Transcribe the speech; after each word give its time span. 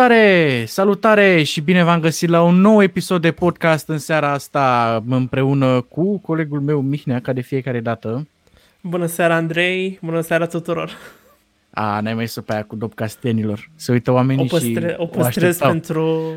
Salutare! 0.00 0.64
Salutare 0.66 1.42
și 1.42 1.60
bine 1.60 1.84
v-am 1.84 2.00
găsit 2.00 2.28
la 2.28 2.42
un 2.42 2.60
nou 2.60 2.82
episod 2.82 3.20
de 3.20 3.32
podcast 3.32 3.88
în 3.88 3.98
seara 3.98 4.32
asta 4.32 5.02
împreună 5.08 5.80
cu 5.80 6.18
colegul 6.18 6.60
meu 6.60 6.80
Mihnea, 6.80 7.20
ca 7.20 7.32
de 7.32 7.40
fiecare 7.40 7.80
dată. 7.80 8.26
Bună 8.80 9.06
seara, 9.06 9.34
Andrei! 9.34 9.98
Bună 10.02 10.20
seara 10.20 10.46
tuturor! 10.46 10.96
A, 11.70 12.00
n-ai 12.00 12.14
mai 12.14 12.28
să 12.28 12.40
pe 12.40 12.52
aia 12.52 12.62
cu 12.64 12.76
dopcastenilor. 12.76 13.70
Se 13.76 13.92
uită 13.92 14.10
oamenii 14.10 14.44
o 14.44 14.46
păstre- 14.46 14.88
și 14.88 14.94
o 14.96 15.06
păstrez 15.06 15.60
o 15.60 15.66
pentru 15.66 16.32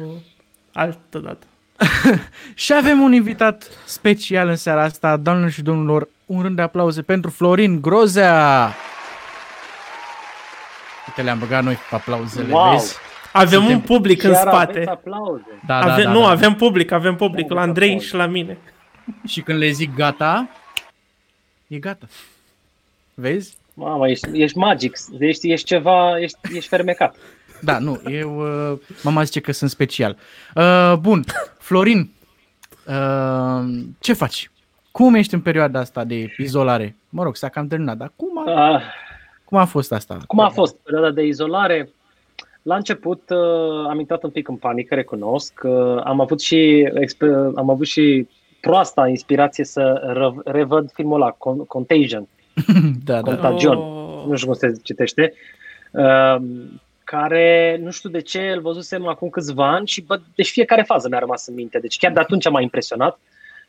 altă 0.74 1.20
dată. 1.20 1.46
și 2.64 2.74
avem 2.74 3.02
un 3.02 3.14
invitat 3.14 3.70
special 3.86 4.48
în 4.48 4.56
seara 4.56 4.84
asta, 4.84 5.18
doamnelor 5.18 5.52
și 5.52 5.62
domnilor, 5.62 6.08
un 6.26 6.42
rând 6.42 6.56
de 6.56 6.62
aplauze 6.62 7.02
pentru 7.02 7.30
Florin 7.30 7.82
Grozea! 7.82 8.74
Uite, 11.08 11.22
le-am 11.22 11.40
băgat 11.40 11.64
noi 11.64 11.76
cu 11.90 11.96
aplauzele, 11.96 12.54
Wow! 12.54 12.72
vezi? 12.72 12.96
Avem 13.34 13.60
Suntem- 13.60 13.76
un 13.76 13.82
public 13.82 14.24
în 14.24 14.32
Chiar 14.32 14.48
spate. 14.48 14.72
aveți 14.72 14.90
aplauze. 14.90 15.44
Da, 15.68 15.76
Ave- 15.78 16.04
da, 16.04 16.08
da, 16.10 16.12
nu, 16.14 16.20
da. 16.22 16.30
avem 16.30 16.54
public, 16.56 16.92
avem 16.92 17.16
public 17.16 17.50
la 17.50 17.56
Da, 17.56 17.62
Andrei 17.62 17.88
aplauze. 17.88 18.08
și 18.08 18.16
la 18.16 18.26
mine. 18.26 18.58
Și 19.28 19.42
când 19.42 19.58
le 19.60 19.70
zic 19.70 19.96
gata, 19.96 20.50
e 21.68 21.78
gata. 21.78 22.06
Vezi? 23.14 23.58
Mamă, 23.74 24.10
ești, 24.10 24.42
ești 24.42 24.58
magic, 24.58 24.98
ești, 25.20 25.52
ești 25.52 25.66
ceva, 25.66 26.20
ești, 26.20 26.38
ești 26.56 26.68
fermecat. 26.70 27.16
Da, 27.62 27.78
nu, 27.80 28.02
eu, 28.10 28.38
uh, 28.72 28.80
mama 29.04 29.24
zice 29.24 29.40
că 29.40 29.52
sunt 29.52 29.70
special. 29.70 30.18
Uh, 30.56 30.94
bun, 31.00 31.24
Florin, 31.60 32.12
uh, 32.88 33.64
ce 34.00 34.14
faci? 34.14 34.52
Cum 34.92 35.14
ești 35.16 35.34
în 35.34 35.40
perioada 35.42 35.80
asta 35.80 36.04
de 36.04 36.34
izolare? 36.38 36.96
Mă 37.10 37.24
rog, 37.24 37.36
s-a 37.36 37.50
cam 37.50 37.68
terminat, 37.68 37.98
dar 37.98 38.12
cum 38.16 38.48
a, 38.48 38.74
Uh, 38.76 38.82
cum 39.46 39.58
a 39.58 39.66
fost 39.66 39.92
asta? 39.92 40.18
cum 40.28 40.40
a 40.40 40.50
fost 40.50 40.76
perioada 40.76 41.10
de 41.12 41.24
izolare? 41.26 41.90
La 42.64 42.76
început 42.76 43.30
uh, 43.30 43.88
am 43.90 44.00
intrat 44.00 44.24
un 44.24 44.30
pic 44.30 44.48
în 44.48 44.56
panică, 44.56 44.96
recunosc. 44.96 45.62
Uh, 45.64 46.02
am 46.04 46.22
avut 46.22 46.42
și 46.42 46.90
exper- 46.94 47.52
am 47.56 47.70
avut 47.70 47.86
și 47.88 48.28
proasta 48.62 49.08
inspirație 49.08 49.64
să 49.64 50.14
ră- 50.18 50.44
revăd 50.52 50.92
filmul 50.92 51.22
ăla, 51.22 51.32
Con- 51.34 51.68
Contagion, 51.68 52.28
da, 53.06 53.22
da. 53.22 53.22
Contagion. 53.22 53.78
Oh. 53.78 54.26
nu 54.28 54.36
știu 54.36 54.48
cum 54.48 54.58
se 54.58 54.80
citește, 54.84 55.34
uh, 55.92 56.36
care, 57.04 57.80
nu 57.84 57.92
știu 57.92 58.10
de 58.10 58.22
ce, 58.22 58.52
îl 58.56 58.62
văzusem 58.62 59.08
acum 59.08 59.30
câțiva 59.30 59.72
ani 59.72 59.88
și 59.88 60.02
bă, 60.02 60.20
deci 60.36 60.52
fiecare 60.52 60.82
fază 60.82 61.08
mi-a 61.10 61.20
rămas 61.20 61.48
în 61.48 61.54
minte. 61.54 61.80
Deci 61.80 61.98
chiar 61.98 62.12
de 62.12 62.20
atunci 62.20 62.50
m-a 62.50 62.62
impresionat. 62.62 63.20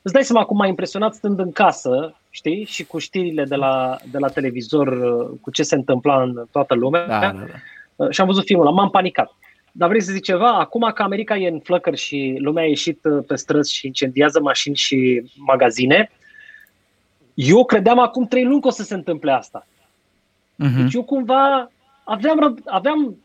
Îți 0.02 0.14
dai 0.14 0.24
seama 0.24 0.46
cum 0.46 0.56
m-a 0.56 0.66
impresionat 0.66 1.14
stând 1.14 1.38
în 1.38 1.52
casă, 1.52 2.14
știi, 2.30 2.64
și 2.64 2.84
cu 2.84 2.98
știrile 2.98 3.44
de 3.44 3.54
la, 3.54 3.96
de 4.10 4.18
la 4.18 4.28
televizor, 4.28 4.86
uh, 4.86 5.38
cu 5.40 5.50
ce 5.50 5.62
se 5.62 5.74
întâmpla 5.74 6.22
în 6.22 6.44
toată 6.50 6.74
lumea. 6.74 7.06
Da, 7.06 7.18
da, 7.20 7.32
da. 7.32 7.44
Uh, 7.96 8.10
Și 8.10 8.20
am 8.20 8.26
văzut 8.26 8.44
filmul 8.44 8.66
ăla, 8.66 8.74
m-am 8.74 8.90
panicat. 8.90 9.34
Dar 9.72 9.88
vrei 9.88 10.02
să 10.02 10.12
zic 10.12 10.22
ceva? 10.22 10.52
Acum 10.52 10.90
că 10.94 11.02
America 11.02 11.36
e 11.36 11.48
în 11.48 11.60
flăcări 11.60 11.96
și 11.96 12.36
lumea 12.38 12.62
a 12.62 12.66
ieșit 12.66 13.04
uh, 13.04 13.24
pe 13.26 13.36
străzi 13.36 13.74
și 13.74 13.86
incendiază 13.86 14.40
mașini 14.40 14.76
și 14.76 15.22
magazine, 15.36 16.10
eu 17.34 17.64
credeam 17.64 17.98
acum 17.98 18.26
trei 18.26 18.44
luni 18.44 18.60
că 18.60 18.66
o 18.66 18.70
să 18.70 18.82
se 18.82 18.94
întâmple 18.94 19.32
asta. 19.32 19.66
Mhm. 20.54 20.82
Deci 20.82 20.94
eu 20.94 21.04
cumva 21.04 21.70
aveam, 22.04 22.38
răb- 22.38 22.64
aveam, 22.64 23.16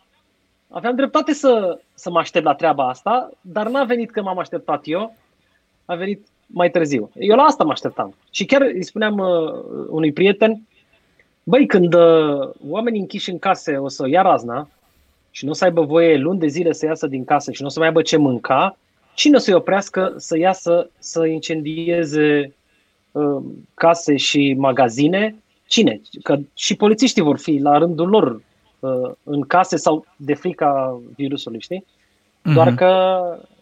aveam 0.70 0.96
dreptate 0.96 1.34
să, 1.34 1.80
să 1.94 2.10
mă 2.10 2.20
aștept 2.20 2.46
la 2.46 2.56
treaba 2.56 2.88
asta, 2.88 3.30
dar 3.42 3.68
n-a 3.68 3.84
venit 3.84 4.12
când 4.12 4.26
m-am 4.26 4.40
așteptat 4.40 4.82
eu, 4.84 5.16
a 5.86 5.96
venit 5.96 6.28
mai 6.46 6.70
târziu. 6.70 7.12
Eu 7.14 7.36
la 7.36 7.44
asta 7.44 7.64
mă 7.64 7.72
așteptam. 7.72 8.16
Și 8.32 8.46
chiar 8.46 8.62
îi 8.62 8.84
spuneam 8.84 9.18
uh, 9.18 9.52
unui 9.90 10.12
prieten, 10.12 10.68
băi, 11.44 11.66
când 11.66 11.94
uh, 11.94 12.50
oamenii 12.68 13.00
închiși 13.00 13.30
în 13.30 13.40
case 13.40 13.78
o 13.78 13.88
să 13.88 14.08
ia 14.08 14.22
razna 14.22 14.70
și 15.32 15.46
nu 15.46 15.52
o 15.52 15.54
să 15.54 15.64
aibă 15.64 15.82
voie 15.82 16.18
luni 16.18 16.40
de 16.40 16.48
zile 16.48 16.72
să 16.72 16.86
iasă 16.86 17.08
din 17.08 17.24
casă 17.24 17.52
și 17.52 17.62
nu 17.62 17.68
o 17.68 17.70
să 17.70 17.80
mai 17.80 17.88
aibă 17.88 18.02
ce 18.02 18.18
mânca, 18.18 18.78
cine 19.14 19.36
o 19.36 19.40
să-i 19.40 19.54
oprească 19.54 20.14
să 20.18 20.38
iasă 20.38 20.90
să 21.00 21.26
incendieze 21.26 22.54
uh, 23.12 23.42
case 23.74 24.16
și 24.16 24.56
magazine? 24.58 25.36
Cine? 25.68 26.02
Că 26.24 26.38
și 26.54 26.76
polițiștii 26.76 27.22
vor 27.22 27.38
fi 27.38 27.58
la 27.58 27.78
rândul 27.78 28.10
lor 28.10 28.42
uh, 28.80 29.12
în 29.24 29.42
case 29.42 29.76
sau 29.76 30.06
de 30.16 30.34
frica 30.34 31.02
virusului, 31.16 31.62
știi? 31.62 31.86
Doar 32.54 32.68
Mhm. 32.68 32.76
că 32.76 32.88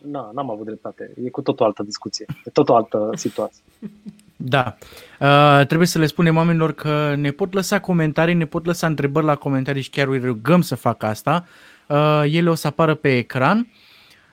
na, 0.01 0.31
n-am 0.33 0.49
avut 0.49 0.65
dreptate. 0.65 1.11
E 1.23 1.29
cu 1.29 1.41
tot 1.41 1.59
o 1.59 1.63
altă 1.63 1.83
discuție. 1.83 2.25
E 2.45 2.49
tot 2.49 2.69
o 2.69 2.75
altă 2.75 3.09
situație. 3.15 3.63
Da. 4.37 4.77
Uh, 5.19 5.65
trebuie 5.65 5.87
să 5.87 5.99
le 5.99 6.05
spunem 6.05 6.35
oamenilor 6.35 6.73
că 6.73 7.15
ne 7.17 7.31
pot 7.31 7.53
lăsa 7.53 7.79
comentarii, 7.79 8.33
ne 8.33 8.45
pot 8.45 8.65
lăsa 8.65 8.87
întrebări 8.87 9.25
la 9.25 9.35
comentarii 9.35 9.81
și 9.81 9.89
chiar 9.89 10.07
îi 10.07 10.19
rugăm 10.19 10.61
să 10.61 10.75
facă 10.75 11.05
asta. 11.05 11.45
Uh, 11.87 12.23
ele 12.25 12.49
o 12.49 12.55
să 12.55 12.67
apară 12.67 12.95
pe 12.95 13.17
ecran 13.17 13.67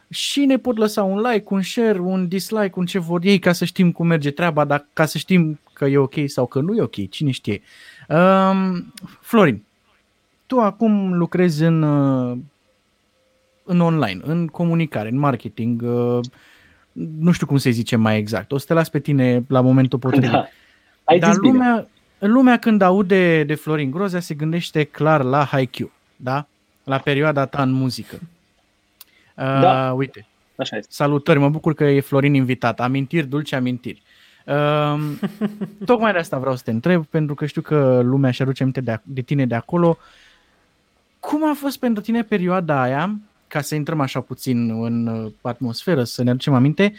și 0.09 0.45
ne 0.45 0.59
pot 0.59 0.77
lăsa 0.77 1.03
un 1.03 1.21
like, 1.21 1.45
un 1.49 1.63
share, 1.63 1.99
un 1.99 2.29
dislike, 2.29 2.73
un 2.75 2.87
ce 2.87 2.99
vor 2.99 3.21
ei 3.25 3.39
ca 3.39 3.53
să 3.53 3.65
știm 3.65 3.93
cum 3.93 4.07
merge 4.07 4.31
treaba, 4.31 4.65
dar 4.65 4.87
ca 4.93 5.05
să 5.05 5.19
știm 5.19 5.61
că 5.73 5.85
e 5.85 5.99
ok 5.99 6.15
sau 6.27 6.47
că 6.47 6.61
nu 6.61 6.75
e 6.75 6.83
ok, 6.83 7.09
cine 7.11 7.31
știe. 7.31 7.63
Uh, 8.09 8.79
Florin, 9.21 9.63
tu 10.47 10.61
acum 10.61 11.13
lucrezi 11.13 11.63
în, 11.63 11.83
uh, 11.83 12.39
în 13.65 13.81
online, 13.81 14.21
în 14.25 14.47
comunicare, 14.47 15.09
în 15.09 15.19
marketing, 15.19 15.83
uh, 15.83 16.21
nu 16.95 17.33
știu 17.33 17.47
cum 17.47 17.57
se 17.57 17.71
zice 17.71 17.97
mai 17.97 18.19
exact. 18.19 18.53
O 18.53 18.59
să 18.59 18.67
te 18.67 18.73
las 18.75 18.89
pe 18.89 18.99
tine 18.99 19.45
la 19.49 19.61
momentul 19.61 19.99
potrivit. 19.99 20.31
Da. 20.31 20.47
Ai 21.05 21.19
Dar 21.19 21.31
zis 21.31 21.39
bine. 21.41 21.53
lumea, 21.53 21.87
lumea 22.19 22.59
când 22.59 22.81
aude 22.83 23.43
de 23.45 23.55
Florin 23.55 23.91
Grozea 23.91 24.21
se 24.21 24.35
gândește 24.35 24.85
clar 24.85 25.23
la 25.23 25.45
Haikyuu, 25.45 25.91
da? 26.17 26.47
La 26.85 26.99
perioada 26.99 27.47
ta 27.47 27.63
în 27.63 27.71
muzică. 27.73 28.19
Uh, 28.21 28.23
Da. 29.61 29.93
Uite, 29.93 30.27
Așa 30.57 30.77
este. 30.77 30.93
salutări, 30.93 31.39
mă 31.39 31.49
bucur 31.49 31.75
că 31.75 31.85
e 31.85 32.01
Florin 32.01 32.35
invitat. 32.35 32.81
Amintiri, 32.81 33.27
dulce 33.27 33.57
amintiri. 33.57 34.03
Uh, 34.47 35.01
tocmai 35.87 36.13
de 36.13 36.19
asta 36.19 36.39
vreau 36.39 36.57
să 36.57 36.63
te 36.65 36.71
întreb, 36.71 37.05
pentru 37.07 37.35
că 37.35 37.47
știu 37.47 37.61
că 37.63 38.01
lumea 38.05 38.31
și 38.31 38.43
aduce 38.43 38.63
aminte 38.63 38.81
de, 38.81 39.01
de 39.03 39.21
tine 39.21 39.47
de 39.47 39.55
acolo. 39.55 39.99
Cum 41.21 41.49
a 41.51 41.55
fost 41.55 41.79
pentru 41.79 42.03
tine 42.03 42.23
perioada 42.23 42.81
aia, 42.83 43.19
ca 43.49 43.61
să 43.61 43.75
intrăm 43.75 44.01
așa 44.01 44.21
puțin 44.21 44.83
în 44.85 45.07
uh, 45.07 45.33
atmosferă, 45.41 46.05
să 46.05 46.23
ne 46.23 46.31
aducem 46.31 46.55
aminte, 46.55 46.93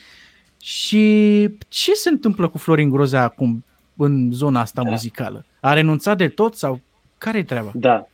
și 0.61 1.49
ce 1.67 1.93
se 1.93 2.09
întâmplă 2.09 2.47
cu 2.47 2.57
Florin 2.57 2.89
Grozea 2.89 3.23
acum 3.23 3.63
în 3.97 4.29
zona 4.31 4.59
asta 4.59 4.83
Da. 4.83 4.89
muzicală? 4.89 5.45
A 5.59 5.73
renunțat 5.73 6.17
de 6.17 6.27
tot 6.27 6.55
sau 6.55 6.79
care 7.17 7.37
e 7.37 7.43
treaba? 7.43 7.71
Da. 7.73 8.07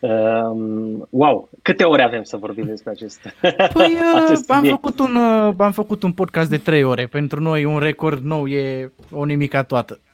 Um, 0.00 1.06
wow, 1.10 1.48
câte 1.62 1.84
ore 1.84 2.02
avem 2.02 2.22
să 2.22 2.36
vorbim 2.36 2.64
despre 2.64 2.90
acest, 2.90 3.20
Păi 3.72 3.92
uh, 3.92 4.20
acest 4.24 4.50
am, 4.50 4.56
subiect? 4.56 4.80
făcut 4.80 4.98
un, 4.98 5.16
uh, 5.16 5.54
am 5.58 5.72
făcut 5.72 6.02
un 6.02 6.12
podcast 6.12 6.50
de 6.50 6.58
3 6.58 6.82
ore. 6.82 7.06
Pentru 7.06 7.40
noi 7.40 7.64
un 7.64 7.78
record 7.78 8.24
nou 8.24 8.46
e 8.46 8.92
o 9.10 9.24
nimica 9.24 9.62
toată. 9.62 9.98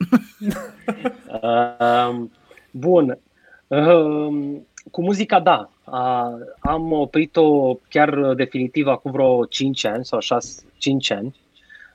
Um, 1.42 2.30
bun. 2.70 3.18
Um, 3.66 4.66
cu 4.90 5.02
muzica, 5.02 5.40
da. 5.40 5.70
Uh, 5.84 6.46
am 6.60 6.92
oprit-o 6.92 7.74
chiar 7.88 8.34
definitiv 8.34 8.86
acum 8.86 9.10
vreo 9.10 9.44
5 9.44 9.84
ani 9.84 10.04
sau 10.04 10.20
6, 10.20 10.62
5 10.78 11.10
ani. 11.10 11.34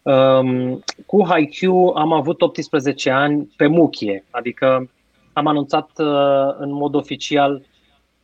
Um, 0.01 0.83
cu 1.05 1.25
Haikyuu 1.25 1.89
am 1.89 2.13
avut 2.13 2.41
18 2.41 3.09
ani 3.09 3.53
pe 3.55 3.67
muchie, 3.67 4.23
adică 4.29 4.89
am 5.33 5.47
anunțat 5.47 5.89
uh, 5.97 6.55
în 6.57 6.71
mod 6.71 6.95
oficial 6.95 7.61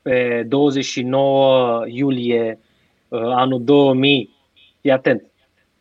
pe 0.01 0.43
29 0.47 1.83
iulie 1.87 2.59
uh, 3.07 3.21
anul 3.21 3.63
2000, 3.63 4.29
fii 4.81 4.91
atent, 4.91 5.23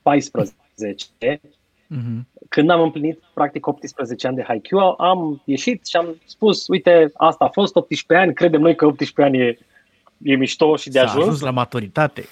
14, 0.03 1.41
Mhm. 1.87 2.27
Când 2.55 2.71
am 2.71 2.81
împlinit 2.81 3.23
practic 3.35 3.67
18 3.67 4.27
ani 4.27 4.37
de 4.37 4.43
Haikyuu, 4.47 4.95
am 4.99 5.43
ieșit 5.45 5.87
și 5.87 5.97
am 5.97 6.21
spus, 6.25 6.69
uite, 6.69 7.11
asta 7.15 7.45
a 7.45 7.49
fost 7.49 7.77
18 7.77 8.25
ani, 8.27 8.35
credem 8.35 8.61
noi 8.61 8.75
că 8.75 8.87
18 8.87 9.23
ani 9.23 9.49
e, 9.49 9.59
e 10.23 10.37
mișto 10.37 10.77
și 10.77 10.89
de 10.91 10.99
S-a 10.99 11.05
ajuns. 11.05 11.23
ajuns 11.25 11.41
la 11.41 11.51
maturitate. 11.51 12.25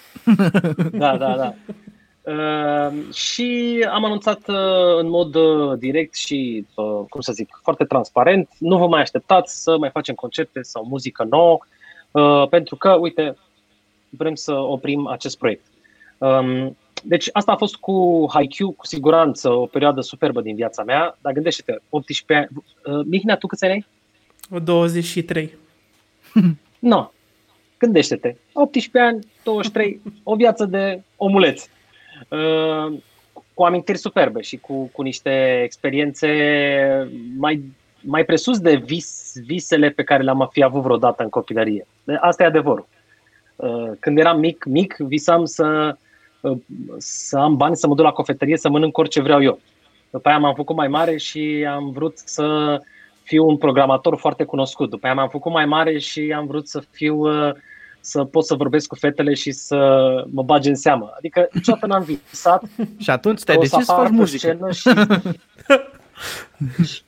Da, 0.92 1.16
da, 1.16 1.36
da. 1.36 1.54
Uh, 2.22 3.12
și 3.14 3.78
am 3.90 4.04
anunțat 4.04 4.48
uh, 4.48 4.98
în 4.98 5.08
mod 5.08 5.34
uh, 5.34 5.78
direct 5.78 6.14
și, 6.14 6.66
uh, 6.74 7.00
cum 7.08 7.20
să 7.20 7.32
zic, 7.32 7.60
foarte 7.62 7.84
transparent, 7.84 8.48
nu 8.58 8.78
vă 8.78 8.86
mai 8.86 9.00
așteptați 9.00 9.62
să 9.62 9.78
mai 9.78 9.90
facem 9.90 10.14
concerte 10.14 10.62
sau 10.62 10.84
muzică 10.84 11.26
nouă, 11.30 11.58
uh, 12.10 12.48
pentru 12.48 12.76
că, 12.76 12.92
uite, 12.92 13.36
vrem 14.08 14.34
să 14.34 14.52
oprim 14.52 15.06
acest 15.06 15.38
proiect. 15.38 15.64
Um, 16.20 16.76
deci 17.02 17.28
asta 17.32 17.52
a 17.52 17.56
fost 17.56 17.76
cu 17.76 18.26
Haikyuu, 18.32 18.70
cu 18.72 18.86
siguranță 18.86 19.50
o 19.50 19.66
perioadă 19.66 20.00
superbă 20.00 20.40
din 20.40 20.54
viața 20.54 20.82
mea, 20.82 21.16
dar 21.20 21.32
gândește-te, 21.32 21.76
18 21.88 22.34
ani. 22.34 22.48
Uh, 22.96 23.04
Mihnea, 23.06 23.36
tu 23.36 23.46
câți 23.46 23.64
ani 23.64 23.72
ai? 23.72 23.86
23. 24.64 25.54
Nu. 26.78 27.12
Gândește-te. 27.78 28.36
18 28.52 28.98
ani, 28.98 29.26
23, 29.44 30.00
o 30.22 30.34
viață 30.34 30.64
de 30.64 31.02
omuleț. 31.16 31.66
Uh, 32.28 32.98
cu 33.54 33.62
amintiri 33.62 33.98
superbe 33.98 34.40
și 34.40 34.56
cu, 34.56 34.82
cu 34.92 35.02
niște 35.02 35.60
experiențe 35.64 36.28
mai, 37.36 37.62
mai 38.00 38.24
presus 38.24 38.58
de 38.58 38.74
vis, 38.76 39.32
visele 39.44 39.90
pe 39.90 40.02
care 40.02 40.22
le-am 40.22 40.48
fi 40.52 40.62
avut 40.62 40.82
vreodată 40.82 41.22
în 41.22 41.28
copilărie. 41.28 41.86
De- 42.04 42.18
Asta 42.20 42.42
e 42.42 42.46
adevărul. 42.46 42.88
Uh, 43.56 43.90
Când 44.00 44.18
eram 44.18 44.38
mic, 44.38 44.64
mic, 44.64 44.96
visam 44.98 45.44
să, 45.44 45.66
uh, 45.92 46.08
să 46.98 47.38
am 47.38 47.56
bani, 47.56 47.76
să 47.76 47.86
mă 47.86 47.94
duc 47.94 48.04
la 48.04 48.12
cofetărie, 48.12 48.56
să 48.56 48.68
mănânc 48.68 48.98
orice 48.98 49.20
vreau 49.20 49.42
eu. 49.42 49.58
După 50.10 50.28
aia 50.28 50.38
m-am 50.38 50.54
făcut 50.54 50.76
mai 50.76 50.88
mare 50.88 51.16
și 51.16 51.66
am 51.70 51.90
vrut 51.90 52.18
să 52.18 52.78
fiu 53.22 53.48
un 53.48 53.56
programator 53.56 54.16
foarte 54.16 54.44
cunoscut. 54.44 54.90
După 54.90 55.06
aia 55.06 55.14
m-am 55.14 55.28
făcut 55.28 55.52
mai 55.52 55.66
mare 55.66 55.98
și 55.98 56.34
am 56.36 56.46
vrut 56.46 56.68
să 56.68 56.82
fiu 56.90 57.16
uh, 57.16 57.52
să 58.00 58.24
pot 58.24 58.44
să 58.44 58.54
vorbesc 58.54 58.88
cu 58.88 58.94
fetele 58.94 59.34
și 59.34 59.52
să 59.52 59.76
mă 60.30 60.42
bage 60.42 60.68
în 60.68 60.74
seamă. 60.74 61.12
Adică 61.16 61.48
niciodată 61.52 61.86
n-am 61.86 62.02
visat 62.02 62.62
Și 62.98 63.10
atunci 63.10 63.42
te-ai 63.42 63.56
că 63.56 63.62
o 63.62 63.66
decis 63.66 63.84
să 63.84 63.92
apară 63.92 64.08
faci 64.08 64.16
pe 64.16 64.20
muzică. 64.20 64.38
scenă 64.38 64.70
Și, 66.84 67.02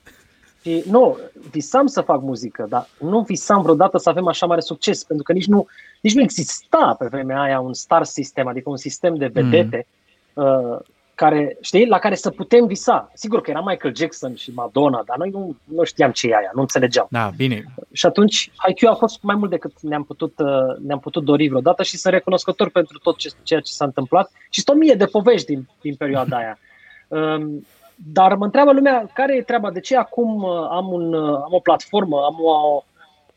și, 0.61 0.83
nu, 0.89 1.17
visam 1.51 1.87
să 1.87 2.01
fac 2.01 2.21
muzică, 2.21 2.65
dar 2.69 2.87
nu 2.99 3.21
visam 3.21 3.61
vreodată 3.61 3.97
să 3.97 4.09
avem 4.09 4.27
așa 4.27 4.45
mare 4.45 4.61
succes, 4.61 5.03
pentru 5.03 5.23
că 5.23 5.33
nici 5.33 5.47
nu, 5.47 5.67
nici 6.03 6.13
nu 6.13 6.21
exista 6.21 6.95
pe 6.99 7.07
vremea 7.11 7.41
aia 7.41 7.59
un 7.59 7.73
star 7.73 8.03
system, 8.03 8.47
adică 8.47 8.69
un 8.69 8.77
sistem 8.77 9.15
de 9.15 9.27
vedete 9.27 9.85
mm. 10.33 10.43
uh, 10.43 10.79
care, 11.15 11.57
știi, 11.61 11.87
la 11.87 11.99
care 11.99 12.15
să 12.15 12.29
putem 12.29 12.65
visa. 12.65 13.11
Sigur 13.13 13.41
că 13.41 13.49
era 13.49 13.61
Michael 13.65 13.95
Jackson 13.95 14.35
și 14.35 14.51
Madonna, 14.53 15.03
dar 15.05 15.17
noi 15.17 15.29
nu, 15.29 15.55
nu 15.63 15.83
știam 15.83 16.11
ce 16.11 16.27
e 16.27 16.35
aia, 16.35 16.51
nu 16.53 16.61
înțelegeam. 16.61 17.07
Da, 17.09 17.31
bine. 17.35 17.63
Și 17.91 18.05
atunci 18.05 18.51
IQ 18.67 18.89
a 18.89 18.93
fost 18.93 19.19
mai 19.21 19.35
mult 19.35 19.49
decât 19.49 19.71
ne-am 19.81 20.03
putut, 20.03 20.33
uh, 20.37 20.77
ne-am 20.85 20.99
putut 20.99 21.23
dori 21.23 21.47
vreodată 21.47 21.83
și 21.83 21.97
sunt 21.97 22.13
recunoscător 22.13 22.69
pentru 22.69 22.97
tot 22.97 23.17
ce, 23.17 23.29
ceea 23.43 23.59
ce 23.59 23.71
s-a 23.71 23.85
întâmplat 23.85 24.31
și 24.49 24.61
sunt 24.61 24.75
o 24.75 24.79
mie 24.79 24.93
de 24.93 25.05
povești 25.05 25.47
din, 25.47 25.67
din 25.81 25.95
perioada 25.95 26.37
aia. 26.37 26.57
Um, 27.07 27.65
dar 27.95 28.35
mă 28.35 28.45
întreabă 28.45 28.71
lumea 28.71 29.09
care 29.13 29.35
e 29.35 29.41
treaba, 29.41 29.71
de 29.71 29.79
ce 29.79 29.97
acum 29.97 30.43
uh, 30.43 30.67
am, 30.69 30.91
un, 30.91 31.13
uh, 31.13 31.35
am 31.43 31.49
o 31.49 31.59
platformă, 31.59 32.17
am, 32.23 32.37
o, 32.39 32.83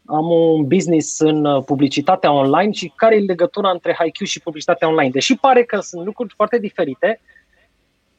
am 0.06 0.30
un 0.30 0.66
business 0.66 1.18
în 1.18 1.44
uh, 1.44 1.62
publicitatea 1.64 2.32
online 2.32 2.72
și 2.72 2.92
care 2.96 3.16
e 3.16 3.18
legătura 3.18 3.70
între 3.70 3.96
HiQ 4.00 4.26
și 4.26 4.40
publicitatea 4.40 4.88
online. 4.88 5.10
Deși 5.10 5.36
pare 5.36 5.64
că 5.64 5.80
sunt 5.80 6.04
lucruri 6.04 6.34
foarte 6.36 6.58
diferite, 6.58 7.20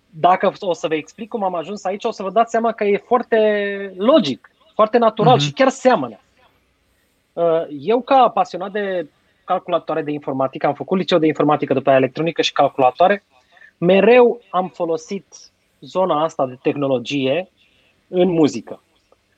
dacă 0.09 0.53
o 0.59 0.73
să 0.73 0.87
vă 0.87 0.95
explic 0.95 1.29
cum 1.29 1.43
am 1.43 1.55
ajuns 1.55 1.83
aici, 1.83 2.03
o 2.03 2.11
să 2.11 2.23
vă 2.23 2.31
dați 2.31 2.51
seama 2.51 2.71
că 2.71 2.83
e 2.83 2.97
foarte 2.97 3.37
logic, 3.97 4.51
foarte 4.73 4.97
natural 4.97 5.35
Mhm. 5.35 5.43
și 5.43 5.51
chiar 5.51 5.69
seamănă. 5.69 6.19
Uh, 7.33 7.61
Eu, 7.79 8.01
ca 8.01 8.29
pasionat 8.29 8.71
de 8.71 9.07
calculatoare 9.43 10.01
de 10.01 10.11
informatică, 10.11 10.67
am 10.67 10.73
făcut 10.73 10.97
liceu 10.97 11.17
de 11.17 11.27
informatică, 11.27 11.73
după 11.73 11.89
aia 11.89 11.97
electronică 11.97 12.41
și 12.41 12.51
calculatoare, 12.51 13.23
mereu 13.77 14.41
am 14.49 14.71
folosit 14.73 15.25
zona 15.79 16.23
asta 16.23 16.45
de 16.45 16.57
tehnologie 16.61 17.49
în 18.07 18.29
muzică. 18.29 18.81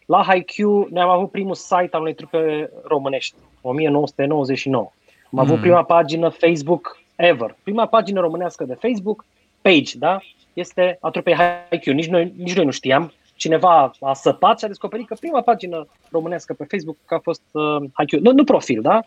La 0.10 0.24
HiQ 0.24 0.58
ne-am 0.90 1.10
avut 1.10 1.32
primul 1.32 1.56
site 1.56 1.90
al 1.92 2.02
unei 2.02 2.14
trupe 2.14 2.70
românești, 2.84 3.36
1999. 3.62 4.92
Am 5.32 5.40
avut 5.40 5.56
Mm. 5.56 5.62
prima 5.62 5.84
pagină 5.84 6.30
Facebook 6.30 6.98
ever. 7.16 7.56
Prima 7.64 7.86
pagină 7.86 8.20
românească 8.20 8.64
de 8.64 8.74
Facebook, 8.74 9.26
page, 9.62 9.98
da? 9.98 10.20
Este 10.54 10.98
a 11.02 11.10
trupei 11.10 11.36
HiQ. 11.36 11.86
Nici 11.86 12.08
noi, 12.08 12.34
nici 12.38 12.56
noi 12.56 12.66
nu 12.66 12.72
știam. 12.72 13.14
Cineva 13.36 13.92
a 14.00 14.14
săpat 14.14 14.60
și 14.60 14.66
a 14.66 14.68
descoperit 14.68 15.08
că 15.08 15.16
prima 15.20 15.42
pagină 15.42 15.88
românească 16.12 16.54
pe 16.54 16.66
Facebook 16.70 16.98
a 17.06 17.20
fost 17.24 17.42
uh, 17.52 17.78
HiQ. 18.00 18.22
Nu, 18.22 18.32
nu 18.32 18.44
profil, 18.44 18.82
da? 18.82 19.04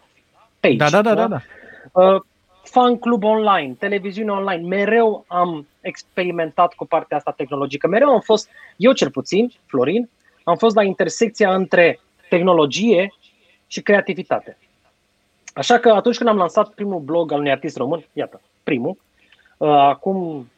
Page. 0.61 0.77
Da, 0.77 0.91
da, 0.91 1.03
da, 1.03 1.15
da, 1.15 1.27
da. 1.27 1.41
Uh, 1.93 2.21
fan 2.63 2.99
club 2.99 3.25
online, 3.25 3.75
televiziune 3.79 4.31
online, 4.31 4.69
mereu 4.69 5.25
am 5.27 5.67
experimentat 5.81 6.75
cu 6.75 6.87
partea 6.87 7.17
asta 7.17 7.31
tehnologică. 7.31 7.89
Mereu 7.89 8.09
am 8.09 8.21
fost, 8.21 8.49
eu 8.77 8.93
cel 8.93 9.11
puțin, 9.11 9.53
Florin, 9.67 10.09
am 10.45 10.57
fost 10.57 10.75
la 10.75 10.83
intersecția 10.83 11.55
între 11.55 12.01
tehnologie 12.29 13.15
și 13.67 13.83
creativitate. 13.83 14.59
Așa 15.55 15.79
că 15.79 15.89
atunci 15.89 16.17
când 16.17 16.29
am 16.29 16.37
lansat 16.37 16.69
primul 16.69 17.01
blog 17.01 17.33
al 17.33 17.39
unui 17.39 17.51
artist 17.51 17.77
român, 17.77 18.05
iată, 18.13 18.41
primul, 18.63 18.97
uh, 19.57 19.69
acum 19.69 20.49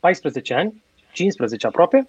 14 0.00 0.54
ani, 0.54 0.82
15 1.12 1.66
aproape, 1.66 2.08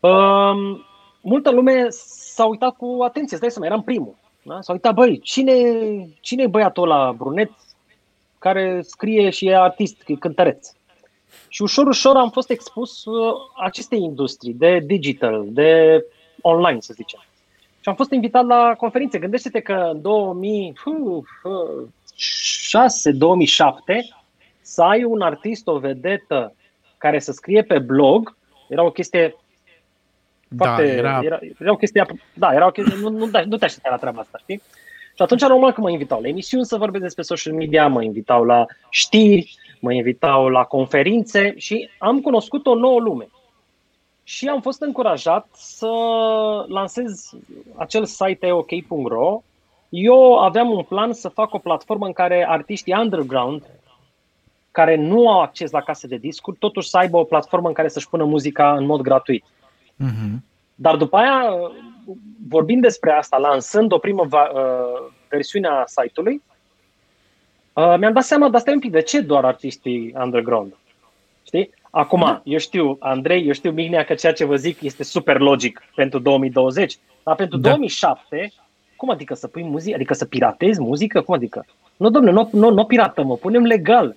um, 0.00 0.84
multă 1.20 1.50
lume 1.50 1.86
s-a 1.88 2.44
uitat 2.44 2.76
cu 2.76 2.98
atenție, 3.02 3.32
îți 3.32 3.40
dai 3.40 3.50
seama, 3.50 3.66
eram 3.66 3.82
primul. 3.82 4.14
Da? 4.42 4.60
S-a 4.60 4.72
uitat, 4.72 4.94
băi, 4.94 5.18
cine, 5.18 5.52
cine 6.20 6.42
e 6.42 6.46
băiatul 6.46 6.90
ăla 6.90 7.12
brunet 7.12 7.50
care 8.38 8.82
scrie 8.82 9.30
și 9.30 9.46
e 9.46 9.56
artist, 9.56 10.02
e 10.06 10.14
cântăreț? 10.14 10.68
Și 11.48 11.62
ușor, 11.62 11.86
ușor 11.86 12.16
am 12.16 12.30
fost 12.30 12.50
expus 12.50 13.04
uh, 13.04 13.34
acestei 13.56 13.98
industrii 13.98 14.54
de 14.54 14.78
digital, 14.78 15.44
de 15.48 16.04
online, 16.40 16.80
să 16.80 16.92
zicem. 16.92 17.20
Și 17.80 17.88
am 17.88 17.94
fost 17.94 18.10
invitat 18.10 18.46
la 18.46 18.74
conferințe. 18.76 19.18
Gândește-te 19.18 19.60
că 19.60 19.90
în 19.92 20.00
2006-2007 20.00 20.02
să 24.60 24.82
ai 24.82 25.04
un 25.04 25.20
artist, 25.20 25.66
o 25.66 25.78
vedetă 25.78 26.54
care 26.98 27.18
să 27.18 27.32
scrie 27.32 27.62
pe 27.62 27.78
blog, 27.78 28.36
era 28.68 28.84
o 28.84 28.90
chestie 28.90 29.36
Da, 30.48 30.64
foarte, 30.64 30.92
era... 30.92 31.20
era, 31.22 31.38
era 31.58 31.72
o 31.72 31.76
chestie, 31.76 32.06
da, 32.34 32.52
era 32.52 32.66
o 32.66 32.70
chestie, 32.70 32.96
nu, 33.00 33.08
nu, 33.08 33.30
nu 33.46 33.56
te 33.56 33.64
așteptai 33.64 33.90
la 33.90 33.96
treaba 33.96 34.20
asta, 34.20 34.38
știi? 34.38 34.62
Și 35.14 35.22
atunci 35.24 35.40
normal 35.40 35.72
că 35.72 35.80
mă 35.80 35.90
invitau 35.90 36.20
la 36.20 36.28
emisiuni 36.28 36.64
să 36.64 36.76
vorbesc 36.76 37.02
despre 37.02 37.22
social 37.22 37.54
media, 37.54 37.86
mă 37.86 38.02
invitau 38.02 38.44
la 38.44 38.66
știri, 38.90 39.56
mă 39.80 39.92
invitau 39.92 40.48
la 40.48 40.64
conferințe 40.64 41.54
și 41.56 41.88
am 41.98 42.20
cunoscut 42.20 42.66
o 42.66 42.74
nouă 42.74 43.00
lume. 43.00 43.28
Și 44.22 44.48
am 44.48 44.60
fost 44.60 44.82
încurajat 44.82 45.46
să 45.52 45.90
lansez 46.68 47.30
acel 47.76 48.04
site 48.04 48.46
eok.ro. 48.46 49.42
Eu 49.88 50.38
aveam 50.38 50.70
un 50.70 50.82
plan 50.82 51.12
să 51.12 51.28
fac 51.28 51.54
o 51.54 51.58
platformă 51.58 52.06
în 52.06 52.12
care 52.12 52.46
artiștii 52.48 52.94
underground, 52.98 53.62
care 54.70 54.96
nu 54.96 55.30
au 55.30 55.40
acces 55.40 55.70
la 55.70 55.80
case 55.80 56.06
de 56.06 56.16
discuri, 56.16 56.56
totuși 56.56 56.88
să 56.88 56.96
aibă 56.96 57.16
o 57.16 57.24
platformă 57.24 57.68
în 57.68 57.74
care 57.74 57.88
să-și 57.88 58.08
pună 58.08 58.24
muzica 58.24 58.74
în 58.74 58.86
mod 58.86 59.00
gratuit. 59.00 59.44
Mhm. 59.96 60.44
Dar 60.74 60.96
după 60.96 61.16
aia, 61.16 61.56
vorbind 62.48 62.82
despre 62.82 63.12
asta, 63.12 63.36
lansând 63.36 63.92
o 63.92 63.98
primă 63.98 64.24
va- 64.24 64.50
uh, 64.54 65.10
versiune 65.28 65.68
a 65.68 65.82
site-ului, 65.86 66.42
uh, 67.82 67.94
mi-am 67.98 68.12
dat 68.12 68.22
seama, 68.24 68.48
dar 68.48 68.60
stai 68.60 68.74
un 68.74 68.80
pic, 68.80 68.90
de 68.90 69.00
ce 69.02 69.20
doar 69.20 69.44
artiștii 69.44 70.14
underground? 70.20 70.74
Știi? 71.46 71.70
Acum, 71.90 72.40
eu 72.44 72.58
știu, 72.58 72.96
Andrei, 73.00 73.46
eu 73.46 73.52
știu, 73.52 73.70
Mignea, 73.70 74.04
că 74.04 74.14
ceea 74.14 74.32
ce 74.32 74.44
vă 74.44 74.56
zic 74.56 74.82
este 74.82 75.02
super 75.04 75.38
logic 75.38 75.82
pentru 75.94 76.18
2020, 76.18 76.96
dar 77.22 77.34
pentru 77.34 77.58
Da. 77.58 77.68
2007, 77.68 78.52
cum 78.96 79.10
adică 79.10 79.34
să 79.34 79.46
pui 79.46 79.62
muzică? 79.62 79.94
Adică 79.94 80.14
să 80.14 80.24
piratezi 80.24 80.80
muzică? 80.80 81.20
Cum 81.20 81.34
adică? 81.34 81.66
Nu, 81.96 82.10
domnule, 82.10 82.32
nu, 82.34 82.48
nu, 82.52 82.70
nu 82.70 82.84
piratăm, 82.84 83.30
o 83.30 83.34
punem 83.34 83.62
legal. 83.64 84.16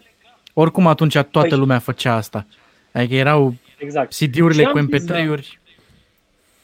Oricum 0.54 0.88
atunci 0.88 1.18
toată 1.18 1.48
Păi- 1.56 1.58
lumea 1.60 1.80
făcea 1.80 2.16
asta. 2.16 2.46
Adică 2.92 3.16
erau 3.16 3.54
Exact. 3.78 4.14
CD-urile 4.16 4.64
Și 4.64 4.70
cu 4.70 4.78
am 4.78 4.88
zis, 4.92 5.04
MP3-uri. 5.10 5.60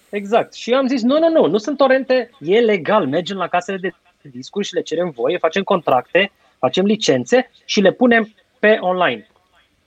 Exact. 0.09 0.53
Și 0.53 0.71
eu 0.71 0.77
am 0.77 0.87
zis, 0.87 1.01
nu, 1.01 1.19
nu, 1.19 1.29
nu, 1.29 1.45
nu 1.47 1.57
sunt 1.57 1.77
torente, 1.77 2.29
e 2.39 2.59
legal, 2.59 3.07
mergem 3.07 3.37
la 3.37 3.47
casele 3.47 3.77
de 3.77 3.91
discuri 4.21 4.65
și 4.65 4.73
le 4.73 4.81
cerem 4.81 5.09
voie, 5.09 5.37
facem 5.37 5.63
contracte, 5.63 6.31
facem 6.59 6.85
licențe 6.85 7.51
și 7.65 7.81
le 7.81 7.91
punem 7.91 8.33
pe 8.59 8.77
online. 8.79 9.27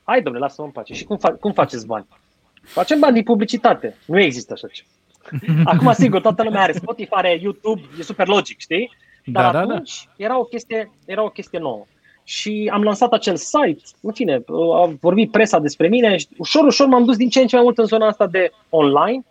Hai, 0.05 0.23
domnule, 0.23 0.45
lasă-mă 0.45 0.67
în 0.67 0.73
pace. 0.73 0.95
Și 0.95 1.05
cum, 1.05 1.19
fa- 1.19 1.39
cum 1.41 1.53
faceți 1.53 1.87
bani? 1.87 2.07
Facem 2.63 2.99
bani 2.99 3.15
din 3.15 3.23
publicitate. 3.23 3.97
Nu 4.07 4.21
există 4.21 4.53
așa 4.53 4.69
ceva. 4.69 4.89
Acum, 5.73 5.93
sigur, 5.93 6.21
toată 6.21 6.43
lumea 6.43 6.63
are 6.63 6.73
Spotify, 6.73 7.11
are 7.11 7.39
YouTube, 7.43 7.81
e 7.99 8.03
super 8.03 8.27
logic, 8.27 8.59
știi? 8.59 8.91
Dar 9.25 9.53
Da, 9.53 9.59
da, 9.59 9.67
da. 9.67 9.73
atunci 9.73 10.09
Era, 10.17 10.39
o 10.39 10.45
chestie, 10.45 10.91
era 11.05 11.23
o 11.23 11.29
chestie 11.29 11.59
nouă. 11.59 11.85
Și 12.25 12.71
am 12.73 12.83
lansat 12.83 13.13
acel 13.13 13.37
site, 13.37 13.83
în 14.01 14.13
fine, 14.13 14.43
a 14.75 14.91
vorbit 15.01 15.31
presa 15.31 15.59
despre 15.59 15.89
mine 15.89 16.17
și 16.17 16.27
ușor, 16.39 16.65
ușor 16.65 16.87
m-am 16.87 17.05
dus 17.05 17.17
din 17.17 17.29
ce 17.29 17.41
în 17.41 17.47
ce 17.47 17.55
mai 17.55 17.65
mult 17.65 17.79
în 17.79 17.85
zona 17.85 18.07
asta 18.07 18.27
de 18.27 18.53
online, 18.69 19.25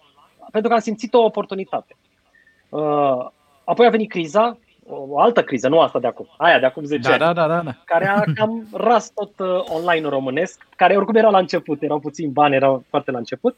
pentru 0.52 0.70
că 0.70 0.76
am 0.76 0.82
simțit 0.82 1.14
o 1.14 1.24
oportunitate. 1.24 1.96
Uh, 2.70 3.28
apoi 3.64 3.86
a 3.86 3.90
venit 3.90 4.10
criza, 4.10 4.58
o 4.90 5.20
altă 5.20 5.44
criză, 5.44 5.68
nu 5.68 5.80
asta 5.80 6.00
de 6.00 6.08
acum, 6.08 6.28
aia 6.38 6.60
de 6.60 6.66
acum 6.66 6.84
10 6.84 7.02
Da, 7.02 7.10
ani, 7.10 7.20
da, 7.20 7.34
da, 7.34 7.48
da, 7.48 7.62
da. 7.62 7.76
care 7.86 8.08
a 8.08 8.24
cam 8.36 8.68
ras 8.74 9.12
tot 9.12 9.32
uh, 9.40 9.48
online 9.76 10.08
românesc, 10.08 10.68
care 10.76 10.96
oricum 10.96 11.16
era 11.16 11.30
la 11.30 11.38
început, 11.38 11.82
erau 11.82 12.00
puțini 12.00 12.32
bani, 12.32 12.56
erau 12.56 12.84
foarte 12.90 13.12
la 13.12 13.18
început. 13.18 13.56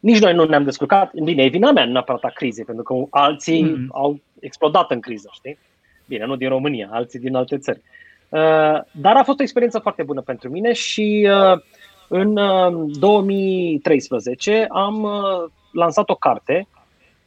Nici 0.00 0.20
noi 0.20 0.34
nu 0.34 0.44
ne-am 0.44 0.64
descurcat. 0.64 1.12
Bine, 1.14 1.42
e 1.42 1.48
vina 1.48 1.72
mea, 1.72 1.84
nu 1.84 1.92
neapărat 1.92 2.22
a 2.22 2.28
crizei, 2.28 2.64
pentru 2.64 2.84
că 2.84 2.94
alții 3.10 3.62
Mhm. 3.62 3.88
au 3.92 4.20
explodat 4.40 4.90
în 4.90 5.00
criză, 5.00 5.28
știi? 5.32 5.58
Bine, 6.06 6.24
nu 6.24 6.36
din 6.36 6.48
România, 6.48 6.88
alții 6.92 7.18
din 7.18 7.34
alte 7.34 7.58
țări. 7.58 7.80
Uh, 8.28 8.80
dar 8.92 9.16
a 9.16 9.22
fost 9.22 9.38
o 9.38 9.42
experiență 9.42 9.78
foarte 9.78 10.02
bună 10.02 10.20
pentru 10.20 10.50
mine 10.50 10.72
și 10.72 11.28
uh, 11.30 11.60
în 12.08 12.36
uh, 12.36 12.90
2013 12.98 14.66
am 14.70 15.02
uh, 15.02 15.50
lansat 15.72 16.10
o 16.10 16.14
carte 16.14 16.66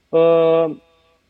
uh, 0.09 0.65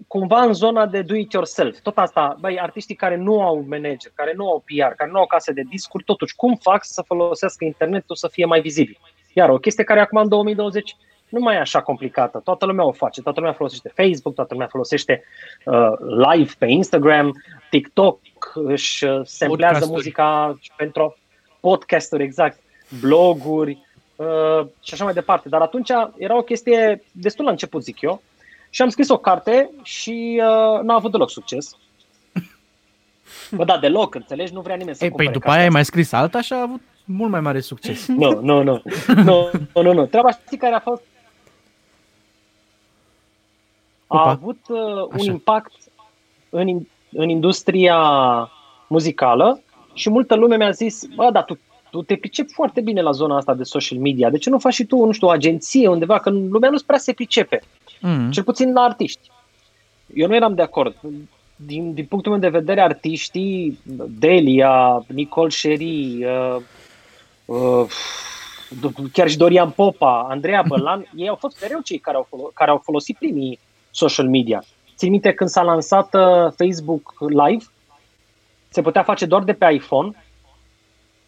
cumva 0.07 0.41
în 0.41 0.53
zona 0.53 0.85
de 0.85 1.01
do-it-yourself. 1.01 1.79
Tot 1.79 1.97
asta, 1.97 2.35
băi, 2.39 2.59
artiștii 2.59 2.95
care 2.95 3.15
nu 3.15 3.41
au 3.41 3.65
manager, 3.67 4.11
care 4.15 4.33
nu 4.35 4.49
au 4.49 4.63
PR, 4.65 4.93
care 4.95 5.11
nu 5.11 5.19
au 5.19 5.25
case 5.25 5.51
de 5.51 5.61
discuri, 5.69 6.03
totuși, 6.03 6.35
cum 6.35 6.55
fac 6.55 6.83
să 6.83 7.01
folosească 7.01 7.65
internetul 7.65 8.15
să 8.15 8.27
fie 8.27 8.45
mai 8.45 8.61
vizibil? 8.61 8.99
Iar 9.33 9.49
o 9.49 9.57
chestie 9.57 9.83
care 9.83 9.99
acum 9.99 10.17
în 10.17 10.27
2020 10.27 10.95
nu 11.29 11.39
mai 11.39 11.55
e 11.55 11.59
așa 11.59 11.81
complicată. 11.81 12.41
Toată 12.43 12.65
lumea 12.65 12.85
o 12.85 12.91
face, 12.91 13.21
toată 13.21 13.39
lumea 13.39 13.55
folosește 13.55 13.91
Facebook, 13.95 14.35
toată 14.35 14.53
lumea 14.53 14.67
folosește 14.67 15.23
uh, 15.65 15.91
live 16.33 16.51
pe 16.57 16.65
Instagram, 16.65 17.31
TikTok, 17.69 18.19
își 18.53 19.05
uh, 19.05 19.21
samplează 19.23 19.47
Podcasturi. 19.47 19.91
muzica 19.91 20.59
pentru 20.77 21.17
podcasturi, 21.59 22.23
exact, 22.23 22.59
bloguri 23.01 23.77
uh, 24.15 24.67
și 24.83 24.93
așa 24.93 25.03
mai 25.03 25.13
departe. 25.13 25.49
Dar 25.49 25.61
atunci 25.61 25.89
era 26.17 26.37
o 26.37 26.41
chestie 26.41 27.03
destul 27.11 27.45
la 27.45 27.51
început, 27.51 27.83
zic 27.83 28.01
eu, 28.01 28.21
și 28.75 28.81
am 28.81 28.89
scris 28.89 29.09
o 29.09 29.17
carte 29.17 29.69
și 29.83 30.41
uh, 30.41 30.81
n-a 30.81 30.93
avut 30.93 31.11
deloc 31.11 31.29
succes. 31.29 31.77
Bă, 33.51 33.63
da, 33.63 33.77
deloc, 33.77 34.15
înțelegi? 34.15 34.53
Nu 34.53 34.61
vrea 34.61 34.75
nimeni 34.75 34.95
să 34.95 35.03
Ei, 35.03 35.09
cumpere 35.09 35.29
păi 35.29 35.39
după 35.39 35.49
cartea 35.49 35.63
aia 35.63 35.71
ai 35.71 35.77
asta. 35.77 35.77
mai 35.77 35.85
scris 35.85 36.11
alta 36.21 36.41
și 36.41 36.53
a 36.53 36.61
avut 36.61 36.81
mult 37.05 37.31
mai 37.31 37.39
mare 37.41 37.59
succes. 37.59 38.07
Nu, 38.21 38.39
nu, 38.41 38.63
nu. 38.63 38.81
Nu, 39.23 39.49
nu, 39.73 39.81
nu, 39.81 39.93
nu. 39.93 40.05
Treaba 40.05 40.31
știi 40.31 40.57
care 40.57 40.75
a 40.75 40.79
fost? 40.79 41.01
A 44.07 44.19
Opa. 44.19 44.29
avut 44.29 44.59
uh, 44.67 44.77
un 44.95 45.09
Așa. 45.13 45.31
impact 45.31 45.73
în, 46.49 46.67
in- 46.67 46.87
în 47.11 47.29
industria 47.29 47.97
muzicală 48.87 49.61
și 49.93 50.09
multă 50.09 50.35
lume 50.35 50.55
mi-a 50.57 50.71
zis, 50.71 51.05
bă, 51.15 51.29
dar 51.31 51.43
tu, 51.43 51.59
tu 51.89 52.01
te 52.03 52.15
pricepi 52.15 52.53
foarte 52.53 52.81
bine 52.81 53.01
la 53.01 53.11
zona 53.11 53.37
asta 53.37 53.53
de 53.53 53.63
social 53.63 53.99
media, 53.99 54.29
de 54.29 54.37
ce 54.37 54.49
nu 54.49 54.59
faci 54.59 54.73
și 54.73 54.85
tu, 54.85 55.05
nu 55.05 55.11
știu, 55.11 55.27
o 55.27 55.31
agenție 55.31 55.87
undeva, 55.87 56.19
că 56.19 56.29
lumea 56.29 56.69
nu 56.69 56.77
prea 56.85 56.97
se 56.99 57.13
pricepe, 57.13 57.61
Mm. 58.01 58.31
cel 58.31 58.43
puțin 58.43 58.73
la 58.73 58.81
artiști. 58.81 59.31
Eu 60.13 60.27
nu 60.27 60.35
eram 60.35 60.53
de 60.53 60.61
acord. 60.61 60.95
Din, 61.55 61.93
din 61.93 62.05
punctul 62.05 62.31
meu 62.31 62.41
de 62.41 62.57
vedere, 62.57 62.81
artiștii, 62.81 63.79
Delia, 64.19 65.05
Nicole 65.07 65.49
Sherry, 65.49 66.25
uh, 66.25 66.57
uh, 67.45 67.85
chiar 69.11 69.29
și 69.29 69.37
Dorian 69.37 69.69
Popa, 69.69 70.27
Andreea 70.29 70.63
Bălan, 70.67 71.09
ei 71.15 71.27
au 71.27 71.35
fost 71.35 71.61
mereu 71.61 71.79
cei 71.79 71.97
care 71.97 72.17
au, 72.17 72.27
folo- 72.29 72.53
care 72.53 72.71
au 72.71 72.81
folosit 72.83 73.17
primii 73.17 73.59
social 73.91 74.29
media. 74.29 74.63
Țin 74.95 75.09
minte 75.09 75.33
când 75.33 75.49
s-a 75.49 75.61
lansat 75.61 76.13
uh, 76.13 76.51
Facebook 76.57 77.13
Live, 77.19 77.65
se 78.69 78.81
putea 78.81 79.03
face 79.03 79.25
doar 79.25 79.43
de 79.43 79.53
pe 79.53 79.73
iPhone. 79.73 80.11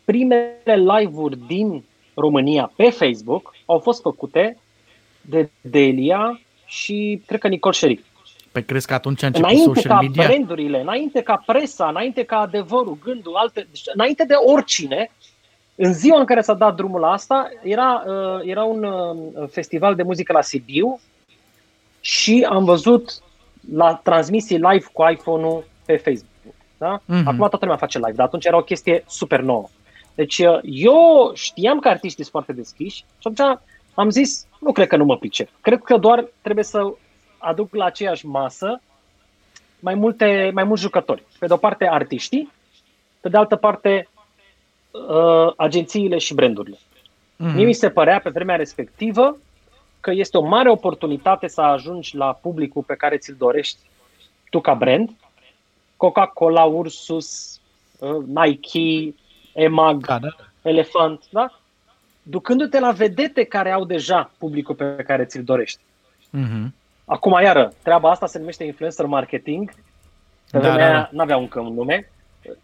Primele 0.06 0.76
live-uri 0.76 1.38
din 1.48 1.84
România 2.14 2.72
pe 2.76 2.90
Facebook 2.90 3.56
au 3.66 3.80
fost 3.80 4.02
făcute 4.02 4.58
de 5.22 5.50
Delia 5.62 6.40
și 6.68 7.22
cred 7.26 7.40
că 7.40 7.48
Nicole 7.48 7.74
Sherry. 7.74 8.04
Păi 8.52 8.66
crezi 8.66 8.88
că 8.88 8.94
atunci 8.94 9.24
a 9.24 9.26
început 9.26 9.50
Înainte 9.50 9.74
social 9.74 9.92
ca 9.92 10.02
media? 10.02 10.28
brandurile, 10.28 10.80
înainte 10.82 11.22
ca 11.22 11.44
presa, 11.46 11.88
înainte 11.88 12.24
ca 12.24 12.38
adevărul, 12.38 12.98
gândul, 13.04 13.36
alte, 13.36 13.68
deci, 13.72 13.82
înainte 13.94 14.24
de 14.26 14.34
oricine, 14.34 15.12
în 15.76 15.94
ziua 15.94 16.20
în 16.20 16.26
care 16.26 16.42
s-a 16.42 16.54
dat 16.54 16.76
drumul 16.76 17.00
la 17.00 17.12
asta, 17.12 17.50
era, 17.64 18.04
uh, 18.08 18.42
era 18.44 18.64
un 18.64 18.84
uh, 18.84 19.48
festival 19.52 19.96
de 19.96 20.04
muzică 20.04 20.34
la 20.34 20.42
Sibiu 20.42 21.00
și 22.00 22.46
am 22.50 22.64
văzut 22.64 23.22
la 23.74 24.00
transmisii 24.04 24.58
live 24.58 24.86
cu 24.94 25.10
iPhone-ul 25.12 25.64
pe 25.86 25.96
Facebook. 25.96 26.56
Da? 26.78 27.02
Mhm. 27.06 27.28
Acum 27.28 27.38
toată 27.38 27.58
lumea 27.62 27.78
face 27.78 27.98
live, 27.98 28.12
dar 28.12 28.26
atunci 28.26 28.46
era 28.46 28.58
o 28.58 28.62
chestie 28.62 29.04
super 29.08 29.40
nouă. 29.42 29.70
Deci 30.16 30.38
uh, 30.38 30.60
eu 30.64 31.32
știam 31.34 31.80
că 31.80 31.88
artiștii 31.88 32.24
sunt 32.24 32.44
foarte 32.44 32.54
deschiși 32.54 32.96
și 32.98 33.28
atunci 33.28 33.60
am 33.98 34.10
zis, 34.10 34.46
nu 34.60 34.72
cred 34.72 34.88
că 34.88 34.96
nu 34.96 35.06
mă 35.06 35.18
pricep. 35.18 35.50
Cred 35.62 35.82
că 35.82 35.98
doar 35.98 36.28
trebuie 36.42 36.64
să 36.64 36.94
aduc 37.38 37.76
la 37.76 37.86
aceeași 37.86 38.26
masă 38.26 38.82
mai, 39.80 39.96
multe, 39.96 40.52
mai 40.54 40.64
mulți 40.64 40.82
jucători. 40.82 41.24
Pe 41.40 41.48
de 41.48 41.54
o 41.54 41.58
parte 41.58 41.88
artiștii, 41.88 42.52
pe 43.22 43.30
de 43.30 43.38
altă 43.38 43.56
parte 43.56 44.08
uh, 44.92 45.54
agențiile 45.56 46.18
și 46.18 46.34
brandurile. 46.34 46.78
Mhm. 47.36 47.56
Mie 47.56 47.66
mi 47.66 47.74
se 47.74 47.90
părea 47.90 48.20
pe 48.20 48.30
vremea 48.30 48.56
respectivă 48.56 49.38
că 50.00 50.12
este 50.12 50.38
o 50.38 50.46
mare 50.46 50.70
oportunitate 50.70 51.48
să 51.48 51.62
ajungi 51.62 52.16
la 52.16 52.34
publicul 52.34 52.84
pe 52.84 52.96
care 52.96 53.18
ți-l 53.18 53.36
dorești 53.38 53.80
tu 54.50 54.62
ca 54.62 54.74
brand. 54.74 55.10
Coca-Cola, 55.96 56.64
Ursus, 56.64 57.60
uh, 58.00 58.24
Nike, 58.26 59.16
EMAG, 59.54 60.06
Da, 60.06 60.20
da. 60.20 60.30
Elefant, 60.62 61.24
da? 61.30 61.60
Ducându-te 62.30 62.80
la 62.80 62.92
vedete 62.92 63.44
care 63.44 63.72
au 63.72 63.86
deja 63.86 64.32
publicul 64.38 64.76
pe 64.76 65.04
care 65.08 65.26
ți-l 65.26 65.44
dorești. 65.44 65.80
Mhm. 66.30 66.74
Acum, 67.06 67.42
iară, 67.42 67.74
treaba 67.84 68.10
asta 68.10 68.26
se 68.28 68.40
numește 68.40 68.64
influencer 68.64 69.06
marketing. 69.06 69.70
Pe 70.52 70.58
Da, 70.58 70.60
vremea 70.60 70.78
da, 70.78 70.84
aia 70.86 70.94
da. 71.02 71.10
n-avea 71.12 71.36
încă 71.36 71.60
un 71.60 71.74
nume. 71.74 72.12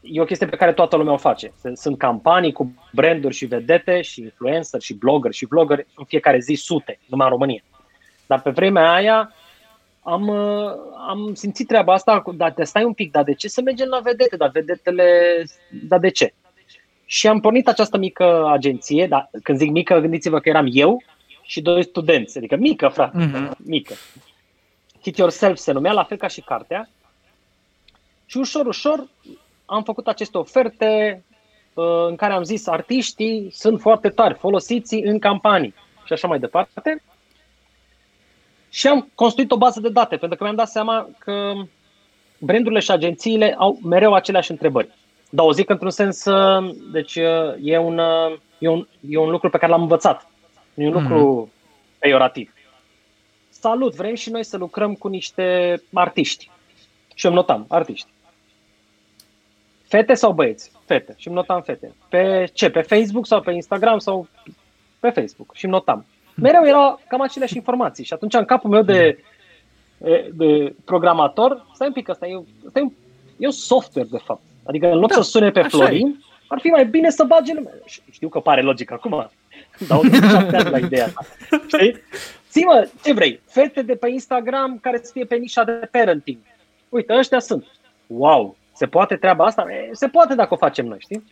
E 0.01 0.21
o 0.21 0.25
chestie 0.25 0.47
pe 0.47 0.55
care 0.55 0.73
toată 0.73 0.95
lumea 0.95 1.13
o 1.13 1.17
face. 1.17 1.51
Sunt- 1.61 1.77
Sunt 1.77 1.97
campanii 1.97 2.51
cu 2.51 2.73
branduri 2.91 3.33
și 3.33 3.45
vedete 3.45 4.01
și 4.01 4.21
influencer 4.21 4.81
și 4.81 4.93
blogger 4.93 5.31
și 5.31 5.45
vlogger 5.45 5.85
în 5.95 6.05
fiecare 6.05 6.39
zi 6.39 6.53
sute, 6.53 6.99
numai 7.05 7.25
în 7.27 7.31
România. 7.33 7.61
Dar 8.27 8.41
pe 8.41 8.49
vremea 8.49 8.91
aia 8.93 9.33
am, 10.03 10.27
uh, 10.27 10.71
am 11.07 11.33
simțit 11.33 11.67
treaba 11.67 11.93
asta, 11.93 12.21
cu, 12.21 12.31
dar 12.31 12.51
de 12.51 12.63
stai 12.63 12.83
un 12.83 12.93
pic, 12.93 13.11
dar 13.11 13.23
de 13.23 13.33
ce 13.33 13.47
să 13.47 13.61
mergem 13.61 13.87
la 13.87 13.99
vedete? 13.99 14.35
Dar 14.35 14.49
vedetele, 14.49 15.07
dar 15.87 15.99
de 15.99 16.09
ce? 16.09 16.33
Și 17.05 17.27
am 17.27 17.39
pornit 17.39 17.67
această 17.67 17.97
mică 17.97 18.47
agenție, 18.51 19.07
dar 19.07 19.29
când 19.43 19.57
zic 19.57 19.69
mică, 19.71 19.99
gândiți-vă 19.99 20.39
că 20.39 20.49
eram 20.49 20.67
eu 20.71 21.01
și 21.41 21.61
doi 21.61 21.83
studenți, 21.83 22.37
adică 22.37 22.55
mică, 22.55 22.87
frate, 22.87 23.17
Mhm. 23.17 23.55
mică. 23.57 23.93
Hit 25.01 25.17
Yourself 25.17 25.57
se 25.57 25.71
numea, 25.71 25.91
la 25.91 26.03
fel 26.03 26.17
ca 26.17 26.27
și 26.27 26.41
cartea. 26.41 26.89
Și 28.25 28.37
ușor, 28.37 28.65
ușor 28.65 29.07
am 29.65 29.83
făcut 29.83 30.07
aceste 30.07 30.37
oferte 30.37 31.23
uh, 31.73 31.85
în 32.07 32.15
care 32.15 32.33
am 32.33 32.43
zis 32.43 32.67
artiștii 32.67 33.49
sunt 33.51 33.79
foarte 33.81 34.09
tari, 34.09 34.33
folosiți 34.33 34.95
în 34.95 35.19
campanii 35.19 35.73
și 36.05 36.13
așa 36.13 36.27
mai 36.27 36.39
departe. 36.39 37.01
Și 38.69 38.87
am 38.87 39.11
construit 39.15 39.51
o 39.51 39.57
bază 39.57 39.79
de 39.79 39.89
date, 39.89 40.17
pentru 40.17 40.37
că 40.37 40.43
mi-am 40.43 40.55
dat 40.55 40.69
seama 40.69 41.09
că 41.17 41.53
brandurile 42.37 42.79
și 42.79 42.91
agențiile 42.91 43.55
au 43.57 43.79
mereu 43.83 44.13
aceleași 44.13 44.51
întrebări. 44.51 44.89
Dar 45.35 45.45
o 45.45 45.51
zic 45.51 45.69
într-un 45.69 45.89
sens, 45.89 46.25
uh, 46.25 46.75
deci 46.91 47.15
uh, 47.15 47.53
e 47.61 47.77
un, 47.77 47.97
uh, 47.97 48.37
e 48.57 48.67
un, 48.67 48.87
e 49.09 49.17
un 49.17 49.29
lucru 49.29 49.49
pe 49.49 49.57
care 49.57 49.71
l-am 49.71 49.81
învățat. 49.81 50.27
Nu 50.73 50.83
e 50.83 50.87
un 50.87 50.93
lucru 50.93 51.51
peiorativ. 51.99 52.53
Salut, 53.49 53.95
vrem 53.95 54.15
și 54.15 54.29
noi 54.29 54.43
să 54.43 54.57
lucrăm 54.57 54.93
cu 54.93 55.07
niște 55.07 55.75
artiști. 55.93 56.51
Și 57.15 57.25
îmi 57.25 57.35
notam, 57.35 57.65
artiști. 57.69 58.07
Fete 59.87 60.13
sau 60.13 60.33
băieți? 60.33 60.71
Fete. 60.85 61.13
Și 61.17 61.27
îmi 61.27 61.35
notam 61.35 61.61
fete. 61.61 61.93
Pe 62.09 62.49
ce? 62.53 62.69
Pe 62.69 62.81
Facebook 62.81 63.25
sau 63.25 63.41
pe 63.41 63.51
Instagram 63.51 63.97
sau 63.97 64.27
pe 64.99 65.09
Facebook? 65.09 65.55
Și 65.55 65.65
îmi 65.65 65.73
notam. 65.73 66.05
Mereu 66.35 66.65
erau 66.65 67.01
cam 67.07 67.21
aceleași 67.21 67.55
informații. 67.55 68.03
Și 68.03 68.13
atunci 68.13 68.33
în 68.33 68.45
capul 68.45 68.69
meu 68.69 68.81
de, 68.81 69.23
de 70.33 70.75
programator, 70.85 71.65
stai 71.73 71.87
un 71.87 71.93
pic, 71.93 72.09
asta 72.09 72.27
e, 72.27 72.43
asta 72.65 72.79
e, 72.79 72.81
un, 72.81 72.91
e 73.37 73.45
un 73.45 73.51
software 73.51 74.07
de 74.11 74.17
fapt. 74.17 74.41
Adică 74.63 74.87
în 74.91 74.99
loc 74.99 75.09
Da, 75.09 75.15
să 75.15 75.21
sune 75.21 75.51
pe 75.51 75.59
așa 75.59 75.69
Florin, 75.69 76.23
ar 76.47 76.59
fi 76.59 76.67
mai 76.67 76.85
bine 76.85 77.09
să 77.09 77.23
bage 77.23 77.53
nume. 77.53 77.69
Știu 78.11 78.29
că 78.29 78.39
pare 78.39 78.61
logic 78.61 78.91
acum, 78.91 79.29
dar 79.87 79.97
87 79.97 80.55
ani 80.55 80.69
la 80.69 80.77
ideea 80.77 81.05
asta. 81.05 81.25
Știi? 81.67 81.95
Zi-mă, 82.51 82.89
ce 83.03 83.13
vrei? 83.13 83.39
Fete 83.45 83.81
de 83.81 83.95
pe 83.95 84.09
Instagram 84.09 84.77
care 84.81 84.99
să 85.03 85.11
fie 85.13 85.25
pe 85.25 85.35
nișa 85.35 85.63
de 85.63 85.87
parenting. 85.91 86.37
Uite, 86.89 87.13
ăștia 87.17 87.39
sunt. 87.39 87.65
Wow, 88.07 88.55
se 88.73 88.85
poate 88.87 89.15
treaba 89.15 89.45
asta? 89.45 89.65
E, 89.69 89.89
Se 89.91 90.07
poate 90.07 90.35
dacă 90.35 90.53
o 90.53 90.57
facem 90.57 90.85
noi, 90.85 90.97
știi? 90.99 91.23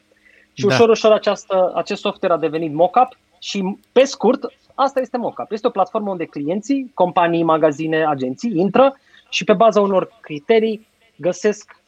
Și 0.53 0.65
Da. 0.65 0.73
ușor, 0.73 0.89
ușor 0.89 1.11
această, 1.11 1.71
acest 1.75 2.01
software 2.01 2.33
a 2.33 2.37
devenit 2.37 2.73
mockup 2.73 3.17
și, 3.39 3.77
pe 3.91 4.03
scurt, 4.03 4.53
asta 4.75 4.99
este 4.99 5.17
mockup. 5.17 5.51
Este 5.51 5.67
o 5.67 5.69
platformă 5.69 6.09
unde 6.09 6.25
clienții, 6.25 6.91
companii, 6.93 7.43
magazine, 7.43 8.05
agenții 8.05 8.51
intră 8.55 8.97
și 9.29 9.43
pe 9.43 9.53
baza 9.53 9.81
unor 9.81 10.17
criterii 10.21 10.87
găsesc 11.15 11.80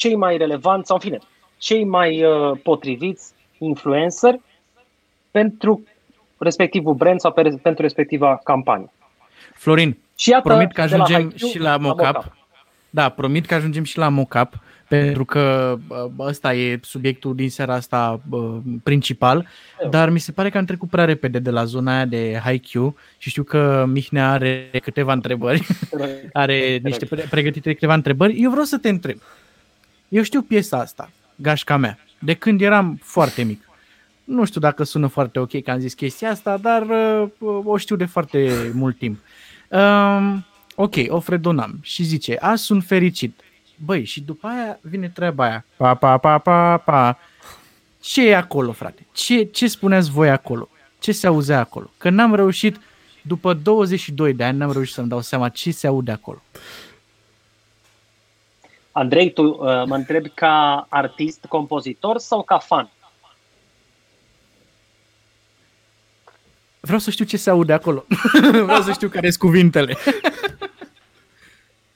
cei 0.00 0.16
mai 0.16 0.36
relevanți, 0.36 0.86
sau 0.86 0.96
în 0.96 1.02
fine, 1.02 1.18
cei 1.58 1.84
mai 1.84 2.24
uh, 2.24 2.58
potriviți 2.62 3.32
influencer 3.58 4.40
pentru 5.30 5.82
respectivul 6.38 6.94
brand 6.94 7.20
sau 7.20 7.32
pe, 7.32 7.42
pentru 7.62 7.82
respectiva 7.82 8.40
campanie. 8.44 8.90
Florin, 9.54 9.96
Și 10.14 10.30
iată, 10.30 10.48
promit 10.48 10.72
că 10.72 10.84
de 10.84 10.96
la 10.96 11.02
ajungem 11.02 11.30
HiQ 11.30 11.48
și 11.48 11.58
la 11.58 11.76
mockup. 11.76 12.36
Da, 12.90 13.08
promit 13.08 13.46
că 13.46 13.54
ajungem 13.54 13.84
și 13.84 13.98
la 13.98 14.08
mockup, 14.08 14.58
pentru 14.88 15.24
că 15.24 15.76
bă, 16.14 16.24
ăsta 16.24 16.54
e 16.54 16.80
subiectul 16.82 17.34
din 17.34 17.50
seara 17.50 17.74
asta 17.74 18.20
bă, 18.28 18.58
principal, 18.82 19.46
dar 19.90 20.10
mi 20.10 20.18
se 20.18 20.32
pare 20.32 20.50
că 20.50 20.58
am 20.58 20.64
trecut 20.64 20.88
prea 20.88 21.04
repede 21.04 21.38
de 21.38 21.50
la 21.50 21.64
zona 21.64 21.94
aia 21.94 22.04
de 22.04 22.40
HiQ 22.44 22.94
și 23.18 23.28
știu 23.28 23.42
că 23.42 23.84
Mihnea 23.88 24.30
are 24.30 24.70
câteva 24.82 25.12
întrebări, 25.12 25.66
are 26.32 26.80
niște 26.82 27.04
pre- 27.04 27.26
pregătite 27.30 27.72
câteva 27.72 27.94
întrebări. 27.94 28.42
Eu 28.42 28.50
vreau 28.50 28.64
să 28.64 28.78
te 28.78 28.88
întreb. 28.88 29.18
Eu 30.10 30.22
știu 30.22 30.42
piesa 30.42 30.78
asta, 30.78 31.10
Gașca 31.36 31.76
mea, 31.76 31.98
de 32.18 32.34
când 32.34 32.60
eram 32.60 32.98
foarte 33.02 33.42
mic. 33.42 33.68
Nu 34.24 34.44
știu 34.44 34.60
dacă 34.60 34.82
sună 34.82 35.06
foarte 35.06 35.38
ok 35.38 35.62
că 35.62 35.70
am 35.70 35.78
zis 35.78 35.94
chestia 35.94 36.30
asta, 36.30 36.56
dar 36.56 36.82
uh, 37.38 37.60
o 37.64 37.76
știu 37.76 37.96
de 37.96 38.04
foarte 38.04 38.70
mult 38.74 38.98
timp. 38.98 39.18
Um, 39.68 40.44
ok, 40.74 40.94
o 41.08 41.20
fredonam 41.20 41.78
și 41.82 42.02
zice, 42.02 42.36
azi 42.40 42.64
sunt 42.64 42.84
fericit. 42.84 43.40
Băi, 43.84 44.04
și 44.04 44.20
după 44.20 44.46
aia 44.46 44.78
vine 44.80 45.08
treaba 45.08 45.44
aia. 45.44 45.64
Pa, 45.76 45.94
pa, 45.94 46.18
pa, 46.18 46.38
pa, 46.38 46.76
pa. 46.76 47.18
Ce 48.00 48.28
e 48.28 48.36
acolo, 48.36 48.72
frate? 48.72 49.06
Ce, 49.12 49.42
ce 49.44 49.66
spuneați 49.66 50.10
voi 50.10 50.30
acolo? 50.30 50.68
Ce 50.98 51.12
se 51.12 51.26
auzea 51.26 51.58
acolo? 51.58 51.90
Că 51.98 52.10
n-am 52.10 52.34
reușit 52.34 52.80
după 53.22 53.54
22 53.54 54.32
de 54.32 54.44
ani 54.44 54.58
n-am 54.58 54.72
reușit 54.72 54.94
să-mi 54.94 55.08
dau 55.08 55.20
seama 55.20 55.48
ce 55.48 55.70
se 55.70 55.86
aude 55.86 56.10
acolo. 56.10 56.42
Andrei, 58.92 59.32
tu 59.32 59.42
uh, 59.42 59.58
mă 59.86 59.94
întrebi 59.94 60.28
ca 60.28 60.86
artist, 60.88 61.44
compozitor 61.48 62.18
sau 62.18 62.42
ca 62.42 62.58
fan? 62.58 62.90
Vreau 66.80 66.98
să 66.98 67.10
știu 67.10 67.24
ce 67.24 67.36
se 67.36 67.50
aude 67.50 67.72
acolo. 67.72 68.04
Vreau 68.64 68.82
să 68.82 68.92
știu 68.92 69.08
care 69.08 69.30
sunt 69.30 69.42
cuvintele. 69.42 69.96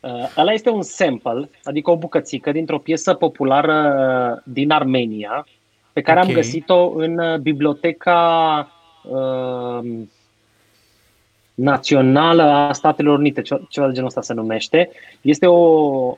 Uh, 0.01 0.33
ăla 0.37 0.53
este 0.53 0.71
un 0.71 0.83
sample, 0.83 1.51
adică 1.63 1.91
o 1.91 1.97
bucățică 1.97 2.53
dintr-o 2.53 2.79
piesă 2.79 3.15
populară 3.15 3.95
uh, 4.37 4.43
din 4.55 4.71
Armenia, 4.71 5.47
pe 5.93 6.01
care 6.01 6.21
Ok. 6.21 6.27
am 6.27 6.33
găsit-o 6.33 6.91
în 6.91 7.19
uh, 7.19 7.39
biblioteca 7.39 8.69
uh, 9.03 10.03
națională 11.55 12.43
a 12.43 12.73
Statelor 12.73 13.19
Unite, 13.19 13.43
ce- 13.43 13.65
ceva 13.69 13.87
de 13.87 13.93
genul 13.93 14.09
ăsta 14.09 14.21
se 14.23 14.33
numește. 14.33 14.91
Este 15.21 15.47
o 15.47 16.17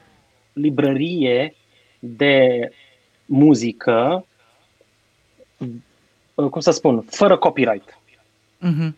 librărie 0.60 1.54
de 1.98 2.68
muzică, 3.24 4.26
uh, 6.34 6.48
cum 6.50 6.60
să 6.60 6.70
spun, 6.70 7.04
fără 7.10 7.36
copyright. 7.36 7.98
Mhm. 8.58 8.96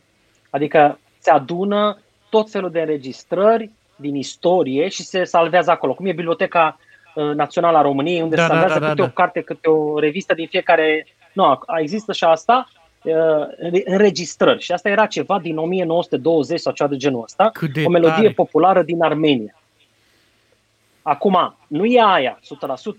Adică 0.51 0.99
se 1.19 1.31
adună 1.31 1.99
tot 2.31 2.51
felul 2.51 2.71
de 2.71 2.81
înregistrări 2.81 3.71
din 3.97 4.15
istorie 4.15 4.89
și 4.89 5.03
se 5.03 5.25
salvează 5.25 5.71
acolo. 5.71 5.95
Cum 5.95 6.07
e 6.07 6.13
Biblioteca 6.13 6.79
uh, 7.15 7.35
Națională 7.35 7.77
a 7.79 7.83
României, 7.83 8.23
unde 8.23 8.37
Da, 8.37 8.43
se 8.43 8.49
da, 8.49 8.55
salvează 8.55 8.79
da, 8.79 8.85
da, 8.87 8.91
câte 8.91 9.03
da. 9.03 9.09
o 9.09 9.13
carte, 9.13 9.41
câte 9.41 9.69
o 9.69 9.99
revistă 9.99 10.35
din 10.35 10.47
fiecare... 10.47 11.07
Nu, 11.33 11.45
a- 11.45 11.61
există 11.81 12.13
și 12.13 12.25
asta, 12.25 12.69
uh, 13.03 13.13
înre- 13.57 13.83
înregistrări. 13.85 14.63
Și 14.63 14.73
asta 14.73 14.89
era 14.89 15.07
ceva 15.07 15.39
din 15.39 15.57
1920 15.59 16.61
sau 16.61 16.73
ceva 16.73 16.89
de 16.91 16.97
genul 16.97 17.23
ăsta. 17.23 17.51
Cât 17.53 17.73
de 17.73 17.83
o 17.87 17.89
melodie 17.91 18.15
tare. 18.23 18.31
populară 18.33 18.83
din 18.83 19.03
Armenia. 19.03 19.58
Acum, 21.09 21.57
nu 21.69 21.85
e 21.85 22.01
aia 22.03 22.39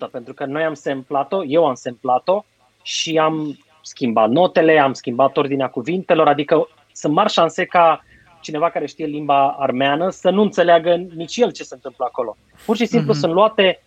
100%, 0.08 0.12
pentru 0.12 0.34
că 0.34 0.46
noi 0.46 0.64
am 0.64 0.74
semplat-o, 0.74 1.44
eu 1.46 1.66
am 1.66 1.74
semplat-o 1.74 2.44
și 2.84 3.18
am 3.18 3.58
schimbat 3.82 4.30
notele, 4.30 4.80
am 4.80 4.94
schimbat 4.94 5.38
ordinea 5.38 5.68
cuvintelor, 5.68 6.28
adică 6.28 6.68
sunt 6.92 7.14
mari 7.14 7.32
șanse 7.32 7.66
ca 7.66 8.04
cineva 8.42 8.70
care 8.70 8.86
știe 8.86 9.06
limba 9.06 9.48
armeană 9.60 10.10
să 10.10 10.30
nu 10.30 10.42
înțeleagă 10.42 10.96
nici 11.16 11.38
el 11.38 11.52
ce 11.52 11.64
se 11.64 11.74
întâmplă 11.74 12.06
acolo. 12.08 12.38
Pur 12.66 12.76
și 12.76 12.86
simplu 12.86 13.12
Mhm. 13.12 13.20
sunt 13.20 13.34
luate 13.34 13.80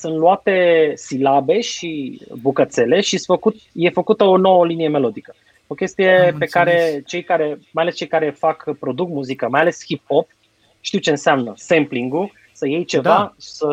sunt 0.00 0.16
luate 0.16 0.92
silabe 0.94 1.60
și 1.60 2.20
bucățele 2.42 3.00
și 3.00 3.18
făcut, 3.26 3.56
e 3.72 3.90
făcută 3.90 4.24
o 4.24 4.36
nouă 4.36 4.66
linie 4.66 4.88
melodică. 4.88 5.34
O 5.66 5.74
chestie 5.74 6.10
Am 6.12 6.18
pe 6.20 6.26
înțeles. 6.26 6.50
care 6.52 7.02
cei 7.06 7.22
care, 7.22 7.58
mai 7.72 7.82
ales 7.84 7.96
cei 7.96 8.06
care 8.06 8.30
fac, 8.30 8.76
produc 8.80 9.08
muzică, 9.08 9.48
mai 9.50 9.60
ales 9.60 9.78
hip-hop, 9.86 10.36
știu 10.80 10.98
ce 10.98 11.10
înseamnă 11.10 11.52
sampling-ul, 11.56 12.32
să 12.60 12.66
iei 12.68 12.84
ceva, 12.84 13.02
Da. 13.08 13.34
să 13.36 13.66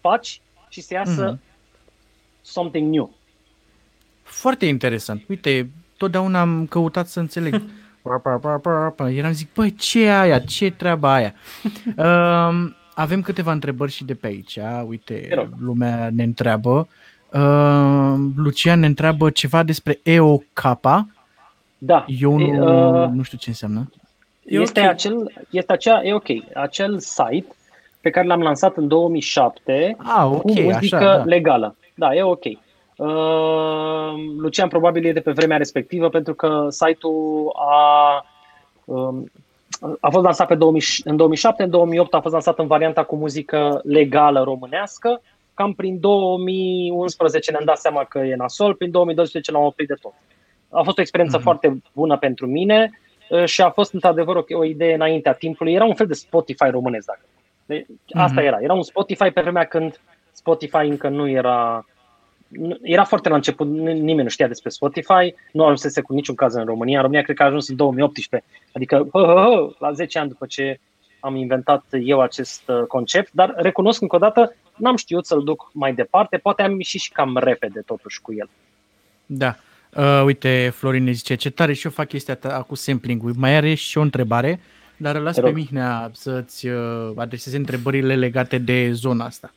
refaci 0.00 0.40
și 0.68 0.80
să 0.80 0.94
iasă 0.94 1.24
Mhm. 1.30 1.40
something 2.40 2.92
new. 2.92 3.14
Foarte 4.22 4.66
interesant. 4.66 5.22
Uite, 5.28 5.70
totdeauna 5.96 6.40
am 6.40 6.66
căutat 6.66 7.06
să 7.06 7.20
înțeleg. 7.20 7.62
Pa, 8.02 8.16
pa, 8.22 8.30
pa, 8.36 8.56
pa, 8.58 8.92
pa. 8.96 9.10
Eram 9.10 9.32
zic, 9.32 9.52
băi, 9.54 9.74
ce 9.74 10.04
e 10.04 10.18
aia? 10.18 10.38
Ce 10.38 10.70
treaba 10.70 11.12
aia? 11.14 11.34
um, 12.06 12.74
avem 12.94 13.22
câteva 13.22 13.52
întrebări 13.52 13.90
și 13.92 14.04
de 14.04 14.14
pe 14.14 14.26
aici. 14.26 14.58
Uite, 14.86 15.14
Te 15.28 15.34
rog. 15.34 15.48
lumea 15.58 16.10
ne 16.12 16.22
întreabă. 16.22 16.88
Um, 17.32 18.32
Lucian 18.36 18.80
ne 18.80 18.86
întreabă 18.86 19.30
ceva 19.30 19.62
despre 19.62 19.98
EOK. 20.02 20.44
Da. 21.78 22.04
Eu 22.08 22.40
E, 22.40 22.56
nu, 22.56 23.02
uh, 23.02 23.08
nu 23.08 23.22
știu 23.22 23.38
ce 23.38 23.48
înseamnă. 23.48 23.90
E 24.46 24.58
este, 24.60 24.80
ok. 24.80 24.86
acel, 24.88 25.32
este 25.50 25.72
acea, 25.72 26.02
e 26.04 26.14
ok, 26.14 26.26
acel 26.54 26.98
site 26.98 27.46
pe 28.00 28.10
care 28.10 28.26
l-am 28.26 28.42
lansat 28.42 28.76
în 28.76 28.88
2007 28.88 29.96
Ah, 29.98 30.24
ok, 30.24 30.40
cu 30.40 30.60
muzică 30.60 30.96
așa, 30.96 31.16
da. 31.16 31.22
legală. 31.24 31.76
Da, 31.94 32.14
e 32.14 32.22
ok. 32.22 32.44
Uh, 32.96 34.14
Lucian 34.38 34.68
probabil 34.68 35.04
e 35.06 35.12
de 35.12 35.20
pe 35.20 35.30
vremea 35.32 35.56
respectivă 35.56 36.08
pentru 36.08 36.34
că 36.34 36.66
site-ul 36.70 37.52
a, 37.54 38.24
um, 38.84 39.30
a 40.00 40.10
fost 40.10 40.24
lansat 40.24 40.46
pe 40.46 40.54
2000, 40.54 40.82
în 41.04 41.16
2007, 41.16 41.62
în 41.62 41.70
2008 41.70 42.14
a 42.14 42.20
fost 42.20 42.32
lansat 42.32 42.58
în 42.58 42.66
varianta 42.66 43.02
cu 43.04 43.16
muzică 43.16 43.80
legală 43.84 44.42
românească. 44.42 45.20
Cam 45.54 45.72
prin 45.72 46.00
2011 46.00 47.50
ne-am 47.50 47.64
dat 47.64 47.78
seama 47.78 48.04
că 48.04 48.18
e 48.18 48.34
nasol, 48.36 48.74
prin 48.74 48.90
2012 48.90 49.52
l-am 49.52 49.64
oprit 49.64 49.88
de 49.88 49.94
tot. 50.00 50.12
A 50.70 50.82
fost 50.82 50.98
o 50.98 51.00
experiență 51.00 51.36
Mhm. 51.36 51.44
foarte 51.44 51.82
bună 51.92 52.16
pentru 52.16 52.46
mine 52.46 52.90
uh, 52.92 53.04
și 53.44 53.62
a 53.62 53.70
fost 53.70 53.92
într-adevăr 53.92 54.36
o, 54.36 54.44
o 54.48 54.64
idee 54.64 54.94
înaintea 54.94 55.32
timpului. 55.32 55.72
Era 55.74 55.84
un 55.84 55.94
fel 55.94 56.06
de 56.06 56.14
Spotify 56.14 56.70
românesc, 56.70 57.06
dacă. 57.06 57.20
De, 57.66 57.86
asta 58.12 58.40
Mhm. 58.40 58.46
era. 58.46 58.58
Era 58.60 58.72
un 58.74 58.82
Spotify 58.82 59.30
pe 59.30 59.40
vremea 59.40 59.64
când 59.64 60.00
Spotify 60.32 60.76
încă 60.76 61.08
nu 61.08 61.28
era 61.28 61.86
nu- 62.48 62.78
era 62.82 63.04
foarte 63.04 63.28
la 63.28 63.34
început, 63.34 63.66
n- 63.66 63.70
nimeni 63.92 64.22
nu 64.22 64.28
știa 64.28 64.46
despre 64.46 64.70
Spotify, 64.70 65.34
nu 65.52 65.64
ajunsese 65.64 66.00
cu 66.00 66.12
niciun 66.14 66.34
caz 66.34 66.54
în 66.54 66.64
România. 66.64 66.96
În 66.96 67.02
România 67.02 67.22
cred 67.24 67.36
că 67.36 67.42
a 67.42 67.46
ajuns 67.46 67.68
în 67.68 67.76
2018, 67.76 68.48
adică 68.72 69.08
hă, 69.12 69.18
hă, 69.18 69.34
hă, 69.34 69.74
la 69.78 69.92
10 69.92 70.18
ani 70.18 70.28
după 70.28 70.46
ce 70.46 70.80
am 71.20 71.34
inventat 71.36 71.84
eu 71.90 72.20
acest 72.20 72.68
uh, 72.68 72.82
concept, 72.88 73.32
dar 73.32 73.54
recunosc 73.56 74.00
încă 74.02 74.16
o 74.16 74.18
dată, 74.18 74.54
n-am 74.76 74.96
știut 74.96 75.26
să-l 75.26 75.42
duc 75.44 75.70
mai 75.72 75.94
departe, 75.94 76.36
poate 76.36 76.62
am 76.62 76.76
ieșit 76.76 77.00
și 77.00 77.12
cam 77.12 77.36
repede 77.36 77.80
totuși 77.80 78.20
cu 78.20 78.32
el. 78.34 78.48
Da. 79.26 79.56
Uh, 79.96 80.22
uite, 80.24 80.72
Florin 80.76 81.04
ne 81.04 81.10
zice, 81.10 81.34
ce 81.34 81.50
tare 81.50 81.72
și 81.72 81.86
eu 81.86 81.92
fac 81.92 82.08
chestia 82.08 82.34
ta 82.34 82.64
cu 82.68 82.74
sampling-ul. 82.74 83.32
Mai 83.36 83.56
are 83.56 83.74
și 83.74 83.98
o 83.98 84.00
întrebare, 84.00 84.60
dar 84.96 85.16
îl 85.16 85.22
las 85.22 85.34
Te 85.34 85.40
pe 85.40 85.46
rog. 85.46 85.56
Mihnea 85.56 86.10
să-ți 86.14 86.66
uh, 86.66 87.10
adreseze 87.16 87.56
întrebările 87.56 88.14
legate 88.14 88.58
de 88.58 88.90
zona 88.92 89.24
asta. 89.24 89.52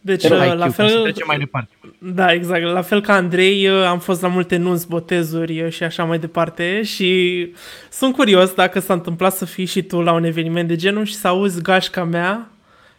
Deci, 0.00 0.28
Hai, 0.28 0.32
uh, 0.32 0.38
Hai, 0.38 0.56
la 0.56 0.66
Q, 0.66 0.76
ca 0.76 0.86
să 0.86 0.92
fel, 0.92 1.02
trecem 1.02 1.26
mai 1.26 1.38
departe. 1.38 1.70
Da, 1.98 2.32
exact. 2.32 2.62
La 2.62 2.82
fel 2.82 3.00
ca 3.00 3.14
Andrei, 3.14 3.68
uh, 3.68 3.84
am 3.84 3.98
fost 3.98 4.22
la 4.22 4.28
multe 4.28 4.56
nunți, 4.56 4.88
botezuri 4.88 5.62
uh, 5.62 5.72
și 5.72 5.82
așa 5.82 6.04
mai 6.04 6.18
departe 6.18 6.82
și 6.82 7.48
sunt 7.90 8.14
curios 8.14 8.52
dacă 8.54 8.80
s-a 8.80 8.92
întâmplat 8.92 9.32
să 9.32 9.44
fii 9.44 9.64
și 9.64 9.82
tu 9.82 10.00
la 10.00 10.12
un 10.12 10.24
eveniment 10.24 10.68
de 10.68 10.76
genul 10.76 11.04
și 11.04 11.14
să 11.14 11.28
auzi 11.28 11.62
gașca 11.62 12.04
mea 12.04 12.48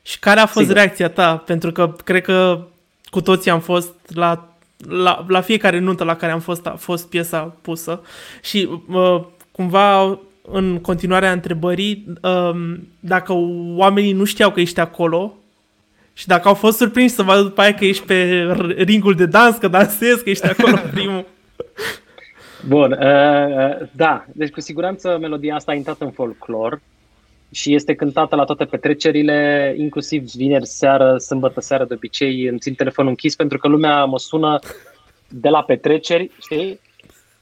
și 0.02 0.20
care 0.20 0.40
a 0.40 0.46
fost 0.46 0.66
Sigur. 0.66 0.82
reacția 0.82 1.10
ta, 1.10 1.38
pentru 1.38 1.72
că 1.72 1.96
cred 2.04 2.22
că 2.22 2.66
cu 3.06 3.22
toții 3.22 3.52
am 3.52 3.60
fost 3.60 3.94
la, 4.14 4.55
la, 4.90 5.26
la 5.28 5.42
fiecare 5.42 5.80
nuntă 5.80 6.04
la 6.04 6.16
care 6.16 6.32
am 6.32 6.40
fost 6.40 6.68
a 6.68 6.76
fost 6.78 7.10
piesa 7.10 7.56
pusă. 7.62 8.02
Și 8.42 8.70
uh, 8.90 9.24
cumva 9.52 10.20
în 10.52 10.80
continuarea 10.82 11.32
întrebării, 11.32 12.06
um, 12.22 12.88
dacă 13.00 13.34
oamenii 13.76 14.14
nu 14.14 14.24
știau 14.24 14.52
că 14.52 14.60
ești 14.60 14.80
acolo, 14.80 15.34
și 16.14 16.28
dacă 16.28 16.48
au 16.48 16.54
fost 16.54 16.78
surprinși 16.78 17.14
să 17.14 17.24
vadă 17.24 17.42
după 17.42 17.62
aia 17.62 17.74
că 17.74 17.86
ești 17.86 18.06
pe 18.06 18.48
r- 18.54 18.78
ringul 18.78 19.14
de 19.14 19.26
dans, 19.26 19.58
că 19.58 19.68
dansezi, 19.68 20.24
că 20.24 20.30
ești 20.30 20.48
acolo 20.48 20.76
primul. 20.94 21.26
Bun, 22.68 22.92
uh, 22.92 23.88
da, 23.92 24.26
deci 24.34 24.52
cu 24.52 24.62
siguranță 24.62 25.18
melodia 25.22 25.56
asta 25.56 25.72
a 25.72 25.76
intrat 25.76 26.02
în 26.02 26.12
folclor 26.12 26.82
și 27.52 27.74
este 27.74 27.96
cântată 27.96 28.36
la 28.36 28.44
toate 28.44 28.66
petrecerile, 28.66 29.74
inclusiv 29.78 30.24
vineri 30.24 30.68
seară, 30.68 31.18
sâmbătă 31.18 31.60
seară 31.60 31.86
de 31.86 31.94
obicei 31.94 32.46
îmi 32.48 32.60
țin 32.60 32.74
telefonul 32.74 33.10
închis 33.10 33.36
pentru 33.36 33.58
că 33.58 33.68
lumea 33.68 34.06
mă 34.06 34.20
sună 34.20 34.60
de 35.28 35.50
la 35.50 35.64
petreceri, 35.64 36.32
știi? 36.42 36.80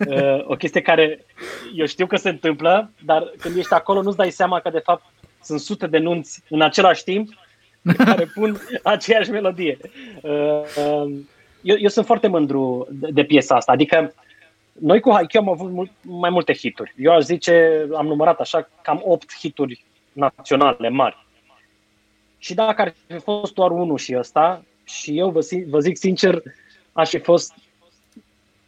Uh, 0.08 0.44
o 0.48 0.56
chestie 0.56 0.82
care 0.82 1.26
eu 1.76 1.86
știu 1.86 2.08
că 2.08 2.16
se 2.16 2.30
întâmplă, 2.30 2.92
dar 3.06 3.32
când 3.40 3.58
ești 3.58 3.74
acolo 3.74 4.02
nu-ți 4.02 4.18
dai 4.18 4.32
seama 4.32 4.60
că 4.60 4.70
de 4.70 4.82
fapt 4.84 5.04
sunt 5.44 5.60
sute 5.60 5.88
de 5.88 5.98
nunți 5.98 6.44
în 6.50 6.62
același 6.62 7.04
timp 7.04 7.30
care 8.06 8.32
pun 8.34 8.62
aceeași 8.84 9.32
melodie. 9.32 9.78
Uh, 10.22 10.62
um, 10.88 11.28
Eu, 11.62 11.76
eu 11.80 11.90
sunt 11.90 12.06
foarte 12.06 12.28
mândru 12.28 12.88
de, 12.92 13.08
de 13.12 13.24
piesa 13.24 13.56
asta, 13.56 13.72
adică 13.72 14.14
noi 14.72 15.00
cu 15.00 15.12
Haikyuu 15.12 15.44
am 15.44 15.50
avut 15.50 15.72
mult, 15.72 15.92
mai 16.02 16.30
multe 16.30 16.54
hituri. 16.54 16.94
Eu 16.98 17.12
aș 17.12 17.24
zice, 17.24 17.88
am 17.96 18.06
numărat 18.06 18.40
așa, 18.40 18.70
cam 18.82 19.02
8 19.06 19.34
hituri 19.40 19.84
naționale 20.14 20.90
mari. 20.90 21.26
Și 22.38 22.54
dacă 22.54 22.82
ar 22.82 22.94
fi 23.08 23.18
fost 23.18 23.54
doar 23.54 23.72
unul 23.72 23.98
și 23.98 24.16
ăsta, 24.18 24.64
și 24.84 25.18
eu 25.18 25.30
vă, 25.30 25.42
si- 25.42 25.70
vă 25.70 25.80
zic 25.80 25.98
sincer, 25.98 26.42
aș 26.94 27.10
fi 27.10 27.20
fost 27.20 27.54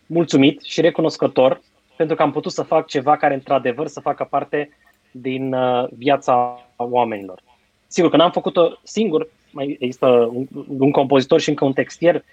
mulțumit 0.06 0.62
și 0.62 0.82
recunoscător 0.82 1.62
pentru 1.96 2.16
că 2.16 2.22
am 2.22 2.32
putut 2.32 2.52
să 2.52 2.64
fac 2.64 2.88
ceva 2.88 3.18
care 3.18 3.34
într-adevăr 3.34 3.88
să 3.88 4.00
facă 4.00 4.28
parte 4.30 4.70
din 5.12 5.54
uh, 5.54 5.88
viața 5.98 6.68
oamenilor. 6.76 7.42
Sigur 7.88 8.10
că 8.10 8.18
n-am 8.18 8.32
făcut-o 8.32 8.80
singur, 8.84 9.28
mai 9.52 9.78
există 9.80 10.08
un, 10.08 10.48
un 10.78 10.92
compozitor 10.92 11.40
și 11.40 11.50
încă 11.50 11.66
un 11.66 11.74
textier, 11.74 12.24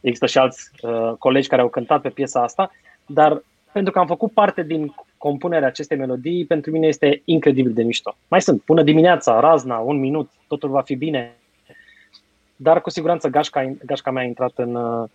există 0.00 0.26
și 0.26 0.38
alți 0.38 0.70
uh, 0.82 1.12
colegi 1.18 1.48
care 1.48 1.62
au 1.62 1.68
cântat 1.68 2.00
pe 2.00 2.08
piesa 2.08 2.42
asta, 2.42 2.70
dar 3.06 3.42
pentru 3.76 3.94
că 3.94 4.00
am 4.00 4.06
făcut 4.06 4.32
parte 4.32 4.62
din 4.62 4.94
compunerea 5.16 5.68
acestei 5.68 5.96
melodii, 5.96 6.44
pentru 6.44 6.70
mine 6.70 6.86
este 6.86 7.22
incredibil 7.24 7.72
de 7.72 7.82
mișto. 7.82 8.16
Mai 8.28 8.42
sunt, 8.42 8.62
până 8.62 8.82
dimineața, 8.82 9.40
razna, 9.40 9.78
un 9.78 9.98
minut, 9.98 10.30
totul 10.48 10.68
va 10.68 10.80
fi 10.80 10.94
bine. 10.94 11.36
Dar 12.56 12.80
cu 12.80 12.90
siguranță 12.90 13.28
gașca, 13.28 13.72
gașca 13.86 14.10
mea 14.10 14.22
a 14.22 14.26
intrat 14.26 14.52
în, 14.54 14.74
uh, 14.74 15.08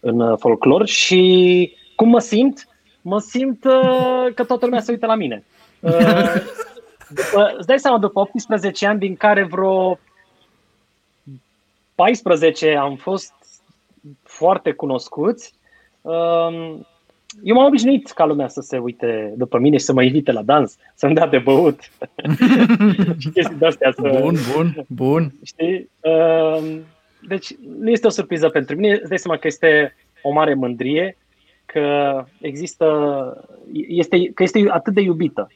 în 0.00 0.20
uh, 0.20 0.38
folclor 0.38 0.86
și 0.86 1.76
cum 1.96 2.08
mă 2.08 2.18
simt? 2.18 2.68
Mă 3.00 3.18
simt 3.18 3.64
uh, 3.64 4.26
că 4.34 4.44
toată 4.44 4.64
lumea 4.64 4.80
se 4.80 4.90
uită 4.90 5.06
la 5.06 5.14
mine. 5.14 5.44
Uh, 5.80 5.92
după, 7.18 7.54
îți 7.56 7.66
dai 7.66 7.78
seama, 7.78 7.98
după 7.98 8.20
18 8.20 8.86
ani, 8.86 8.98
din 8.98 9.16
care 9.16 9.44
vreo 9.44 9.98
14 11.94 12.76
am 12.76 12.96
fost 12.96 13.32
foarte 14.22 14.72
cunoscuți, 14.72 15.54
um, 16.00 16.86
eu 17.42 17.54
m-am 17.54 17.66
obișnuit 17.66 18.10
ca 18.10 18.24
lumea 18.24 18.48
să 18.48 18.60
se 18.60 18.78
uite 18.78 19.34
după 19.36 19.58
mine 19.58 19.76
și 19.76 19.84
să 19.84 19.92
mă 19.92 20.02
invite 20.02 20.32
la 20.32 20.42
dans, 20.42 20.76
să-mi 20.94 21.14
dea 21.14 21.26
de 21.26 21.38
băut 21.38 21.80
și 23.18 23.28
chestii 23.30 23.56
de-astea. 23.58 23.92
Să, 23.92 24.18
Bun, 24.20 24.36
bun, 24.54 24.84
bun. 24.88 25.32
Știi? 25.42 25.90
Um, 26.00 26.80
deci 27.28 27.54
nu 27.78 27.90
este 27.90 28.06
o 28.06 28.10
surpriză 28.10 28.48
pentru 28.48 28.76
mine, 28.76 28.92
îți 28.94 29.08
dai 29.08 29.18
seama 29.18 29.38
că 29.38 29.46
este 29.46 29.94
o 30.22 30.32
mare 30.32 30.54
mândrie 30.54 31.16
că 31.66 32.24
există, 32.40 32.86
este, 33.88 34.30
că 34.34 34.42
este 34.42 34.64
atât 34.68 34.94
de 34.94 35.00
iubită. 35.00 35.50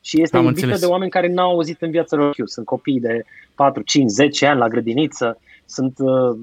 Și 0.00 0.22
este 0.22 0.36
Am 0.36 0.42
iubită 0.42 0.60
înțeles. 0.64 0.86
de 0.86 0.92
oameni 0.92 1.10
care 1.10 1.28
n-au 1.28 1.50
auzit 1.50 1.82
în 1.82 1.90
viața 1.90 2.16
lor. 2.16 2.34
Sunt 2.44 2.66
copii 2.66 3.00
de 3.00 3.24
4, 3.54 3.82
5, 3.82 4.10
10 4.10 4.46
ani 4.46 4.58
la 4.58 4.68
grădiniță, 4.68 5.38
sunt 5.64 5.98
uh, 5.98 6.38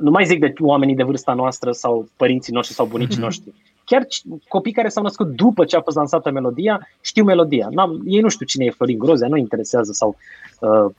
nu 0.00 0.10
mai 0.10 0.24
zic 0.24 0.40
de 0.40 0.52
oamenii 0.58 0.94
de 0.94 1.02
vârsta 1.02 1.32
noastră 1.34 1.72
sau 1.72 2.08
părinții 2.16 2.52
noștri 2.52 2.74
sau 2.74 2.86
bunicii 2.86 3.20
noștri. 3.20 3.52
Chiar 3.84 4.02
c- 4.04 4.48
copii 4.48 4.72
care 4.72 4.88
s-au 4.88 5.02
născut 5.02 5.26
după 5.28 5.64
ce 5.64 5.76
a 5.76 5.80
fost 5.80 5.96
lansată 5.96 6.30
melodia, 6.30 6.88
știu 7.00 7.24
melodia. 7.24 7.68
N-am, 7.70 8.02
ei 8.06 8.20
nu 8.20 8.28
știu 8.28 8.46
cine 8.46 8.64
e 8.64 8.70
Florin 8.70 8.98
Grozea, 8.98 9.28
nu 9.28 9.36
interesează, 9.36 9.92
sau 9.92 10.16
uh, 10.60 10.94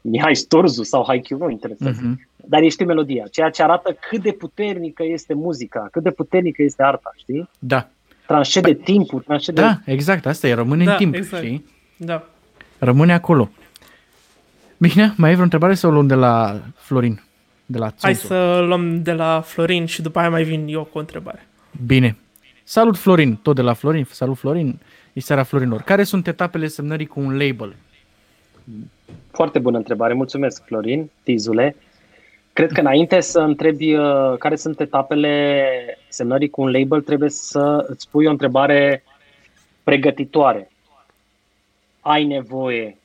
Mihai 0.00 0.36
Storzu 0.36 0.82
sau 0.82 1.04
Haikyuu, 1.06 1.38
nu 1.38 1.50
interesează. 1.50 2.00
Mhm. 2.02 2.26
Dar 2.36 2.62
ei 2.62 2.70
știu 2.70 2.86
melodia, 2.86 3.24
ceea 3.30 3.50
ce 3.50 3.62
arată 3.62 3.96
cât 4.08 4.22
de 4.22 4.32
puternică 4.32 5.02
este 5.06 5.34
muzica, 5.34 5.88
cât 5.90 6.02
de 6.02 6.10
puternică 6.10 6.62
este 6.62 6.82
arta, 6.82 7.12
știi? 7.16 7.48
Da. 7.58 7.88
Transcede 8.26 8.74
timpul, 8.74 9.20
transcede... 9.20 9.60
Da, 9.60 9.78
exact, 9.84 10.26
asta 10.26 10.48
e, 10.48 10.54
rămâne 10.54 10.84
Da, 10.84 10.90
în 10.92 10.96
timp, 10.96 11.14
exact. 11.14 11.44
știi? 11.44 11.64
Da. 11.96 12.26
Rămâne 12.78 13.12
acolo. 13.12 13.48
Mihnea, 14.76 15.14
mai 15.16 15.28
ai 15.28 15.32
vreo 15.34 15.44
întrebare 15.44 15.74
sau 15.74 15.90
o 15.90 15.92
luăm 15.92 16.06
de 16.06 16.14
la 16.14 16.60
Florin? 16.76 17.22
De 17.66 17.78
la 17.78 17.92
Hai 18.00 18.14
Țunțu? 18.14 18.26
să 18.26 18.60
luăm 18.66 19.02
de 19.02 19.12
la 19.12 19.40
Florin 19.40 19.86
și 19.86 20.02
după 20.02 20.18
aia 20.18 20.30
mai 20.30 20.44
vin 20.44 20.66
eu 20.68 20.84
cu 20.84 20.96
o 20.96 21.00
întrebare. 21.00 21.46
Bine. 21.86 22.16
Salut 22.64 22.96
Florin, 22.96 23.36
tot 23.36 23.54
de 23.54 23.62
la 23.62 23.72
Florin. 23.72 24.06
Salut 24.10 24.38
Florin, 24.38 24.78
e 25.12 25.20
seara 25.20 25.42
Florinor. 25.42 25.82
Care 25.82 26.04
sunt 26.04 26.26
etapele 26.26 26.66
semnării 26.66 27.06
cu 27.06 27.20
un 27.20 27.36
label? 27.38 27.76
Foarte 29.30 29.58
bună 29.58 29.76
întrebare, 29.76 30.14
mulțumesc 30.14 30.64
Florin, 30.64 31.10
Tizule. 31.22 31.76
Cred 32.52 32.72
că 32.72 32.80
înainte 32.80 33.20
să 33.20 33.40
întrebi 33.40 33.94
uh, 33.94 34.36
care 34.38 34.56
sunt 34.56 34.80
etapele 34.80 35.64
semnării 36.08 36.50
cu 36.50 36.62
un 36.62 36.70
label, 36.70 37.00
trebuie 37.00 37.30
să 37.30 37.86
îți 37.88 38.08
pui 38.10 38.26
o 38.26 38.30
întrebare 38.30 39.02
pregătitoare. 39.82 40.70
Ai 42.00 42.24
nevoie 42.24 42.96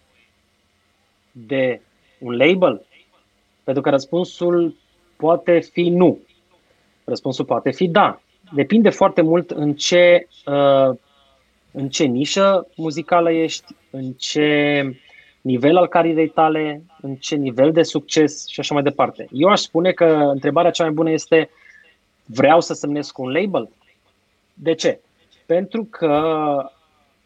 de 1.32 1.82
un 2.18 2.36
label? 2.36 2.86
Pentru 3.68 3.86
că 3.86 3.90
răspunsul 3.90 4.76
poate 5.16 5.60
fi 5.60 5.90
nu. 5.90 6.20
Răspunsul 7.04 7.46
poate 7.46 7.72
fi 7.72 7.88
da. 7.88 8.22
Depinde 8.54 8.90
foarte 8.90 9.22
mult 9.22 9.52
în 9.52 9.74
ce, 9.74 10.28
uh, 10.46 10.96
în 11.72 11.90
ce 11.90 12.04
nișă 12.04 12.68
muzicală 12.76 13.32
ești, 13.32 13.76
în 13.90 14.12
ce 14.12 14.82
nivel 15.42 15.78
al 15.78 15.88
carierei 15.88 16.28
tale, 16.28 16.84
în 17.02 17.16
ce 17.16 17.36
nivel 17.36 17.72
de 17.72 17.84
succes 17.84 18.48
și 18.48 18.60
așa 18.60 18.74
mai 18.74 18.84
departe. 18.84 19.28
Eu 19.32 19.50
aș 19.50 19.60
spune 19.60 19.92
că 19.92 20.06
întrebarea 20.06 20.72
cea 20.72 20.84
mai 20.84 20.94
bună 20.94 21.12
este 21.12 21.50
vreau 22.26 22.62
să 22.62 22.74
semnez 22.74 23.12
cu 23.12 23.22
un 23.22 23.32
label? 23.32 23.70
De 24.54 24.74
ce? 24.74 25.00
Pentru 25.46 25.84
că 25.84 26.12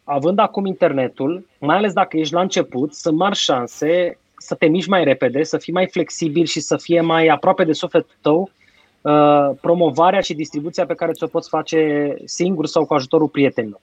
având 0.04 0.38
acum 0.38 0.66
internetul, 0.66 1.46
mai 1.58 1.76
ales 1.76 1.92
dacă 1.92 2.16
ești 2.16 2.34
la 2.34 2.40
început, 2.40 2.94
sunt 2.94 3.16
mari 3.16 3.36
șanse 3.36 4.16
să 4.42 4.54
te 4.54 4.66
miști 4.66 4.90
mai 4.90 5.04
repede, 5.04 5.42
să 5.42 5.58
fii 5.58 5.72
mai 5.72 5.86
flexibil 5.86 6.44
și 6.44 6.60
să 6.60 6.76
fie 6.76 7.00
mai 7.00 7.26
aproape 7.26 7.64
de 7.64 7.72
sufletul 7.72 8.16
tău 8.20 8.50
uh, 9.00 9.50
promovarea 9.60 10.20
și 10.20 10.34
distribuția 10.34 10.86
pe 10.86 10.94
care 10.94 11.12
ți-o 11.12 11.26
poți 11.26 11.48
face 11.48 12.14
singur 12.24 12.66
sau 12.66 12.84
cu 12.84 12.94
ajutorul 12.94 13.28
prietenilor. 13.28 13.80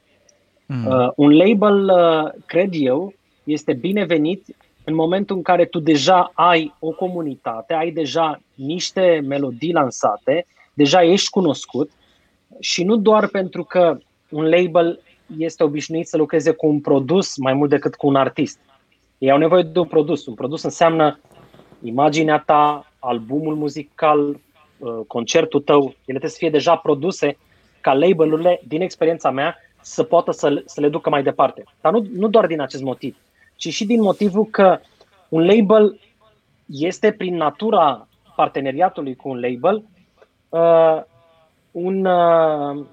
Mm. 0.65 0.86
Uh, 0.86 1.10
un 1.15 1.38
label, 1.38 1.84
uh, 1.84 2.32
cred 2.45 2.69
eu, 2.72 3.13
este 3.43 3.74
binevenit 3.74 4.45
în 4.84 4.95
momentul 4.95 5.36
în 5.36 5.41
care 5.41 5.65
tu 5.65 5.80
deja 5.80 6.32
ai 6.34 6.74
o 6.80 6.89
comunitate, 6.89 7.74
ai 7.74 7.91
deja 7.91 8.39
niște 8.56 9.24
melodii 9.28 9.72
lansate, 9.72 10.45
deja 10.74 11.04
ești 11.04 11.30
cunoscut 11.30 11.91
și 12.60 12.84
nu 12.84 12.95
doar 12.95 13.28
pentru 13.28 13.63
că 13.63 13.98
un 14.30 14.50
label 14.50 15.00
este 15.38 15.63
obișnuit 15.63 16.08
să 16.08 16.17
lucreze 16.17 16.52
cu 16.52 16.67
un 16.67 16.80
produs 16.80 17.38
mai 17.38 17.54
mult 17.54 17.69
decât 17.69 17.95
cu 17.95 18.08
un 18.08 18.15
artist. 18.15 18.60
Ei 19.19 19.32
au 19.32 19.38
nevoie 19.38 19.63
de 19.63 19.79
un 19.79 19.86
produs. 19.88 20.25
Un 20.25 20.34
produs 20.34 20.63
înseamnă 20.63 21.19
imaginea 21.82 22.39
ta, 22.45 22.91
albumul 22.99 23.55
muzical, 23.55 24.39
uh, 24.77 24.99
concertul 25.08 25.62
tău. 25.62 25.82
Ele 25.84 25.93
trebuie 26.05 26.29
să 26.29 26.38
fie 26.38 26.49
deja 26.49 26.75
produse 26.75 27.38
ca 27.82 27.93
labelurile, 27.93 28.62
din 28.67 28.82
experiența 28.82 29.32
mea, 29.32 29.55
să 29.82 30.03
poată 30.03 30.32
să, 30.32 30.49
le- 30.49 30.63
să 30.65 30.82
le 30.82 30.89
ducă 30.89 31.10
mai 31.10 31.23
departe. 31.23 31.63
Dar 31.82 31.93
nu, 31.93 32.08
nu 32.13 32.27
doar 32.27 32.47
din 32.47 32.62
acest 32.62 32.84
motiv, 32.84 33.17
ci 33.55 33.73
și 33.73 33.86
din 33.86 34.01
motivul 34.01 34.45
că 34.45 34.79
un 35.29 35.45
label 35.45 35.99
este 36.65 37.12
prin 37.12 37.36
natura 37.36 38.08
parteneriatului 38.36 39.15
cu 39.15 39.29
un 39.29 39.39
label 39.39 39.84
uh, 40.49 41.01
un 41.71 42.05
uh, 42.05 42.86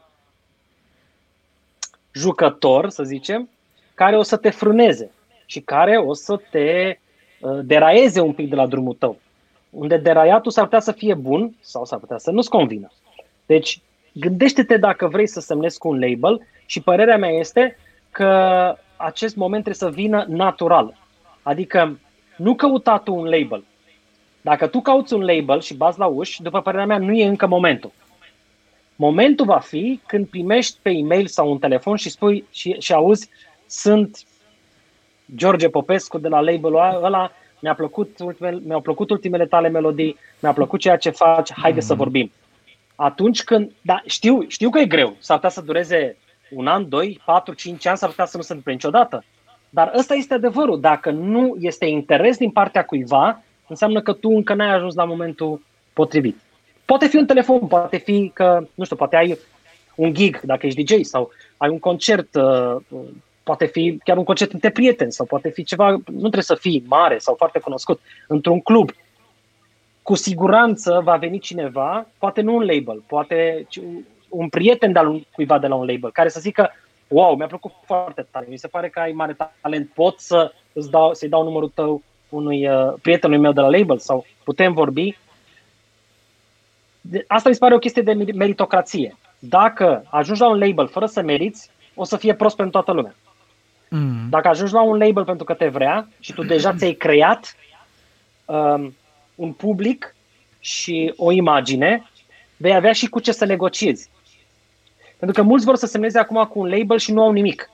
jucător, 2.13 2.89
să 2.89 3.03
zicem, 3.03 3.49
care 3.95 4.17
o 4.17 4.23
să 4.23 4.37
te 4.37 4.51
frâneze 4.51 5.11
și 5.47 5.61
care 5.61 5.97
o 5.97 6.15
să 6.15 6.41
te 6.51 6.99
uh, 7.41 7.59
deraieze 7.63 8.21
un 8.21 8.33
pic 8.33 8.49
de 8.49 8.55
la 8.55 8.67
drumul 8.67 8.95
tău. 8.95 9.19
Unde 9.71 9.97
deraiatul 9.97 10.51
s-ar 10.51 10.65
putea 10.65 10.81
să 10.81 10.93
fie 10.93 11.15
bun 11.15 11.55
sau 11.61 11.85
s-ar 11.85 11.99
putea 11.99 12.19
să 12.19 12.31
nu-ți 12.31 12.51
convină. 12.51 12.89
Deci, 13.47 13.81
gândește-te 14.13 14.77
dacă 14.77 15.07
vrei 15.07 15.27
să 15.27 15.41
semnezi 15.41 15.79
cu 15.79 15.89
un 15.89 15.99
label 15.99 16.47
și 16.67 16.81
părerea 16.83 17.17
mea 17.17 17.31
este 17.31 17.77
că 18.11 18.75
acest 18.97 19.37
moment 19.37 19.65
trebuie 19.65 19.91
să 19.91 19.97
vină 19.97 20.25
natural. 20.29 20.95
Adică 21.43 21.99
nu 22.37 22.55
căuta 22.55 22.99
tu 22.99 23.15
un 23.15 23.25
label. 23.25 23.65
Dacă 24.41 24.67
tu 24.67 24.81
cauți 24.81 25.15
un 25.15 25.25
label 25.25 25.61
și 25.61 25.75
bați 25.75 25.99
la 25.99 26.07
uși, 26.07 26.43
după 26.43 26.61
părerea 26.61 26.87
mea, 26.87 26.99
nu 26.99 27.13
e 27.13 27.27
încă 27.27 27.47
momentul. 27.47 27.93
Momentul 28.97 29.47
va 29.47 29.59
fi 29.59 30.01
când 30.07 30.27
primești 30.27 30.79
pe 30.83 30.91
e-mail 30.91 31.27
sau 31.27 31.51
un 31.51 31.59
telefon 31.59 31.97
și 31.97 32.11
spui 32.11 32.45
și, 32.51 32.77
și 32.79 32.93
auzi, 32.93 33.29
sunt 33.67 34.19
George 35.35 35.69
Popescu 35.69 36.19
de 36.19 36.29
la 36.29 36.41
labelul 36.41 37.01
ăla, 37.03 37.33
mi-a 37.61 37.75
plăcut, 37.75 38.19
ultimele, 38.19 38.61
mi-au 38.65 38.81
plăcut 38.81 39.11
ultimele 39.11 39.47
tale 39.47 39.69
melodii, 39.69 40.17
mi-a 40.41 40.53
plăcut 40.53 40.81
ceea 40.81 40.97
ce 40.97 41.11
faci, 41.11 41.53
haide 41.53 41.81
să 41.81 41.95
vorbim. 41.95 42.33
Atunci 42.95 43.45
când, 43.45 43.73
da, 43.83 44.03
știu, 44.07 44.45
știu 44.49 44.71
că 44.71 44.79
e 44.79 44.87
greu, 44.87 45.17
s-ar 45.19 45.37
putea 45.37 45.51
să 45.51 45.61
dureze 45.61 46.17
un 46.51 46.67
an, 46.67 46.89
doi, 46.89 47.21
patru, 47.25 47.55
cinci 47.55 47.87
ani, 47.87 47.97
s-ar 47.97 48.09
putea 48.09 48.25
să 48.25 48.37
nu 48.37 48.43
se 48.43 48.53
întâmple 48.53 48.73
niciodată. 48.73 49.25
Dar 49.71 49.93
ăsta 49.97 50.15
este 50.15 50.35
adevărul. 50.35 50.81
Dacă 50.81 51.11
nu 51.11 51.57
este 51.61 51.87
interes 51.87 52.37
din 52.37 52.51
partea 52.51 52.85
cuiva, 52.85 53.43
înseamnă 53.69 54.01
că 54.01 54.13
tu 54.13 54.29
încă 54.29 54.55
n-ai 54.55 54.75
ajuns 54.75 54.95
la 54.95 55.05
momentul 55.05 55.61
potrivit. 55.93 56.37
Poate 56.85 57.07
fi 57.07 57.17
un 57.17 57.27
telefon, 57.27 57.67
poate 57.67 57.97
fi 57.97 58.31
că, 58.35 58.67
nu 58.75 58.85
știu, 58.85 58.97
poate 58.97 59.17
ai 59.17 59.39
un 59.95 60.15
gig 60.15 60.41
dacă 60.41 60.67
ești 60.67 60.83
DJ 60.83 61.05
sau 61.05 61.31
ai 61.57 61.69
un 61.69 61.79
concert, 61.79 62.35
uh, 62.35 62.77
poate 63.47 63.67
fi 63.67 63.99
chiar 64.05 64.17
un 64.17 64.25
concert 64.25 64.53
între 64.53 64.71
prieteni 64.71 65.13
sau 65.13 65.27
poate 65.27 65.49
fi 65.49 65.65
ceva, 65.65 65.91
nu 65.91 66.19
trebuie 66.19 66.43
să 66.43 66.55
fii 66.55 66.85
mare 66.87 67.19
sau 67.19 67.35
foarte 67.35 67.59
cunoscut, 67.59 68.01
într-un 68.27 68.61
club. 68.61 68.91
Cu 70.03 70.15
siguranță 70.15 71.01
va 71.05 71.17
veni 71.17 71.39
cineva, 71.39 72.07
poate 72.19 72.41
nu 72.41 72.55
un 72.57 72.65
label, 72.65 73.03
poate 73.07 73.67
un 74.29 74.49
prieten 74.49 74.93
de-al 74.93 75.27
cuiva 75.33 75.59
de 75.59 75.67
la 75.67 75.75
un 75.75 75.87
label, 75.87 76.11
care 76.13 76.29
să 76.29 76.41
zică, 76.41 76.71
wow, 77.09 77.37
mi-a 77.37 77.47
plăcut 77.47 77.73
foarte 77.85 78.27
tare, 78.31 78.47
mi 78.49 78.57
se 78.59 78.69
pare 78.69 78.89
că 78.89 79.01
ai 79.01 79.13
mare 79.13 79.37
talent, 79.61 79.91
pot 79.95 80.21
să 80.21 80.53
îți 80.73 80.91
dau, 80.91 81.15
să-i 81.15 81.29
dau 81.29 81.43
numărul 81.43 81.71
tău 81.75 82.03
unui 82.29 82.69
uh, 82.69 82.93
prietenului 83.03 83.43
meu 83.43 83.53
de 83.53 83.61
la 83.61 83.69
label 83.69 83.99
sau 83.99 84.27
putem 84.45 84.73
vorbi. 84.73 85.17
De, 87.01 87.25
asta 87.27 87.49
mi 87.49 87.55
se 87.55 87.61
pare 87.61 87.75
o 87.75 87.79
chestie 87.79 88.03
de 88.03 88.13
meritocrație. 88.13 89.17
Dacă 89.39 90.05
ajungi 90.09 90.41
la 90.41 90.49
un 90.49 90.59
label 90.59 90.89
fără 90.89 91.07
să 91.07 91.23
meriți, 91.23 91.71
o 91.95 92.05
să 92.05 92.17
fie 92.17 92.35
prost 92.35 92.57
pentru 92.57 92.73
toată 92.73 92.93
lumea. 92.93 93.15
Mm. 93.89 94.29
Dacă 94.31 94.49
ajungi 94.49 94.73
la 94.73 94.83
un 94.83 94.99
label 94.99 95.25
pentru 95.25 95.45
că 95.45 95.55
te 95.55 95.69
vrea 95.69 96.09
și 96.21 96.33
tu 96.33 96.43
deja 96.43 96.75
ți-ai 96.75 96.93
creat 96.93 97.57
um, 98.45 98.95
un 99.35 99.53
public 99.53 100.15
și 100.61 101.13
o 101.17 101.33
imagine, 101.33 102.11
vei 102.57 102.75
avea 102.75 102.93
și 102.93 103.09
cu 103.09 103.21
ce 103.21 103.33
să 103.33 103.45
negociezi. 103.45 104.09
Pentru 105.19 105.43
că 105.43 105.49
mulți 105.49 105.65
vor 105.65 105.77
să 105.77 105.87
semneze 105.87 106.19
acum 106.19 106.45
cu 106.45 106.59
un 106.59 106.69
label 106.69 106.99
și 106.99 107.13
nu 107.13 107.23
au 107.23 107.33
nimic. 107.33 107.71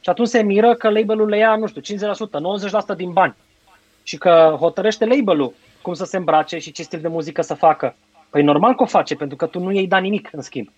Și 0.00 0.10
atunci 0.10 0.28
se 0.28 0.42
miră 0.42 0.74
că 0.74 0.90
labelul 0.90 1.28
le 1.28 1.36
ia, 1.36 1.56
nu 1.56 1.66
știu, 1.66 1.80
50%, 1.80 2.94
90% 2.94 2.96
din 2.96 3.12
bani. 3.12 3.34
Și 4.02 4.18
că 4.18 4.56
hotărăște 4.58 5.04
labelul 5.04 5.54
cum 5.82 5.94
să 5.94 6.04
se 6.04 6.16
îmbrace 6.16 6.58
și 6.58 6.72
ce 6.72 6.82
stil 6.82 7.00
de 7.00 7.08
muzică 7.08 7.42
să 7.42 7.54
facă. 7.54 7.96
Păi 8.30 8.42
normal 8.42 8.74
că 8.74 8.82
o 8.82 8.86
face, 8.86 9.14
pentru 9.14 9.36
că 9.36 9.46
tu 9.46 9.60
nu 9.60 9.72
i-ai 9.72 9.86
dat 9.86 10.00
nimic 10.00 10.28
în 10.32 10.42
schimb. 10.42 10.68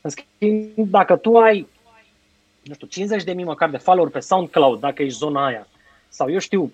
În 0.00 0.10
schimb, 0.10 0.88
dacă 0.88 1.16
tu 1.16 1.36
ai 1.36 1.66
nu 2.62 2.74
știu, 2.74 2.86
50 2.86 3.24
de 3.24 3.32
mii 3.32 3.44
măcar 3.44 3.70
de 3.70 3.76
follower 3.76 4.10
pe 4.10 4.20
SoundCloud, 4.20 4.80
dacă 4.80 5.02
ești 5.02 5.18
zona 5.18 5.46
aia, 5.46 5.66
sau 6.08 6.30
eu 6.30 6.38
știu, 6.38 6.72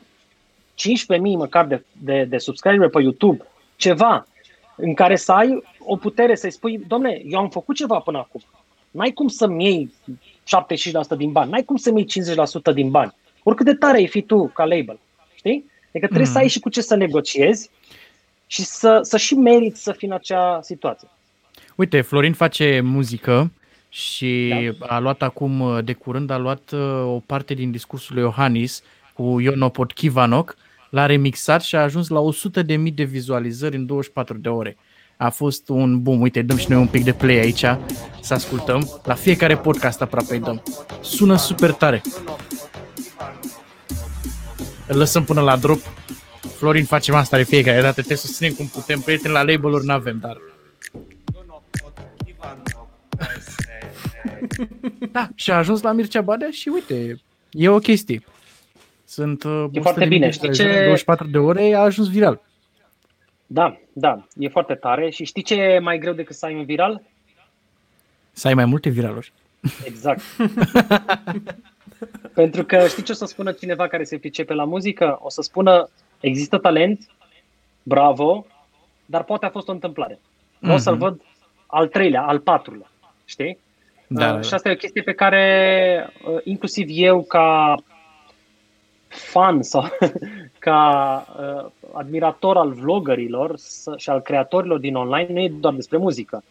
15.000 0.77 1.19
măcar 1.21 1.67
de, 1.67 1.85
de, 1.93 2.25
de 2.25 2.39
subscriber 2.39 2.89
pe 2.89 3.03
YouTube, 3.03 3.45
ceva 3.77 4.27
în 4.77 4.95
care 4.95 5.17
să 5.17 5.33
ai 5.33 5.63
o 5.79 5.97
putere 5.97 6.35
să-i 6.35 6.51
spui, 6.51 6.79
domne, 6.87 7.23
eu 7.25 7.39
am 7.39 7.49
făcut 7.49 7.77
ceva 7.77 7.99
până 7.99 8.19
acum. 8.19 8.41
N-ai 8.91 9.11
cum 9.11 9.29
să-mi 9.29 9.65
iei 9.65 9.95
75% 11.15 11.17
din 11.17 11.33
bani, 11.33 11.51
n-ai 11.51 11.65
cum 11.65 11.77
să-mi 11.77 12.07
iei 12.15 12.35
50% 12.71 12.75
din 12.75 12.91
bani. 12.91 13.15
Oricât 13.43 13.67
de 13.67 13.75
tare 13.75 13.97
ai 13.97 14.07
fi 14.07 14.23
tu 14.23 14.49
ca 14.55 14.65
label, 14.65 14.99
știi? 15.35 15.71
Adică 15.89 16.07
trebuie 16.07 16.27
mm. 16.27 16.33
să 16.33 16.39
ai 16.39 16.49
și 16.49 16.61
cu 16.61 16.69
ce 16.69 16.81
să 16.81 16.97
negociezi 16.97 17.71
și 18.47 18.63
să, 18.63 18.99
să 19.03 19.17
și 19.17 19.35
meriți 19.35 19.83
să 19.83 19.93
fii 19.93 20.09
în 20.09 20.15
acea 20.15 20.61
situație. 20.63 21.09
Uite, 21.77 22.01
Florin 22.01 22.33
face 22.33 22.81
muzică 22.81 23.51
și 23.89 24.53
da. 24.79 24.87
a 24.87 24.99
luat 24.99 25.23
acum, 25.23 25.81
de 25.85 25.93
curând, 25.93 26.31
a 26.31 26.37
luat 26.37 26.71
uh, 26.73 27.03
o 27.05 27.23
parte 27.27 27.55
din 27.55 27.71
discursul 27.71 28.15
lui 28.15 28.25
Iohannis 28.25 28.83
cu 29.13 29.41
Ionopot 29.41 29.93
Kivanok, 29.93 30.57
l-a 30.91 31.07
remixat 31.07 31.63
și 31.63 31.77
a 31.77 31.83
ajuns 31.83 32.09
la 32.09 32.21
100.000 32.63 32.95
de 32.95 33.03
vizualizări 33.03 33.77
în 33.77 33.87
24 33.87 34.37
de 34.39 34.49
ore. 34.49 34.77
A 35.17 35.31
fost 35.31 35.69
un 35.69 36.03
boom. 36.03 36.21
Uite, 36.21 36.43
dăm 36.43 36.57
și 36.57 36.71
noi 36.71 36.81
un 36.81 36.87
pic 36.87 37.05
de 37.05 37.13
play 37.13 37.37
aici 37.39 37.65
să 38.21 38.35
ascultăm. 38.35 39.01
La 39.05 39.15
fiecare 39.15 39.57
podcast 39.57 40.03
aproape 40.03 40.35
îi 40.35 40.41
dăm. 40.41 40.63
Sună 41.01 41.37
super 41.37 41.73
tare. 41.73 42.03
Îl 44.87 44.97
lăsăm 44.97 45.25
până 45.25 45.41
la 45.41 45.57
drop. 45.57 45.81
Florin 46.57 46.85
facem 46.85 47.15
asta 47.15 47.37
de 47.37 47.43
fiecare 47.43 47.81
dată. 47.81 48.03
Te 48.03 48.15
susținem 48.15 48.53
cum 48.53 48.67
putem. 48.67 49.01
Prieteni 49.01 49.35
la 49.35 49.43
label-uri 49.43 49.87
n-avem, 49.87 50.19
dar... 50.19 50.37
da, 55.13 55.29
și 55.35 55.51
a 55.51 55.57
ajuns 55.57 55.83
la 55.83 55.93
Mircea 55.93 56.21
Badea 56.21 56.51
și 56.51 56.69
uite, 56.69 57.21
e 57.51 57.69
o 57.69 57.79
chestie. 57.79 58.23
Sunt 59.05 59.43
uh, 59.43 59.65
e 59.73 59.81
foarte 59.81 60.07
bine. 60.07 60.31
Știi 60.31 60.53
ce... 60.53 60.63
24 60.63 61.27
de 61.27 61.39
ore 61.39 61.75
a 61.75 61.81
ajuns 61.81 62.11
viral. 62.11 62.41
Da, 63.47 63.79
da, 63.93 64.27
e 64.39 64.49
foarte 64.49 64.75
tare. 64.75 65.11
Și 65.11 65.25
știi 65.25 65.43
ce 65.43 65.55
e 65.55 65.79
mai 65.79 65.99
greu 65.99 66.13
decât 66.13 66.37
să 66.37 66.47
ai 66.47 66.55
un 66.55 66.65
viral? 66.65 67.03
Să 68.33 68.49
ai 68.49 68.55
mai 68.55 68.65
multe 68.65 68.89
viraluri. 68.89 69.33
Exact. 69.85 70.21
Pentru 72.35 72.65
că 72.65 72.87
știi 72.87 73.03
ce 73.03 73.13
o 73.13 73.15
să 73.15 73.25
spună 73.25 73.53
cineva 73.53 73.89
care 73.89 74.05
se 74.05 74.19
pricepe 74.19 74.55
la 74.55 74.65
muzică? 74.65 75.19
O 75.23 75.31
să 75.31 75.43
spună, 75.43 75.89
există 76.21 76.59
talent, 76.59 77.07
bravo, 77.83 78.47
dar 79.07 79.25
poate 79.25 79.47
a 79.47 79.51
fost 79.51 79.69
o 79.69 79.73
întâmplare. 79.73 80.19
Vreau 80.59 80.77
mm-hmm. 80.77 80.81
să-l 80.81 80.97
văd 80.97 81.21
al 81.67 81.89
treilea, 81.89 82.23
al 82.23 82.39
patrulea, 82.39 82.91
știi? 83.25 83.59
Da, 84.09 84.35
uh, 84.35 84.45
și 84.45 84.55
asta 84.55 84.69
e 84.69 84.73
o 84.73 84.77
chestie 84.77 85.03
pe 85.03 85.13
care 85.13 86.11
uh, 86.29 86.39
inclusiv 86.45 86.87
eu 86.91 87.23
ca 87.23 87.75
fan 89.09 89.63
sau 89.63 89.85
ca 90.59 91.27
uh, 91.39 91.71
admirator 91.93 92.57
al 92.57 92.73
vloggerilor 92.73 93.57
și 93.97 94.11
al 94.11 94.21
creatorilor 94.21 94.79
din 94.79 94.95
online, 94.95 95.33
nu 95.33 95.41
e 95.41 95.53
doar 95.61 95.75
despre 95.75 95.97
muzică. 95.97 96.43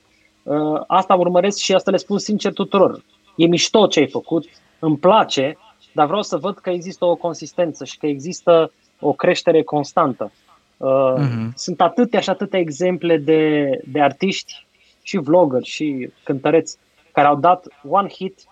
Uh, 0.44 0.82
asta 0.88 1.16
urmăresc 1.16 1.58
și 1.58 1.74
asta 1.74 1.92
le 1.92 1.98
spun 1.98 2.18
sincer 2.18 2.54
tuturor. 2.54 3.04
E 3.36 3.46
mișto 3.46 3.88
ce 3.88 4.00
ai 4.00 4.08
făcut, 4.08 4.46
îmi 4.80 4.98
place, 4.98 5.58
dar 5.92 6.06
vreau 6.06 6.22
să 6.22 6.38
văd 6.38 6.58
că 6.58 6.70
există 6.70 7.06
o 7.06 7.16
consistență 7.16 7.86
și 7.86 7.98
că 7.98 8.06
există 8.08 8.72
o 9.00 9.14
creștere 9.14 9.64
constantă. 9.64 10.32
Uh, 10.78 11.14
uh-huh. 11.18 11.54
Sunt 11.56 11.82
atâtea 11.82 12.20
și 12.20 12.30
atâtea 12.30 12.60
exemple 12.60 13.18
de, 13.18 13.70
de 13.92 14.02
artiști 14.02 14.66
și 15.02 15.18
vloggeri 15.18 15.66
și 15.66 16.10
cântăreți 16.24 16.78
care 17.16 17.28
au 17.28 17.36
dat 17.36 17.68
one 17.90 18.10
hit 18.10 18.44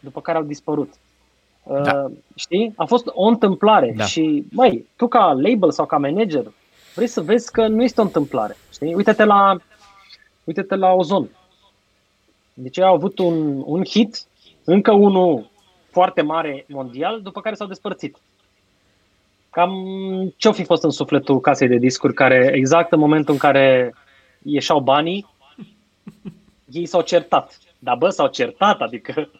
după 0.00 0.20
care 0.20 0.38
au 0.38 0.44
dispărut. 0.44 0.92
Da. 1.64 2.04
Uh, 2.04 2.12
știi? 2.34 2.72
A 2.76 2.84
fost 2.84 3.06
o 3.06 3.26
întâmplare 3.26 3.92
da. 3.96 4.04
și, 4.04 4.44
mai 4.50 4.86
tu 4.96 5.08
ca 5.08 5.32
label 5.32 5.70
sau 5.70 5.86
ca 5.86 5.96
manager 5.96 6.52
vrei 6.94 7.06
să 7.06 7.20
vezi 7.20 7.52
că 7.52 7.66
nu 7.66 7.82
este 7.82 8.00
o 8.00 8.04
întâmplare. 8.04 8.56
Știi? 8.72 8.94
Uite-te 8.94 9.24
la, 9.24 9.56
uite-te 10.44 10.74
la 10.74 10.92
Ozon. 10.92 11.28
Deci 12.54 12.78
au 12.78 12.94
avut 12.94 13.18
un, 13.18 13.62
un 13.66 13.84
hit, 13.84 14.26
încă 14.64 14.92
unul 14.92 15.50
foarte 15.90 16.22
mare 16.22 16.64
mondial, 16.68 17.20
după 17.22 17.40
care 17.40 17.54
s-au 17.54 17.66
despărțit. 17.66 18.16
Cam 19.50 19.72
ce-o 20.36 20.52
fi 20.52 20.64
fost 20.64 20.82
în 20.82 20.90
sufletul 20.90 21.40
casei 21.40 21.68
de 21.68 21.76
discuri 21.76 22.14
care, 22.14 22.50
exact 22.54 22.92
în 22.92 22.98
momentul 22.98 23.32
în 23.32 23.38
care 23.38 23.94
ieșeau 24.42 24.80
banii, 24.80 25.26
ei 26.70 26.86
s-au 26.86 27.00
certat. 27.00 27.58
Dar 27.78 27.96
bă, 27.96 28.08
s-au 28.08 28.26
certat, 28.26 28.80
adică 28.80 29.30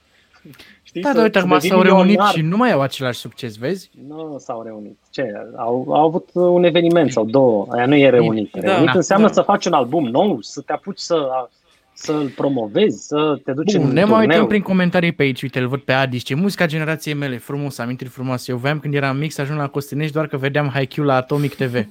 Știi, 0.82 1.00
da, 1.00 1.12
da, 1.12 1.22
uite, 1.22 1.38
acum 1.38 1.58
s-au 1.58 1.82
reunit 1.82 2.20
și 2.20 2.40
nu 2.40 2.56
mai 2.56 2.72
au 2.72 2.80
același 2.80 3.18
succes, 3.18 3.56
vezi? 3.56 3.90
Nu 4.08 4.36
s-au 4.38 4.62
reunit. 4.62 4.98
Ce? 5.10 5.32
Au, 5.56 5.86
au 5.88 6.06
avut 6.06 6.28
un 6.32 6.64
eveniment 6.64 7.12
sau 7.12 7.24
două. 7.24 7.66
Aia 7.70 7.86
nu 7.86 7.96
e 7.96 8.10
reunit. 8.10 8.50
Da, 8.50 8.60
reunit 8.60 8.86
da, 8.86 8.92
înseamnă 8.92 9.26
da. 9.26 9.32
să 9.32 9.42
faci 9.42 9.66
un 9.66 9.72
album 9.72 10.04
nou, 10.04 10.38
să 10.40 10.60
te 10.60 10.72
apuci 10.72 10.98
să 10.98 11.48
să-l 11.92 12.28
promovezi, 12.28 13.06
să 13.06 13.40
te 13.44 13.52
duci 13.52 13.76
Bun, 13.76 13.86
în 13.86 13.92
ne 13.92 14.04
mai 14.04 14.26
uităm 14.26 14.46
prin 14.46 14.62
comentarii 14.62 15.12
pe 15.12 15.22
aici, 15.22 15.42
uite, 15.42 15.58
îl 15.58 15.68
văd 15.68 15.80
pe 15.80 15.92
Adi, 15.92 16.22
ce 16.22 16.34
muzica 16.34 16.66
generației 16.66 17.14
mele, 17.14 17.38
frumos, 17.38 17.78
amintiri 17.78 18.10
frumoase. 18.10 18.52
Eu 18.52 18.58
voiam 18.58 18.80
când 18.80 18.94
eram 18.94 19.16
mic 19.16 19.32
să 19.32 19.40
ajung 19.40 19.58
la 19.58 19.68
Costinești 19.68 20.12
doar 20.12 20.26
că 20.26 20.36
vedeam 20.36 20.74
HiQ 20.78 20.94
la 20.94 21.14
Atomic 21.14 21.54
TV. 21.54 21.74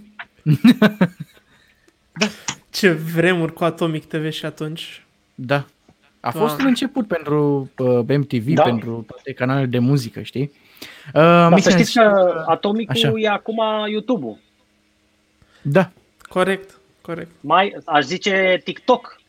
da. 2.20 2.28
Ce 2.70 2.92
vremuri 2.92 3.54
cu 3.54 3.64
Atomic 3.64 4.06
TV 4.06 4.30
și 4.30 4.46
atunci. 4.46 5.06
Da. 5.36 5.66
A 6.28 6.32
fost 6.32 6.58
da. 6.58 6.64
un 6.64 6.68
început 6.68 7.08
pentru 7.08 7.70
uh, 7.78 8.00
MTV, 8.18 8.54
da. 8.54 8.62
pentru 8.62 9.06
toate 9.08 9.34
canalele 9.34 9.66
de 9.66 9.80
muzică, 9.80 10.22
știi? 10.22 10.52
Uh, 11.08 11.22
Dar 11.22 11.60
să 11.60 11.70
știți 11.70 11.94
că 11.94 12.44
Atomicul 12.48 12.96
Așa. 12.96 13.12
e 13.16 13.28
acum 13.28 13.60
YouTube-ul. 13.90 14.38
Da. 15.62 15.90
Corect, 16.30 16.80
corect. 17.02 17.32
Mai, 17.40 17.78
aș 17.86 18.04
zice 18.04 18.62
TikTok. 18.64 19.22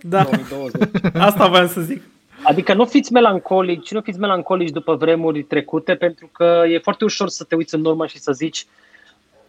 Da. 0.00 0.22
2020. 0.22 0.82
Asta 1.28 1.48
vreau 1.48 1.66
să 1.66 1.80
zic. 1.80 2.02
Adică 2.42 2.74
nu 2.74 2.84
fiți 2.84 3.12
melancolici, 3.12 3.90
nu 3.90 4.00
fiți 4.00 4.18
melancolici 4.18 4.70
după 4.70 4.94
vremuri 4.94 5.42
trecute, 5.42 5.94
pentru 5.94 6.28
că 6.32 6.64
e 6.68 6.78
foarte 6.78 7.04
ușor 7.04 7.28
să 7.28 7.44
te 7.44 7.54
uiți 7.54 7.74
în 7.74 7.84
urmă 7.84 8.06
și 8.06 8.18
să 8.18 8.32
zici 8.32 8.66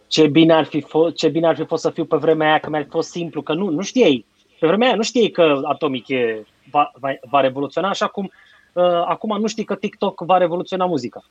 ce 0.06 0.26
bine 0.26 0.52
ar 0.52 0.64
fi 0.64 0.80
fost, 0.80 1.14
ce 1.14 1.28
bine 1.28 1.46
ar 1.46 1.56
fi 1.56 1.64
fost 1.64 1.82
să 1.82 1.90
fiu 1.90 2.04
pe 2.04 2.16
vremea 2.16 2.48
aia, 2.48 2.58
că 2.58 2.70
mi-ar 2.70 2.82
fi 2.82 2.88
fost 2.88 3.10
simplu, 3.10 3.42
că 3.42 3.52
nu, 3.52 3.68
nu 3.68 3.82
știai. 3.82 4.24
Pe 4.58 4.66
vremea 4.66 4.86
aia 4.86 4.96
nu 4.96 5.02
știai 5.02 5.28
că 5.28 5.60
Atomic 5.64 6.08
e 6.08 6.44
va, 6.72 6.90
va, 6.94 7.14
va 7.30 7.40
revoluționa, 7.40 7.88
așa 7.88 8.06
cum 8.06 8.32
uh, 8.72 8.84
acum 8.84 9.40
nu 9.40 9.46
știi 9.46 9.64
că 9.64 9.74
TikTok 9.74 10.20
va 10.20 10.36
revoluționa 10.36 10.84
muzica. 10.84 11.24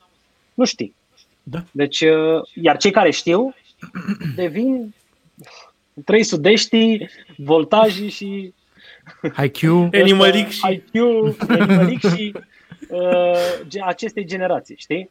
Nu 0.53 0.65
știi. 0.65 0.95
Da. 1.43 1.63
Deci, 1.71 2.01
uh, 2.01 2.41
iar 2.53 2.77
cei 2.77 2.91
care 2.91 3.11
știu 3.11 3.53
devin 4.35 4.93
trei 6.05 6.23
sudești, 6.23 7.05
voltaji 7.37 8.07
și 8.07 8.53
IQ, 9.43 9.63
Animalic 10.01 10.49
și 10.49 10.61
IQ, 10.71 10.93
Animalic 11.47 11.99
și 11.99 12.33
uh, 12.89 13.81
acestei 13.85 14.25
generații, 14.25 14.75
știi? 14.77 15.09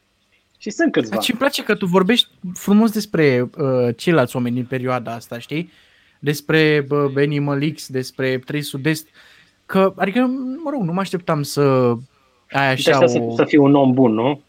Și 0.57 0.69
sunt 0.69 0.91
câțiva. 0.91 1.19
Și 1.19 1.31
îmi 1.31 1.39
place 1.39 1.63
că 1.63 1.75
tu 1.75 1.85
vorbești 1.85 2.29
frumos 2.53 2.91
despre 2.91 3.49
uh, 3.57 3.95
ceilalți 3.97 4.35
oameni 4.35 4.55
din 4.55 4.65
perioada 4.65 5.13
asta, 5.13 5.39
știi? 5.39 5.71
Despre 6.19 6.85
uh, 6.89 7.11
Animal 7.15 7.71
X, 7.71 7.87
despre 7.87 8.37
3 8.37 8.61
Sud-Est. 8.61 9.07
Uh, 9.07 9.30
Că, 9.71 9.93
adică, 9.95 10.19
mă 10.63 10.69
rog, 10.69 10.81
nu 10.81 10.93
mă 10.93 10.99
așteptam 10.99 11.43
să 11.43 11.93
ai 12.51 12.71
așa 12.71 13.03
o... 13.03 13.07
Să, 13.07 13.21
să 13.35 13.43
fii 13.43 13.57
un 13.57 13.75
om 13.75 13.93
bun, 13.93 14.13
nu? 14.13 14.41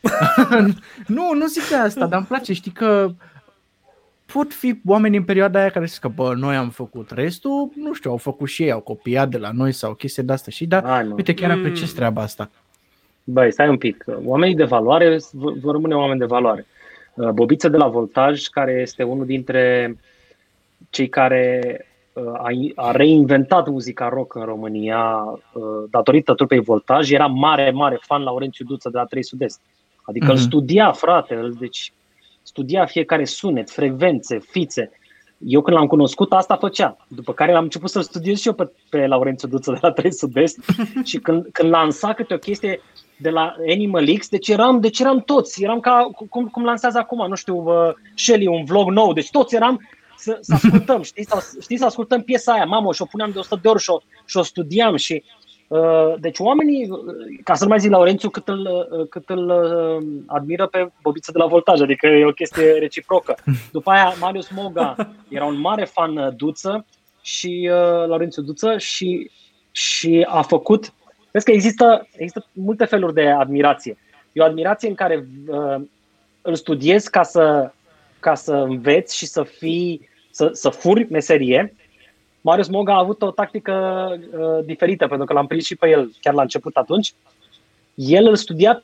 nu, 1.16 1.34
nu 1.34 1.46
zic 1.46 1.68
de 1.68 1.74
asta, 1.74 2.06
dar 2.06 2.18
îmi 2.18 2.26
place, 2.26 2.52
știi 2.52 2.70
că 2.70 3.10
pot 4.32 4.52
fi 4.52 4.80
oameni 4.86 5.16
în 5.16 5.24
perioada 5.24 5.58
aia 5.60 5.70
care 5.70 5.84
zic 5.84 6.00
că, 6.00 6.08
bă, 6.08 6.34
noi 6.34 6.56
am 6.56 6.68
făcut 6.68 7.10
restul, 7.10 7.70
nu 7.74 7.92
știu, 7.94 8.10
au 8.10 8.16
făcut 8.16 8.48
și 8.48 8.62
ei, 8.62 8.70
au 8.70 8.80
copiat 8.80 9.28
de 9.28 9.38
la 9.38 9.50
noi 9.52 9.72
sau 9.72 9.94
chestii 9.94 10.22
de 10.22 10.32
asta 10.32 10.50
și 10.50 10.66
da, 10.66 10.96
Ai, 10.96 11.06
uite, 11.16 11.34
chiar 11.34 11.54
mm. 11.54 11.58
apreciez 11.58 11.92
treaba 11.92 12.22
asta. 12.22 12.50
Băi, 13.24 13.52
stai 13.52 13.68
un 13.68 13.78
pic, 13.78 14.04
oamenii 14.24 14.56
de 14.56 14.64
valoare 14.64 15.18
vor 15.32 15.72
rămâne 15.72 15.94
oameni 15.94 16.18
de 16.18 16.24
valoare. 16.24 16.66
Uh, 17.14 17.28
Bobiță 17.28 17.68
de 17.68 17.76
la 17.76 17.88
Voltaj, 17.88 18.46
care 18.46 18.72
este 18.72 19.02
unul 19.02 19.26
dintre 19.26 19.96
cei 20.90 21.08
care 21.08 21.86
a, 22.14 22.50
a 22.74 22.90
reinventat 22.90 23.68
muzica 23.68 24.08
rock 24.08 24.34
în 24.34 24.42
România 24.42 25.22
uh, 25.52 25.62
datorită 25.90 26.34
trupei 26.34 26.60
Voltaj. 26.60 27.10
Era 27.10 27.26
mare, 27.26 27.70
mare 27.70 27.98
fan 28.00 28.22
Laurențiu 28.22 28.64
Duță 28.64 28.88
de 28.88 28.98
la 28.98 29.04
3 29.04 29.24
Sud-Est. 29.24 29.60
Adică 30.02 30.26
mm-hmm. 30.26 30.28
îl 30.28 30.34
mhm. 30.34 30.44
studia, 30.44 30.92
frate, 30.92 31.34
îl, 31.34 31.56
deci 31.58 31.92
studia 32.42 32.84
fiecare 32.84 33.24
sunet, 33.24 33.70
frecvențe, 33.70 34.38
fițe. 34.38 34.90
Eu 35.38 35.62
când 35.62 35.76
l-am 35.76 35.86
cunoscut, 35.86 36.32
asta 36.32 36.56
făcea. 36.56 36.96
După 37.08 37.32
care 37.32 37.52
am 37.52 37.62
început 37.62 37.90
să-l 37.90 38.02
studiez 38.02 38.40
și 38.40 38.46
eu 38.46 38.54
pe, 38.54 38.72
pe 38.90 39.06
Laurențiu 39.06 39.48
Duță 39.48 39.72
de 39.72 39.78
la 39.80 39.92
3 39.92 40.12
Sud-Est 40.12 40.58
și 41.10 41.18
când, 41.18 41.46
când 41.52 41.70
lansa 41.70 42.12
câte 42.12 42.34
o 42.34 42.38
chestie 42.38 42.80
de 43.16 43.30
la 43.30 43.54
Animal 43.68 44.16
X, 44.18 44.28
deci 44.28 44.48
eram, 44.48 44.80
deci 44.80 45.00
eram 45.00 45.20
toți, 45.20 45.62
eram 45.62 45.80
ca 45.80 46.10
cum, 46.28 46.46
cum 46.46 46.64
lansează 46.64 46.98
acum, 46.98 47.28
nu 47.28 47.34
știu, 47.34 47.56
uh, 47.56 47.94
Shelly, 48.14 48.46
un 48.46 48.64
vlog 48.64 48.90
nou, 48.90 49.12
deci 49.12 49.30
toți 49.30 49.54
eram 49.54 49.80
să, 50.22 50.38
să 50.40 50.54
ascultăm, 50.54 51.02
știi, 51.02 51.26
să, 51.26 51.58
știi, 51.60 51.76
să 51.76 51.84
ascultăm 51.84 52.22
piesa 52.22 52.52
aia, 52.52 52.64
mamă, 52.64 52.92
și 52.92 53.02
o 53.02 53.04
puneam 53.04 53.30
de 53.30 53.38
100 53.38 53.58
de 53.62 53.68
ori 53.68 53.82
și 53.82 53.90
o, 53.90 53.98
și 54.24 54.36
o 54.36 54.42
studiam 54.42 54.96
și 54.96 55.22
Uh, 55.72 56.14
deci 56.20 56.38
oamenii, 56.38 56.88
uh, 56.90 56.98
ca 57.44 57.54
să 57.54 57.62
nu 57.62 57.68
mai 57.68 57.78
zic 57.78 57.90
Laurențiu, 57.90 58.30
cât 58.30 58.48
îl, 58.48 58.86
uh, 58.90 59.08
cât 59.08 59.28
îl 59.28 59.50
admiră 60.26 60.66
pe 60.66 60.90
Bobiță 61.02 61.32
de 61.32 61.38
la 61.38 61.46
Voltaj, 61.46 61.80
adică 61.80 62.06
e 62.06 62.24
o 62.24 62.32
chestie 62.32 62.72
reciprocă. 62.72 63.34
După 63.72 63.90
aia 63.90 64.14
Marius 64.20 64.48
Moga 64.48 64.94
era 65.28 65.44
un 65.44 65.60
mare 65.60 65.84
fan 65.84 66.34
Duță 66.36 66.86
și 67.22 67.70
uh, 67.70 68.06
Laurențiu 68.06 68.42
Duță 68.42 68.78
și, 68.78 69.30
și 69.70 70.26
a 70.28 70.42
făcut, 70.42 70.92
vezi 71.30 71.44
că 71.44 71.50
există, 71.50 72.08
există 72.12 72.46
multe 72.52 72.84
feluri 72.84 73.14
de 73.14 73.28
admirație. 73.28 73.98
E 74.32 74.40
o 74.40 74.44
admirație 74.44 74.88
în 74.88 74.94
care 74.94 75.28
uh, 75.48 75.82
îl 76.42 76.54
studiezi 76.54 77.10
ca 77.10 77.22
să, 77.22 77.72
ca 78.20 78.34
să 78.34 78.54
înveți 78.54 79.16
și 79.16 79.26
să 79.26 79.42
fii, 79.42 80.08
să, 80.32 80.50
să 80.52 80.68
furi 80.68 81.06
meserie, 81.10 81.74
Marius 82.40 82.68
Moga 82.68 82.94
a 82.94 82.98
avut 82.98 83.22
o 83.22 83.30
tactică 83.30 83.72
uh, 84.38 84.64
diferită, 84.64 85.06
pentru 85.06 85.26
că 85.26 85.32
l-am 85.32 85.46
prins 85.46 85.64
și 85.64 85.76
pe 85.76 85.88
el 85.88 86.12
chiar 86.20 86.34
la 86.34 86.42
început 86.42 86.76
atunci. 86.76 87.14
El 87.94 88.26
îl 88.26 88.36
studia 88.36 88.82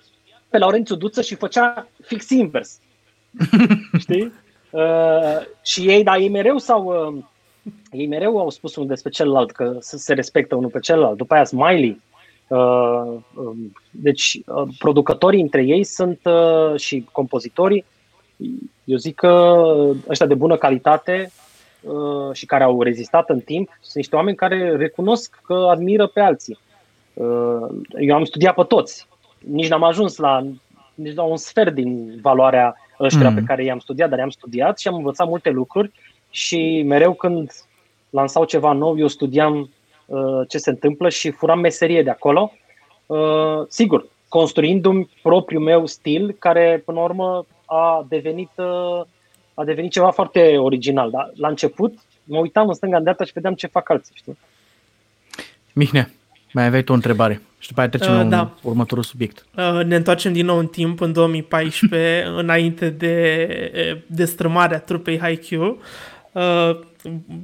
pe 0.48 0.58
Laurențiu 0.58 0.94
Duță 0.94 1.22
și 1.22 1.34
făcea 1.34 1.88
fix 2.02 2.30
invers. 2.30 2.78
Știi? 3.98 4.32
Uh, 4.70 5.40
și 5.62 5.88
ei, 5.88 6.02
dar 6.02 6.18
ei 6.18 6.28
mereu 6.28 6.58
sau 6.58 6.84
uh, 7.16 7.24
ei 7.90 8.06
mereu 8.06 8.38
au 8.38 8.50
spus 8.50 8.76
unul 8.76 8.88
despre 8.88 9.11
celălalt 9.11 9.50
că 9.50 9.76
se 9.80 10.14
respectă 10.14 10.54
unul 10.54 10.70
pe 10.70 10.78
celălalt. 10.78 11.16
După 11.16 11.34
aia 11.34 11.44
Smiley. 11.44 12.00
Uh, 12.48 12.58
uh, 13.34 13.56
deci 13.90 14.40
uh, 14.46 14.68
producătorii 14.78 15.40
între 15.40 15.64
ei 15.64 15.84
sunt 15.84 16.20
uh, 16.24 16.80
și 16.80 17.06
compozitorii, 17.12 17.84
eu 18.88 18.96
zic 18.96 19.14
că 19.14 19.64
ăștia 20.09 20.27
de 20.27 20.35
bună 20.35 20.57
calitate 20.57 21.33
Uh, 21.81 22.33
și 22.33 22.46
care 22.46 22.64
au 22.64 22.83
rezistat 22.83 23.31
în 23.31 23.40
timp 23.40 23.68
sunt 23.81 23.94
niște 23.94 24.16
oameni 24.16 24.37
care 24.37 24.77
recunosc 24.77 25.40
că 25.44 25.55
admiră 25.70 26.07
pe 26.07 26.20
alții. 26.20 26.59
Uh, 27.14 27.66
eu 27.98 28.16
am 28.16 28.24
studiat 28.24 28.55
pe 28.55 28.62
toți. 28.62 29.07
Nici 29.38 29.68
n-am 29.68 29.83
ajuns 29.83 30.16
la, 30.16 30.46
nici 30.94 31.14
la 31.14 31.22
un 31.22 31.37
sfert 31.37 31.74
din 31.74 32.18
valoarea 32.22 32.77
ăștia 33.01 33.29
mm. 33.29 33.35
pe 33.35 33.42
care 33.42 33.64
i-am 33.64 33.79
studiat, 33.79 34.09
dar 34.09 34.18
i-am 34.18 34.31
studiat 34.31 34.79
și 34.79 34.88
am 34.88 34.94
învățat 34.94 35.29
multe 35.29 35.51
lucruri 35.51 35.92
și 36.31 36.83
mereu 36.87 37.12
când 37.12 37.51
lansau 38.11 38.44
ceva 38.44 38.72
nou, 38.72 38.98
eu 38.98 39.07
studiam 39.07 39.70
uh, 40.07 40.40
ce 40.48 40.59
se 40.59 40.70
întâmplă 40.70 41.09
și 41.09 41.31
furam 41.31 41.61
meserie 41.61 42.03
de 42.03 42.11
acolo. 42.11 42.53
Uh, 43.07 43.62
sigur, 43.68 44.07
construindu-mi 44.29 45.11
propriul 45.22 45.62
meu 45.62 45.87
stil, 45.87 46.37
care 46.38 46.83
până 46.85 46.98
la 46.98 47.05
urmă 47.05 47.46
a 47.68 48.07
devenit 48.09 48.50
uh, 48.54 49.00
a 49.54 49.64
devenit 49.64 49.90
ceva 49.90 50.11
foarte 50.11 50.57
original. 50.57 51.11
Dar 51.11 51.31
la 51.35 51.48
început 51.48 51.94
mă 52.24 52.38
uitam 52.38 52.68
în 52.68 52.74
stânga 52.74 52.96
în 52.96 53.02
dreapta 53.02 53.24
și 53.24 53.33
vedeam 53.33 53.54
ce 53.54 53.66
fac 53.66 53.90
alții, 53.90 54.14
știi? 54.16 54.38
Mihnea, 55.72 56.11
mai 56.52 56.64
aveai 56.64 56.83
tu 56.83 56.92
o 56.92 56.94
întrebare 56.94 57.42
și 57.59 57.68
după 57.68 57.81
aia 57.81 57.88
trecem 57.88 58.12
uh, 58.12 58.18
la 58.18 58.24
da. 58.24 58.54
următorul 58.62 59.02
subiect. 59.02 59.46
Uh, 59.57 59.85
ne 59.85 59.96
întoarcem 59.96 60.33
din 60.33 60.46
nou 60.46 60.59
în 60.59 60.66
timp, 60.66 61.00
în 61.00 61.12
2014, 61.12 62.24
înainte 62.42 62.90
de 62.90 64.04
destrămarea 64.07 64.78
trupei 64.78 65.18
Haikyuu. 65.18 65.78
Uh, 66.33 66.78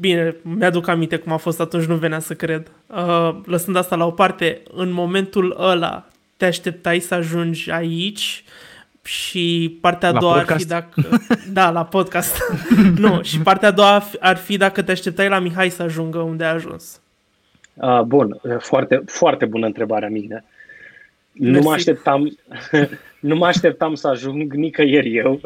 bine, 0.00 0.36
mi-aduc 0.42 0.88
aminte 0.88 1.16
cum 1.16 1.32
a 1.32 1.36
fost 1.36 1.60
atunci, 1.60 1.84
nu 1.84 1.96
venea 1.96 2.18
să 2.18 2.34
cred. 2.34 2.70
Uh, 2.86 3.36
lăsând 3.44 3.76
asta 3.76 3.96
la 3.96 4.06
o 4.06 4.10
parte, 4.10 4.62
în 4.74 4.92
momentul 4.92 5.56
ăla 5.60 6.06
te 6.36 6.44
așteptai 6.44 6.98
să 6.98 7.14
ajungi 7.14 7.70
aici 7.70 8.44
și 9.04 9.76
partea 9.80 10.08
a 10.08 10.12
doua 10.12 10.38
podcast. 10.38 10.72
ar 10.72 10.88
fi 10.92 11.02
dacă... 11.02 11.20
Da, 11.52 11.70
la 11.70 11.84
podcast. 11.84 12.36
nu, 12.96 13.22
și 13.22 13.40
partea 13.40 13.68
a 13.68 13.72
doua 13.72 14.02
ar 14.20 14.36
fi 14.36 14.56
dacă 14.56 14.82
te 14.82 14.90
așteptai 14.90 15.28
la 15.28 15.38
Mihai 15.38 15.70
să 15.70 15.82
ajungă 15.82 16.18
unde 16.18 16.44
a 16.44 16.52
ajuns. 16.52 17.00
Uh, 17.74 18.00
bun, 18.00 18.40
foarte, 18.58 19.02
foarte 19.06 19.44
bună 19.44 19.66
întrebare, 19.66 20.08
Migne. 20.08 20.44
Nu 21.32 21.60
mă, 21.60 21.72
așteptam, 21.72 22.38
nu 23.20 23.36
mă 23.36 23.46
așteptam 23.46 23.94
să 23.94 24.08
ajung 24.08 24.52
nicăieri 24.52 25.16
eu. 25.16 25.40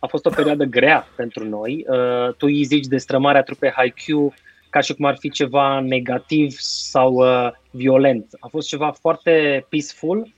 A 0.00 0.06
fost 0.06 0.26
o 0.26 0.30
perioadă 0.30 0.64
grea 0.64 1.08
pentru 1.16 1.48
noi. 1.48 1.84
Uh, 1.88 2.34
tu 2.34 2.46
îi 2.46 2.62
zici 2.62 2.86
destrămarea 2.86 3.42
trupei 3.42 3.70
Haikyuu 3.70 4.34
ca 4.70 4.80
și 4.80 4.94
cum 4.94 5.04
ar 5.04 5.16
fi 5.18 5.30
ceva 5.30 5.80
negativ 5.80 6.56
sau 6.58 7.14
uh, 7.14 7.50
violent. 7.70 8.26
A 8.40 8.46
fost 8.46 8.68
ceva 8.68 8.90
foarte 9.00 9.66
peaceful 9.68 10.28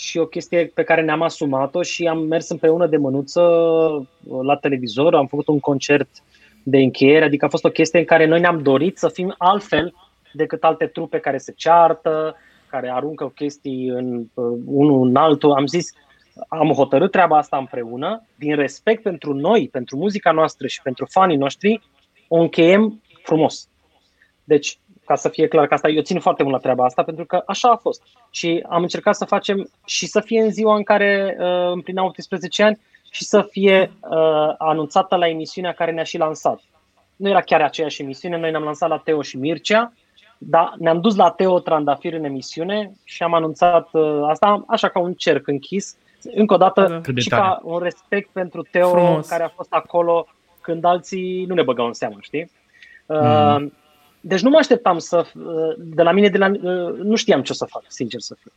și 0.00 0.18
o 0.18 0.26
chestie 0.26 0.70
pe 0.74 0.82
care 0.82 1.02
ne-am 1.02 1.22
asumat-o 1.22 1.82
și 1.82 2.06
am 2.06 2.18
mers 2.18 2.48
împreună 2.48 2.86
de 2.86 2.96
mânuță 2.96 3.40
uh, 3.40 4.38
la 4.42 4.56
televizor, 4.56 5.14
am 5.14 5.26
făcut 5.26 5.46
un 5.46 5.60
concert 5.60 6.08
de 6.62 6.78
încheiere, 6.78 7.24
adică 7.24 7.44
a 7.44 7.48
fost 7.48 7.64
o 7.64 7.70
chestie 7.70 7.98
în 7.98 8.04
care 8.04 8.26
noi 8.26 8.40
ne-am 8.40 8.62
dorit 8.62 8.98
să 8.98 9.08
fim 9.08 9.34
altfel 9.38 9.94
decât 10.32 10.64
alte 10.64 10.86
trupe 10.86 11.18
care 11.18 11.38
se 11.38 11.52
ceartă, 11.56 12.36
care 12.66 12.90
aruncă 12.90 13.32
chestii 13.34 13.88
în 13.88 14.14
uh, 14.34 14.58
unul 14.66 15.08
în 15.08 15.16
altul. 15.16 15.52
Am 15.52 15.66
zis, 15.66 15.92
am 16.48 16.72
hotărât 16.72 17.10
treaba 17.10 17.36
asta 17.36 17.56
împreună, 17.56 18.26
din 18.34 18.54
respect 18.56 19.02
pentru 19.02 19.32
noi, 19.32 19.68
pentru 19.72 19.96
muzica 19.96 20.30
noastră 20.30 20.66
și 20.66 20.82
pentru 20.82 21.06
fanii 21.10 21.36
noștri, 21.36 21.80
o 22.28 22.38
încheiem 22.38 23.02
frumos. 23.22 23.68
Deci, 24.44 24.78
ca 25.10 25.16
să 25.16 25.28
fie 25.28 25.48
clar 25.48 25.66
că 25.66 25.74
asta, 25.74 25.88
eu 25.88 26.02
țin 26.02 26.20
foarte 26.20 26.42
mult 26.42 26.54
la 26.54 26.60
treaba 26.60 26.84
asta 26.84 27.02
pentru 27.02 27.24
că 27.24 27.42
așa 27.46 27.70
a 27.70 27.76
fost. 27.76 28.02
Și 28.30 28.64
am 28.68 28.82
încercat 28.82 29.14
să 29.14 29.24
facem 29.24 29.70
și 29.84 30.06
să 30.06 30.20
fie 30.20 30.42
în 30.42 30.50
ziua 30.50 30.76
în 30.76 30.82
care 30.82 31.36
uh, 31.38 31.72
împlineam 31.72 32.06
18 32.06 32.62
ani 32.62 32.80
și 33.10 33.24
să 33.24 33.46
fie 33.50 33.92
uh, 34.00 34.54
anunțată 34.58 35.16
la 35.16 35.28
emisiunea 35.28 35.72
care 35.72 35.90
ne-a 35.90 36.02
și 36.02 36.18
lansat. 36.18 36.60
Nu 37.16 37.28
era 37.28 37.40
chiar 37.40 37.60
aceeași 37.60 38.02
emisiune, 38.02 38.38
noi 38.38 38.50
ne-am 38.50 38.62
lansat 38.62 38.88
la 38.88 38.98
Teo 38.98 39.22
și 39.22 39.36
Mircea, 39.36 39.92
dar 40.38 40.74
ne-am 40.78 41.00
dus 41.00 41.16
la 41.16 41.30
Teo 41.30 41.58
Trandafir 41.58 42.14
în 42.14 42.24
emisiune 42.24 42.92
și 43.04 43.22
am 43.22 43.34
anunțat 43.34 43.88
uh, 43.92 44.20
asta 44.28 44.64
așa 44.68 44.88
ca 44.88 44.98
un 44.98 45.12
cerc 45.12 45.46
închis. 45.46 45.96
Încă 46.34 46.54
o 46.54 46.56
dată 46.56 47.00
da. 47.04 47.20
și 47.20 47.28
ca 47.28 47.60
un 47.62 47.78
respect 47.78 48.30
pentru 48.32 48.62
Teo 48.70 48.88
Frumos. 48.88 49.28
care 49.28 49.42
a 49.42 49.48
fost 49.48 49.72
acolo 49.72 50.26
când 50.60 50.84
alții 50.84 51.44
nu 51.44 51.54
ne 51.54 51.62
băgau 51.62 51.86
în 51.86 51.92
seamă, 51.92 52.16
știi? 52.20 52.50
Mm. 53.06 53.72
Uh, 54.22 54.30
deci 54.30 54.40
nu 54.40 54.50
mă 54.50 54.56
așteptam 54.56 54.98
să, 54.98 55.26
de 55.78 56.02
la 56.02 56.12
mine, 56.12 56.28
de 56.28 56.38
la, 56.38 56.48
nu 57.02 57.16
știam 57.16 57.42
ce 57.42 57.52
o 57.52 57.54
să 57.54 57.64
fac, 57.64 57.84
sincer 57.88 58.20
să 58.20 58.36
fiu. 58.40 58.52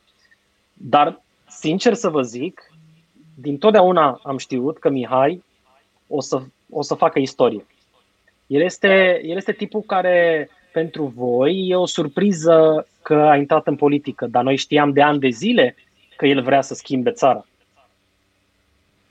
Dar, 0.74 1.22
sincer 1.48 1.94
să 1.94 2.10
vă 2.10 2.22
zic, 2.22 2.72
din 3.36 3.58
totdeauna 3.58 4.20
am 4.24 4.38
știut 4.38 4.78
că 4.78 4.90
Mihai 4.90 5.44
o 6.08 6.22
să, 6.22 6.42
o 6.70 6.82
să 6.82 6.94
facă 6.94 7.20
istorie. 7.20 7.66
El 8.48 8.62
este, 8.62 9.22
el 9.24 9.38
este 9.38 9.52
tipul 9.52 9.82
care, 9.82 10.50
pentru 10.72 11.06
voi, 11.16 11.68
e 11.68 11.76
o 11.76 11.86
surpriză 11.86 12.88
că 13.02 13.14
a 13.14 13.36
intrat 13.36 13.68
în 13.68 13.76
politică, 13.76 14.26
dar 14.26 14.44
noi 14.44 14.56
știam 14.56 14.92
de 14.92 15.02
ani 15.02 15.20
de 15.20 15.30
zile 15.30 15.76
că 16.16 16.26
el 16.26 16.42
vrea 16.42 16.62
să 16.62 16.74
schimbe 16.74 17.12
țara. 17.12 17.46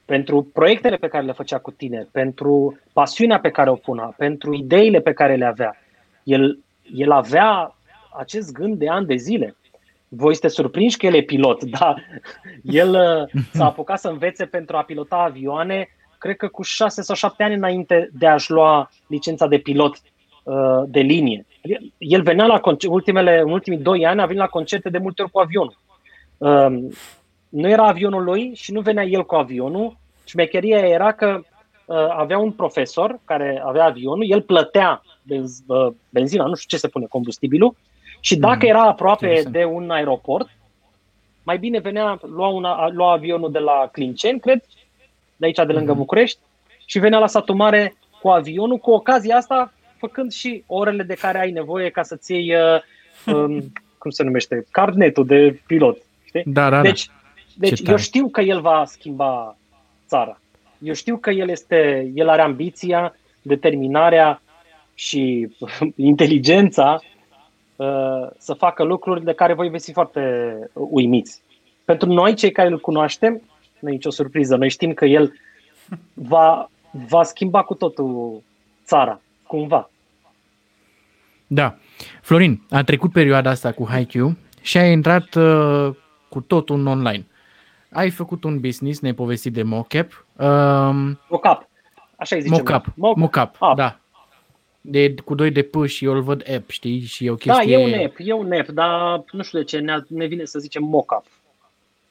Pentru 0.04 0.50
proiectele 0.52 0.96
pe 0.96 1.08
care 1.08 1.24
le 1.24 1.32
făcea 1.32 1.58
cu 1.58 1.70
tine, 1.70 2.08
pentru 2.10 2.78
pasiunea 2.92 3.40
pe 3.40 3.50
care 3.50 3.70
o 3.70 3.74
punea, 3.74 4.14
pentru 4.16 4.54
ideile 4.54 5.00
pe 5.00 5.12
care 5.12 5.36
le 5.36 5.44
avea 5.44 5.81
el, 6.22 6.58
el 6.94 7.10
avea 7.10 7.74
acest 8.18 8.52
gând 8.52 8.78
de 8.78 8.88
ani 8.88 9.06
de 9.06 9.16
zile. 9.16 9.56
Voi 10.08 10.32
sunteți 10.32 10.54
surprinși 10.54 10.96
că 10.96 11.06
el 11.06 11.14
e 11.14 11.22
pilot, 11.22 11.64
dar 11.78 12.04
el 12.62 12.90
uh, 12.90 13.42
s-a 13.52 13.64
apucat 13.64 13.98
să 13.98 14.08
învețe 14.08 14.46
pentru 14.46 14.76
a 14.76 14.82
pilota 14.82 15.16
avioane, 15.16 15.88
cred 16.18 16.36
că 16.36 16.48
cu 16.48 16.62
șase 16.62 17.02
sau 17.02 17.14
șapte 17.14 17.42
ani 17.42 17.54
înainte 17.54 18.10
de 18.12 18.26
a-și 18.26 18.50
lua 18.50 18.90
licența 19.06 19.46
de 19.46 19.58
pilot 19.58 19.96
uh, 20.42 20.82
de 20.86 21.00
linie. 21.00 21.46
El 21.98 22.22
venea 22.22 22.46
la 22.46 22.60
concert, 22.60 22.92
ultimele, 22.92 23.38
în 23.38 23.50
ultimii 23.50 23.78
doi 23.78 24.06
ani 24.06 24.20
a 24.20 24.26
venit 24.26 24.40
la 24.40 24.48
concerte 24.48 24.90
de 24.90 24.98
multe 24.98 25.22
ori 25.22 25.30
cu 25.30 25.38
avionul. 25.38 25.78
Um, 26.38 26.92
nu 27.48 27.68
era 27.68 27.86
avionul 27.86 28.24
lui 28.24 28.50
și 28.54 28.72
nu 28.72 28.80
venea 28.80 29.04
el 29.04 29.24
cu 29.24 29.34
avionul. 29.34 29.96
Șmecheria 30.24 30.78
era 30.78 31.12
că 31.12 31.40
uh, 31.86 31.96
avea 32.08 32.38
un 32.38 32.52
profesor 32.52 33.20
care 33.24 33.62
avea 33.64 33.84
avionul, 33.84 34.30
el 34.30 34.42
plătea 34.42 35.02
benz, 35.22 35.62
benzina, 36.08 36.44
nu 36.44 36.54
știu 36.54 36.76
ce 36.76 36.82
se 36.82 36.88
pune, 36.88 37.06
combustibilul, 37.06 37.76
și 38.20 38.36
dacă 38.36 38.58
mm. 38.62 38.68
era 38.68 38.82
aproape 38.82 39.26
Interesant. 39.26 39.54
de 39.54 39.64
un 39.64 39.90
aeroport, 39.90 40.50
mai 41.42 41.58
bine 41.58 41.78
venea, 41.78 42.18
lua, 42.22 42.48
una, 42.48 42.88
lua 42.88 43.12
avionul 43.12 43.52
de 43.52 43.58
la 43.58 43.88
Clinceni, 43.92 44.40
cred, 44.40 44.64
de 45.36 45.46
aici 45.46 45.56
de 45.56 45.72
lângă 45.72 45.92
mm. 45.92 45.98
București, 45.98 46.38
și 46.86 46.98
venea 46.98 47.18
la 47.18 47.26
satul 47.26 47.54
mare 47.54 47.94
cu 48.20 48.28
avionul, 48.28 48.78
cu 48.78 48.90
ocazia 48.90 49.36
asta, 49.36 49.72
făcând 49.96 50.32
și 50.32 50.64
orele 50.66 51.02
de 51.02 51.14
care 51.14 51.38
ai 51.38 51.50
nevoie 51.50 51.90
ca 51.90 52.02
să-ți 52.02 52.32
iei, 52.32 52.54
uh, 53.26 53.34
um, 53.34 53.72
cum 53.98 54.10
se 54.10 54.22
numește, 54.22 54.66
carnetul 54.70 55.26
de 55.26 55.60
pilot. 55.66 55.98
Știi? 56.24 56.42
Da, 56.46 56.70
da, 56.70 56.80
deci, 56.80 57.06
da. 57.06 57.12
deci 57.54 57.80
eu 57.88 57.96
știu 57.96 58.28
că 58.28 58.40
el 58.40 58.60
va 58.60 58.84
schimba 58.86 59.56
țara. 60.06 60.40
Eu 60.78 60.94
știu 60.94 61.16
că 61.16 61.30
el 61.30 61.48
este, 61.48 62.10
el 62.14 62.28
are 62.28 62.42
ambiția, 62.42 63.16
determinarea 63.42 64.42
și 65.02 65.48
inteligența 65.96 67.00
uh, 67.76 68.26
să 68.38 68.54
facă 68.54 68.82
lucruri 68.82 69.24
de 69.24 69.32
care 69.32 69.54
voi 69.54 69.68
veți 69.68 69.84
fi 69.86 69.92
foarte 69.92 70.20
uimiți. 70.72 71.42
Pentru 71.84 72.12
noi, 72.12 72.34
cei 72.34 72.50
care 72.52 72.68
îl 72.68 72.80
cunoaștem, 72.80 73.42
nu 73.80 73.88
e 73.88 73.92
nicio 73.92 74.10
surpriză. 74.10 74.56
Noi 74.56 74.68
știm 74.70 74.92
că 74.92 75.04
el 75.04 75.32
va, 76.14 76.70
va 76.90 77.22
schimba 77.22 77.62
cu 77.62 77.74
totul 77.74 78.42
țara, 78.84 79.20
cumva. 79.46 79.90
Da. 81.46 81.76
Florin, 82.22 82.62
a 82.70 82.82
trecut 82.82 83.12
perioada 83.12 83.50
asta 83.50 83.72
cu 83.72 83.86
Haikyuu 83.88 84.36
și 84.60 84.78
ai 84.78 84.92
intrat 84.92 85.34
uh, 85.34 85.90
cu 86.28 86.40
totul 86.40 86.78
în 86.78 86.86
online. 86.86 87.26
Ai 87.92 88.10
făcut 88.10 88.44
un 88.44 88.60
business, 88.60 89.00
ne-ai 89.00 89.14
povestit 89.14 89.52
de 89.52 89.62
mocap. 89.62 90.26
Um, 90.36 91.18
Mocap. 91.28 91.68
Așa 92.16 92.36
îi 92.36 92.42
zicem. 92.42 92.56
mocap, 92.56 92.86
noi. 92.94 93.12
mocap, 93.16 93.56
Ah. 93.60 93.74
da. 93.76 93.96
De, 94.84 95.14
cu 95.24 95.34
doi 95.34 95.50
de 95.50 95.62
P 95.62 95.84
și 95.86 96.04
eu 96.04 96.12
îl 96.12 96.22
văd 96.22 96.50
app, 96.54 96.70
știi? 96.70 97.00
Și 97.00 97.26
e 97.26 97.30
o 97.30 97.34
Da, 97.34 97.52
chestie... 97.54 97.78
e 97.78 97.84
un 97.84 98.04
app, 98.04 98.14
e 98.18 98.32
un 98.32 98.52
app, 98.52 98.68
dar 98.68 99.24
nu 99.32 99.42
știu 99.42 99.58
de 99.58 99.64
ce 99.64 99.78
ne, 99.78 99.96
ne 100.08 100.26
vine 100.26 100.44
să 100.44 100.58
zicem 100.58 100.84
mocap. 100.84 101.24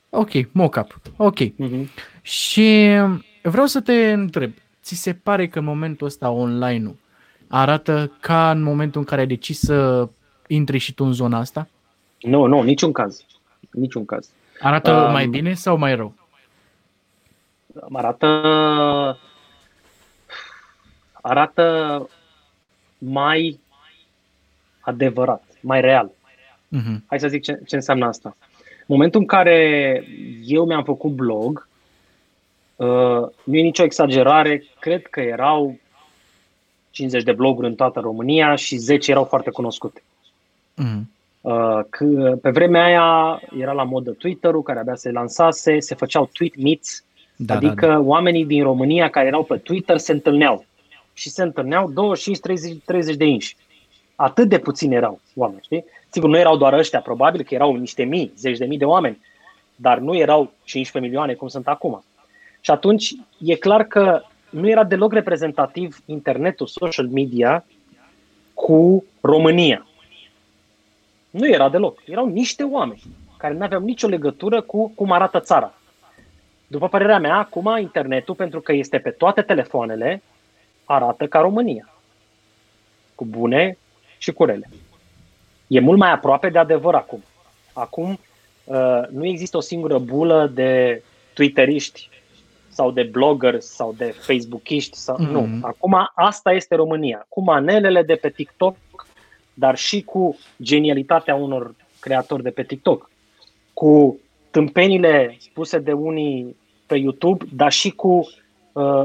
Ok, 0.10 0.30
mocap. 0.52 1.00
Ok. 1.18 1.38
Mm-hmm. 1.40 1.86
Și 2.22 2.98
vreau 3.44 3.66
să 3.66 3.82
te 3.82 4.12
întreb, 4.12 4.52
ți 4.84 4.96
se 4.96 5.14
pare 5.14 5.48
că 5.48 5.60
în 5.60 5.66
momentul 5.66 6.08
ăsta 6.08 6.30
online-ul 6.30 6.96
arată 7.48 8.12
ca 8.20 8.52
în 8.52 8.62
momentul 8.62 9.00
în 9.00 9.06
care 9.06 9.22
ai 9.22 9.28
decis 9.28 9.60
să 9.60 10.10
intri 10.48 10.78
și 10.78 10.94
tu 10.94 11.04
în 11.04 11.14
zona 11.14 11.40
asta? 11.40 11.68
Nu, 12.20 12.46
nu, 12.46 12.62
niciun 12.62 12.92
caz. 12.92 13.26
Niciun 13.72 14.06
caz. 14.06 14.30
Arată 14.60 14.92
Um, 14.92 15.12
mai 15.12 15.28
bine 15.28 15.54
sau 15.54 15.78
mai 15.78 15.96
rău? 15.96 16.14
Arată 17.92 18.28
arată 21.22 22.10
mai 23.04 23.60
adevărat, 24.80 25.44
mai 25.62 25.82
real. 25.82 26.12
Mhm. 26.68 27.04
Hai 27.08 27.20
să 27.20 27.28
zic 27.28 27.44
ce, 27.44 27.60
ce 27.66 27.76
înseamnă 27.76 28.06
asta. 28.06 28.36
În 28.80 28.98
momentul 28.98 29.20
în 29.20 29.26
care 29.26 30.04
eu 30.46 30.66
mi-am 30.66 30.84
făcut 30.84 31.12
blog, 31.12 31.68
uh, 32.76 33.28
nu 33.44 33.56
e 33.56 33.62
nicio 33.62 33.84
exagerare, 33.84 34.64
cred 34.80 35.08
că 35.08 35.20
erau 35.20 35.80
50 36.90 37.24
de 37.24 37.32
bloguri 37.32 37.68
în 37.68 37.76
toată 37.76 38.00
România 38.00 38.56
și 38.56 38.76
10 38.76 39.12
erau 39.12 39.24
foarte 39.24 39.50
cunoscute. 39.50 40.04
Mhm. 40.76 41.12
Uh, 41.42 41.80
că 41.90 42.38
pe 42.42 42.50
vremea 42.50 42.84
aia 42.84 43.42
era 43.60 43.72
la 43.72 43.84
modă 43.84 44.12
Twitter-ul, 44.12 44.64
care 44.64 44.80
abia 44.80 44.96
se 44.96 45.12
lansase, 45.12 45.80
se 45.80 45.96
făceau 45.96 46.30
tweet 46.34 46.62
meets, 46.62 47.04
Da, 47.36 47.56
adică 47.56 47.86
da, 47.86 47.92
da. 47.92 48.00
oamenii 48.00 48.46
din 48.46 48.64
România 48.64 49.10
care 49.10 49.28
erau 49.28 49.44
pe 49.44 49.58
Twitter 49.58 49.98
se 49.98 50.12
întâlneau. 50.12 50.66
Și 51.14 51.30
se 51.30 51.42
întâlneau 51.42 51.92
25, 51.92 52.40
30, 52.40 52.84
30 52.86 53.16
de 53.16 53.26
inși. 53.26 53.56
Atât 54.16 54.50
de 54.50 54.60
puțini 54.60 54.96
erau 54.96 55.20
oameni, 55.36 55.62
știi? 55.64 55.86
Sigur, 56.10 56.30
nu 56.30 56.38
erau 56.38 56.58
doar 56.58 56.74
ăștia, 56.74 57.02
probabil 57.02 57.44
că 57.44 57.54
erau 57.54 57.76
niște 57.76 58.04
mii, 58.04 58.34
zeci 58.36 58.58
de 58.58 58.66
mii 58.66 58.78
de 58.78 58.86
oameni, 58.86 59.22
dar 59.76 59.98
nu 59.98 60.16
erau 60.16 60.52
15 60.64 61.00
milioane 61.00 61.34
cum 61.34 61.48
sunt 61.48 61.68
acum. 61.68 62.04
Și 62.60 62.72
atunci 62.72 63.14
e 63.38 63.56
clar 63.56 63.84
că 63.84 64.22
nu 64.50 64.70
era 64.70 64.84
deloc 64.84 65.14
reprezentativ 65.14 65.98
internetul, 66.06 66.68
social 66.68 67.08
media 67.08 67.66
cu 68.54 69.06
România. 69.22 69.88
Nu 71.30 71.48
era 71.48 71.70
deloc. 71.70 72.00
Erau 72.06 72.28
niște 72.28 72.64
oameni 72.64 73.02
care 73.38 73.54
nu 73.54 73.64
aveau 73.64 73.82
nicio 73.82 74.08
legătură 74.08 74.62
cu 74.62 74.92
cum 74.96 75.12
arată 75.12 75.40
țara. 75.40 75.74
După 76.68 76.88
părerea 76.88 77.20
mea, 77.20 77.38
acum 77.38 77.78
internetul, 77.80 78.36
pentru 78.36 78.62
că 78.62 78.74
este 78.74 78.98
pe 78.98 79.10
toate 79.10 79.42
telefoanele, 79.42 80.22
arată 80.92 81.28
ca 81.28 81.40
România. 81.40 81.94
Cu 83.16 83.26
bune 83.26 83.78
și 84.18 84.32
cu 84.32 84.46
rele. 84.46 84.70
E 85.68 85.80
mult 85.80 86.00
mai 86.00 86.12
aproape 86.12 86.50
de 86.50 86.58
adevăr 86.58 86.96
acum. 86.96 87.24
Acum 87.74 88.20
uh, 88.64 89.02
nu 89.10 89.26
există 89.26 89.58
o 89.58 89.62
singură 89.62 89.98
bulă 90.00 90.48
de 90.54 91.04
twitteriști 91.34 92.10
sau 92.70 92.92
de 92.92 93.04
bloggers 93.04 93.66
sau 93.66 93.94
de 93.98 94.06
facebookiști. 94.06 94.98
Sau, 94.98 95.16
Mhm. 95.20 95.32
Nu. 95.32 95.48
Acum 95.62 96.10
asta 96.16 96.52
este 96.52 96.76
România. 96.76 97.26
Cu 97.30 97.42
manelele 97.42 98.04
de 98.04 98.16
pe 98.16 98.30
TikTok, 98.30 98.76
dar 99.54 99.78
și 99.78 100.02
cu 100.02 100.38
genialitatea 100.62 101.36
unor 101.36 101.76
creatori 102.00 102.44
de 102.44 102.50
pe 102.50 102.64
TikTok. 102.64 103.10
Cu 103.74 104.20
tâmpenile 104.52 105.36
spuse 105.40 105.80
de 105.80 105.92
unii 105.92 106.56
pe 106.86 106.96
YouTube, 106.98 107.46
dar 107.54 107.72
și 107.72 107.90
cu 107.90 108.08
uh, 108.18 108.28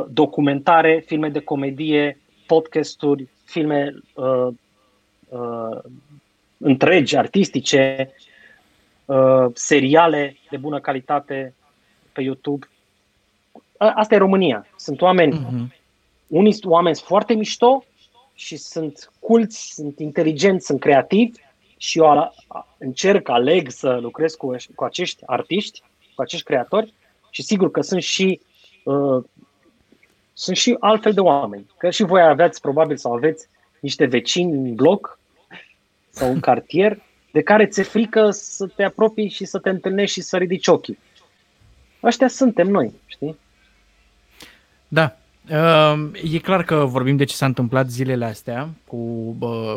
documentare, 0.09 1.03
filme 1.07 1.29
de 1.29 1.41
comedie, 1.41 2.19
podcasturi, 2.47 3.29
filme 3.45 3.95
uh, 4.15 4.49
uh, 5.29 5.79
întregi, 6.59 7.17
artistice, 7.17 8.13
uh, 9.05 9.47
seriale 9.55 10.37
de 10.51 10.57
bună 10.57 10.81
calitate 10.81 11.55
pe 12.13 12.23
YouTube. 12.23 12.67
A- 13.77 13.93
Asta 13.97 14.15
e 14.15 14.19
România. 14.19 14.67
Sunt 14.77 15.01
oameni, 15.01 15.33
Mhm. 15.39 15.73
unii 16.27 16.53
sunt 16.53 16.73
oameni 16.73 16.97
foarte 16.97 17.35
mișto 17.35 17.85
și 18.35 18.57
sunt 18.57 19.11
culți, 19.21 19.73
sunt 19.75 19.99
inteligenți, 19.99 20.67
sunt 20.67 20.81
creativi 20.81 21.39
și 21.77 21.99
eu 21.99 22.11
ala- 22.11 22.33
a- 22.47 22.69
încerc, 22.79 23.29
aleg 23.29 23.71
să 23.71 23.99
lucrez 24.01 24.35
cu, 24.35 24.51
aș- 24.53 24.67
cu 24.75 24.85
acești 24.85 25.23
artiști, 25.27 25.83
cu 26.15 26.23
acești 26.23 26.45
creatori 26.47 26.93
și 27.31 27.43
sigur 27.43 27.71
că 27.71 27.81
sunt 27.81 28.03
și 28.03 28.41
uh, 28.85 29.25
sunt 30.39 30.57
și 30.57 30.77
altfel 30.81 31.13
de 31.13 31.21
oameni. 31.21 31.67
Că 31.77 31.91
și 31.91 32.03
voi 32.03 32.23
aveți 32.23 32.61
probabil 32.61 32.97
sau 32.97 33.13
aveți 33.13 33.47
niște 33.81 34.05
vecini 34.05 34.53
în 34.53 34.75
bloc 34.75 35.19
sau 36.11 36.33
în 36.33 36.41
cartier 36.41 37.03
de 37.33 37.43
care 37.43 37.67
ți-e 37.67 37.83
frică 37.83 38.31
să 38.31 38.67
te 38.67 38.83
apropii 38.83 39.29
și 39.29 39.45
să 39.45 39.59
te 39.59 39.69
întâlnești 39.69 40.13
și 40.13 40.27
să 40.27 40.37
ridici 40.37 40.67
ochii. 40.67 40.99
Ăștia 42.03 42.29
suntem 42.29 42.69
noi, 42.69 42.93
știi? 43.07 43.39
Da. 44.89 45.17
Uh, 45.51 46.11
e 46.33 46.39
clar 46.39 46.65
că 46.65 46.85
vorbim 46.85 47.17
de 47.17 47.25
ce 47.25 47.35
s-a 47.35 47.47
întâmplat 47.47 47.89
zilele 47.89 48.25
astea 48.25 48.69
cu 48.87 48.97
uh, 49.41 49.77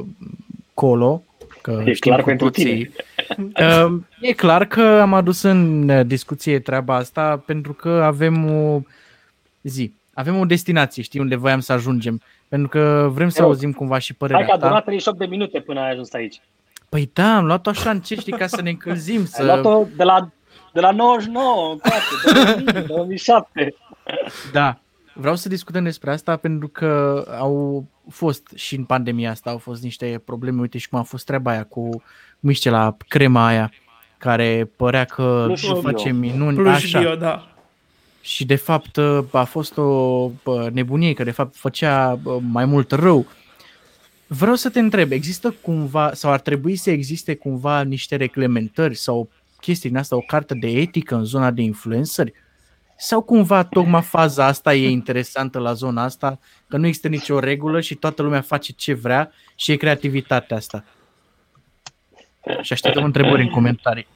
Colo. 0.73 1.23
Că 1.61 1.83
E 1.85 1.93
știm 1.93 2.11
clar 2.11 2.19
cu 2.19 2.27
pentru 2.27 2.49
toții. 2.49 2.91
Uh, 3.37 3.99
e 4.29 4.33
clar 4.33 4.65
că 4.65 4.81
am 4.81 5.13
adus 5.13 5.41
în 5.41 5.89
uh, 5.89 6.05
discuție 6.05 6.59
treaba 6.59 6.95
asta 6.95 7.43
pentru 7.45 7.73
că 7.73 7.89
avem 7.89 8.51
o 8.51 8.81
zi, 9.61 9.93
avem 10.19 10.39
o 10.39 10.45
destinație, 10.45 11.03
știi, 11.03 11.19
unde 11.19 11.35
voiam 11.35 11.59
să 11.59 11.73
ajungem. 11.73 12.21
Pentru 12.47 12.67
că 12.67 13.09
vrem 13.13 13.29
să 13.29 13.35
Te 13.35 13.41
rog. 13.41 13.49
auzim 13.51 13.71
cumva 13.71 13.97
și 13.97 14.15
Hai 14.19 14.27
părerea 14.27 14.45
că 14.45 14.51
a 14.53 14.57
ta. 14.57 14.67
durat 14.67 14.83
38 14.83 15.17
de 15.19 15.25
minute 15.25 15.59
până 15.59 15.79
ai 15.79 15.91
ajuns 15.91 16.13
aici. 16.13 16.41
Păi 16.89 17.09
da, 17.13 17.35
am 17.35 17.45
luat-o 17.45 17.69
așa 17.69 17.89
încet, 17.89 18.19
știi, 18.19 18.31
ca 18.37 18.47
să 18.47 18.61
ne 18.61 18.69
încălzim. 18.69 19.19
Ai 19.19 19.25
Să... 19.25 19.43
luat-o 19.43 19.85
de 19.95 20.03
la, 20.03 20.29
de 20.73 20.79
la 20.79 20.91
99 20.91 21.71
încoace, 21.71 22.63
2000, 22.63 22.87
2007. 22.87 23.73
Da. 24.51 24.77
Vreau 25.13 25.35
să 25.35 25.49
discutăm 25.49 25.83
despre 25.83 26.11
asta 26.11 26.35
pentru 26.35 26.67
că 26.67 27.23
au 27.39 27.85
fost 28.09 28.47
și 28.55 28.75
în 28.75 28.83
pandemia 28.83 29.29
asta 29.31 29.49
au 29.49 29.57
fost 29.57 29.83
niște 29.83 30.21
probleme. 30.25 30.61
Uite 30.61 30.77
și 30.77 30.89
cum 30.89 30.99
a 30.99 31.03
fost 31.03 31.25
treaba 31.25 31.51
aia 31.51 31.63
cu 31.63 32.03
miște 32.39 32.69
la 32.69 32.95
crema 33.07 33.45
aia 33.47 33.71
care 34.17 34.69
părea 34.75 35.05
că 35.05 35.43
Plus 35.45 35.59
și 35.59 35.75
face 35.81 36.09
bio. 36.11 36.19
minuni. 36.19 36.55
Plus 36.55 36.73
așa. 36.73 36.99
bio, 36.99 37.15
da. 37.15 37.47
Și 38.21 38.45
de 38.45 38.55
fapt 38.55 38.97
a 39.31 39.43
fost 39.43 39.77
o 39.77 40.31
bă, 40.43 40.69
nebunie, 40.73 41.13
că 41.13 41.23
de 41.23 41.31
fapt 41.31 41.55
făcea 41.55 42.15
bă, 42.15 42.39
mai 42.41 42.65
mult 42.65 42.91
rău. 42.91 43.25
Vreau 44.27 44.55
să 44.55 44.69
te 44.69 44.79
întreb, 44.79 45.11
există 45.11 45.55
cumva, 45.61 46.13
sau 46.13 46.31
ar 46.31 46.39
trebui 46.39 46.75
să 46.75 46.91
existe 46.91 47.35
cumva 47.35 47.81
niște 47.81 48.15
reglementări 48.15 48.95
sau 48.95 49.29
chestii 49.61 49.89
din 49.89 49.97
asta, 49.97 50.15
o 50.15 50.21
carte 50.21 50.53
de 50.53 50.67
etică 50.67 51.15
în 51.15 51.23
zona 51.23 51.51
de 51.51 51.61
influenceri? 51.61 52.33
Sau 52.97 53.21
cumva 53.21 53.63
tocmai 53.63 54.01
faza 54.01 54.45
asta 54.45 54.73
e 54.73 54.89
interesantă 54.89 55.59
la 55.59 55.73
zona 55.73 56.03
asta, 56.03 56.39
că 56.67 56.77
nu 56.77 56.87
există 56.87 57.07
nicio 57.07 57.39
regulă 57.39 57.81
și 57.81 57.95
toată 57.95 58.21
lumea 58.21 58.41
face 58.41 58.71
ce 58.71 58.93
vrea 58.93 59.31
și 59.55 59.71
e 59.71 59.75
creativitatea 59.75 60.57
asta? 60.57 60.83
Și 62.61 62.73
așteptăm 62.73 63.03
întrebări 63.03 63.41
în 63.41 63.49
comentarii. 63.49 64.07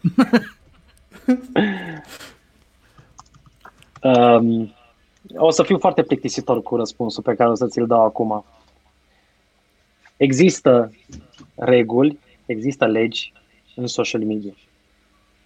Um, 4.03 4.73
o 5.37 5.49
să 5.49 5.63
fiu 5.63 5.77
foarte 5.77 6.03
plictisitor 6.03 6.61
cu 6.61 6.75
răspunsul 6.75 7.23
pe 7.23 7.35
care 7.35 7.49
o 7.49 7.53
să 7.55 7.67
ți-l 7.67 7.87
dau 7.87 8.03
acum. 8.03 8.45
Există 10.17 10.91
reguli, 11.55 12.19
există 12.45 12.85
legi 12.85 13.33
în 13.75 13.87
social 13.87 14.21
media. 14.21 14.53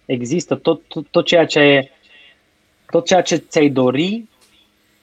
Există 0.04 0.54
tot, 0.54 0.82
tot, 0.88 1.06
tot 1.10 1.24
ceea 1.24 1.46
ce 1.46 1.60
e, 1.60 1.90
tot 2.90 3.06
ceea 3.06 3.22
ce 3.22 3.36
ți-ai 3.36 3.68
dori 3.68 4.28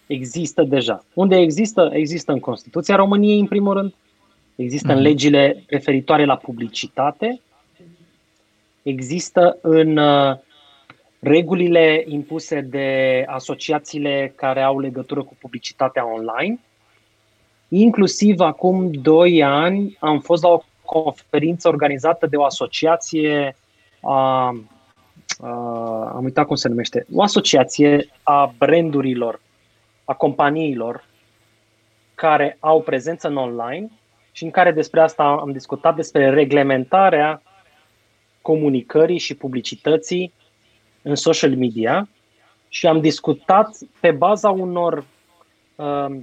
există 0.07 0.63
deja. 0.63 1.05
Unde 1.13 1.35
există? 1.35 1.89
Există 1.93 2.31
în 2.31 2.39
Constituția 2.39 2.95
României, 2.95 3.39
în 3.39 3.47
primul 3.47 3.73
rând. 3.73 3.93
Există 4.55 4.87
în 4.87 4.97
Mhm. 4.97 5.03
legile 5.03 5.63
referitoare 5.67 6.25
la 6.25 6.35
publicitate. 6.35 7.41
Există 8.81 9.57
în 9.61 9.97
uh, 9.97 10.37
regulile 11.25 12.03
impuse 12.07 12.61
de 12.61 13.23
asociațiile 13.27 14.33
care 14.35 14.61
au 14.61 14.79
legătură 14.79 15.23
cu 15.23 15.35
publicitatea 15.39 16.13
online. 16.13 16.59
Inclusiv 17.67 18.39
acum 18.39 18.91
2 18.91 19.43
ani 19.43 19.97
am 19.99 20.19
fost 20.19 20.43
la 20.43 20.49
o 20.49 20.63
conferință 20.85 21.67
organizată 21.67 22.27
de 22.27 22.35
o 22.35 22.43
asociație 22.43 23.55
a, 24.01 24.55
a, 25.39 25.49
am 26.15 26.23
uitat 26.23 26.45
cum 26.45 26.55
se 26.55 26.67
numește, 26.67 27.05
o 27.13 27.21
asociație 27.21 28.09
a 28.23 28.53
brandurilor, 28.57 29.41
a 30.03 30.13
companiilor 30.13 31.03
care 32.15 32.57
au 32.59 32.81
prezență 32.81 33.27
în 33.27 33.37
online 33.37 33.89
și 34.31 34.43
în 34.43 34.51
care 34.51 34.71
despre 34.71 35.01
asta 35.01 35.23
am 35.23 35.51
discutat, 35.51 35.95
despre 35.95 36.29
reglementarea 36.29 37.41
comunicării 38.41 39.17
și 39.17 39.35
publicității 39.35 40.33
în 41.05 41.15
social 41.15 41.55
media 41.55 42.07
și 42.69 42.87
am 42.87 42.99
discutat 43.01 43.77
pe 43.99 44.11
baza 44.11 44.49
unor 44.49 45.05
uh, 45.75 46.15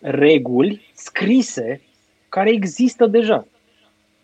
reguli 0.00 0.90
scrise 0.94 1.80
care 2.28 2.50
există 2.50 3.06
deja. 3.06 3.46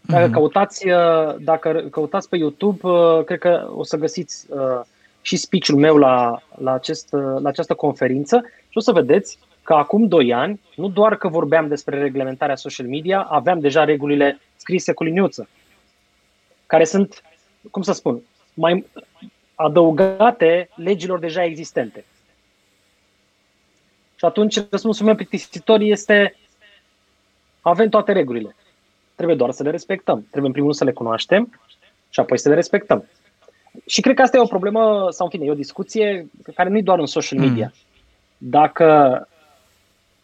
Dacă, 0.01 0.29
mm-hmm. 0.29 0.33
căutați, 0.33 0.89
uh, 0.89 1.35
dacă 1.39 1.85
căutați 1.91 2.29
pe 2.29 2.37
YouTube, 2.37 2.89
uh, 2.89 3.25
cred 3.25 3.39
că 3.39 3.71
o 3.75 3.85
să 3.85 3.97
găsiți 3.97 4.47
uh, 4.49 4.81
și 5.21 5.37
speech-ul 5.37 5.79
meu 5.79 5.97
la, 5.97 6.43
la, 6.59 6.73
acest, 6.73 7.13
la 7.13 7.49
această 7.49 7.75
conferință 7.75 8.43
și 8.69 8.79
o 8.79 8.81
să 8.81 8.93
vedeți 8.93 9.39
că 9.63 9.75
acum 9.75 10.09
2 10.09 10.33
ani, 10.33 10.61
nu 10.77 10.89
doar 10.89 11.17
că 11.17 11.29
vorbeam 11.29 11.69
despre 11.69 11.99
reglementarea 11.99 12.57
social 12.57 12.87
media, 12.87 13.21
aveam 13.21 13.61
deja 13.61 13.85
regulile 13.85 14.41
scrise 14.57 14.93
cu 14.93 15.05
liniuță, 15.05 15.49
care 16.67 16.85
sunt, 16.85 17.23
cum 17.71 17.83
să 17.83 17.93
spun, 17.93 18.21
mai 18.55 18.87
adăugate 19.57 20.69
legilor 20.75 21.19
deja 21.19 21.45
existente. 21.45 22.05
Și 24.17 24.25
atunci 24.25 24.61
răspunsul 24.71 25.05
meu 25.05 25.15
plictisitor 25.15 25.81
este 25.81 26.37
avem 27.61 27.89
toate 27.89 28.13
regulile. 28.13 28.57
Trebuie 29.15 29.37
doar 29.37 29.51
să 29.51 29.63
le 29.63 29.71
respectăm. 29.71 30.19
Trebuie 30.21 30.47
în 30.47 30.53
primul 30.53 30.69
rând 30.69 30.75
să 30.75 30.85
le 30.85 30.93
cunoaștem 30.93 31.61
și 32.11 32.21
apoi 32.21 32.39
să 32.39 32.49
le 32.49 32.55
respectăm. 32.55 33.09
Și 33.87 34.01
cred 34.01 34.15
că 34.15 34.23
asta 34.23 34.37
e 34.37 34.41
o 34.41 34.47
problemă, 34.47 35.09
sau 35.11 35.27
în 35.27 35.31
fine, 35.31 35.45
e 35.45 35.51
o 35.51 35.65
discuție 35.65 36.31
care 36.55 36.69
nu 36.69 36.77
e 36.77 36.83
doar 36.83 36.99
în 36.99 37.07
social 37.07 37.39
media. 37.39 37.73
Mm. 37.73 37.81
Dacă, 38.51 39.29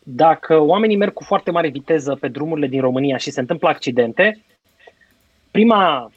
dacă 0.02 0.58
oamenii 0.58 0.96
merg 0.96 1.12
cu 1.12 1.24
foarte 1.24 1.50
mare 1.50 1.68
viteză 1.68 2.14
pe 2.14 2.28
drumurile 2.28 2.66
din 2.66 2.80
România 2.80 3.16
și 3.16 3.30
se 3.30 3.40
întâmplă 3.40 3.68
accidente, 3.68 4.42
prima 5.50 6.12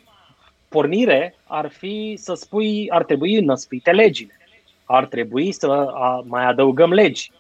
pornire 0.70 1.36
ar 1.44 1.70
fi 1.70 2.16
să 2.18 2.34
spui, 2.34 2.90
ar 2.90 3.04
trebui 3.04 3.40
năsprite 3.40 3.92
legile. 3.92 4.32
Ar 4.86 5.06
trebui 5.06 5.52
să 5.52 5.94
mai 6.26 6.46
adăugăm 6.46 6.94
legi. 6.94 7.32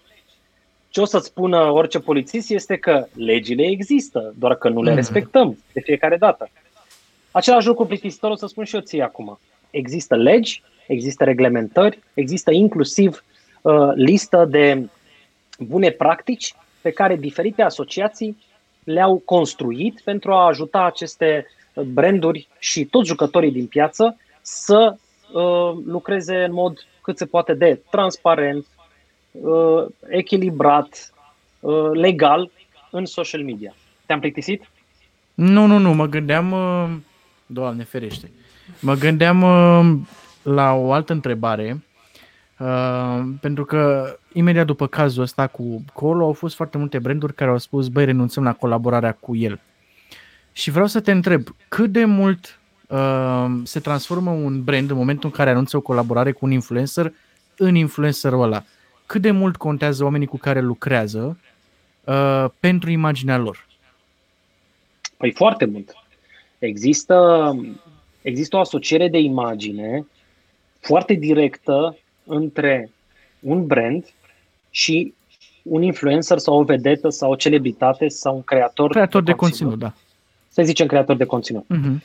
Ce 0.90 1.02
o 1.02 1.06
să-ți 1.06 1.28
spună 1.28 1.72
orice 1.72 2.00
polițist 2.00 2.50
este 2.50 2.78
că 2.78 3.08
legile 3.14 3.64
există, 3.64 4.34
doar 4.38 4.56
că 4.56 4.70
nu 4.70 4.82
le 4.82 4.90
mm. 4.90 4.96
respectăm 4.96 5.58
de 5.74 5.80
fiecare 5.80 6.18
dată. 6.18 6.50
Același 7.32 7.68
lucru 7.68 7.86
plictisitor 7.86 8.32
o 8.32 8.36
să 8.36 8.48
spun 8.48 8.64
și 8.64 8.76
eu 8.76 8.82
ție 8.82 9.04
acum. 9.04 9.40
Există 9.70 10.16
legi, 10.16 10.64
există 10.88 11.24
reglementări, 11.24 12.00
există 12.14 12.52
inclusiv 12.52 13.24
uh, 13.62 13.92
listă 13.94 14.46
de 14.46 14.90
bune 15.60 15.90
practici 15.90 16.54
pe 16.82 16.92
care 16.92 17.16
diferite 17.16 17.62
asociații 17.62 18.38
le-au 18.84 19.22
construit 19.26 20.02
pentru 20.04 20.32
a 20.32 20.46
ajuta 20.46 20.84
aceste 20.84 21.46
branduri 21.84 22.48
și 22.60 22.86
toți 22.86 23.08
jucătorii 23.08 23.52
din 23.52 23.66
piață 23.66 24.18
să 24.42 24.96
uh, 25.34 25.78
lucreze 25.86 26.44
în 26.44 26.54
mod 26.54 26.78
cât 27.02 27.18
se 27.18 27.26
poate 27.26 27.54
de 27.54 27.82
transparent, 27.90 28.66
uh, 29.32 29.86
echilibrat, 30.08 31.14
uh, 31.60 31.92
legal 31.92 32.52
în 32.92 33.06
social 33.06 33.44
media. 33.44 33.76
Te-am 34.06 34.20
plictisit? 34.20 34.70
Nu, 35.34 35.66
nu, 35.66 35.78
nu, 35.78 35.94
mă 35.94 36.06
gândeam, 36.06 36.52
uh, 36.52 36.96
doamne 37.46 37.84
ferește, 37.84 38.32
mă 38.80 38.94
gândeam 38.94 39.42
uh, 39.42 39.98
la 40.42 40.74
o 40.74 40.92
altă 40.92 41.14
întrebare, 41.14 41.84
uh, 42.60 43.24
pentru 43.42 43.66
că 43.66 44.16
imediat 44.34 44.66
după 44.66 44.88
cazul 44.88 45.24
ăsta 45.24 45.48
cu 45.48 45.84
Colo 45.94 46.26
au 46.26 46.34
fost 46.34 46.56
foarte 46.56 46.78
multe 46.78 47.00
branduri 47.00 47.34
care 47.34 47.52
au 47.52 47.58
spus, 47.58 47.88
băi, 47.88 48.06
renunțăm 48.06 48.44
la 48.44 48.54
colaborarea 48.54 49.12
cu 49.12 49.36
el. 49.36 49.60
Și 50.58 50.72
vreau 50.72 50.88
să 50.88 51.00
te 51.00 51.12
întreb, 51.12 51.48
cât 51.68 51.92
de 51.92 52.06
mult 52.06 52.60
uh, 52.88 53.46
se 53.64 53.80
transformă 53.80 54.32
un 54.32 54.64
brand 54.64 54.90
în 54.90 54.98
momentul 54.98 55.30
în 55.30 55.36
care 55.36 55.50
anunță 55.50 55.78
o 55.78 55.82
colaborare 55.82 56.32
cu 56.32 56.46
un 56.46 56.52
influencer 56.52 57.14
în 57.58 57.76
influencerul 57.76 58.42
ăla? 58.42 58.64
Cât 59.06 59.22
de 59.22 59.32
mult 59.32 59.56
contează 59.56 60.04
oamenii 60.04 60.28
cu 60.28 60.38
care 60.38 60.62
lucrează 60.62 61.40
uh, 62.04 62.46
pentru 62.60 62.90
imaginea 62.90 63.38
lor? 63.38 63.66
Păi 65.18 65.32
foarte 65.32 65.66
mult. 65.66 65.94
Există, 66.60 67.52
există 68.22 68.56
o 68.56 68.60
asociere 68.60 69.08
de 69.08 69.20
imagine 69.20 70.08
foarte 70.80 71.14
directă 71.14 71.98
între 72.24 72.90
un 73.40 73.66
brand 73.66 74.06
și 74.70 75.14
un 75.64 75.82
influencer 75.82 76.38
sau 76.38 76.60
o 76.60 76.64
vedetă 76.64 77.10
sau 77.10 77.32
o 77.32 77.36
celebritate 77.36 78.08
sau 78.08 78.36
un 78.36 78.44
creator, 78.44 78.90
creator 78.90 79.24
de, 79.24 79.32
de 79.32 79.38
conținut. 79.38 79.70
conținut 79.70 79.94
da 79.94 80.05
să 80.56 80.64
zicem 80.64 80.88
creator 80.88 81.16
de 81.16 81.26
conținut. 81.26 81.64
Uh-huh. 81.64 82.04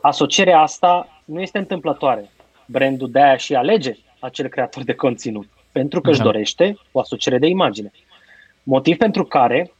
Asocierea 0.00 0.60
asta 0.60 1.22
nu 1.24 1.40
este 1.40 1.58
întâmplătoare. 1.58 2.30
Brandul 2.66 3.10
de 3.10 3.22
aia 3.22 3.36
și 3.36 3.54
alege 3.54 3.96
acel 4.18 4.48
creator 4.48 4.82
de 4.82 4.94
conținut, 4.94 5.46
pentru 5.72 6.00
că 6.00 6.08
uh-huh. 6.08 6.12
își 6.12 6.18
da. 6.18 6.24
dorește 6.24 6.76
o 6.92 7.00
asociere 7.00 7.38
de 7.38 7.46
imagine. 7.46 7.90
Motiv 8.62 8.96
pentru 8.96 9.24
care, 9.24 9.72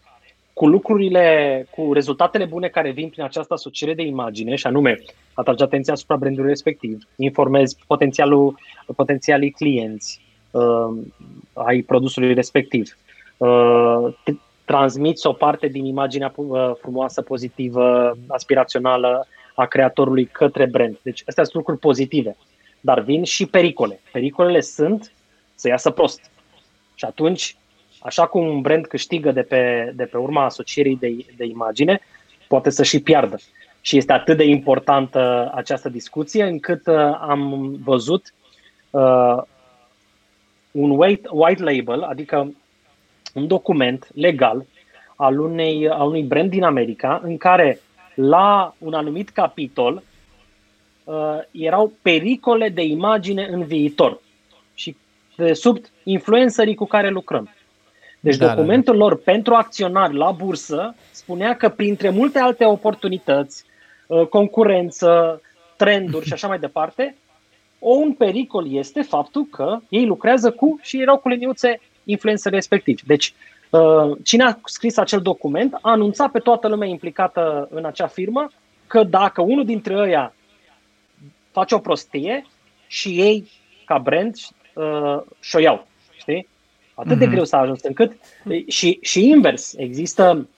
cu 0.52 0.66
lucrurile, 0.66 1.66
cu 1.70 1.92
rezultatele 1.92 2.44
bune 2.44 2.68
care 2.68 2.90
vin 2.90 3.08
prin 3.08 3.22
această 3.22 3.54
asociere 3.54 3.94
de 3.94 4.02
imagine, 4.02 4.54
și 4.54 4.66
anume 4.66 5.02
atrage 5.32 5.64
atenția 5.64 5.92
asupra 5.92 6.16
brandului 6.16 6.48
respectiv, 6.48 7.08
informezi 7.16 7.76
potențialul, 7.86 8.58
potențialii 8.96 9.50
clienți 9.50 10.20
uh, 10.50 10.88
ai 11.52 11.80
produsului 11.80 12.34
respectiv, 12.34 12.96
uh, 13.36 14.14
transmiți 14.64 15.26
o 15.26 15.32
parte 15.32 15.66
din 15.66 15.84
imaginea 15.84 16.32
uh, 16.36 16.72
frumoasă, 16.80 17.22
pozitivă, 17.22 18.16
aspirațională 18.28 19.26
a 19.54 19.66
creatorului 19.66 20.24
către 20.24 20.66
brand. 20.66 20.98
Deci 21.02 21.22
astea 21.26 21.44
sunt 21.44 21.56
lucruri 21.56 21.78
pozitive. 21.78 22.36
Dar 22.80 23.00
vin 23.00 23.24
și 23.24 23.46
pericole. 23.46 24.00
Pericolele 24.12 24.60
sunt 24.60 25.12
să 25.54 25.68
iasă 25.68 25.90
prost. 25.90 26.30
Și 26.94 27.04
atunci, 27.04 27.56
așa 28.00 28.26
cum 28.26 28.46
un 28.46 28.60
brand 28.60 28.86
câștigă 28.86 29.32
de 29.32 29.42
pe, 29.42 29.92
de 29.96 30.04
pe 30.04 30.16
urma 30.16 30.44
asocierii 30.44 30.96
de, 30.96 31.16
de 31.36 31.44
imagine, 31.44 32.00
poate 32.48 32.70
să 32.70 32.82
și 32.82 33.00
piardă. 33.00 33.36
Și 33.80 33.96
este 33.96 34.12
atât 34.12 34.36
de 34.36 34.44
importantă 34.44 35.50
această 35.54 35.88
discuție 35.88 36.44
încât 36.44 36.86
uh, 36.86 37.18
am 37.20 37.74
văzut 37.84 38.34
uh, 38.90 39.42
un 40.70 40.90
white, 40.90 41.28
white 41.30 41.62
label, 41.62 42.02
adică 42.02 42.52
un 43.34 43.46
document 43.46 44.08
legal 44.14 44.66
al, 45.16 45.38
unei, 45.38 45.88
al 45.88 46.06
unui 46.06 46.22
brand 46.22 46.50
din 46.50 46.62
America 46.62 47.20
în 47.22 47.36
care 47.36 47.80
la 48.14 48.74
un 48.78 48.94
anumit 48.94 49.28
capitol 49.28 50.02
uh, 51.04 51.14
erau 51.50 51.92
pericole 52.02 52.68
de 52.68 52.82
imagine 52.82 53.48
în 53.50 53.64
viitor 53.64 54.20
și 54.74 54.96
de 55.36 55.52
sub 55.52 55.78
influencerii 56.04 56.74
cu 56.74 56.86
care 56.86 57.08
lucrăm. 57.08 57.50
Deci 58.20 58.36
da, 58.36 58.54
documentul 58.54 58.92
da, 58.92 58.98
da. 58.98 59.04
lor 59.04 59.22
pentru 59.22 59.54
acționari 59.54 60.14
la 60.14 60.30
bursă 60.30 60.94
spunea 61.10 61.56
că 61.56 61.68
printre 61.68 62.10
multe 62.10 62.38
alte 62.38 62.64
oportunități, 62.64 63.64
uh, 64.06 64.26
concurență, 64.26 65.40
trenduri 65.76 66.26
și 66.26 66.32
așa 66.32 66.48
mai 66.48 66.58
departe, 66.58 67.16
un 67.78 68.12
pericol 68.12 68.72
este 68.72 69.02
faptul 69.02 69.46
că 69.50 69.78
ei 69.88 70.06
lucrează 70.06 70.50
cu 70.50 70.78
și 70.82 71.00
erau 71.00 71.18
cu 71.18 71.28
liniuțe 71.28 71.80
influencer 72.04 72.52
respectivi. 72.52 73.06
Deci, 73.06 73.34
uh, 73.70 74.16
cine 74.22 74.44
a 74.44 74.58
scris 74.64 74.96
acel 74.96 75.20
document 75.20 75.74
a 75.74 75.90
anunțat 75.90 76.30
pe 76.30 76.38
toată 76.38 76.68
lumea 76.68 76.88
implicată 76.88 77.68
în 77.70 77.84
acea 77.84 78.06
firmă 78.06 78.50
că 78.86 79.02
dacă 79.02 79.42
unul 79.42 79.64
dintre 79.64 79.96
ăia 79.96 80.34
face 81.50 81.74
o 81.74 81.78
prostie 81.78 82.46
și 82.86 83.20
ei, 83.20 83.50
ca 83.84 83.98
brand, 83.98 84.34
uh, 84.74 85.20
și-o 85.40 85.58
iau. 85.58 85.86
Știi? 86.16 86.48
Atât 86.94 87.14
mm-hmm. 87.14 87.18
de 87.18 87.24
mhm. 87.24 87.32
greu 87.32 87.44
s-a 87.44 87.58
ajuns 87.58 87.82
încât 87.82 88.12
și, 88.66 88.98
și 89.02 89.28
invers. 89.28 89.74
Există 89.76 90.48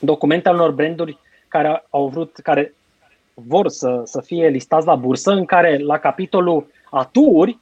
documente 0.00 0.48
al 0.48 0.54
unor 0.54 0.70
branduri 0.70 1.18
care 1.48 1.84
au 1.90 2.08
vrut, 2.08 2.38
care 2.42 2.74
vor 3.34 3.68
să, 3.68 4.00
să 4.04 4.20
fie 4.20 4.48
listați 4.48 4.86
la 4.86 4.94
bursă, 4.94 5.30
în 5.30 5.44
care 5.44 5.78
la 5.78 5.98
capitolul 5.98 6.66
aturi 6.90 7.58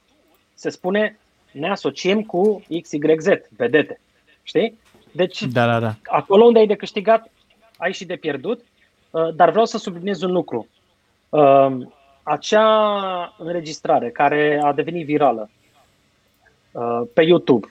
se 0.53 0.69
spune 0.69 1.19
ne 1.53 1.69
asociem 1.69 2.23
cu 2.23 2.63
XYZ, 2.81 3.27
vedete. 3.57 3.99
Știi? 4.43 4.77
Deci, 5.11 5.43
da, 5.43 5.65
da, 5.65 5.79
da. 5.79 5.95
acolo 6.03 6.45
unde 6.45 6.59
ai 6.59 6.67
de 6.67 6.75
câștigat, 6.75 7.31
ai 7.77 7.93
și 7.93 8.05
de 8.05 8.15
pierdut. 8.15 8.63
Uh, 9.11 9.33
dar 9.35 9.49
vreau 9.49 9.65
să 9.65 9.77
subliniez 9.77 10.21
un 10.21 10.31
lucru. 10.31 10.67
Uh, 11.29 11.77
acea 12.23 13.35
înregistrare 13.37 14.09
care 14.09 14.61
a 14.63 14.73
devenit 14.73 15.05
virală 15.05 15.49
uh, 16.71 17.01
pe 17.13 17.21
YouTube 17.23 17.67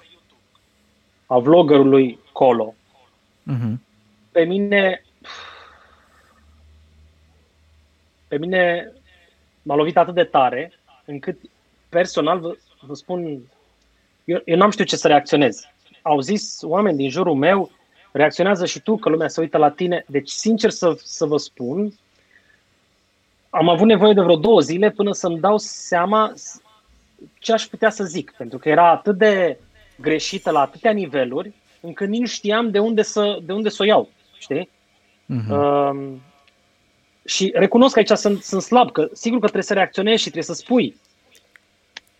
a 1.26 1.38
vloggerului 1.38 2.18
Colo, 2.32 2.74
uh-huh. 3.50 3.74
pe 4.32 4.44
mine 4.44 5.02
pe 8.28 8.38
mine 8.38 8.92
m-a 9.62 9.74
lovit 9.74 9.96
atât 9.96 10.14
de 10.14 10.24
tare 10.24 10.72
încât 11.04 11.38
personal 11.88 12.38
vă, 12.40 12.56
vă 12.80 12.94
spun 12.94 13.40
eu, 14.24 14.40
eu 14.44 14.56
n-am 14.56 14.70
știut 14.70 14.88
ce 14.88 14.96
să 14.96 15.08
reacționez. 15.08 15.64
Au 16.02 16.20
zis 16.20 16.58
oameni 16.62 16.96
din 16.96 17.10
jurul 17.10 17.34
meu, 17.34 17.70
reacționează 18.12 18.66
și 18.66 18.80
tu, 18.80 18.96
că 18.96 19.08
lumea 19.08 19.28
se 19.28 19.40
uită 19.40 19.58
la 19.58 19.70
tine. 19.70 20.04
Deci, 20.08 20.30
sincer 20.30 20.70
să, 20.70 20.94
să 21.02 21.24
vă 21.24 21.36
spun, 21.36 21.92
am 23.50 23.68
avut 23.68 23.86
nevoie 23.86 24.12
de 24.12 24.20
vreo 24.20 24.36
două 24.36 24.60
zile 24.60 24.90
până 24.90 25.12
să-mi 25.12 25.40
dau 25.40 25.58
seama 25.58 26.32
ce 27.38 27.52
aș 27.52 27.64
putea 27.64 27.90
să 27.90 28.04
zic, 28.04 28.34
pentru 28.36 28.58
că 28.58 28.68
era 28.68 28.90
atât 28.90 29.18
de 29.18 29.58
greșită 30.00 30.50
la 30.50 30.60
atâtea 30.60 30.90
niveluri, 30.90 31.52
încât 31.80 32.08
nici 32.08 32.20
nu 32.20 32.26
știam 32.26 32.70
de 32.70 32.78
unde 32.78 33.02
să, 33.02 33.38
de 33.42 33.52
unde 33.52 33.68
să 33.68 33.82
o 33.82 33.84
iau, 33.84 34.08
știi? 34.38 34.68
Uh-huh. 34.68 35.50
Uh, 35.50 36.12
și 37.24 37.52
recunosc 37.54 37.92
că 37.92 37.98
aici 37.98 38.18
sunt, 38.18 38.42
sunt 38.42 38.62
slab, 38.62 38.92
că 38.92 39.08
sigur 39.12 39.36
că 39.36 39.42
trebuie 39.42 39.62
să 39.62 39.74
reacționezi 39.74 40.16
și 40.22 40.30
trebuie 40.30 40.42
să 40.42 40.62
spui. 40.62 40.96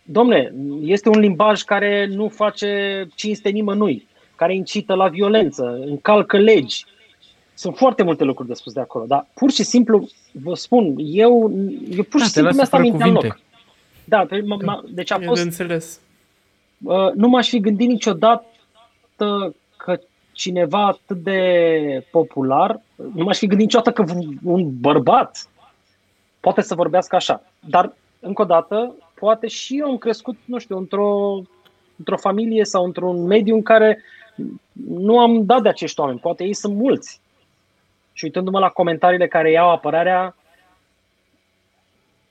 Domne, 0.03 0.53
este 0.81 1.09
un 1.09 1.19
limbaj 1.19 1.61
care 1.61 2.05
nu 2.05 2.27
face 2.27 3.07
cinste 3.15 3.49
nimănui, 3.49 4.07
care 4.35 4.55
incită 4.55 4.93
la 4.93 5.07
violență, 5.07 5.79
încalcă 5.85 6.37
legi. 6.37 6.85
Sunt 7.53 7.77
foarte 7.77 8.03
multe 8.03 8.23
lucruri 8.23 8.47
de 8.47 8.53
spus 8.53 8.73
de 8.73 8.79
acolo, 8.79 9.05
dar 9.05 9.27
pur 9.33 9.51
și 9.51 9.63
simplu, 9.63 10.09
vă 10.31 10.55
spun, 10.55 10.95
eu, 10.97 11.51
eu 11.89 12.03
pur 12.03 12.19
și 12.19 12.25
da, 12.25 12.31
simplu 12.31 12.55
mi-a 12.55 12.65
stat 12.65 12.81
mintea 12.81 13.05
în 13.05 13.13
loc. 13.13 13.39
Da, 14.03 14.25
pe, 14.25 14.41
m- 14.41 14.65
m- 14.65 14.89
deci 14.89 15.11
a 15.11 15.19
fost... 15.19 15.43
înțeles. 15.43 15.99
Uh, 16.83 17.11
nu 17.15 17.27
m-aș 17.27 17.49
fi 17.49 17.59
gândit 17.59 17.87
niciodată 17.87 18.45
că 19.77 19.99
cineva 20.31 20.85
atât 20.85 21.17
de 21.17 22.07
popular, 22.11 22.81
nu 22.95 23.23
m-aș 23.23 23.37
fi 23.37 23.47
gândit 23.47 23.65
niciodată 23.65 23.91
că 23.91 24.11
un 24.43 24.79
bărbat 24.79 25.47
poate 26.39 26.61
să 26.61 26.75
vorbească 26.75 27.15
așa. 27.15 27.43
Dar, 27.59 27.93
încă 28.19 28.41
o 28.41 28.45
dată, 28.45 28.95
poate 29.23 29.47
și 29.47 29.79
eu 29.79 29.89
am 29.89 29.97
crescut, 29.97 30.37
nu 30.45 30.57
știu, 30.57 30.77
într-o, 30.77 31.41
într-o 31.97 32.17
familie 32.17 32.65
sau 32.65 32.83
într-un 32.83 33.25
mediu 33.25 33.55
în 33.55 33.61
care 33.61 34.03
nu 34.87 35.19
am 35.19 35.45
dat 35.45 35.61
de 35.61 35.69
acești 35.69 35.99
oameni. 35.99 36.19
Poate 36.19 36.43
ei 36.43 36.53
sunt 36.53 36.75
mulți. 36.75 37.21
Și 38.13 38.23
uitându-mă 38.23 38.59
la 38.59 38.69
comentariile 38.69 39.27
care 39.27 39.51
iau 39.51 39.69
apărarea, 39.69 40.35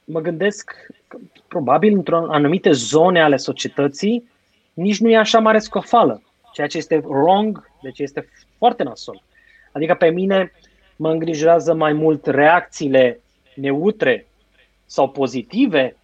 mă 0.04 0.20
gândesc 0.20 0.70
că 1.08 1.18
probabil 1.48 1.92
într-o 1.92 2.32
anumite 2.32 2.70
zone 2.70 3.22
ale 3.22 3.36
societății 3.36 4.30
nici 4.74 5.00
nu 5.00 5.10
e 5.10 5.16
așa 5.16 5.38
mare 5.38 5.58
scofală, 5.58 6.22
ceea 6.52 6.66
ce 6.66 6.76
este 6.76 7.02
wrong, 7.04 7.70
deci 7.82 7.98
este 7.98 8.28
foarte 8.58 8.82
nasol. 8.82 9.22
Adică 9.72 9.94
pe 9.94 10.10
mine 10.10 10.52
mă 10.96 11.10
îngrijorează 11.10 11.74
mai 11.74 11.92
mult 11.92 12.26
reacțiile 12.26 13.20
neutre 13.54 14.26
sau 14.86 15.08
pozitive 15.08 15.96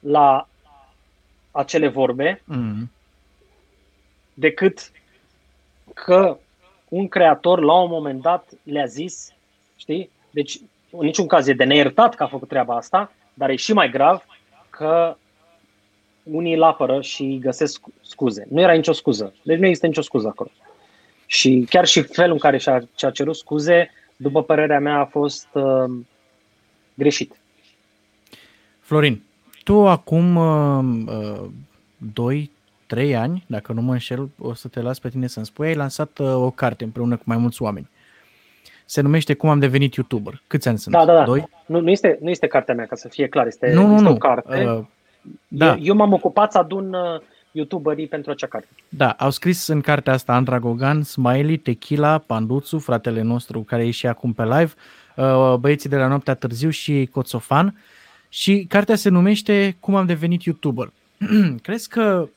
la 0.00 0.48
acele 1.50 1.88
vorbe 1.88 2.42
mm. 2.44 2.90
decât 4.34 4.90
că 5.94 6.38
un 6.88 7.08
creator 7.08 7.60
la 7.60 7.72
un 7.72 7.90
moment 7.90 8.22
dat 8.22 8.48
le-a 8.62 8.86
zis, 8.86 9.32
știi? 9.76 10.10
Deci 10.30 10.60
în 10.90 11.04
niciun 11.04 11.26
caz 11.26 11.46
e 11.46 11.52
de 11.52 11.64
neiertat 11.64 12.14
că 12.14 12.22
a 12.22 12.26
făcut 12.26 12.48
treaba 12.48 12.76
asta, 12.76 13.12
dar 13.34 13.50
e 13.50 13.56
și 13.56 13.72
mai 13.72 13.90
grav 13.90 14.24
că 14.70 15.16
unii 16.22 16.54
îl 16.54 16.62
apără 16.62 17.00
și 17.00 17.38
găsesc 17.40 17.82
scuze. 18.02 18.46
Nu 18.50 18.60
era 18.60 18.72
nicio 18.72 18.92
scuză. 18.92 19.34
Deci 19.42 19.58
nu 19.58 19.64
există 19.64 19.86
nicio 19.86 20.02
scuză 20.02 20.28
acolo. 20.28 20.50
Și 21.26 21.66
chiar 21.68 21.86
și 21.86 22.02
felul 22.02 22.32
în 22.32 22.38
care 22.38 22.58
și-a, 22.58 22.88
și-a 22.96 23.10
cerut 23.10 23.36
scuze, 23.36 23.90
după 24.16 24.42
părerea 24.42 24.80
mea, 24.80 24.98
a 24.98 25.04
fost 25.04 25.48
uh, 25.52 25.90
greșit. 26.94 27.40
Florin, 28.80 29.22
tu 29.70 29.88
acum 29.88 30.36
uh, 30.36 31.48
2, 32.12 32.50
3 32.86 33.16
ani, 33.16 33.44
dacă 33.46 33.72
nu 33.72 33.80
mă 33.80 33.92
înșel, 33.92 34.28
o 34.38 34.54
să 34.54 34.68
te 34.68 34.80
las 34.80 34.98
pe 34.98 35.08
tine 35.08 35.26
să-mi 35.26 35.46
spui, 35.46 35.66
ai 35.66 35.74
lansat 35.74 36.18
uh, 36.18 36.34
o 36.34 36.50
carte 36.50 36.84
împreună 36.84 37.16
cu 37.16 37.22
mai 37.26 37.36
mulți 37.36 37.62
oameni. 37.62 37.88
Se 38.84 39.00
numește 39.00 39.34
Cum 39.34 39.48
am 39.48 39.58
devenit 39.58 39.94
YouTuber. 39.94 40.42
Câți 40.46 40.68
ani 40.68 40.78
sunt? 40.78 40.94
Da, 40.94 41.04
da, 41.04 41.14
da. 41.14 41.24
Doi? 41.24 41.48
Nu, 41.66 41.80
nu, 41.80 41.90
este, 41.90 42.18
nu 42.20 42.30
este 42.30 42.46
cartea 42.46 42.74
mea, 42.74 42.86
ca 42.86 42.96
să 42.96 43.08
fie 43.08 43.28
clar. 43.28 43.46
Este, 43.46 43.72
nu, 43.72 43.86
nu, 43.86 43.92
este 43.92 44.04
nu. 44.04 44.10
o 44.10 44.16
carte. 44.16 44.64
Uh, 44.64 44.84
da. 45.48 45.66
eu, 45.66 45.78
eu 45.80 45.94
m-am 45.94 46.12
ocupat 46.12 46.52
să 46.52 46.58
adun 46.58 46.92
uh, 46.92 47.20
YouTuberii 47.50 48.06
pentru 48.06 48.30
acea 48.30 48.46
carte. 48.46 48.68
Da, 48.88 49.10
au 49.10 49.30
scris 49.30 49.66
în 49.66 49.80
cartea 49.80 50.12
asta 50.12 50.34
Andra 50.34 50.58
Gogan, 50.58 51.02
Smiley, 51.02 51.56
Tequila, 51.56 52.18
Panduțu, 52.18 52.78
fratele 52.78 53.22
nostru 53.22 53.60
care 53.60 53.86
e 53.86 53.90
și 53.90 54.06
acum 54.06 54.32
pe 54.32 54.42
live, 54.42 54.72
uh, 55.16 55.54
băieții 55.54 55.88
de 55.88 55.96
la 55.96 56.06
Noaptea 56.06 56.34
Târziu 56.34 56.70
și 56.70 57.08
Coțofan. 57.12 57.74
Și 58.32 58.64
cartea 58.68 58.96
se 58.96 59.08
numește 59.08 59.76
Cum 59.80 59.94
am 59.94 60.06
devenit 60.06 60.42
YouTuber. 60.42 60.92
Crezi 61.62 61.88
că 61.88 62.28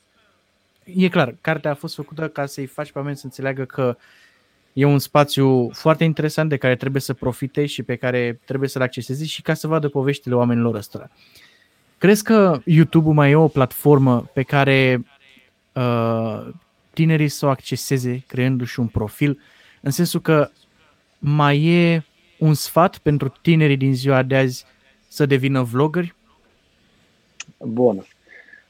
e 0.84 1.08
clar, 1.08 1.34
cartea 1.40 1.70
a 1.70 1.74
fost 1.74 1.94
făcută 1.94 2.28
ca 2.28 2.46
să-i 2.46 2.66
faci 2.66 2.92
pe 2.92 2.98
oameni 2.98 3.16
să 3.16 3.24
înțeleagă 3.24 3.64
că 3.64 3.96
e 4.72 4.84
un 4.84 4.98
spațiu 4.98 5.70
foarte 5.72 6.04
interesant 6.04 6.48
de 6.48 6.56
care 6.56 6.76
trebuie 6.76 7.00
să 7.00 7.14
profite 7.14 7.66
și 7.66 7.82
pe 7.82 7.96
care 7.96 8.40
trebuie 8.44 8.68
să-l 8.68 8.82
accesezi 8.82 9.28
și 9.28 9.42
ca 9.42 9.54
să 9.54 9.66
vadă 9.66 9.88
poveștile 9.88 10.34
oamenilor 10.34 10.74
ăstora. 10.74 11.10
Crezi 11.98 12.22
că 12.22 12.60
YouTube-ul 12.64 13.14
mai 13.14 13.30
e 13.30 13.34
o 13.34 13.48
platformă 13.48 14.30
pe 14.32 14.42
care 14.42 15.04
uh, 15.72 16.48
tinerii 16.92 17.28
să 17.28 17.46
o 17.46 17.48
acceseze 17.48 18.24
creându-și 18.26 18.80
un 18.80 18.86
profil, 18.86 19.40
în 19.80 19.90
sensul 19.90 20.20
că 20.20 20.50
mai 21.18 21.64
e 21.64 22.04
un 22.38 22.54
sfat 22.54 22.98
pentru 22.98 23.34
tinerii 23.42 23.76
din 23.76 23.94
ziua 23.94 24.22
de 24.22 24.36
azi 24.36 24.64
să 25.14 25.26
devină 25.26 25.62
vloggeri? 25.62 26.14
Bună. 27.58 28.06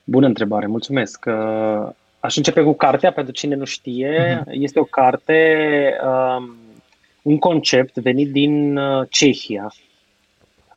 Bună 0.04 0.26
întrebare, 0.26 0.66
mulțumesc. 0.66 1.24
Uh, 1.26 1.88
aș 2.20 2.36
începe 2.36 2.62
cu 2.62 2.72
cartea, 2.72 3.12
pentru 3.12 3.32
cine 3.32 3.54
nu 3.54 3.64
știe. 3.64 4.40
Uh-huh. 4.40 4.50
Este 4.50 4.78
o 4.80 4.84
carte, 4.84 5.38
um, 6.02 6.54
un 7.22 7.38
concept 7.38 7.96
venit 7.96 8.32
din 8.32 8.76
uh, 8.76 9.06
Cehia, 9.10 9.72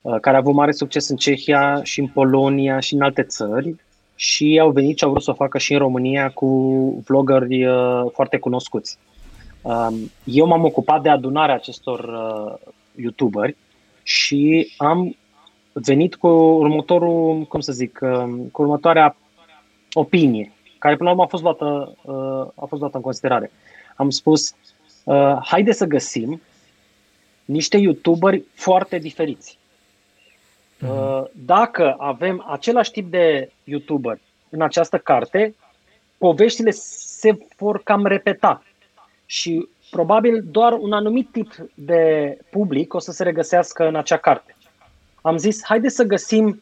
uh, 0.01 0.19
care 0.21 0.35
a 0.35 0.39
avut 0.39 0.53
mare 0.53 0.71
succes 0.71 1.09
în 1.09 1.15
Cehia 1.15 1.83
și 1.83 1.99
în 1.99 2.07
Polonia 2.07 2.79
și 2.79 2.93
în 2.93 3.01
alte 3.01 3.23
țări 3.23 3.75
și 4.15 4.59
au 4.61 4.71
venit 4.71 4.97
și 4.97 5.03
au 5.03 5.09
vrut 5.09 5.23
să 5.23 5.31
o 5.31 5.33
facă 5.43 5.57
și 5.57 5.73
în 5.73 5.79
România 5.79 6.29
cu 6.29 6.47
vloggeri 7.05 7.65
foarte 8.13 8.37
cunoscuți. 8.37 8.97
Um, 9.61 10.11
eu 10.23 10.45
m-am 10.45 10.63
ocupat 10.63 11.01
de 11.01 11.09
adunarea 11.09 11.55
acestor 11.55 12.09
youtuberi 12.95 13.55
și 14.03 14.73
am 14.77 15.15
venit 15.85 16.15
cu 16.15 16.27
următorul, 16.27 17.41
cum 17.41 17.59
să 17.59 17.71
zic, 17.71 17.99
um, 18.01 18.49
cu 18.51 18.61
următoarea 18.61 19.15
opinie, 19.93 20.51
care 20.77 20.95
până 20.95 21.09
la 21.09 21.15
urmă 21.15 21.25
a 21.25 21.29
fost 21.29 21.43
luată, 21.43 21.95
uh, 22.01 22.47
a 22.55 22.65
fost 22.65 22.81
luată 22.81 22.97
în 22.97 23.03
considerare. 23.03 23.51
Am 23.95 24.09
spus, 24.09 24.55
uh, 25.03 25.37
haide 25.43 25.71
să 25.71 25.85
găsim 25.85 26.41
niște 27.45 27.77
youtuberi 27.77 28.43
foarte 28.53 28.97
diferiți. 28.97 29.57
Mhm. 30.79 31.29
Dacă 31.45 31.95
avem 31.97 32.45
același 32.47 32.91
tip 32.91 33.11
de 33.11 33.51
youtuber 33.63 34.19
în 34.49 34.61
această 34.61 34.97
carte, 34.97 35.55
poveștile 36.17 36.71
se 36.71 37.37
vor 37.57 37.83
cam 37.83 38.05
repeta 38.05 38.63
și 39.25 39.67
probabil 39.89 40.43
doar 40.51 40.73
un 40.73 40.93
anumit 40.93 41.31
tip 41.31 41.55
de 41.73 42.37
public 42.49 42.93
o 42.93 42.99
să 42.99 43.11
se 43.11 43.23
regăsească 43.23 43.87
în 43.87 43.95
acea 43.95 44.17
carte 44.17 44.56
am 45.27 45.37
zis, 45.37 45.63
haide 45.63 45.89
să 45.89 46.03
găsim 46.03 46.61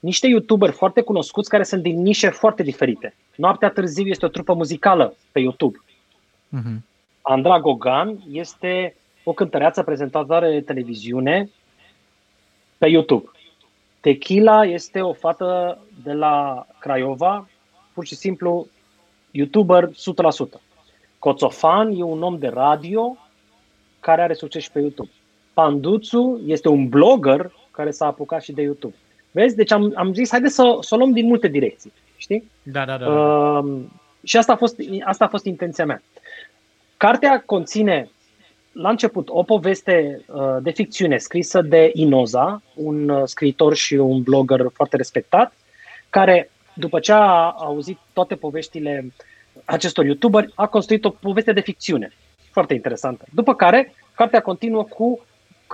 niște 0.00 0.26
youtuberi 0.26 0.72
foarte 0.72 1.00
cunoscuți 1.00 1.48
care 1.48 1.62
sunt 1.62 1.82
din 1.82 2.02
nișe 2.02 2.28
foarte 2.28 2.62
diferite. 2.62 3.14
Noaptea 3.36 3.70
târziu 3.70 4.06
este 4.06 4.24
o 4.24 4.28
trupă 4.28 4.54
muzicală 4.54 5.16
pe 5.32 5.40
YouTube. 5.40 5.78
Uh-huh. 5.78 6.76
Andra 7.22 7.60
Gogan 7.60 8.18
este 8.30 8.96
o 9.24 9.32
cântăreață 9.32 9.82
prezentatoare 9.82 10.50
de 10.50 10.60
televiziune 10.60 11.50
pe 12.78 12.86
YouTube. 12.88 13.30
Tequila 14.00 14.64
este 14.64 15.00
o 15.00 15.12
fată 15.12 15.78
de 16.02 16.12
la 16.12 16.66
Craiova, 16.78 17.48
pur 17.94 18.06
și 18.06 18.14
simplu 18.14 18.66
YouTuber 19.30 19.88
100%. 19.88 19.92
Coțofan 21.18 21.90
e 21.90 22.02
un 22.02 22.22
om 22.22 22.38
de 22.38 22.48
radio 22.48 23.16
care 24.00 24.22
are 24.22 24.34
succes 24.34 24.62
și 24.62 24.70
pe 24.70 24.80
YouTube. 24.80 25.10
Panduțu 25.54 26.40
este 26.46 26.68
un 26.68 26.88
blogger 26.88 27.52
care 27.74 27.90
s-a 27.90 28.06
apucat 28.06 28.42
și 28.42 28.52
de 28.52 28.62
YouTube. 28.62 28.94
Vezi? 29.30 29.56
Deci 29.56 29.72
am, 29.72 29.92
am 29.94 30.14
zis, 30.14 30.30
haide 30.30 30.48
să, 30.48 30.76
să 30.80 30.94
o 30.94 30.98
luăm 30.98 31.12
din 31.12 31.26
multe 31.26 31.48
direcții. 31.48 31.92
Știi? 32.16 32.50
Da, 32.62 32.84
da, 32.84 32.96
da. 32.96 33.08
Uh, 33.08 33.80
și 34.22 34.36
asta 34.36 34.52
a, 34.52 34.56
fost, 34.56 34.80
asta 35.04 35.24
a 35.24 35.28
fost 35.28 35.44
intenția 35.44 35.84
mea. 35.84 36.02
Cartea 36.96 37.42
conține, 37.46 38.10
la 38.72 38.88
început, 38.88 39.28
o 39.28 39.42
poveste 39.42 40.24
uh, 40.26 40.56
de 40.62 40.70
ficțiune 40.70 41.18
scrisă 41.18 41.62
de 41.62 41.90
Inoza, 41.94 42.62
un 42.74 43.08
uh, 43.08 43.22
scriitor 43.24 43.74
și 43.74 43.94
un 43.94 44.22
blogger 44.22 44.66
foarte 44.72 44.96
respectat, 44.96 45.52
care, 46.10 46.50
după 46.74 46.98
ce 46.98 47.12
a 47.12 47.50
auzit 47.50 47.98
toate 48.12 48.34
poveștile 48.34 49.12
acestor 49.64 50.04
youtuberi, 50.04 50.52
a 50.54 50.66
construit 50.66 51.04
o 51.04 51.10
poveste 51.10 51.52
de 51.52 51.60
ficțiune. 51.60 52.12
Foarte 52.50 52.74
interesantă. 52.74 53.24
După 53.32 53.54
care, 53.54 53.94
cartea 54.14 54.40
continuă 54.40 54.84
cu 54.84 55.24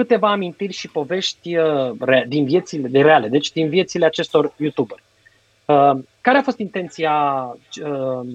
câteva 0.01 0.31
amintiri 0.31 0.73
și 0.73 0.89
povești 0.89 1.57
uh, 1.57 2.27
din 2.29 2.45
viețile 2.45 2.89
de 2.89 3.01
reale, 3.01 3.29
deci 3.29 3.53
din 3.53 3.69
viețile 3.69 4.07
acestor 4.07 4.53
youtuberi. 4.57 5.03
Uh, 5.65 5.99
care 6.21 6.39
a 6.39 6.43
fost 6.43 6.59
intenția 6.59 7.13
uh, 7.85 8.29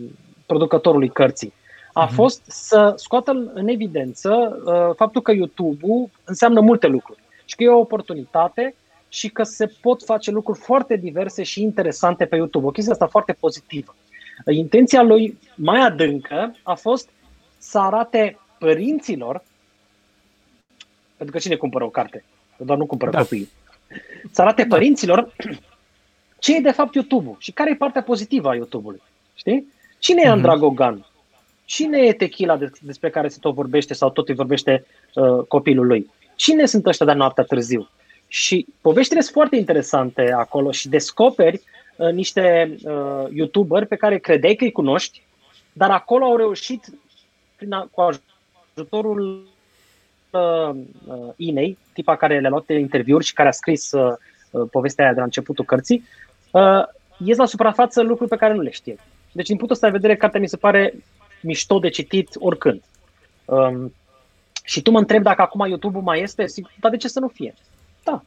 producătorului 0.45 1.09
cărții? 1.09 1.53
A 1.93 2.03
mhm. 2.03 2.13
fost 2.13 2.41
să 2.47 2.93
scoată 2.95 3.51
în 3.53 3.67
evidență 3.67 4.59
faptul 4.95 5.21
că 5.21 5.31
YouTube-ul 5.31 6.09
înseamnă 6.23 6.59
multe 6.59 6.87
lucruri 6.87 7.19
și 7.45 7.55
că 7.55 7.63
e 7.63 7.69
o 7.69 7.79
oportunitate 7.79 8.75
și 9.09 9.29
că 9.29 9.43
se 9.43 9.73
pot 9.81 10.03
face 10.03 10.31
lucruri 10.31 10.59
foarte 10.59 10.95
diverse 10.95 11.43
și 11.43 11.61
interesante 11.61 12.25
pe 12.25 12.35
YouTube. 12.35 12.65
O 12.65 12.71
chestie 12.71 12.93
asta 12.93 13.07
foarte 13.07 13.33
pozitivă. 13.39 13.95
Intenția 14.51 15.01
lui 15.01 15.37
mai 15.55 15.79
adâncă 15.79 16.55
a 16.63 16.73
fost 16.73 17.09
să 17.57 17.79
arate 17.79 18.39
părinților, 18.59 19.43
pentru 21.17 21.35
că 21.35 21.41
cine 21.41 21.55
cumpără 21.55 21.83
o 21.83 21.89
carte? 21.89 22.23
Doar 22.57 22.77
nu 22.77 22.85
cumpără 22.85 23.11
da. 23.11 23.19
copiii. 23.19 23.49
Să 24.31 24.41
arate 24.41 24.63
da. 24.63 24.75
părinților 24.75 25.35
ce 26.39 26.55
e 26.55 26.59
de 26.59 26.71
fapt 26.71 26.93
YouTube-ul 26.93 27.35
și 27.39 27.51
care 27.51 27.71
e 27.71 27.75
partea 27.75 28.03
pozitivă 28.03 28.49
a 28.49 28.55
YouTube-ului. 28.55 29.01
Știi? 29.35 29.73
Cine 29.99 30.21
e 30.25 30.27
Andra 30.27 30.57
Gogan? 30.57 31.05
Cine 31.65 31.97
e 31.97 32.13
tequila 32.13 32.57
despre 32.81 33.09
care 33.09 33.27
se 33.27 33.37
tot 33.41 33.53
vorbește 33.53 33.93
sau 33.93 34.09
tot 34.09 34.29
îi 34.29 34.35
vorbește 34.35 34.85
uh, 35.13 35.45
copilul 35.47 35.87
lui? 35.87 36.11
Cine 36.35 36.65
sunt 36.65 36.85
ăștia 36.85 37.05
de 37.05 37.11
noaptea 37.11 37.43
târziu? 37.43 37.89
Și 38.27 38.65
poveștile 38.81 39.21
sunt 39.21 39.33
foarte 39.33 39.55
interesante 39.55 40.31
acolo 40.31 40.71
și 40.71 40.89
descoperi 40.89 41.61
uh, 41.95 42.11
niște 42.11 42.75
uh, 42.83 43.25
youtuberi 43.33 43.87
pe 43.87 43.95
care 43.95 44.17
credeai 44.17 44.55
că 44.55 44.63
îi 44.63 44.71
cunoști, 44.71 45.21
dar 45.73 45.91
acolo 45.91 46.25
au 46.25 46.35
reușit 46.35 46.85
prin 47.55 47.71
a, 47.71 47.87
cu 47.91 48.01
ajutorul 48.75 49.47
uh, 50.35 50.75
uh, 51.05 51.33
Inei, 51.35 51.77
tipa 51.93 52.15
care 52.15 52.39
le-a 52.39 52.49
luat 52.49 52.69
interviuri 52.69 53.25
și 53.25 53.33
care 53.33 53.49
a 53.49 53.51
scris 53.51 53.91
uh, 53.91 54.13
uh, 54.51 54.67
povestea 54.71 55.03
aia 55.03 55.13
de 55.13 55.19
la 55.19 55.25
începutul 55.25 55.65
cărții, 55.65 56.03
uh, 56.51 56.83
ies 57.17 57.37
la 57.37 57.45
suprafață 57.45 58.01
lucruri 58.01 58.29
pe 58.29 58.35
care 58.35 58.53
nu 58.53 58.61
le 58.61 58.69
știe. 58.69 58.95
Deci, 59.31 59.47
din 59.47 59.57
punctul 59.57 59.75
ăsta 59.75 59.87
de 59.87 59.97
vedere, 59.97 60.15
cartea 60.15 60.39
mi 60.39 60.47
se 60.49 60.57
pare 60.57 60.93
mișto 61.41 61.79
de 61.79 61.89
citit 61.89 62.29
oricând. 62.39 62.81
Um, 63.45 63.93
și 64.63 64.81
tu 64.81 64.91
mă 64.91 64.99
întrebi 64.99 65.23
dacă 65.23 65.41
acum 65.41 65.67
YouTube-ul 65.67 66.03
mai 66.03 66.21
este, 66.21 66.45
zic, 66.45 66.67
dar 66.79 66.91
de 66.91 66.97
ce 66.97 67.07
să 67.07 67.19
nu 67.19 67.27
fie? 67.27 67.53
Da, 68.03 68.23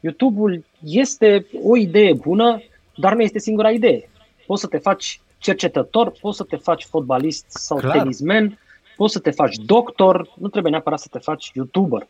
YouTube-ul 0.00 0.64
este 0.84 1.46
o 1.62 1.76
idee 1.76 2.12
bună, 2.12 2.62
dar 2.96 3.14
nu 3.14 3.20
este 3.20 3.38
singura 3.38 3.70
idee. 3.70 4.10
Poți 4.46 4.60
să 4.60 4.66
te 4.66 4.78
faci 4.78 5.20
cercetător, 5.38 6.10
poți 6.20 6.36
să 6.36 6.44
te 6.44 6.56
faci 6.56 6.84
fotbalist 6.84 7.44
sau 7.48 7.78
Clar. 7.78 7.98
tenismen, 7.98 8.58
poți 9.02 9.14
să 9.14 9.20
te 9.20 9.30
faci 9.30 9.56
doctor, 9.56 10.28
nu 10.38 10.48
trebuie 10.48 10.72
neapărat 10.72 10.98
să 10.98 11.08
te 11.10 11.18
faci 11.18 11.50
YouTuber. 11.54 12.06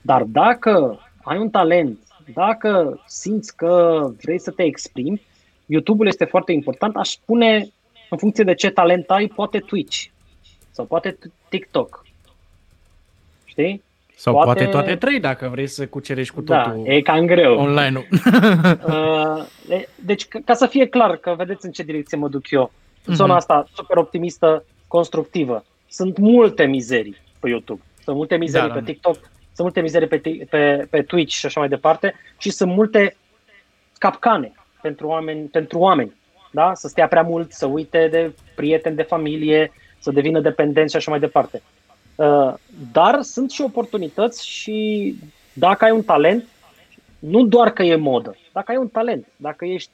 Dar 0.00 0.22
dacă 0.22 1.00
ai 1.22 1.38
un 1.38 1.50
talent, 1.50 1.98
dacă 2.34 3.02
simți 3.06 3.56
că 3.56 4.02
vrei 4.22 4.38
să 4.38 4.50
te 4.50 4.62
exprimi, 4.62 5.22
YouTube-ul 5.66 6.06
este 6.06 6.24
foarte 6.24 6.52
important. 6.52 6.96
Aș 6.96 7.08
spune, 7.08 7.68
în 8.10 8.18
funcție 8.18 8.44
de 8.44 8.54
ce 8.54 8.70
talent 8.70 9.10
ai, 9.10 9.26
poate 9.26 9.58
Twitch 9.58 10.04
sau 10.70 10.84
poate 10.84 11.18
TikTok. 11.48 12.04
Știi? 13.44 13.82
Sau 14.16 14.32
poate, 14.32 14.46
poate 14.46 14.70
toate 14.70 14.96
trei, 14.96 15.20
dacă 15.20 15.48
vrei 15.48 15.66
să 15.66 15.86
cucerești 15.86 16.34
cu 16.34 16.40
da, 16.40 16.62
totul 16.62 16.82
da, 16.84 16.92
e 16.92 17.00
cam 17.00 17.26
greu. 17.26 17.58
online 17.58 17.98
uh, 18.86 19.44
deci, 19.94 20.28
ca 20.44 20.54
să 20.54 20.66
fie 20.66 20.86
clar, 20.86 21.16
că 21.16 21.34
vedeți 21.36 21.66
în 21.66 21.72
ce 21.72 21.82
direcție 21.82 22.16
mă 22.16 22.28
duc 22.28 22.50
eu, 22.50 22.72
zona 23.06 23.34
uh-huh. 23.34 23.36
asta 23.36 23.66
super 23.74 23.96
optimistă, 23.96 24.64
constructivă. 24.86 25.64
Sunt 25.94 26.18
multe 26.18 26.64
mizerii 26.64 27.16
pe 27.40 27.48
YouTube, 27.48 27.80
sunt 28.04 28.16
multe 28.16 28.36
mizerii 28.36 28.68
da, 28.68 28.74
pe 28.74 28.80
da. 28.80 28.84
TikTok, 28.84 29.14
sunt 29.14 29.58
multe 29.58 29.80
mizerii 29.80 30.08
pe, 30.08 30.46
pe, 30.50 30.86
pe 30.90 31.02
Twitch 31.02 31.34
și 31.34 31.46
așa 31.46 31.60
mai 31.60 31.68
departe 31.68 32.14
și 32.38 32.50
sunt 32.50 32.72
multe 32.72 33.16
capcane 33.98 34.52
pentru 34.82 35.06
oameni, 35.06 35.46
pentru 35.48 35.78
oameni 35.78 36.14
da? 36.50 36.74
să 36.74 36.88
stea 36.88 37.08
prea 37.08 37.22
mult, 37.22 37.52
să 37.52 37.66
uite 37.66 38.08
de 38.10 38.32
prieteni, 38.54 38.96
de 38.96 39.02
familie, 39.02 39.72
să 39.98 40.10
devină 40.10 40.40
dependenți 40.40 40.90
și 40.90 40.96
așa 40.96 41.10
mai 41.10 41.20
departe. 41.20 41.62
Uh, 42.14 42.54
dar 42.92 43.22
sunt 43.22 43.50
și 43.50 43.60
oportunități 43.60 44.48
și 44.48 45.14
dacă 45.52 45.84
ai 45.84 45.90
un 45.90 46.02
talent, 46.02 46.44
nu 47.18 47.46
doar 47.46 47.70
că 47.72 47.82
e 47.82 47.96
modă, 47.96 48.36
dacă 48.52 48.70
ai 48.70 48.76
un 48.76 48.88
talent, 48.88 49.26
dacă 49.36 49.64
ești, 49.64 49.90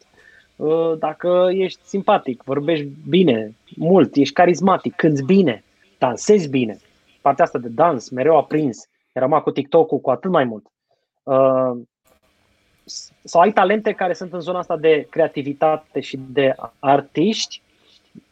uh, 0.56 0.92
dacă 0.98 1.48
ești 1.52 1.80
simpatic, 1.84 2.42
vorbești 2.44 2.86
bine, 3.08 3.54
mult, 3.76 4.16
ești 4.16 4.34
carismatic, 4.34 4.94
cânti 4.94 5.24
bine, 5.24 5.64
dansezi 6.00 6.48
bine, 6.48 6.78
partea 7.20 7.44
asta 7.44 7.58
de 7.58 7.68
dans 7.68 8.08
mereu 8.08 8.36
a 8.36 8.44
prins, 8.44 8.88
era 9.12 9.40
cu 9.40 9.50
TikTok-ul 9.50 10.00
cu 10.00 10.10
atât 10.10 10.30
mai 10.30 10.44
mult. 10.44 10.66
Uh, 11.22 11.80
sau 13.24 13.40
ai 13.40 13.52
talente 13.52 13.92
care 13.92 14.12
sunt 14.12 14.32
în 14.32 14.40
zona 14.40 14.58
asta 14.58 14.76
de 14.76 15.06
creativitate 15.10 16.00
și 16.00 16.18
de 16.32 16.54
artiști, 16.78 17.62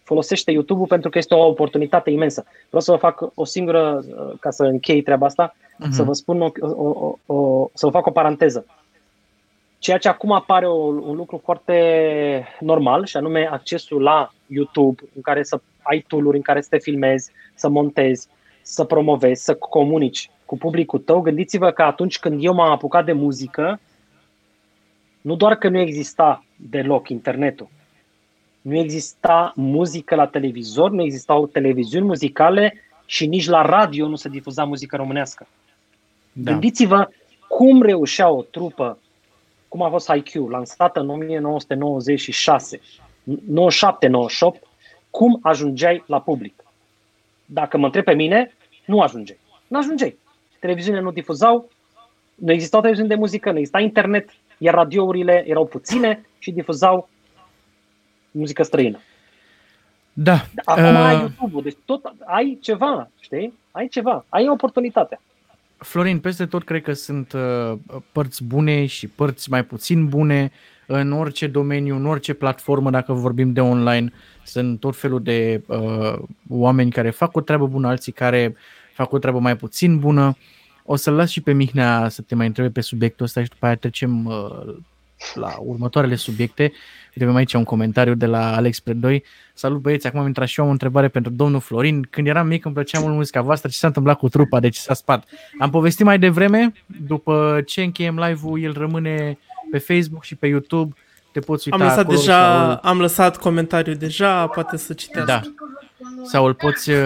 folosește 0.02 0.50
YouTube-ul 0.50 0.86
pentru 0.86 1.10
că 1.10 1.18
este 1.18 1.34
o 1.34 1.46
oportunitate 1.46 2.10
imensă. 2.10 2.44
Vreau 2.66 2.82
să 2.82 2.90
vă 2.90 2.96
fac 2.96 3.30
o 3.34 3.44
singură, 3.44 4.04
ca 4.40 4.50
să 4.50 4.64
închei 4.64 5.02
treaba 5.02 5.26
asta, 5.26 5.54
uh-huh. 5.54 5.90
să 5.90 6.02
vă 6.02 6.12
spun, 6.12 6.40
o, 6.40 6.50
o, 6.60 7.14
o, 7.26 7.68
să 7.74 7.86
vă 7.86 7.92
fac 7.92 8.06
o 8.06 8.10
paranteză. 8.10 8.66
Ceea 9.78 9.98
ce 9.98 10.08
acum 10.08 10.32
apare 10.32 10.66
o, 10.66 10.74
un 10.84 11.16
lucru 11.16 11.40
foarte 11.44 12.46
normal, 12.60 13.04
și 13.06 13.16
anume 13.16 13.48
accesul 13.50 14.02
la 14.02 14.32
YouTube, 14.46 15.02
în 15.14 15.22
care 15.22 15.42
să 15.42 15.60
ai 15.82 16.04
tool 16.08 16.34
în 16.34 16.42
care 16.42 16.60
să 16.60 16.68
te 16.70 16.78
filmezi, 16.78 17.30
să 17.54 17.68
montezi, 17.68 18.28
să 18.62 18.84
promovezi, 18.84 19.44
să 19.44 19.54
comunici 19.54 20.30
cu 20.44 20.56
publicul 20.58 20.98
tău. 20.98 21.20
Gândiți-vă 21.20 21.70
că 21.70 21.82
atunci 21.82 22.18
când 22.18 22.44
eu 22.44 22.54
m-am 22.54 22.70
apucat 22.70 23.04
de 23.04 23.12
muzică, 23.12 23.80
nu 25.20 25.36
doar 25.36 25.54
că 25.54 25.68
nu 25.68 25.78
exista 25.78 26.44
deloc 26.56 27.08
internetul, 27.08 27.68
nu 28.60 28.76
exista 28.76 29.52
muzică 29.56 30.14
la 30.14 30.26
televizor, 30.26 30.90
nu 30.90 31.02
existau 31.02 31.46
televiziuni 31.46 32.06
muzicale 32.06 32.74
și 33.06 33.26
nici 33.26 33.46
la 33.46 33.62
radio 33.62 34.08
nu 34.08 34.16
se 34.16 34.28
difuza 34.28 34.64
muzică 34.64 34.96
românească. 34.96 35.46
Da. 36.32 36.50
Gândiți-vă 36.50 37.08
cum 37.48 37.82
reușea 37.82 38.30
o 38.30 38.42
trupă, 38.42 38.98
cum 39.68 39.82
a 39.82 39.90
fost 39.90 40.12
IQ, 40.14 40.50
lansată 40.50 41.00
în 41.00 41.08
1996, 41.08 42.80
97-98, 42.80 42.82
cum 45.10 45.38
ajungeai 45.42 46.04
la 46.06 46.20
public. 46.20 46.64
Dacă 47.44 47.78
mă 47.78 47.84
întreb 47.84 48.04
pe 48.04 48.14
mine, 48.14 48.52
nu 48.84 49.00
ajungeai. 49.00 49.38
Nu 49.66 49.78
ajungeai. 49.78 50.18
Televiziunile 50.60 51.02
nu 51.02 51.10
difuzau, 51.10 51.70
nu 52.34 52.52
existau 52.52 52.80
televiziuni 52.80 53.10
de 53.10 53.18
muzică, 53.18 53.50
nu 53.50 53.56
exista 53.56 53.80
internet, 53.80 54.30
iar 54.58 54.74
radiourile 54.74 55.44
erau 55.46 55.66
puține 55.66 56.26
și 56.38 56.50
difuzau 56.50 57.08
muzică 58.30 58.62
străină. 58.62 58.98
Da. 60.12 60.44
Acum 60.64 60.84
uh... 60.84 61.04
ai 61.04 61.18
YouTube-ul, 61.18 61.62
deci 61.62 61.76
tot 61.84 62.12
ai 62.24 62.58
ceva, 62.60 63.10
știi? 63.20 63.58
Ai 63.70 63.88
ceva, 63.88 64.24
ai 64.28 64.48
oportunitatea. 64.48 65.20
Florin, 65.78 66.18
peste 66.18 66.46
tot 66.46 66.64
cred 66.64 66.82
că 66.82 66.92
sunt 66.92 67.32
uh, 67.32 67.78
părți 68.12 68.44
bune 68.44 68.86
și 68.86 69.06
părți 69.06 69.50
mai 69.50 69.64
puțin 69.64 70.08
bune 70.08 70.50
în 70.86 71.12
orice 71.12 71.46
domeniu, 71.46 71.96
în 71.96 72.06
orice 72.06 72.32
platformă, 72.32 72.90
dacă 72.90 73.12
vorbim 73.12 73.52
de 73.52 73.60
online. 73.60 74.12
Sunt 74.44 74.80
tot 74.80 74.96
felul 74.96 75.22
de 75.22 75.62
uh, 75.66 76.18
oameni 76.48 76.90
care 76.90 77.10
fac 77.10 77.36
o 77.36 77.40
treabă 77.40 77.66
bună, 77.66 77.88
alții 77.88 78.12
care 78.12 78.56
fac 78.94 79.12
o 79.12 79.18
treabă 79.18 79.38
mai 79.38 79.56
puțin 79.56 79.98
bună. 79.98 80.36
O 80.84 80.96
să-l 80.96 81.14
las 81.14 81.30
și 81.30 81.40
pe 81.40 81.52
Mihnea 81.52 82.08
să 82.08 82.22
te 82.22 82.34
mai 82.34 82.46
întrebe 82.46 82.70
pe 82.70 82.80
subiectul 82.80 83.24
ăsta 83.24 83.42
și 83.42 83.48
după 83.48 83.66
aia 83.66 83.76
trecem 83.76 84.24
uh, 84.24 84.76
la 85.34 85.54
următoarele 85.58 86.14
subiecte. 86.14 86.62
Uite, 87.06 87.22
avem 87.22 87.34
aici 87.34 87.52
un 87.52 87.64
comentariu 87.64 88.14
de 88.14 88.26
la 88.26 88.54
Alex 88.54 88.80
Predoi. 88.80 89.24
Salut 89.54 89.80
băieți, 89.80 90.06
acum 90.06 90.20
am 90.20 90.26
intrat 90.26 90.48
și 90.48 90.58
eu 90.58 90.64
am 90.64 90.70
o 90.70 90.72
întrebare 90.72 91.08
pentru 91.08 91.32
domnul 91.32 91.60
Florin. 91.60 92.06
Când 92.10 92.26
eram 92.26 92.46
mic 92.46 92.64
îmi 92.64 92.74
plăcea 92.74 93.00
mult 93.00 93.14
muzica 93.14 93.40
voastră, 93.40 93.68
ce 93.68 93.76
s-a 93.76 93.86
întâmplat 93.86 94.18
cu 94.18 94.28
trupa, 94.28 94.60
de 94.60 94.68
ce 94.68 94.80
s-a 94.80 94.94
spart? 94.94 95.28
Am 95.58 95.70
povestit 95.70 96.04
mai 96.04 96.18
devreme, 96.18 96.72
după 97.06 97.62
ce 97.66 97.82
încheiem 97.82 98.18
live-ul, 98.18 98.62
el 98.62 98.72
rămâne 98.72 99.38
pe 99.70 99.78
Facebook 99.78 100.24
și 100.24 100.34
pe 100.34 100.46
YouTube. 100.46 100.94
Te 101.32 101.40
poți 101.40 101.68
uita 101.68 101.84
am 101.84 101.88
lăsat 101.88 102.04
acolo 102.04 102.18
deja, 102.18 102.64
sau... 102.66 102.90
am 102.90 103.00
lăsat 103.00 103.36
comentariu 103.36 103.94
deja, 103.94 104.46
poate 104.46 104.76
să 104.76 104.92
citească. 104.92 105.32
Da. 105.32 105.40
Sau 106.24 106.44
îl 106.44 106.54
poți 106.54 106.90
uh, 106.90 106.96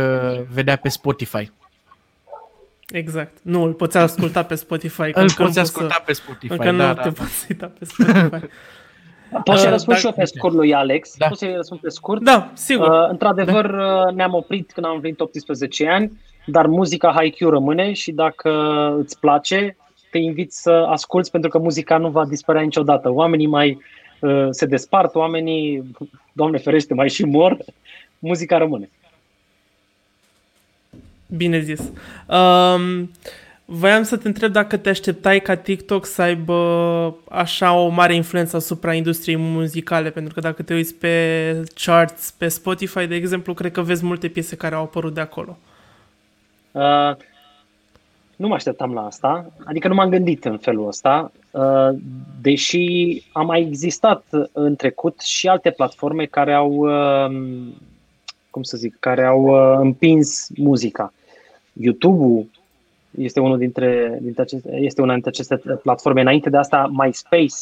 vedea 0.52 0.76
pe 0.76 0.88
Spotify. 0.88 1.50
Exact. 2.92 3.38
Nu, 3.42 3.62
îl 3.62 3.72
poți 3.72 3.96
asculta 3.96 4.42
pe 4.42 4.54
Spotify. 4.54 5.10
Îl 5.12 5.30
poți 5.36 5.58
asculta 5.58 5.94
să... 5.94 6.02
pe 6.06 6.12
Spotify, 6.12 6.52
Încă 6.52 6.64
da, 6.64 6.70
nu 6.70 6.78
da. 6.78 6.94
te 6.94 7.10
poți 7.10 7.46
uita 7.48 7.72
pe 7.78 7.84
Spotify. 7.84 8.46
Poți 9.44 9.60
să 9.60 9.68
răspund 9.68 9.96
și 9.96 10.06
eu 10.06 10.12
pe 10.12 10.24
scurt 10.24 10.54
lui 10.54 10.74
Alex? 10.74 11.14
Da. 11.16 11.26
Poți 11.26 11.40
să 11.40 11.52
răspund 11.56 11.80
pe 11.80 11.88
scurt? 11.88 12.22
Da, 12.22 12.50
sigur. 12.54 12.88
Uh, 12.88 13.08
într-adevăr, 13.08 13.70
da. 13.70 14.04
Uh, 14.06 14.14
ne-am 14.14 14.34
oprit 14.34 14.72
când 14.72 14.86
am 14.86 15.00
venit 15.00 15.20
18 15.20 15.88
ani, 15.88 16.12
dar 16.46 16.66
muzica 16.66 17.12
Haikyuu 17.12 17.50
rămâne 17.50 17.92
și 17.92 18.12
dacă 18.12 18.50
îți 18.98 19.18
place, 19.18 19.76
te 20.10 20.18
invit 20.18 20.52
să 20.52 20.70
asculți 20.70 21.30
pentru 21.30 21.50
că 21.50 21.58
muzica 21.58 21.98
nu 21.98 22.08
va 22.08 22.24
dispărea 22.24 22.62
niciodată. 22.62 23.12
Oamenii 23.12 23.46
mai 23.46 23.78
uh, 24.20 24.46
se 24.50 24.66
despart, 24.66 25.14
oamenii, 25.14 25.82
Doamne 26.32 26.58
ferește, 26.58 26.94
mai 26.94 27.08
și 27.08 27.24
mor, 27.24 27.56
muzica 28.18 28.58
rămâne. 28.58 28.90
Bine 31.36 31.60
zis. 31.60 31.80
Um, 32.28 33.10
voiam 33.64 34.02
să 34.02 34.16
te 34.16 34.26
întreb 34.28 34.52
dacă 34.52 34.76
te 34.76 34.88
așteptai 34.88 35.40
ca 35.40 35.56
TikTok 35.56 36.06
să 36.06 36.22
aibă 36.22 37.16
așa 37.28 37.74
o 37.74 37.88
mare 37.88 38.14
influență 38.14 38.56
asupra 38.56 38.94
industriei 38.94 39.36
muzicale, 39.36 40.10
pentru 40.10 40.34
că 40.34 40.40
dacă 40.40 40.62
te 40.62 40.74
uiți 40.74 40.94
pe 40.94 41.64
charts, 41.74 42.30
pe 42.30 42.48
Spotify, 42.48 43.06
de 43.06 43.14
exemplu, 43.14 43.54
cred 43.54 43.72
că 43.72 43.80
vezi 43.80 44.04
multe 44.04 44.28
piese 44.28 44.56
care 44.56 44.74
au 44.74 44.82
apărut 44.82 45.14
de 45.14 45.20
acolo. 45.20 45.58
Uh, 46.72 47.16
nu 48.36 48.48
mă 48.48 48.54
așteptam 48.54 48.92
la 48.92 49.06
asta, 49.06 49.52
adică 49.64 49.88
nu 49.88 49.94
m-am 49.94 50.08
gândit 50.08 50.44
în 50.44 50.58
felul 50.58 50.86
ăsta, 50.86 51.32
uh, 51.50 51.88
deși 52.40 53.22
am 53.32 53.46
mai 53.46 53.60
existat 53.60 54.24
în 54.52 54.76
trecut 54.76 55.20
și 55.20 55.48
alte 55.48 55.70
platforme 55.70 56.24
care 56.24 56.52
au, 56.52 56.72
um, 56.72 57.74
cum 58.50 58.62
să 58.62 58.76
zic, 58.76 58.96
care 59.00 59.24
au 59.24 59.42
uh, 59.42 59.78
împins 59.80 60.48
muzica. 60.56 61.12
YouTube-ul 61.72 62.46
este, 63.18 63.40
unul 63.40 63.58
dintre, 63.58 64.18
dintre 64.22 64.42
aceste, 64.42 64.76
este 64.76 65.02
una 65.02 65.12
dintre 65.12 65.30
aceste 65.30 65.56
platforme. 65.82 66.20
Înainte 66.20 66.50
de 66.50 66.56
asta, 66.56 66.90
MySpace 66.92 67.54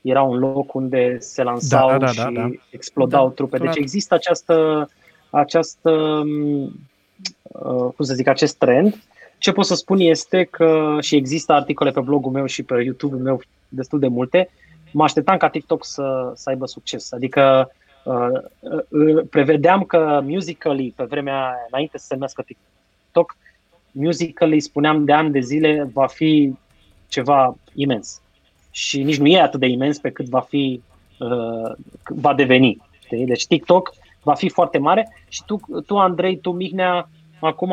era 0.00 0.22
un 0.22 0.38
loc 0.38 0.74
unde 0.74 1.16
se 1.18 1.42
lansau 1.42 1.88
da, 1.88 1.98
da, 1.98 2.04
da, 2.04 2.12
și 2.12 2.18
da, 2.18 2.30
da. 2.30 2.50
explodau 2.70 3.26
da, 3.26 3.34
trupe. 3.34 3.58
Deci 3.58 3.76
există 3.76 4.14
această, 4.14 4.88
această 5.30 5.90
um, 5.90 6.62
uh, 7.42 7.92
cum 7.96 8.04
să 8.04 8.14
zic, 8.14 8.26
acest 8.26 8.56
trend 8.56 8.94
ce 9.38 9.52
pot 9.52 9.64
să 9.64 9.74
spun 9.74 9.98
este 9.98 10.44
că 10.44 10.98
și 11.00 11.16
există 11.16 11.52
articole 11.52 11.90
pe 11.90 12.00
blogul 12.00 12.32
meu 12.32 12.46
și 12.46 12.62
pe 12.62 12.82
YouTube-ul 12.82 13.20
meu 13.20 13.40
destul 13.68 13.98
de 13.98 14.08
multe. 14.08 14.48
Mă 14.92 15.02
așteptam 15.02 15.36
ca 15.36 15.48
TikTok 15.48 15.84
să, 15.84 16.32
să 16.34 16.48
aibă 16.48 16.66
succes. 16.66 17.12
Adică 17.12 17.70
uh, 18.04 18.40
uh, 18.88 19.26
prevedeam 19.30 19.82
că 19.82 20.20
Musical.ly, 20.24 20.92
pe 20.96 21.04
vremea 21.04 21.54
înainte 21.70 21.98
să 21.98 22.04
se 22.04 22.12
numească 22.12 22.42
TikTok, 23.16 23.36
Musical.ly, 23.92 24.60
spuneam 24.60 25.04
de 25.04 25.12
ani 25.12 25.30
de 25.30 25.40
zile, 25.40 25.90
va 25.92 26.06
fi 26.06 26.52
ceva 27.08 27.56
imens. 27.74 28.20
Și 28.70 29.02
nici 29.02 29.18
nu 29.18 29.26
e 29.26 29.40
atât 29.40 29.60
de 29.60 29.66
imens 29.66 29.98
pe 29.98 30.10
cât 30.10 30.28
va 30.28 30.40
fi, 30.40 30.80
uh, 31.18 31.72
va 32.04 32.34
deveni. 32.34 32.82
Știi? 33.04 33.26
Deci 33.26 33.46
TikTok 33.46 33.92
va 34.22 34.34
fi 34.34 34.48
foarte 34.48 34.78
mare 34.78 35.16
și 35.28 35.42
tu, 35.46 35.60
tu 35.86 35.98
Andrei, 35.98 36.38
tu 36.38 36.52
Mihnea, 36.52 37.08
Acum 37.40 37.72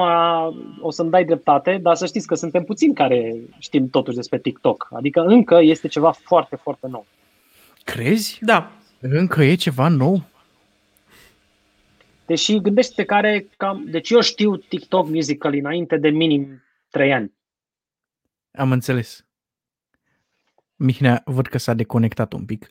o 0.81 0.91
să-mi 0.91 1.09
dai 1.09 1.25
dreptate, 1.25 1.79
dar 1.81 1.95
să 1.95 2.05
știți 2.05 2.27
că 2.27 2.35
suntem 2.35 2.63
puțini 2.63 2.93
care 2.93 3.35
știm 3.59 3.89
totuși 3.89 4.15
despre 4.15 4.39
TikTok. 4.39 4.87
Adică 4.91 5.21
încă 5.21 5.59
este 5.61 5.87
ceva 5.87 6.11
foarte, 6.11 6.55
foarte 6.55 6.87
nou. 6.87 7.05
Crezi? 7.83 8.37
Da. 8.41 8.71
Încă 8.99 9.43
e 9.43 9.55
ceva 9.55 9.87
nou? 9.87 10.21
Deși 12.25 12.59
gândește 12.59 13.03
care 13.03 13.47
cam... 13.57 13.83
Deci 13.85 14.09
eu 14.09 14.21
știu 14.21 14.55
TikTok 14.55 15.09
Musical 15.09 15.53
înainte 15.53 15.97
de 15.97 16.09
minim 16.09 16.63
3 16.89 17.13
ani. 17.13 17.33
Am 18.51 18.71
înțeles. 18.71 19.25
Mihnea, 20.75 21.21
văd 21.25 21.47
că 21.47 21.57
s-a 21.57 21.73
deconectat 21.73 22.33
un 22.33 22.45
pic. 22.45 22.67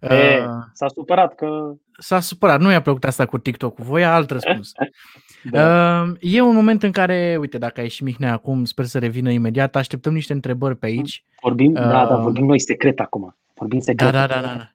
E, 0.00 0.38
uh, 0.38 0.48
s-a 0.72 0.88
supărat 0.88 1.34
că... 1.34 1.74
S-a 1.98 2.20
supărat, 2.20 2.60
nu 2.60 2.70
i-a 2.70 2.82
plăcut 2.82 3.04
asta 3.04 3.26
cu 3.26 3.38
TikTok-ul, 3.38 3.84
voia 3.84 4.14
alt 4.14 4.30
răspuns. 4.30 4.72
da. 5.50 6.02
uh, 6.02 6.16
e 6.20 6.40
un 6.40 6.54
moment 6.54 6.82
în 6.82 6.92
care, 6.92 7.36
uite, 7.40 7.58
dacă 7.58 7.80
ai 7.80 7.88
și 7.88 8.02
Mihnea 8.02 8.32
acum, 8.32 8.64
sper 8.64 8.84
să 8.84 8.98
revină 8.98 9.30
imediat, 9.30 9.76
așteptăm 9.76 10.12
niște 10.12 10.32
întrebări 10.32 10.76
pe 10.76 10.86
aici. 10.86 11.24
Vorbim, 11.40 11.70
uh, 11.70 11.80
da, 11.80 12.06
da, 12.06 12.16
vorbim 12.16 12.46
noi 12.46 12.60
secret 12.60 13.00
acum. 13.00 13.36
Vorbim 13.54 13.80
secret. 13.80 14.12
Da, 14.12 14.26
da, 14.26 14.34
da, 14.34 14.40
da. 14.40 14.70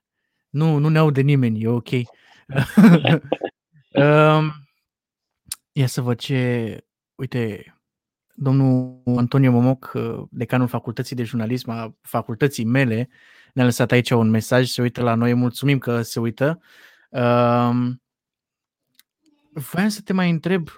Nu, 0.50 0.76
nu 0.76 0.88
ne 0.88 0.98
aude 0.98 1.20
nimeni, 1.20 1.62
e 1.62 1.68
ok. 1.68 1.88
uh, 3.94 4.44
ia 5.72 5.86
să 5.86 6.00
văd 6.00 6.18
ce... 6.18 6.76
Uite, 7.14 7.74
domnul 8.34 9.02
Antonio 9.16 9.50
Momoc, 9.50 9.92
uh, 9.94 10.22
decanul 10.30 10.66
Facultății 10.66 11.16
de 11.16 11.22
Jurnalism 11.22 11.70
a 11.70 11.96
facultății 12.00 12.64
mele, 12.64 13.08
ne-a 13.52 13.64
lăsat 13.64 13.90
aici 13.90 14.10
un 14.10 14.30
mesaj, 14.30 14.68
se 14.68 14.82
uită 14.82 15.02
la 15.02 15.14
noi, 15.14 15.34
mulțumim 15.34 15.78
că 15.78 16.02
se 16.02 16.20
uită. 16.20 16.60
Um, 17.08 18.02
voiam 19.52 19.88
să 19.88 20.00
te 20.04 20.12
mai 20.12 20.30
întreb 20.30 20.68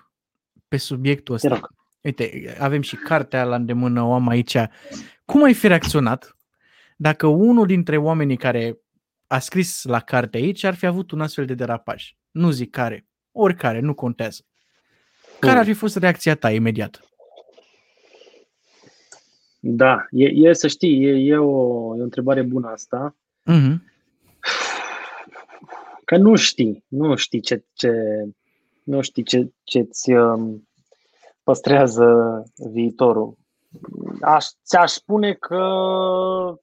pe 0.68 0.76
subiectul 0.76 1.34
ăsta. 1.34 1.60
Uite, 2.00 2.56
avem 2.58 2.80
și 2.80 2.96
cartea 2.96 3.44
la 3.44 3.54
îndemână, 3.54 4.02
o 4.02 4.14
am 4.14 4.28
aici. 4.28 4.56
Cum 5.24 5.42
ai 5.42 5.54
fi 5.54 5.66
reacționat 5.66 6.36
dacă 6.96 7.26
unul 7.26 7.66
dintre 7.66 7.96
oamenii 7.96 8.36
care 8.36 8.78
a 9.34 9.38
scris 9.38 9.84
la 9.84 10.00
carte 10.00 10.36
aici 10.36 10.64
ar 10.64 10.74
fi 10.74 10.86
avut 10.86 11.10
un 11.10 11.20
astfel 11.20 11.44
de 11.44 11.54
derapaj? 11.54 12.16
Nu 12.30 12.50
zic 12.50 12.70
care, 12.70 13.06
oricare, 13.32 13.80
nu 13.80 13.94
contează. 13.94 14.42
Care 15.40 15.58
ar 15.58 15.64
fi 15.64 15.72
fost 15.72 15.96
reacția 15.96 16.34
ta 16.34 16.50
imediat? 16.50 17.00
Da, 19.60 20.06
e, 20.10 20.24
e 20.24 20.52
să 20.52 20.66
știi, 20.68 21.04
e, 21.04 21.10
e, 21.10 21.36
o, 21.36 21.96
e 21.96 22.00
o 22.00 22.02
întrebare 22.02 22.42
bună 22.42 22.68
asta. 22.68 23.16
Mm-hmm. 23.50 23.74
Că 26.04 26.16
nu 26.16 26.34
știi, 26.34 26.84
nu 26.88 27.16
știi 27.16 27.40
ce, 27.40 27.64
ce 27.72 27.90
nu 28.82 29.00
știi 29.00 29.22
ce, 29.22 29.52
ce-ți 29.64 30.12
um, 30.12 30.68
păstrează 31.42 32.42
viitorul. 32.70 33.36
Aș, 34.20 34.46
ți-aș 34.64 34.90
spune 34.90 35.32
că 35.32 35.56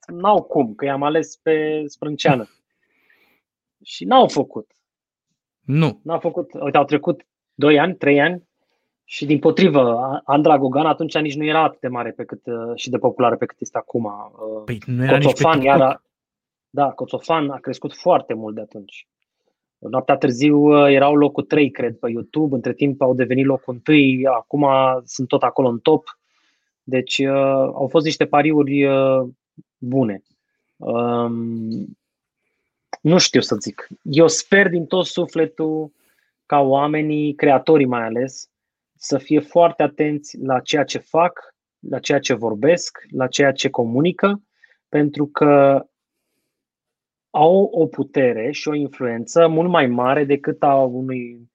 n-au 0.06 0.42
cum, 0.42 0.74
că 0.74 0.84
i-am 0.84 1.02
ales 1.02 1.36
pe 1.36 1.84
sprânceană. 1.86 2.48
Și 3.82 4.04
n-au 4.04 4.28
făcut. 4.28 4.70
Nu. 5.60 6.00
N-au 6.02 6.18
făcut. 6.18 6.50
Uite, 6.60 6.76
au 6.76 6.84
trecut 6.84 7.26
2 7.54 7.78
ani, 7.78 7.94
3 7.94 8.20
ani 8.20 8.42
și 9.04 9.26
din 9.26 9.38
potrivă, 9.38 10.20
Andra 10.24 10.58
Gogan 10.58 10.86
atunci 10.86 11.18
nici 11.18 11.36
nu 11.36 11.44
era 11.44 11.62
atât 11.62 11.80
de 11.80 11.88
mare 11.88 12.10
pe 12.10 12.24
cât, 12.24 12.46
uh, 12.46 12.72
și 12.74 12.90
de 12.90 12.98
populară 12.98 13.36
pe 13.36 13.46
cât 13.46 13.60
este 13.60 13.78
acum. 13.78 14.04
Uh, 14.04 14.62
păi 14.64 14.78
nu 14.86 15.04
era 15.04 15.18
Coțofan, 15.18 15.58
nici 15.58 15.60
pe 15.60 15.78
iar, 15.78 16.02
Da, 16.70 16.90
Coțofan 16.90 17.50
a 17.50 17.58
crescut 17.58 17.94
foarte 17.94 18.34
mult 18.34 18.54
de 18.54 18.60
atunci. 18.60 19.08
Noaptea 19.78 20.16
târziu 20.16 20.58
uh, 20.58 20.92
erau 20.92 21.14
locul 21.14 21.42
3, 21.42 21.70
cred, 21.70 21.96
pe 21.96 22.10
YouTube. 22.10 22.54
Între 22.54 22.72
timp 22.72 23.02
au 23.02 23.14
devenit 23.14 23.44
locul 23.44 23.82
1, 23.88 24.32
acum 24.32 24.66
sunt 25.04 25.28
tot 25.28 25.42
acolo 25.42 25.68
în 25.68 25.78
top. 25.78 26.18
Deci 26.82 27.18
uh, 27.18 27.28
au 27.74 27.88
fost 27.90 28.04
niște 28.04 28.26
pariuri 28.26 28.84
uh, 28.84 29.28
bune. 29.78 30.22
Um, 30.76 31.96
nu 33.00 33.18
știu 33.18 33.40
să 33.40 33.56
zic. 33.56 33.88
Eu 34.02 34.28
sper 34.28 34.68
din 34.68 34.86
tot 34.86 35.06
sufletul 35.06 35.92
ca 36.46 36.60
oamenii, 36.60 37.34
creatorii 37.34 37.86
mai 37.86 38.02
ales, 38.02 38.50
să 38.96 39.18
fie 39.18 39.40
foarte 39.40 39.82
atenți 39.82 40.38
la 40.38 40.60
ceea 40.60 40.84
ce 40.84 40.98
fac, 40.98 41.54
la 41.78 41.98
ceea 41.98 42.18
ce 42.18 42.34
vorbesc, 42.34 42.98
la 43.10 43.26
ceea 43.26 43.52
ce 43.52 43.70
comunică, 43.70 44.42
pentru 44.88 45.26
că 45.26 45.84
au 47.30 47.62
o 47.62 47.86
putere 47.86 48.50
și 48.50 48.68
o 48.68 48.74
influență 48.74 49.48
mult 49.48 49.68
mai 49.68 49.86
mare 49.86 50.24
decât 50.24 50.62
a 50.62 50.74
unui 50.74 51.50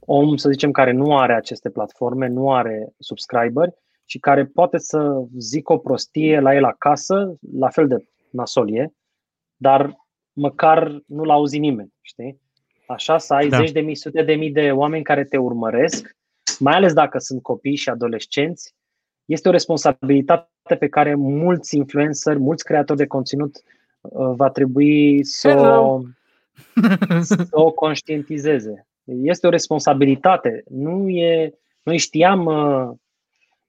om, 0.00 0.36
să 0.36 0.50
zicem, 0.50 0.70
care 0.70 0.92
nu 0.92 1.18
are 1.18 1.34
aceste 1.34 1.70
platforme, 1.70 2.26
nu 2.26 2.52
are 2.52 2.92
subscriberi 2.98 3.74
și 4.04 4.18
care 4.18 4.46
poate 4.46 4.78
să 4.78 5.26
zică 5.38 5.72
o 5.72 5.78
prostie 5.78 6.40
la 6.40 6.54
el 6.54 6.64
acasă, 6.64 7.36
la 7.52 7.68
fel 7.68 7.88
de 7.88 7.96
nasolie, 8.30 8.92
dar 9.56 9.96
măcar 10.38 11.02
nu-l 11.06 11.30
auzi 11.30 11.58
nimeni, 11.58 11.92
știi? 12.00 12.40
Așa 12.86 13.18
să 13.18 13.34
ai 13.34 13.48
da. 13.48 13.56
zeci 13.56 13.70
de 13.70 13.80
mii, 13.80 13.94
sute 13.94 14.22
de 14.22 14.34
mii 14.34 14.50
de 14.50 14.70
oameni 14.70 15.02
care 15.02 15.24
te 15.24 15.36
urmăresc 15.36 16.16
mai 16.58 16.74
ales 16.74 16.92
dacă 16.92 17.18
sunt 17.18 17.42
copii 17.42 17.76
și 17.76 17.88
adolescenți, 17.88 18.74
este 19.24 19.48
o 19.48 19.52
responsabilitate 19.52 20.74
pe 20.78 20.88
care 20.88 21.14
mulți 21.14 21.76
influenceri, 21.76 22.38
mulți 22.38 22.64
creatori 22.64 22.98
de 22.98 23.06
conținut 23.06 23.56
uh, 24.00 24.32
va 24.34 24.50
trebui 24.50 25.24
să 25.24 25.48
o, 25.48 26.00
să 27.20 27.46
o 27.50 27.70
conștientizeze. 27.70 28.86
Este 29.04 29.46
o 29.46 29.50
responsabilitate. 29.50 30.64
Nu 30.68 31.08
e, 31.08 31.54
noi 31.82 31.98
știam 31.98 32.44
uh, 32.46 32.96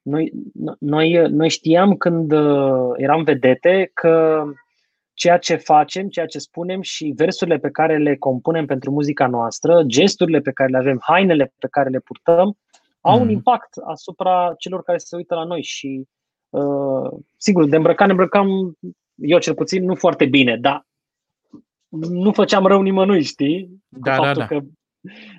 noi, 0.01 0.31
noi, 0.79 1.27
noi 1.29 1.49
știam 1.49 1.95
când 1.95 2.31
uh, 2.31 2.91
eram 2.95 3.23
vedete 3.23 3.91
că 3.93 4.43
ceea 5.19 5.37
ce 5.37 5.55
facem, 5.55 6.07
ceea 6.07 6.25
ce 6.25 6.39
spunem 6.39 6.81
și 6.81 7.13
versurile 7.15 7.57
pe 7.57 7.69
care 7.69 7.97
le 7.97 8.15
compunem 8.15 8.65
pentru 8.65 8.91
muzica 8.91 9.27
noastră, 9.27 9.83
gesturile 9.85 10.39
pe 10.39 10.51
care 10.51 10.69
le 10.69 10.77
avem, 10.77 10.97
hainele 11.01 11.53
pe 11.57 11.67
care 11.71 11.89
le 11.89 11.99
purtăm, 11.99 12.57
au 13.01 13.15
mm. 13.15 13.21
un 13.21 13.29
impact 13.29 13.77
asupra 13.85 14.53
celor 14.57 14.83
care 14.83 14.97
se 14.97 15.15
uită 15.15 15.35
la 15.35 15.43
noi 15.43 15.63
și 15.63 16.07
uh, 16.49 17.09
sigur, 17.37 17.69
de 17.69 17.75
îmbrăcat 17.75 18.05
ne 18.05 18.11
îmbrăcam, 18.11 18.77
eu 19.15 19.39
cel 19.39 19.53
puțin, 19.53 19.83
nu 19.83 19.95
foarte 19.95 20.25
bine, 20.25 20.57
dar 20.57 20.85
nu 22.09 22.31
făceam 22.31 22.65
rău 22.65 22.81
nimănui, 22.81 23.23
știi? 23.23 23.81
Da, 23.87 24.17
da, 24.17 24.33
da. 24.33 24.47
Că, 24.47 24.59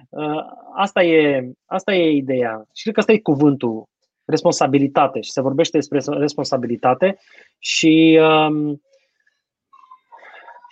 uh, 0.08 0.42
asta, 0.76 1.02
e, 1.02 1.50
asta 1.66 1.94
e 1.94 2.10
ideea 2.10 2.66
și 2.74 2.82
cred 2.82 2.94
că 2.94 3.00
asta 3.00 3.12
e 3.12 3.18
cuvântul, 3.18 3.88
responsabilitate 4.24 5.20
și 5.20 5.30
se 5.30 5.40
vorbește 5.40 5.76
despre 5.76 6.00
responsabilitate 6.06 7.18
și 7.58 8.20
um, 8.22 8.80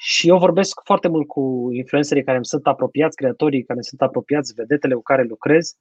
și 0.01 0.29
eu 0.29 0.39
vorbesc 0.39 0.81
foarte 0.85 1.09
mult 1.09 1.27
cu 1.27 1.69
influencerii 1.73 2.25
care 2.25 2.37
îmi 2.37 2.47
sunt 2.47 2.67
apropiați, 2.67 3.17
creatorii 3.17 3.61
care 3.63 3.75
îmi 3.75 3.85
sunt 3.85 4.01
apropiați, 4.03 4.55
vedetele 4.55 4.95
cu 4.95 5.03
care 5.03 5.23
lucrez 5.23 5.77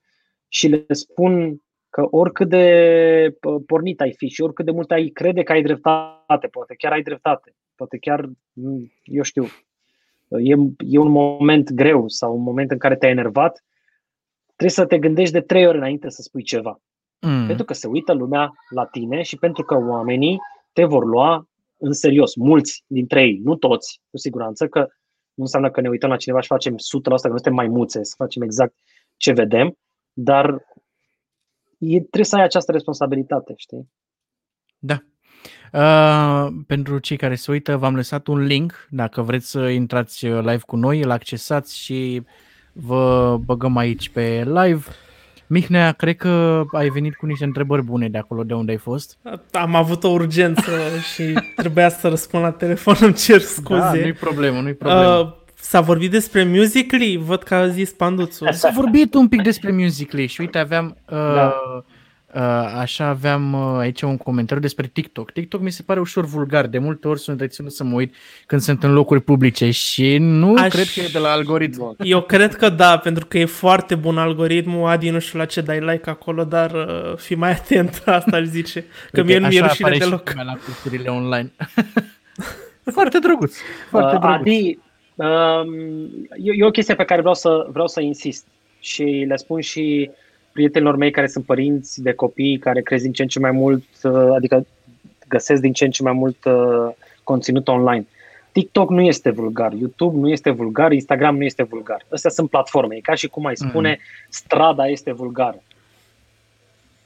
și 0.47 0.67
le 0.67 0.85
spun 0.89 1.61
că 1.89 2.07
oricât 2.09 2.49
de 2.49 3.37
pornit 3.65 4.01
ai 4.01 4.13
fi 4.13 4.27
și 4.27 4.41
oricât 4.41 4.65
de 4.65 4.71
mult 4.71 4.91
ai 4.91 5.07
crede 5.07 5.43
că 5.43 5.51
ai 5.51 5.61
dreptate, 5.61 6.47
poate 6.47 6.75
chiar 6.75 6.91
ai 6.91 7.01
dreptate, 7.01 7.55
poate 7.75 7.97
chiar, 7.97 8.29
eu 9.03 9.21
știu, 9.21 9.43
e, 10.27 10.55
e 10.77 10.97
un 10.97 11.11
moment 11.11 11.71
greu 11.71 12.07
sau 12.07 12.35
un 12.35 12.43
moment 12.43 12.71
în 12.71 12.77
care 12.77 12.95
te-ai 12.95 13.11
enervat, 13.11 13.63
trebuie 14.45 14.69
să 14.69 14.85
te 14.85 14.99
gândești 14.99 15.33
de 15.33 15.41
trei 15.41 15.67
ori 15.67 15.77
înainte 15.77 16.09
să 16.09 16.21
spui 16.21 16.43
ceva. 16.43 16.81
Mm. 17.19 17.45
Pentru 17.47 17.65
că 17.65 17.73
se 17.73 17.87
uită 17.87 18.13
lumea 18.13 18.51
la 18.69 18.85
tine 18.85 19.21
și 19.21 19.37
pentru 19.37 19.63
că 19.63 19.75
oamenii 19.75 20.39
te 20.73 20.83
vor 20.83 21.05
lua 21.05 21.47
în 21.77 21.93
serios. 21.93 22.35
Mulți 22.35 22.83
dintre 22.87 23.21
ei, 23.21 23.39
nu 23.43 23.55
toți, 23.55 24.01
cu 24.09 24.17
siguranță, 24.17 24.67
că 24.67 24.79
nu 25.33 25.43
înseamnă 25.43 25.71
că 25.71 25.81
ne 25.81 25.89
uităm 25.89 26.09
la 26.09 26.15
cineva 26.15 26.41
și 26.41 26.47
facem 26.47 26.73
100%, 26.73 26.77
că 27.03 27.09
nu 27.09 27.17
suntem 27.19 27.53
maimuțe, 27.53 28.03
să 28.03 28.13
facem 28.17 28.41
exact 28.41 28.75
ce 29.17 29.31
vedem, 29.31 29.77
dar 30.13 30.65
e, 31.77 31.99
trebuie 31.99 32.23
să 32.23 32.35
ai 32.35 32.43
această 32.43 32.71
responsabilitate, 32.71 33.53
știi? 33.55 33.89
Da. 34.77 35.03
Uh, 35.73 36.53
pentru 36.67 36.99
cei 36.99 37.17
care 37.17 37.35
se 37.35 37.51
uită, 37.51 37.77
v-am 37.77 37.95
lăsat 37.95 38.27
un 38.27 38.39
link. 38.39 38.87
Dacă 38.89 39.21
vreți 39.21 39.49
să 39.49 39.67
intrați 39.67 40.25
live 40.25 40.61
cu 40.65 40.75
noi, 40.75 41.01
îl 41.01 41.11
accesați 41.11 41.77
și 41.77 42.21
vă 42.73 43.37
băgăm 43.45 43.77
aici 43.77 44.09
pe 44.09 44.43
live. 44.43 44.85
Mihnea, 45.47 45.91
cred 45.91 46.15
că 46.15 46.63
ai 46.71 46.89
venit 46.89 47.15
cu 47.15 47.25
niște 47.25 47.43
întrebări 47.43 47.83
bune 47.83 48.09
de 48.09 48.17
acolo 48.17 48.43
de 48.43 48.53
unde 48.53 48.71
ai 48.71 48.77
fost. 48.77 49.17
Am 49.51 49.75
avut 49.75 50.03
o 50.03 50.07
urgență 50.07 50.71
și 51.13 51.33
trebuia 51.55 51.89
să 51.89 52.07
răspund 52.07 52.43
la 52.43 52.51
telefon, 52.51 52.95
îmi 52.99 53.13
cer 53.13 53.41
scuze. 53.41 53.79
Da, 53.79 53.91
nu-i 53.93 54.13
problemă, 54.13 54.59
nu-i 54.59 54.73
problemă. 54.73 55.17
Uh, 55.17 55.33
s-a 55.55 55.81
vorbit 55.81 56.11
despre 56.11 56.43
Musically? 56.43 57.17
Văd 57.17 57.43
că 57.43 57.55
a 57.55 57.67
zis 57.67 57.91
Panduțu. 57.91 58.45
S-a 58.51 58.71
vorbit 58.75 59.13
un 59.13 59.27
pic 59.27 59.41
despre 59.41 59.71
Musically 59.71 60.27
și 60.27 60.41
uite, 60.41 60.57
aveam... 60.57 60.97
Uh, 61.09 61.17
da 61.17 61.45
Uh, 61.45 61.83
așa 62.75 63.05
aveam 63.05 63.53
uh, 63.53 63.79
aici 63.79 64.01
un 64.01 64.17
comentariu 64.17 64.61
despre 64.61 64.87
TikTok. 64.87 65.31
TikTok 65.31 65.61
mi 65.61 65.71
se 65.71 65.83
pare 65.83 65.99
ușor 65.99 66.25
vulgar. 66.25 66.67
De 66.67 66.77
multe 66.77 67.07
ori 67.07 67.19
sunt 67.19 67.39
reținut 67.39 67.71
să 67.71 67.83
mă 67.83 67.95
uit 67.95 68.15
când 68.45 68.61
sunt 68.61 68.83
în 68.83 68.93
locuri 68.93 69.21
publice 69.21 69.71
și 69.71 70.17
nu 70.17 70.53
Aș... 70.53 70.73
cred 70.73 70.87
că 70.93 70.99
e 70.99 71.09
de 71.11 71.19
la 71.19 71.31
algoritm. 71.31 71.95
Eu 71.99 72.21
cred 72.21 72.55
că 72.55 72.69
da, 72.69 72.97
pentru 72.97 73.25
că 73.25 73.37
e 73.37 73.45
foarte 73.45 73.95
bun 73.95 74.17
algoritmul. 74.17 74.87
Adi, 74.87 75.09
nu 75.09 75.19
știu 75.19 75.39
la 75.39 75.45
ce 75.45 75.61
dai 75.61 75.79
like 75.79 76.09
acolo, 76.09 76.43
dar 76.43 76.71
uh, 76.71 77.17
fi 77.17 77.35
mai 77.35 77.51
atent, 77.51 78.03
asta 78.05 78.37
îl 78.37 78.45
zice. 78.45 78.85
Că 79.11 79.23
mie 79.23 79.37
nu 79.37 79.47
mi-e 79.47 79.61
rușine 79.61 79.97
deloc. 79.97 80.33
la 80.35 80.57
cursurile 80.65 81.09
online. 81.09 81.51
foarte 82.97 83.19
drăguț. 83.19 83.55
Foarte 83.89 84.15
uh, 84.15 84.21
drăguț. 84.21 84.39
Adi, 84.39 84.79
um, 85.15 85.73
e, 86.43 86.51
e 86.57 86.65
o 86.65 86.71
chestie 86.71 86.95
pe 86.95 87.05
care 87.05 87.19
vreau 87.19 87.35
să, 87.35 87.67
vreau 87.71 87.87
să 87.87 88.01
insist 88.01 88.45
și 88.79 89.03
le 89.27 89.35
spun 89.35 89.61
și 89.61 90.09
uh, 90.09 90.15
prietenilor 90.57 90.95
mei 90.95 91.11
care 91.11 91.27
sunt 91.27 91.45
părinți 91.45 92.01
de 92.01 92.13
copii, 92.13 92.57
care 92.57 92.81
cresc 92.81 93.03
din 93.03 93.11
ce 93.11 93.21
în 93.21 93.27
ce 93.27 93.39
mai 93.39 93.51
mult, 93.51 93.83
uh, 94.03 94.31
adică 94.35 94.65
găsesc 95.27 95.61
din 95.61 95.73
ce 95.73 95.85
în 95.85 95.91
ce 95.91 96.03
mai 96.03 96.13
mult 96.13 96.45
uh, 96.45 96.93
conținut 97.23 97.67
online. 97.67 98.07
TikTok 98.51 98.89
nu 98.89 99.01
este 99.01 99.29
vulgar, 99.29 99.73
YouTube 99.73 100.17
nu 100.17 100.29
este 100.29 100.49
vulgar, 100.49 100.91
Instagram 100.91 101.37
nu 101.37 101.43
este 101.43 101.63
vulgar. 101.63 102.05
Astea 102.09 102.29
sunt 102.29 102.49
platforme. 102.49 102.95
E 102.95 102.99
ca 102.99 103.15
și 103.15 103.27
cum 103.27 103.45
ai 103.45 103.55
spune, 103.55 103.89
mm. 103.89 104.05
strada 104.29 104.87
este 104.87 105.11
vulgară. 105.11 105.63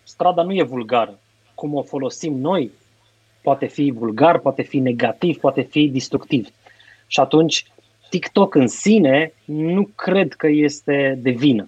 Strada 0.04 0.44
nu 0.44 0.54
e 0.54 0.64
vulgară. 0.64 1.20
Cum 1.56 1.74
o 1.74 1.82
folosim 1.82 2.34
noi, 2.40 2.72
poate 3.42 3.66
fi 3.66 3.94
vulgar, 3.98 4.40
poate 4.40 4.62
fi 4.62 4.80
negativ, 4.80 5.38
poate 5.38 5.62
fi 5.62 5.88
destructiv. 5.88 6.48
Și 7.08 7.20
atunci, 7.20 7.66
TikTok 8.10 8.56
în 8.56 8.68
sine 8.68 9.34
nu 9.46 9.90
cred 9.96 10.34
că 10.34 10.48
este 10.48 11.20
de 11.22 11.32
vină. 11.32 11.68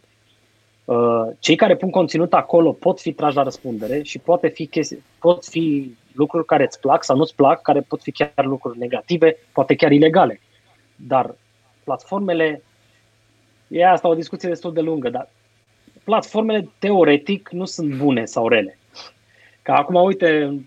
Uh, 0.85 1.27
cei 1.39 1.55
care 1.55 1.75
pun 1.75 1.89
conținut 1.89 2.33
acolo 2.33 2.71
pot 2.71 2.99
fi 3.01 3.13
trași 3.13 3.35
la 3.35 3.43
răspundere 3.43 4.01
și 4.01 4.19
poate 4.19 4.47
fi 4.47 4.65
chestii, 4.65 5.03
pot 5.19 5.45
fi 5.45 5.95
lucruri 6.13 6.45
care 6.45 6.63
îți 6.63 6.79
plac 6.79 7.03
sau 7.03 7.17
nu-ți 7.17 7.35
plac, 7.35 7.61
care 7.61 7.81
pot 7.81 8.01
fi 8.01 8.11
chiar 8.11 8.45
lucruri 8.45 8.77
negative, 8.77 9.37
poate 9.53 9.75
chiar 9.75 9.91
ilegale. 9.91 10.39
Dar 10.95 11.35
platformele, 11.83 12.63
e 13.67 13.87
asta 13.87 14.07
o 14.07 14.15
discuție 14.15 14.49
destul 14.49 14.73
de 14.73 14.81
lungă, 14.81 15.09
dar 15.09 15.29
platformele 16.03 16.69
teoretic 16.79 17.49
nu 17.51 17.65
sunt 17.65 17.95
bune 17.95 18.25
sau 18.25 18.47
rele. 18.47 18.77
Ca 19.61 19.75
acum, 19.75 20.03
uite, 20.03 20.59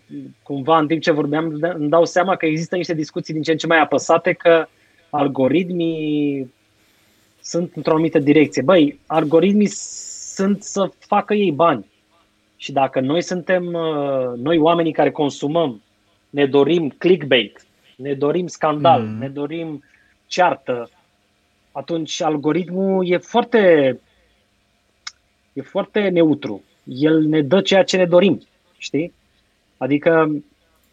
cumva 0.43 0.79
în 0.79 0.87
timp 0.87 1.03
ce 1.03 1.11
vorbeam, 1.11 1.59
îmi 1.61 1.89
dau 1.89 2.05
seama 2.05 2.37
că 2.37 2.47
există 2.47 2.77
niște 2.77 2.95
discuții 2.95 3.35
din 3.35 3.43
ce 3.43 3.51
în 3.51 3.57
ce 3.57 3.67
mai 3.67 3.81
apăsate 3.81 4.33
că 4.33 4.67
algoritmii 5.11 6.55
sunt 7.47 7.73
într-o 7.75 7.93
anumită 7.93 8.19
direcție. 8.19 8.63
Băi, 8.63 8.99
algoritmii 9.07 9.67
sunt 10.35 10.63
să 10.63 10.91
facă 10.99 11.35
ei 11.35 11.53
bani. 11.53 11.87
Și 12.57 12.73
dacă 12.73 13.01
noi 13.01 13.23
suntem, 13.23 13.67
uh, 13.67 14.33
noi 14.37 14.59
oamenii 14.59 14.93
care 14.93 15.11
consumăm, 15.11 15.83
ne 16.31 16.47
dorim 16.47 16.89
clickbait, 16.99 17.67
ne 17.97 18.15
dorim 18.15 18.47
scandal, 18.47 19.03
mm. 19.03 19.19
ne 19.19 19.29
dorim 19.29 19.85
ceartă, 20.27 20.91
atunci 21.73 22.23
algoritmul 22.23 23.11
e 23.11 23.17
foarte, 23.17 23.59
e 25.53 25.63
foarte 25.63 26.09
neutru. 26.09 26.63
El 26.85 27.23
ne 27.23 27.43
dă 27.43 27.61
ceea 27.61 27.85
ce 27.85 27.97
ne 27.97 28.07
dorim, 28.07 28.43
știi? 28.79 29.13
Adică 29.77 30.31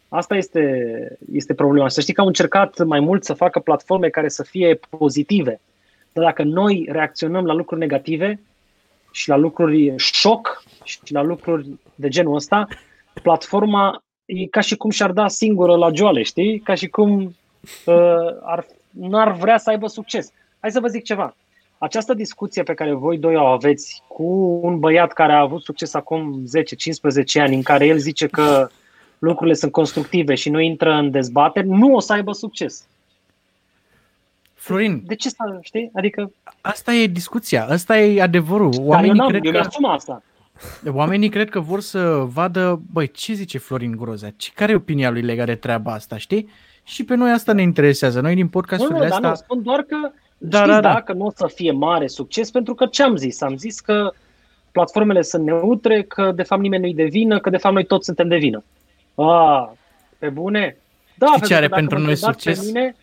asta 0.08 0.36
este, 0.36 1.18
este 1.32 1.54
problema. 1.54 1.88
Să 1.88 2.00
știi 2.00 2.14
că 2.14 2.20
au 2.20 2.26
încercat 2.26 2.84
mai 2.84 3.00
mult 3.00 3.24
să 3.24 3.34
facă 3.34 3.58
platforme 3.58 4.08
care 4.08 4.28
să 4.28 4.42
fie 4.42 4.80
pozitive. 4.98 5.60
Dar 6.14 6.24
dacă 6.24 6.42
noi 6.42 6.88
reacționăm 6.90 7.44
la 7.44 7.52
lucruri 7.52 7.80
negative, 7.80 8.40
și 9.14 9.28
la 9.28 9.36
lucruri 9.36 9.94
șoc 9.96 10.62
și 10.82 10.98
la 11.08 11.22
lucruri 11.22 11.66
de 11.94 12.08
genul 12.08 12.34
ăsta, 12.34 12.66
platforma 13.22 14.02
e 14.24 14.46
ca 14.46 14.60
și 14.60 14.76
cum 14.76 14.90
și-ar 14.90 15.12
da 15.12 15.28
singură 15.28 15.76
la 15.76 15.90
joale, 15.92 16.22
știi? 16.22 16.58
Ca 16.58 16.74
și 16.74 16.88
cum 16.88 17.36
uh, 17.86 17.94
ar, 18.42 18.66
n-ar 18.90 19.32
vrea 19.32 19.58
să 19.58 19.70
aibă 19.70 19.86
succes. 19.86 20.32
Hai 20.60 20.70
să 20.70 20.80
vă 20.80 20.86
zic 20.86 21.04
ceva. 21.04 21.36
Această 21.78 22.14
discuție 22.14 22.62
pe 22.62 22.74
care 22.74 22.92
voi 22.92 23.18
doi 23.18 23.36
o 23.36 23.44
aveți 23.44 24.02
cu 24.08 24.60
un 24.62 24.78
băiat 24.78 25.12
care 25.12 25.32
a 25.32 25.40
avut 25.40 25.62
succes 25.62 25.94
acum 25.94 26.44
10-15 27.38 27.40
ani, 27.40 27.54
în 27.54 27.62
care 27.62 27.86
el 27.86 27.98
zice 27.98 28.26
că 28.26 28.68
lucrurile 29.18 29.54
sunt 29.56 29.72
constructive 29.72 30.34
și 30.34 30.50
nu 30.50 30.60
intră 30.60 30.92
în 30.92 31.10
dezbateri, 31.10 31.68
nu 31.68 31.94
o 31.94 32.00
să 32.00 32.12
aibă 32.12 32.32
succes. 32.32 32.86
Florin. 34.64 35.02
De 35.06 35.14
ce 35.14 35.28
să, 35.28 35.58
știi? 35.60 35.90
Adică... 35.94 36.32
Asta 36.60 36.92
e 36.92 37.06
discuția, 37.06 37.66
asta 37.66 37.98
e 37.98 38.22
adevărul. 38.22 38.70
Oamenii 38.80 39.20
eu, 39.20 39.26
cred 39.26 39.44
eu 39.44 39.52
că... 39.52 39.86
asta. 39.86 40.22
Oamenii 40.86 41.28
cred 41.28 41.50
că 41.50 41.60
vor 41.60 41.80
să 41.80 42.24
vadă, 42.32 42.80
băi, 42.92 43.10
ce 43.10 43.32
zice 43.32 43.58
Florin 43.58 43.96
Groza? 43.96 44.28
Care 44.54 44.72
e 44.72 44.74
opinia 44.74 45.10
lui 45.10 45.22
legat 45.22 45.46
de 45.46 45.54
treaba 45.54 45.92
asta, 45.92 46.16
știi? 46.16 46.48
Și 46.84 47.04
pe 47.04 47.14
noi 47.14 47.30
asta 47.30 47.52
ne 47.52 47.62
interesează. 47.62 48.20
Noi 48.20 48.34
din 48.34 48.48
podcasturile 48.48 48.98
nu, 48.98 49.04
astea... 49.04 49.20
Dar 49.20 49.30
nu, 49.30 49.36
spun 49.36 49.62
doar 49.62 49.82
că 49.82 49.96
da, 50.38 50.58
știți, 50.58 50.72
da, 50.72 50.80
da. 50.80 50.92
dacă 50.92 51.12
nu 51.12 51.24
o 51.24 51.30
să 51.34 51.50
fie 51.54 51.72
mare 51.72 52.06
succes, 52.06 52.50
pentru 52.50 52.74
că 52.74 52.86
ce 52.86 53.02
am 53.02 53.16
zis? 53.16 53.40
Am 53.40 53.56
zis 53.56 53.80
că 53.80 54.12
platformele 54.72 55.22
sunt 55.22 55.44
neutre, 55.44 56.02
că 56.02 56.32
de 56.34 56.42
fapt 56.42 56.62
nimeni 56.62 56.82
nu-i 56.82 56.94
de 56.94 57.04
vină, 57.04 57.38
că 57.38 57.50
de 57.50 57.56
fapt 57.56 57.74
noi 57.74 57.84
toți 57.84 58.04
suntem 58.04 58.28
de 58.28 58.36
vină. 58.36 58.64
A, 59.14 59.74
pe 60.18 60.28
bune? 60.28 60.76
Da, 61.14 61.26
Știi 61.26 61.46
ce 61.46 61.54
are 61.54 61.68
pentru 61.68 61.98
noi 61.98 62.16
succes? 62.16 62.66
Mine, 62.66 62.96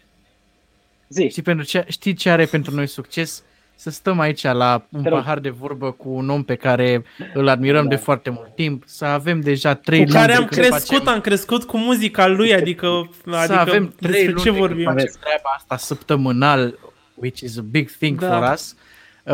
Zi. 1.12 1.30
Știi, 1.30 1.42
pentru 1.42 1.66
ce, 1.66 1.86
știi 1.88 2.14
ce 2.14 2.30
are 2.30 2.46
pentru 2.46 2.76
noi 2.76 2.88
succes? 2.88 3.44
Să 3.76 3.90
stăm 3.90 4.20
aici 4.20 4.44
la 4.44 4.86
un 4.90 5.04
pahar 5.04 5.40
de 5.40 5.50
vorbă 5.50 5.92
cu 5.92 6.10
un 6.10 6.30
om 6.30 6.44
pe 6.44 6.56
care 6.56 7.04
îl 7.34 7.48
admirăm 7.48 7.84
da. 7.84 7.90
de 7.90 7.96
foarte 7.96 8.30
mult 8.30 8.56
timp, 8.56 8.84
să 8.86 9.06
avem 9.06 9.40
deja 9.40 9.74
trei 9.74 10.06
cu 10.06 10.12
care 10.12 10.34
am 10.34 10.46
crescut, 10.46 10.88
facem... 10.88 11.08
am 11.08 11.22
crescut 11.22 11.64
cu 11.64 11.78
muzica 11.78 12.28
lui, 12.28 12.54
adică, 12.54 13.10
să 13.26 13.36
adică 13.36 13.60
avem 13.60 13.94
trei 14.00 14.28
luni 14.28 14.42
ce 14.42 14.50
vorbim. 14.50 14.84
Facem 14.84 15.14
treaba 15.20 15.56
asta 15.58 15.78
săptămânal, 15.78 16.80
which 17.14 17.40
is 17.40 17.58
a 17.58 17.62
big 17.62 17.92
thing 17.92 18.20
da. 18.20 18.38
for 18.38 18.52
us. 18.54 18.76
Uh, 19.24 19.34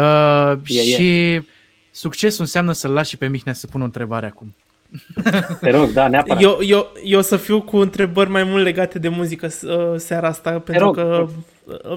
yeah, 0.67 0.85
și 0.95 1.31
yeah. 1.31 1.43
succesul 1.91 2.41
înseamnă 2.41 2.71
să-l 2.71 2.91
lași 2.91 3.09
și 3.09 3.17
pe 3.17 3.27
Mihnea 3.27 3.53
să 3.53 3.67
pună 3.67 3.83
o 3.83 3.85
întrebare 3.85 4.25
acum. 4.25 4.55
Te 5.61 5.69
rog, 5.69 5.89
da, 5.89 6.07
neapărat. 6.07 6.41
Eu, 6.41 6.59
eu, 6.61 6.91
eu 7.03 7.19
o 7.19 7.21
să 7.21 7.37
fiu 7.37 7.61
cu 7.61 7.77
întrebări 7.77 8.29
mai 8.29 8.43
mult 8.43 8.63
legate 8.63 8.99
de 8.99 9.07
muzică 9.07 9.45
uh, 9.45 9.93
seara 9.95 10.27
asta, 10.27 10.59
pentru 10.59 10.83
rog, 10.83 10.95
că 10.95 11.25
uh, 11.27 11.29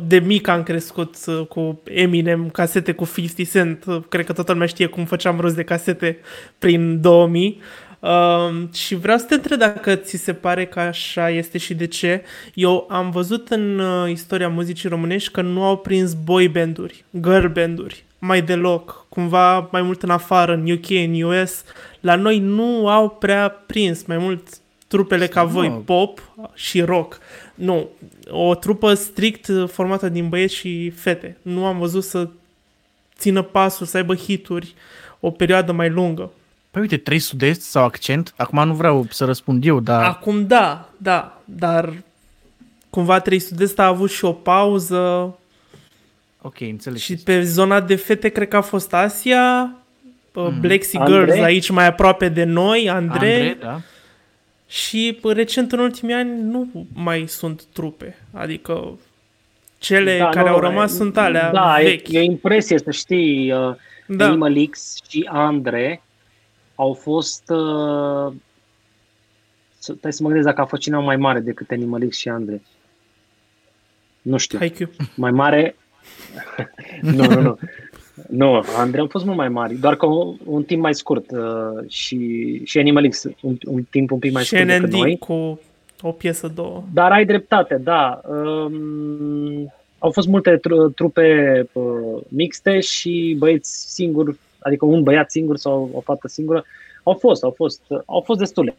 de 0.07 0.19
mic 0.19 0.49
am 0.49 0.63
crescut 0.63 1.17
uh, 1.27 1.47
cu 1.47 1.81
Eminem, 1.85 2.49
casete 2.49 2.93
cu 2.93 3.11
50 3.15 3.51
Cent. 3.51 3.85
Cred 4.09 4.27
că 4.27 4.33
toată 4.33 4.53
lumea 4.53 4.67
știe 4.67 4.87
cum 4.87 5.05
făceam 5.05 5.41
rost 5.41 5.55
de 5.55 5.63
casete 5.63 6.19
prin 6.59 7.01
2000. 7.01 7.61
Uh, 8.01 8.09
și 8.73 8.95
vreau 8.95 9.19
să 9.19 9.25
te 9.25 9.35
întreb 9.35 9.59
dacă 9.59 9.95
ți 9.95 10.17
se 10.17 10.33
pare 10.33 10.67
că 10.67 10.81
așa 10.81 11.31
este 11.31 11.59
și 11.59 11.75
de 11.75 11.87
ce. 11.87 12.23
Eu 12.55 12.87
am 12.91 13.11
văzut 13.11 13.49
în 13.49 13.79
uh, 13.79 14.11
istoria 14.11 14.49
muzicii 14.49 14.89
românești 14.89 15.33
că 15.33 15.41
nu 15.41 15.65
au 15.65 15.77
prins 15.77 16.15
boy 16.15 16.49
banduri, 16.49 17.05
girl 17.21 17.47
banduri, 17.47 18.05
mai 18.19 18.43
deloc, 18.43 19.07
cumva 19.09 19.69
mai 19.73 19.83
mult 19.83 20.03
în 20.03 20.11
afară, 20.11 20.53
în 20.53 20.71
UK, 20.71 20.91
în 20.91 21.23
US. 21.23 21.65
La 22.01 22.15
noi 22.15 22.39
nu 22.39 22.89
au 22.89 23.09
prea 23.09 23.49
prins 23.67 24.05
mai 24.05 24.19
mult 24.19 24.49
trupele 24.91 25.27
ca 25.27 25.45
voi, 25.45 25.83
pop 25.85 26.21
și 26.55 26.81
rock. 26.81 27.19
Nu, 27.61 27.89
o 28.29 28.55
trupă 28.55 28.95
strict 28.95 29.49
formată 29.67 30.09
din 30.09 30.29
băieți 30.29 30.55
și 30.55 30.91
fete. 30.91 31.37
Nu 31.43 31.65
am 31.65 31.79
văzut 31.79 32.05
să 32.05 32.29
țină 33.19 33.43
pasul, 33.43 33.87
să 33.87 33.97
aibă 33.97 34.15
hituri 34.15 34.75
o 35.21 35.31
perioadă 35.31 35.73
mai 35.73 35.89
lungă. 35.89 36.31
Păi 36.71 36.81
uite, 36.81 36.97
trei 36.97 37.19
sud 37.19 37.57
sau 37.57 37.85
accent, 37.85 38.35
acum 38.37 38.67
nu 38.67 38.75
vreau 38.75 39.07
să 39.11 39.25
răspund 39.25 39.67
eu, 39.67 39.81
dar... 39.81 40.03
Acum 40.05 40.47
da, 40.47 40.89
da, 40.97 41.41
dar 41.45 41.93
cumva 42.91 43.21
trei 43.21 43.39
sud 43.39 43.73
a 43.77 43.87
avut 43.87 44.11
și 44.11 44.25
o 44.25 44.33
pauză. 44.33 45.35
Ok, 46.43 46.61
înțeleg. 46.61 46.99
Și 46.99 47.17
pe 47.17 47.43
zona 47.43 47.81
de 47.81 47.95
fete 47.95 48.29
cred 48.29 48.49
că 48.49 48.57
a 48.57 48.61
fost 48.61 48.95
Asia, 48.95 49.75
uh, 50.35 50.47
Mhm. 50.51 50.61
Black 50.61 50.83
Sea 50.85 51.01
Andrei? 51.01 51.25
Girls 51.25 51.43
aici 51.43 51.71
mai 51.71 51.87
aproape 51.87 52.29
de 52.29 52.45
noi, 52.45 52.91
Andrei, 52.91 53.33
Andrei, 53.33 53.57
da? 53.61 53.81
Și 54.71 55.19
uh, 55.23 55.33
recent 55.35 55.73
în 55.73 55.79
ultimii 55.79 56.15
ani 56.15 56.43
nu 56.43 56.69
mai 56.95 57.25
sunt 57.29 57.65
trupe. 57.73 58.17
Adică 58.33 58.99
cele 59.79 60.19
Da, 60.19 60.29
care 60.29 60.49
nu, 60.49 60.55
au 60.55 60.61
rămas 60.61 60.93
e- 60.93 60.97
sunt 60.97 61.17
alea 61.17 61.51
da, 61.53 61.77
vechi. 61.83 62.09
E, 62.09 62.19
e 62.19 62.21
o 62.21 62.25
impresie 62.25 62.79
să 62.79 62.91
știi, 62.91 63.53
uh, 63.53 63.75
da. 64.07 64.27
Animal 64.27 64.67
X 64.71 64.97
și 65.09 65.29
Andre 65.33 66.03
au 66.75 66.93
fost... 66.93 67.43
Uh, 67.51 68.33
să- 69.79 69.95
stai 69.99 70.13
să 70.13 70.23
mă 70.23 70.29
gândesc 70.29 70.47
dacă 70.49 70.61
a 70.61 70.65
fost 70.65 70.83
cineva 70.83 71.03
mai 71.03 71.17
mare 71.17 71.41
decât 71.41 71.71
Animal 71.71 72.09
X 72.09 72.17
și 72.17 72.29
Andre. 72.29 72.63
Nu 74.23 74.37
știu. 74.37 74.59
Haikyuu. 74.59 74.91
Mai 75.15 75.31
mare... 75.31 75.77
nu, 77.01 77.25
nu, 77.25 77.41
nu. 77.41 77.59
Nu, 78.31 78.65
Andre 78.77 79.01
au 79.01 79.07
fost 79.07 79.25
mult 79.25 79.37
mai 79.37 79.49
mari, 79.49 79.75
doar 79.75 79.97
că 79.97 80.07
un, 80.07 80.37
un 80.45 80.63
timp 80.63 80.83
mai 80.83 80.95
scurt 80.95 81.31
uh, 81.31 81.89
și, 81.89 82.61
și 82.65 82.79
Animal 82.79 83.09
X 83.09 83.25
un, 83.41 83.57
un 83.67 83.83
timp 83.83 84.11
un 84.11 84.19
pic 84.19 84.33
mai 84.33 84.43
Și 84.43 84.49
scurt 84.55 84.67
decât 84.67 84.83
NND 84.83 84.93
noi. 84.93 85.19
cu 85.19 85.61
o 86.03 86.13
piesă, 86.13 86.49
două. 86.55 86.83
Dar 86.93 87.13
ai 87.13 87.25
dreptate, 87.25 87.77
da. 87.77 88.21
Um, 88.29 89.73
au 89.99 90.11
fost 90.11 90.29
multe 90.29 90.57
tru- 90.57 90.91
trupe 90.91 91.69
uh, 91.73 92.21
mixte 92.29 92.81
și 92.81 93.37
băieți 93.39 93.93
singuri, 93.95 94.39
adică 94.59 94.85
un 94.85 95.03
băiat 95.03 95.31
singur 95.31 95.57
sau 95.57 95.91
o 95.93 96.01
fată 96.01 96.29
singură. 96.29 96.65
Au 97.03 97.15
fost, 97.15 97.43
au 97.43 97.51
fost, 97.51 97.83
au 98.07 98.21
fost 98.21 98.39
destule. 98.39 98.77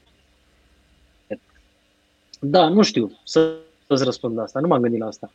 Da, 2.39 2.68
nu 2.68 2.82
știu 2.82 3.20
să, 3.24 3.54
să-ți 3.88 4.04
răspund 4.04 4.38
la 4.38 4.43
asta, 4.43 4.60
nu 4.60 4.68
m-am 4.68 4.82
gândit 4.82 4.99
la 4.99 5.06
asta. 5.06 5.32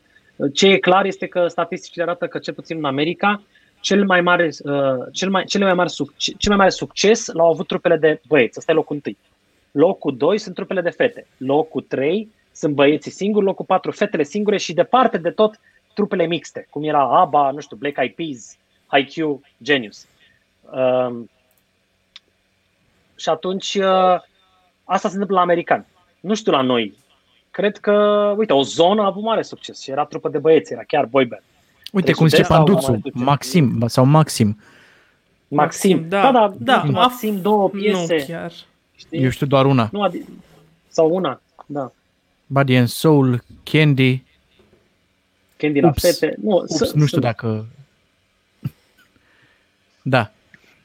Ce 0.53 0.67
e 0.67 0.79
clar 0.79 1.05
este 1.05 1.27
că 1.27 1.47
statisticile 1.47 2.03
arată 2.03 2.27
că, 2.27 2.39
cel 2.39 2.55
puțin 2.55 2.77
în 2.77 2.85
America, 2.85 3.43
cel 3.87 4.05
mai 4.05 4.21
mare, 4.21 4.51
uh, 4.65 5.07
cel 5.13 5.31
mai, 5.31 5.45
cele 5.45 5.65
mai 5.65 5.75
mari 5.75 5.91
suc, 5.91 6.17
cel 6.17 6.37
mai 6.47 6.57
mare 6.57 6.71
succes 6.71 7.27
l-au 7.27 7.51
avut 7.51 7.67
trupele 7.67 7.97
de 7.97 8.21
băieți. 8.29 8.59
Ăsta 8.59 8.73
e 8.73 8.75
locul 8.75 8.95
întâi. 8.95 9.17
Locul 9.71 10.17
2 10.17 10.39
sunt 10.39 10.55
trupele 10.55 10.81
de 10.81 10.91
fete. 10.91 11.27
Locul 11.37 11.83
3 11.83 12.33
sunt 12.53 12.75
băieții 12.75 13.11
singuri, 13.11 13.45
locul 13.45 13.65
4 13.65 13.91
fetele 13.91 14.23
singure 14.23 14.57
și 14.57 14.73
departe 14.73 15.19
de 15.19 15.31
tot 15.31 15.61
trupele 15.95 16.27
mixte, 16.27 16.67
cum 16.71 16.85
era 16.85 17.21
ABBA, 17.21 17.51
nu 17.51 17.61
știu, 17.61 17.77
Black 17.77 17.97
Eyed 17.99 18.15
Peas, 18.15 18.57
IQ, 18.99 19.41
Genius. 19.63 20.07
Um, 20.73 21.31
și 23.17 23.29
atunci 23.29 23.75
uh, 23.75 24.21
asta 24.85 25.09
se 25.09 25.15
întâmplă 25.15 25.37
la 25.37 25.43
americani. 25.43 25.87
Nu 26.21 26.35
știu 26.35 26.53
la 26.53 26.61
noi. 26.61 26.97
Cred 27.51 27.77
că, 27.77 27.93
uite, 28.37 28.53
o 28.53 28.63
zonă 28.63 29.03
a 29.03 29.07
avut 29.07 29.23
mare 29.23 29.43
succes 29.43 29.81
și 29.81 29.91
era 29.91 30.05
trupă 30.05 30.29
de 30.29 30.39
băieți, 30.39 30.73
era 30.73 30.83
chiar 30.83 31.05
boy 31.05 31.25
band. 31.25 31.43
Uite 31.97 32.13
cum 32.13 32.27
zice 32.27 32.43
Sud-est 32.43 32.57
sau 32.57 32.65
Panduțu, 32.65 32.91
mai 32.91 33.01
puțin? 33.01 33.23
Maxim 33.25 33.85
sau 33.87 34.05
Maxim. 34.05 34.59
Maxim, 35.49 35.91
Maxim, 35.97 36.09
da, 36.09 36.21
da, 36.23 36.31
da, 36.33 36.55
da, 36.59 36.83
da 36.87 36.91
Maxim, 36.91 37.41
două 37.41 37.69
piese, 37.69 38.15
Nu 38.19 38.25
chiar. 38.27 38.53
știi? 38.97 39.23
Eu 39.23 39.31
știu 39.31 39.47
doar 39.47 39.67
una. 39.67 39.89
Nu, 39.93 40.09
adi- 40.11 40.29
sau 40.89 41.15
una, 41.15 41.41
da. 41.67 41.93
Body 42.47 42.77
and 42.77 42.89
Soul, 42.89 43.43
Candy. 43.63 44.23
Candy 45.57 45.81
la 45.81 45.89
Ups. 45.89 46.03
fete. 46.03 46.37
Nu, 46.43 46.57
Ups, 46.57 46.77
să- 46.77 46.85
nu 46.95 47.07
știu 47.07 47.21
să- 47.21 47.27
dacă... 47.27 47.67
Da. 50.03 50.31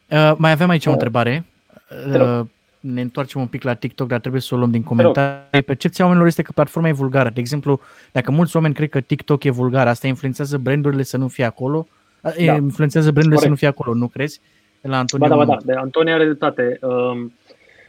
Uh, 0.09 0.33
mai 0.37 0.51
avem 0.51 0.69
aici 0.69 0.85
o 0.85 0.89
Da. 0.89 0.93
întrebare. 0.93 1.45
Te 1.87 2.17
rog. 2.17 2.39
Uh, 2.39 2.45
ne 2.81 3.01
întoarcem 3.01 3.41
un 3.41 3.47
pic 3.47 3.63
la 3.63 3.73
TikTok, 3.73 4.07
dar 4.07 4.19
trebuie 4.19 4.41
să 4.41 4.55
o 4.55 4.57
luăm 4.57 4.71
din 4.71 4.83
comentarii. 4.83 5.61
Percepția 5.61 6.03
oamenilor 6.03 6.29
este 6.29 6.41
că 6.41 6.51
platforma 6.51 6.87
e 6.87 6.91
vulgară. 6.91 7.29
De 7.29 7.39
exemplu, 7.39 7.79
dacă 8.11 8.31
mulți 8.31 8.55
oameni 8.55 8.73
cred 8.73 8.89
că 8.89 9.01
TikTok 9.01 9.43
e 9.43 9.49
vulgar, 9.49 9.87
asta 9.87 10.07
influențează 10.07 10.57
brandurile 10.57 11.03
să 11.03 11.17
nu 11.17 11.27
fie 11.27 11.43
acolo? 11.43 11.87
Uh, 12.21 12.45
Da. 12.45 12.53
Influențează 12.53 13.11
brandurile 13.11 13.41
să 13.41 13.47
Corect. 13.47 13.49
nu 13.49 13.55
fie 13.55 13.67
acolo, 13.67 13.93
nu 13.93 14.07
crezi? 14.07 14.39
La 14.81 14.97
Antonio. 14.97 15.27
Ba 15.27 15.35
da, 15.35 15.43
ba 15.45 15.55
da, 15.55 15.57
de 15.65 15.73
Antonia 15.73 16.13
are 16.13 16.23
dreptate. 16.23 16.79
Um, 16.81 17.33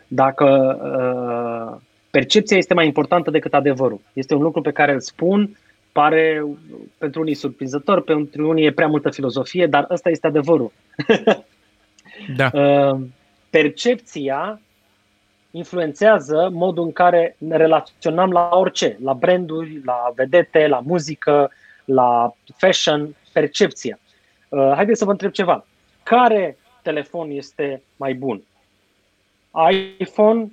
Dacă 0.09 0.47
uh, 0.83 1.81
percepția 2.11 2.57
este 2.57 2.75
mai 2.75 2.87
importantă 2.87 3.31
decât 3.31 3.55
adevărul. 3.55 4.01
Este 4.13 4.35
un 4.35 4.43
lucru 4.43 4.61
pe 4.61 4.71
care 4.71 4.93
îl 4.93 5.01
spun, 5.01 5.57
pare 5.93 6.45
pentru 6.99 7.21
unii 7.21 7.35
surprinzător, 7.35 8.03
pentru 8.03 8.49
unii 8.49 8.65
e 8.65 8.73
prea 8.73 8.87
multă 8.87 9.11
filozofie, 9.11 9.67
dar 9.67 9.87
ăsta 9.91 10.11
este 10.11 10.27
adevărul. 10.27 10.73
Da. 12.37 12.51
Uh, 12.53 13.01
Percepția 13.51 14.61
influențează 15.53 16.49
modul 16.53 16.85
în 16.85 16.93
care 16.93 17.37
ne 17.39 17.57
relaționăm 17.57 18.31
la 18.31 18.49
orice, 18.53 18.99
la 19.03 19.13
branduri, 19.13 19.81
la 19.85 20.13
vedete, 20.15 20.67
la 20.67 20.81
muzică, 20.81 21.51
la 21.85 22.35
fashion, 22.57 23.17
percepția. 23.33 23.99
Uh, 24.49 24.73
haideți 24.75 24.99
să 24.99 25.05
vă 25.05 25.11
întreb 25.11 25.31
ceva. 25.31 25.67
Care 26.03 26.57
telefon 26.83 27.31
este 27.31 27.83
mai 27.97 28.15
bun? 28.15 28.43
iPhone, 29.99 30.53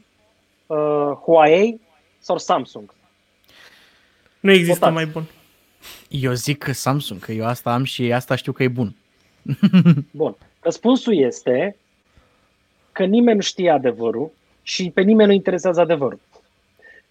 uh, 0.68 1.12
Huawei 1.24 1.82
sau 2.20 2.38
Samsung? 2.38 2.94
Nu 4.40 4.52
există 4.52 4.74
Votați. 4.74 4.94
mai 4.94 5.06
bun. 5.06 5.24
Eu 6.08 6.34
zic 6.34 6.58
că 6.58 6.72
Samsung, 6.72 7.20
că 7.20 7.32
eu 7.32 7.46
asta 7.46 7.74
am 7.74 7.84
și 7.84 8.14
asta 8.14 8.36
știu 8.36 8.52
că 8.52 8.64
e 8.64 8.68
bun. 8.68 8.96
Bun. 10.12 10.36
Răspunsul 10.60 11.18
este 11.18 11.76
că 12.92 13.06
nimeni 13.06 13.36
nu 13.36 13.42
știe 13.42 13.70
adevărul 13.70 14.32
și 14.70 14.92
pe 14.94 15.02
nimeni 15.02 15.28
nu 15.28 15.34
interesează 15.34 15.82
adevărul. 15.82 16.20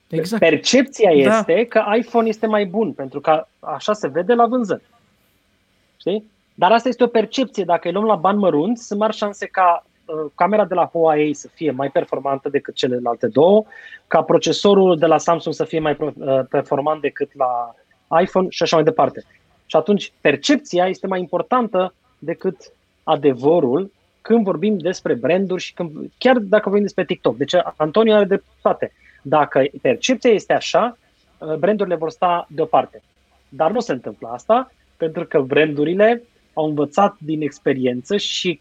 Exact. 0.08 0.42
Percepția 0.42 1.10
Da. 1.10 1.38
este 1.38 1.64
că 1.64 1.84
iPhone 1.96 2.28
este 2.28 2.46
mai 2.46 2.64
bun, 2.64 2.92
pentru 2.92 3.20
că 3.20 3.46
așa 3.60 3.92
se 3.92 4.08
vede 4.08 4.34
la 4.34 4.46
vânzări. 4.46 4.82
Știi? 5.96 6.30
Dar 6.54 6.72
asta 6.72 6.88
este 6.88 7.04
o 7.04 7.06
percepție. 7.06 7.64
Dacă 7.64 7.88
îi 7.88 7.94
luăm 7.94 8.04
la 8.04 8.14
bani 8.14 8.38
mărunți, 8.38 8.86
sunt 8.86 8.98
mari 8.98 9.16
șanse 9.16 9.46
ca 9.46 9.84
uh, 10.04 10.30
camera 10.34 10.64
de 10.64 10.74
la 10.74 10.86
Huawei 10.86 11.34
să 11.34 11.48
fie 11.48 11.70
mai 11.70 11.90
performantă 11.90 12.48
decât 12.48 12.74
celelalte 12.74 13.26
două, 13.26 13.64
ca 14.06 14.22
procesorul 14.22 14.98
de 14.98 15.06
la 15.06 15.18
Samsung 15.18 15.54
să 15.54 15.64
fie 15.64 15.78
mai 15.78 15.96
pro- 15.96 16.12
uh, 16.16 16.40
performant 16.50 17.00
decât 17.00 17.30
la 17.34 17.74
iPhone 18.20 18.46
și 18.50 18.62
așa 18.62 18.76
mai 18.76 18.84
departe. 18.84 19.24
Și 19.66 19.76
atunci 19.76 20.12
percepția 20.20 20.86
este 20.88 21.06
mai 21.06 21.20
importantă 21.20 21.94
decât 22.18 22.72
adevărul 23.02 23.90
când 24.28 24.44
vorbim 24.44 24.78
despre 24.78 25.14
branduri 25.14 25.62
și 25.62 25.72
când, 25.72 25.90
chiar 26.18 26.38
dacă 26.38 26.62
vorbim 26.64 26.82
despre 26.82 27.04
TikTok. 27.04 27.36
Deci 27.36 27.52
Antonio 27.76 28.14
are 28.14 28.24
dreptate. 28.24 28.92
Dacă 29.22 29.64
percepția 29.82 30.30
este 30.30 30.52
așa, 30.52 30.98
uh, 31.38 31.54
brandurile 31.54 31.94
vor 31.94 32.10
sta 32.10 32.46
deoparte. 32.50 33.02
Dar 33.48 33.70
nu 33.70 33.80
se 33.80 33.92
întâmplă 33.92 34.28
asta, 34.28 34.72
pentru 34.96 35.24
că 35.24 35.40
brandurile 35.40 36.22
au 36.52 36.64
învățat 36.64 37.16
din 37.18 37.42
experiență 37.42 38.16
și 38.16 38.60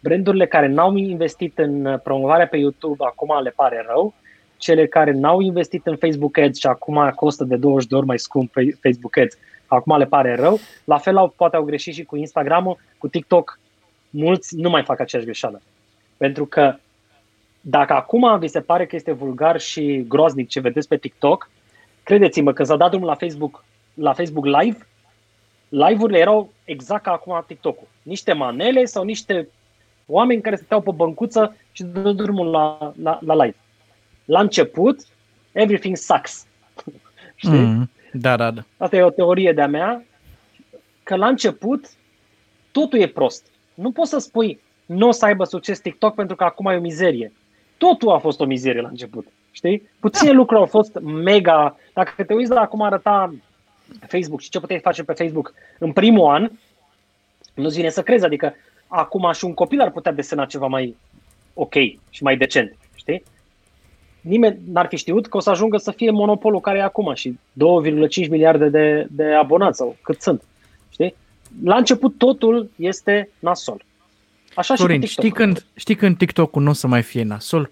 brandurile 0.00 0.46
care 0.46 0.66
n-au 0.66 0.96
investit 0.96 1.58
în 1.58 1.84
uh, 1.84 2.00
promovarea 2.00 2.46
pe 2.46 2.56
YouTube 2.56 3.04
acum 3.04 3.42
le 3.42 3.50
pare 3.50 3.84
rău, 3.88 4.14
cele 4.56 4.86
care 4.86 5.12
n-au 5.12 5.40
investit 5.40 5.86
în 5.86 5.96
Facebook 5.96 6.38
Ads 6.38 6.58
și 6.58 6.66
acum 6.66 7.12
costă 7.14 7.44
de 7.44 7.56
20 7.56 7.88
de 7.88 7.94
ori 7.94 8.06
mai 8.06 8.18
scump 8.18 8.52
pe 8.52 8.76
Facebook 8.80 9.16
Ads, 9.16 9.36
acum 9.66 9.96
le 9.96 10.06
pare 10.06 10.34
rău, 10.34 10.58
la 10.84 10.98
fel 10.98 11.16
au, 11.16 11.34
poate 11.36 11.56
au 11.56 11.62
greșit 11.62 11.94
și 11.94 12.04
cu 12.04 12.16
Instagram-ul, 12.16 12.78
cu 12.98 13.08
TikTok, 13.08 13.58
mulți 14.10 14.56
nu 14.56 14.70
mai 14.70 14.82
fac 14.82 15.00
aceeași 15.00 15.28
greșeală. 15.28 15.62
Pentru 16.16 16.46
că 16.46 16.76
dacă 17.60 17.92
acum 17.92 18.38
vi 18.38 18.48
se 18.48 18.60
pare 18.60 18.86
că 18.86 18.96
este 18.96 19.12
vulgar 19.12 19.60
și 19.60 20.04
groaznic 20.08 20.48
ce 20.48 20.60
vedeți 20.60 20.88
pe 20.88 20.96
TikTok, 20.96 21.50
credeți-mă, 22.02 22.52
că 22.52 22.64
s-a 22.64 22.76
dat 22.76 22.90
drumul 22.90 23.08
la 23.08 23.14
Facebook, 23.14 23.64
la 23.94 24.12
Facebook 24.12 24.46
Live, 24.46 24.86
live-urile 25.68 26.18
erau 26.18 26.52
exact 26.64 27.02
ca 27.02 27.12
acum 27.12 27.44
TikTok-ul. 27.46 27.88
Niște 28.02 28.32
manele 28.32 28.84
sau 28.84 29.04
niște 29.04 29.48
oameni 30.06 30.42
care 30.42 30.56
stăteau 30.56 30.80
pe 30.80 30.90
băncuță 30.90 31.56
și 31.72 31.82
dă 31.82 32.12
drumul 32.12 32.46
la, 32.46 32.92
la, 33.02 33.18
la 33.22 33.34
live. 33.44 33.56
La 34.24 34.40
început, 34.40 35.00
everything 35.52 35.96
sucks. 35.96 36.46
Știi? 37.34 37.50
Mm. 37.50 37.76
Mm, 37.76 37.90
da, 38.12 38.36
da, 38.36 38.50
da. 38.50 38.64
Asta 38.76 38.96
e 38.96 39.02
o 39.02 39.10
teorie 39.10 39.52
de-a 39.52 39.66
mea, 39.66 40.04
că 41.02 41.16
la 41.16 41.28
început 41.28 41.90
totul 42.72 42.98
e 42.98 43.06
prost. 43.06 43.46
Nu 43.80 43.90
poți 43.90 44.10
să 44.10 44.18
spui 44.18 44.60
nu 44.88 45.08
o 45.08 45.10
să 45.10 45.24
aibă 45.24 45.44
succes 45.44 45.78
TikTok 45.80 46.14
pentru 46.14 46.36
că 46.36 46.44
acum 46.44 46.66
e 46.66 46.76
o 46.76 46.80
mizerie. 46.80 47.32
Totul 47.76 48.10
a 48.10 48.18
fost 48.18 48.40
o 48.40 48.44
mizerie 48.44 48.80
la 48.80 48.88
început. 48.88 49.26
Știi? 49.50 49.88
Puține 50.00 50.30
lucruri 50.30 50.60
au 50.60 50.66
fost 50.66 50.98
mega... 51.00 51.76
Dacă 51.92 52.22
te 52.22 52.34
uiți 52.34 52.50
la 52.50 52.66
cum 52.66 52.82
arăta 52.82 53.34
Facebook 54.06 54.40
și 54.40 54.50
ce 54.50 54.60
puteai 54.60 54.80
face 54.80 55.04
pe 55.04 55.12
Facebook 55.12 55.54
în 55.78 55.92
primul 55.92 56.30
an, 56.30 56.50
nu-ți 57.54 57.76
vine 57.76 57.88
să 57.88 58.02
crezi. 58.02 58.24
Adică 58.24 58.54
acum 58.86 59.32
și 59.32 59.44
un 59.44 59.54
copil 59.54 59.80
ar 59.80 59.90
putea 59.90 60.12
desena 60.12 60.44
ceva 60.44 60.66
mai 60.66 60.96
ok 61.54 61.74
și 62.10 62.22
mai 62.22 62.36
decent. 62.36 62.76
Știi? 62.94 63.22
Nimeni 64.20 64.58
n-ar 64.72 64.86
fi 64.86 64.96
știut 64.96 65.26
că 65.26 65.36
o 65.36 65.40
să 65.40 65.50
ajungă 65.50 65.76
să 65.76 65.90
fie 65.90 66.10
monopolul 66.10 66.60
care 66.60 66.78
e 66.78 66.82
acum 66.82 67.14
și 67.14 67.38
2,5 68.20 68.28
miliarde 68.28 68.68
de, 68.68 69.06
de 69.10 69.24
abonați 69.24 69.76
sau 69.76 69.96
cât 70.02 70.22
sunt. 70.22 70.42
Știi? 70.90 71.14
La 71.64 71.76
început 71.76 72.18
totul 72.18 72.70
este 72.76 73.30
nasol. 73.38 73.84
Așa 74.54 74.74
Florin, 74.74 75.00
și 75.00 75.06
cu 75.06 75.06
știi 75.06 75.22
TikTok. 75.22 75.44
când, 75.44 75.64
știi 75.74 75.94
când 75.94 76.16
TikTok-ul 76.16 76.62
nu 76.62 76.70
o 76.70 76.72
să 76.72 76.86
mai 76.86 77.02
fie 77.02 77.22
nasol? 77.22 77.70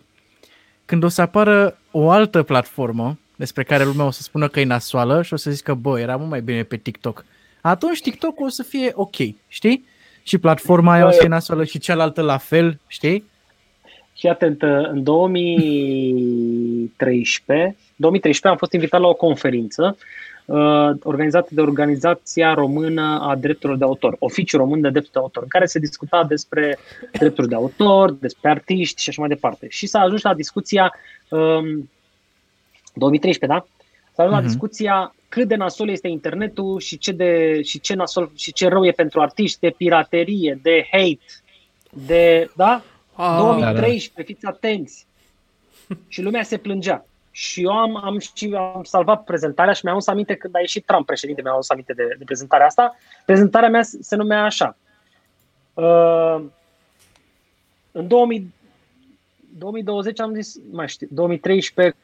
Când 0.85 1.03
o 1.03 1.09
să 1.09 1.21
apară 1.21 1.79
o 1.91 2.11
altă 2.11 2.43
platformă 2.43 3.19
despre 3.37 3.63
care 3.63 3.85
lumea 3.85 4.07
o 4.07 4.11
să 4.11 4.23
spună 4.23 4.49
că 4.49 4.61
e 4.61 4.65
nasoală 4.65 5.23
și 5.23 5.33
o 5.33 5.37
să 5.37 5.51
zică, 5.51 5.75
bă, 5.75 6.01
era 6.01 6.17
mult 6.17 6.31
mai 6.31 6.41
bine 6.41 6.63
pe 6.63 6.77
TikTok. 6.77 7.25
Atunci 7.61 8.01
TikTok-ul 8.01 8.47
o 8.47 8.49
să 8.49 8.63
fie 8.63 8.93
ok, 8.95 9.17
știi? 9.49 9.85
și 10.27 10.39
platforma 10.39 10.93
aia 10.93 11.07
o 11.07 11.11
să 11.11 11.19
fie 11.19 11.29
nasoală 11.29 11.65
și 11.65 11.79
cealaltă 11.79 12.23
la 12.23 12.37
fel, 12.37 12.79
știi? 12.87 13.25
Și 14.15 14.27
atent, 14.27 14.63
în 14.63 15.03
2013, 15.03 17.77
2013 17.97 18.49
am 18.49 18.57
fost 18.57 18.73
invitat 18.73 19.01
la 19.01 19.07
o 19.07 19.15
conferință 19.15 19.97
uh, 19.99 20.05
organizată 21.03 21.49
de 21.51 21.61
Organizația 21.61 22.55
Română 22.55 23.21
a 23.21 23.37
Drepturilor 23.37 23.79
de 23.79 23.85
Autor, 23.85 24.17
Oficiul 24.19 24.61
Român 24.61 24.81
de 24.81 24.91
Drepturi 24.91 25.13
de 25.13 25.19
Autor, 25.19 25.43
în 25.43 25.49
care 25.49 25.67
se 25.67 25.79
discuta 25.79 26.25
despre 26.25 26.79
drepturi 27.13 27.49
de 27.49 27.55
autor, 27.55 28.13
despre 28.13 28.51
artiști 28.51 29.03
și 29.03 29.09
așa 29.09 29.21
mai 29.21 29.29
departe. 29.29 29.67
Și 29.69 29.87
s-a 29.87 30.01
ajuns 30.01 30.23
la 30.23 30.35
discuția 30.35 30.95
um, 31.29 31.91
2013, 32.95 33.47
da? 33.47 33.67
S-a 34.15 34.23
ajuns 34.23 34.29
uh-huh. 34.29 34.41
la 34.41 34.41
mhm. 34.41 34.47
discuția 34.47 35.15
cât 35.29 35.49
de 35.49 35.55
nasol 35.55 35.89
este 35.89 36.09
internetul 36.09 36.81
și 36.81 36.99
ce, 36.99 37.13
de, 37.13 37.63
și 37.63 37.81
ce 37.81 37.95
nasol 37.95 38.31
și 38.35 38.53
ce 38.53 38.69
rău 38.69 38.87
e 38.87 38.91
pentru 38.91 39.21
artiști, 39.21 39.61
de 39.61 39.75
piraterie, 39.77 40.59
de 40.63 40.87
hate, 40.91 41.19
de, 42.07 42.51
da? 42.57 42.83
Ah, 43.15 43.37
2013, 43.39 44.11
da, 44.15 44.23
da. 44.23 44.23
fiți 44.23 44.47
atenți. 44.47 45.07
Și 46.09 46.23
lumea 46.23 46.43
se 46.43 46.57
plângea. 46.57 47.07
Și 47.37 47.63
eu 47.63 47.71
am, 47.71 47.97
am, 47.97 48.19
și 48.19 48.55
am 48.55 48.85
salvat 48.85 49.25
prezentarea 49.25 49.73
și 49.73 49.81
mi-am 49.85 49.97
adus 49.97 50.09
aminte 50.09 50.35
când 50.35 50.55
a 50.55 50.59
ieșit 50.59 50.85
Trump 50.85 51.07
președinte, 51.07 51.43
mi-am 51.43 51.55
adus 51.55 51.71
aminte 51.71 51.93
de, 51.93 52.15
de 52.19 52.25
prezentarea 52.25 52.67
asta. 52.67 52.97
Prezentarea 53.25 53.69
mea 53.69 53.83
se 53.83 54.17
numea 54.17 54.45
așa. 54.45 54.77
Uh, 55.75 56.45
în 57.93 58.09
2000, 58.09 58.55
2020 59.59 60.21
am 60.21 60.35
zis, 60.35 60.57
mai 60.71 60.89
știu, 60.89 61.09
2013 61.11 61.97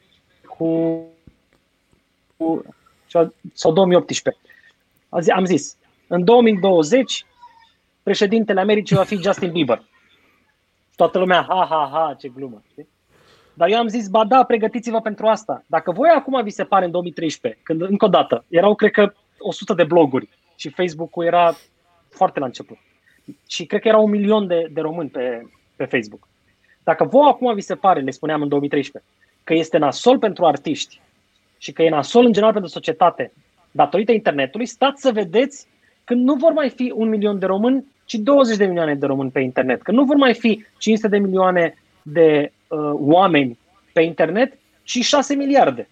cu, 0.57 1.03
cu 2.37 2.65
sau 3.53 3.73
2018. 3.73 4.41
Am 5.35 5.45
zis, 5.45 5.75
în 6.07 6.23
2020 6.23 7.25
președintele 8.03 8.59
Americii 8.59 8.95
va 8.95 9.03
fi 9.03 9.15
Justin 9.15 9.51
Bieber. 9.51 9.83
Toată 10.95 11.19
lumea, 11.19 11.45
ha, 11.49 11.65
ha, 11.69 11.89
ha, 11.91 12.15
ce 12.19 12.27
glumă. 12.27 12.61
Știi? 12.71 12.87
Dar 13.53 13.69
eu 13.69 13.77
am 13.77 13.87
zis, 13.87 14.07
ba 14.07 14.25
da, 14.25 14.43
pregătiți-vă 14.43 15.01
pentru 15.01 15.27
asta. 15.27 15.63
Dacă 15.67 15.91
voi 15.91 16.09
acum 16.09 16.43
vi 16.43 16.49
se 16.49 16.63
pare 16.63 16.85
în 16.85 16.91
2013, 16.91 17.61
când 17.63 17.81
încă 17.81 18.05
o 18.05 18.07
dată, 18.07 18.45
erau 18.49 18.75
cred 18.75 18.91
că 18.91 19.13
100 19.37 19.73
de 19.73 19.83
bloguri 19.83 20.29
și 20.55 20.69
Facebook-ul 20.69 21.25
era 21.25 21.55
foarte 22.09 22.39
la 22.39 22.45
început. 22.45 22.77
Și 23.47 23.65
cred 23.65 23.81
că 23.81 23.87
era 23.87 23.97
un 23.97 24.09
milion 24.09 24.47
de, 24.47 24.69
de 24.71 24.81
români 24.81 25.09
pe, 25.09 25.47
pe 25.75 25.85
Facebook. 25.85 26.27
Dacă 26.83 27.03
voi 27.03 27.27
acum 27.27 27.53
vi 27.53 27.61
se 27.61 27.75
pare, 27.75 27.99
le 27.99 28.11
spuneam 28.11 28.41
în 28.41 28.47
2013, 28.47 29.11
că 29.43 29.53
este 29.53 29.77
nasol 29.77 30.19
pentru 30.19 30.45
artiști 30.45 31.01
și 31.57 31.71
că 31.71 31.83
e 31.83 31.89
nasol 31.89 32.25
în 32.25 32.31
general 32.31 32.53
pentru 32.53 32.71
societate 32.71 33.33
datorită 33.71 34.11
internetului, 34.11 34.65
stați 34.65 35.01
să 35.01 35.11
vedeți 35.11 35.67
când 36.03 36.23
nu 36.23 36.33
vor 36.33 36.51
mai 36.51 36.69
fi 36.69 36.91
un 36.95 37.09
milion 37.09 37.39
de 37.39 37.45
români, 37.45 37.85
ci 38.05 38.13
20 38.13 38.57
de 38.57 38.65
milioane 38.65 38.95
de 38.95 39.05
români 39.05 39.31
pe 39.31 39.39
internet. 39.39 39.81
Că 39.81 39.91
nu 39.91 40.03
vor 40.03 40.15
mai 40.15 40.33
fi 40.33 40.65
500 40.77 41.07
de 41.07 41.17
milioane 41.17 41.82
de 42.03 42.51
uh, 42.67 42.77
oameni 42.93 43.57
pe 43.93 44.01
internet, 44.01 44.57
ci 44.83 45.03
6 45.03 45.35
miliarde. 45.35 45.89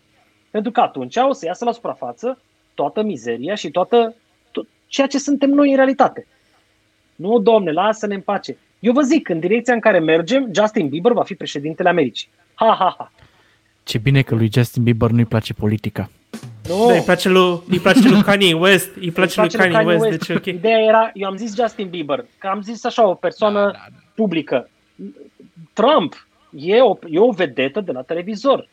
Pentru 0.51 0.71
că 0.71 0.79
atunci 0.79 1.15
o 1.15 1.33
să 1.33 1.45
iasă 1.45 1.65
la 1.65 1.71
suprafață 1.71 2.41
toată 2.73 3.03
mizeria 3.03 3.55
și 3.55 3.71
toată 3.71 4.15
tot 4.51 4.67
ceea 4.87 5.07
ce 5.07 5.17
suntem 5.17 5.49
noi 5.49 5.69
în 5.69 5.75
realitate. 5.75 6.27
Nu, 7.15 7.39
domne, 7.39 7.71
lasă-ne 7.71 8.13
în 8.13 8.21
pace. 8.21 8.57
Eu 8.79 8.93
vă 8.93 9.01
zic, 9.01 9.29
în 9.29 9.39
direcția 9.39 9.73
în 9.73 9.79
care 9.79 9.99
mergem, 9.99 10.49
Justin 10.53 10.89
Bieber 10.89 11.11
va 11.11 11.23
fi 11.23 11.35
președintele 11.35 11.89
Americii. 11.89 12.29
Ha, 12.53 12.75
ha, 12.79 12.95
ha. 12.97 13.11
Ce 13.83 13.97
bine 13.97 14.21
că 14.21 14.35
lui 14.35 14.49
Justin 14.53 14.83
Bieber 14.83 15.09
nu-i 15.09 15.25
place 15.25 15.53
politica. 15.53 16.09
Nu. 16.67 16.87
Da, 16.87 16.93
îi 16.93 17.01
place 17.01 17.29
lui, 17.29 17.61
îi 17.69 17.79
place 17.79 18.09
lui 18.09 18.21
Kanye 18.21 18.53
West, 18.53 18.89
îi 18.99 19.11
place, 19.11 19.33
place 19.33 19.39
lui 19.39 19.49
Kanye, 19.49 19.73
Kanye 19.73 19.91
West, 19.91 20.05
West, 20.05 20.17
deci 20.17 20.37
ok. 20.37 20.45
Ideea 20.45 20.79
era, 20.79 21.11
eu 21.13 21.27
am 21.27 21.35
zis 21.35 21.55
Justin 21.55 21.89
Bieber, 21.89 22.25
că 22.37 22.47
am 22.47 22.61
zis 22.61 22.85
așa, 22.85 23.07
o 23.07 23.13
persoană 23.13 23.59
da, 23.59 23.71
da, 23.71 23.85
da. 23.89 23.97
publică. 24.15 24.69
Trump 25.73 26.27
e 26.55 26.81
o, 26.81 26.97
e 27.09 27.19
o 27.19 27.31
vedetă 27.31 27.81
de 27.81 27.91
la 27.91 28.01
televizor 28.01 28.67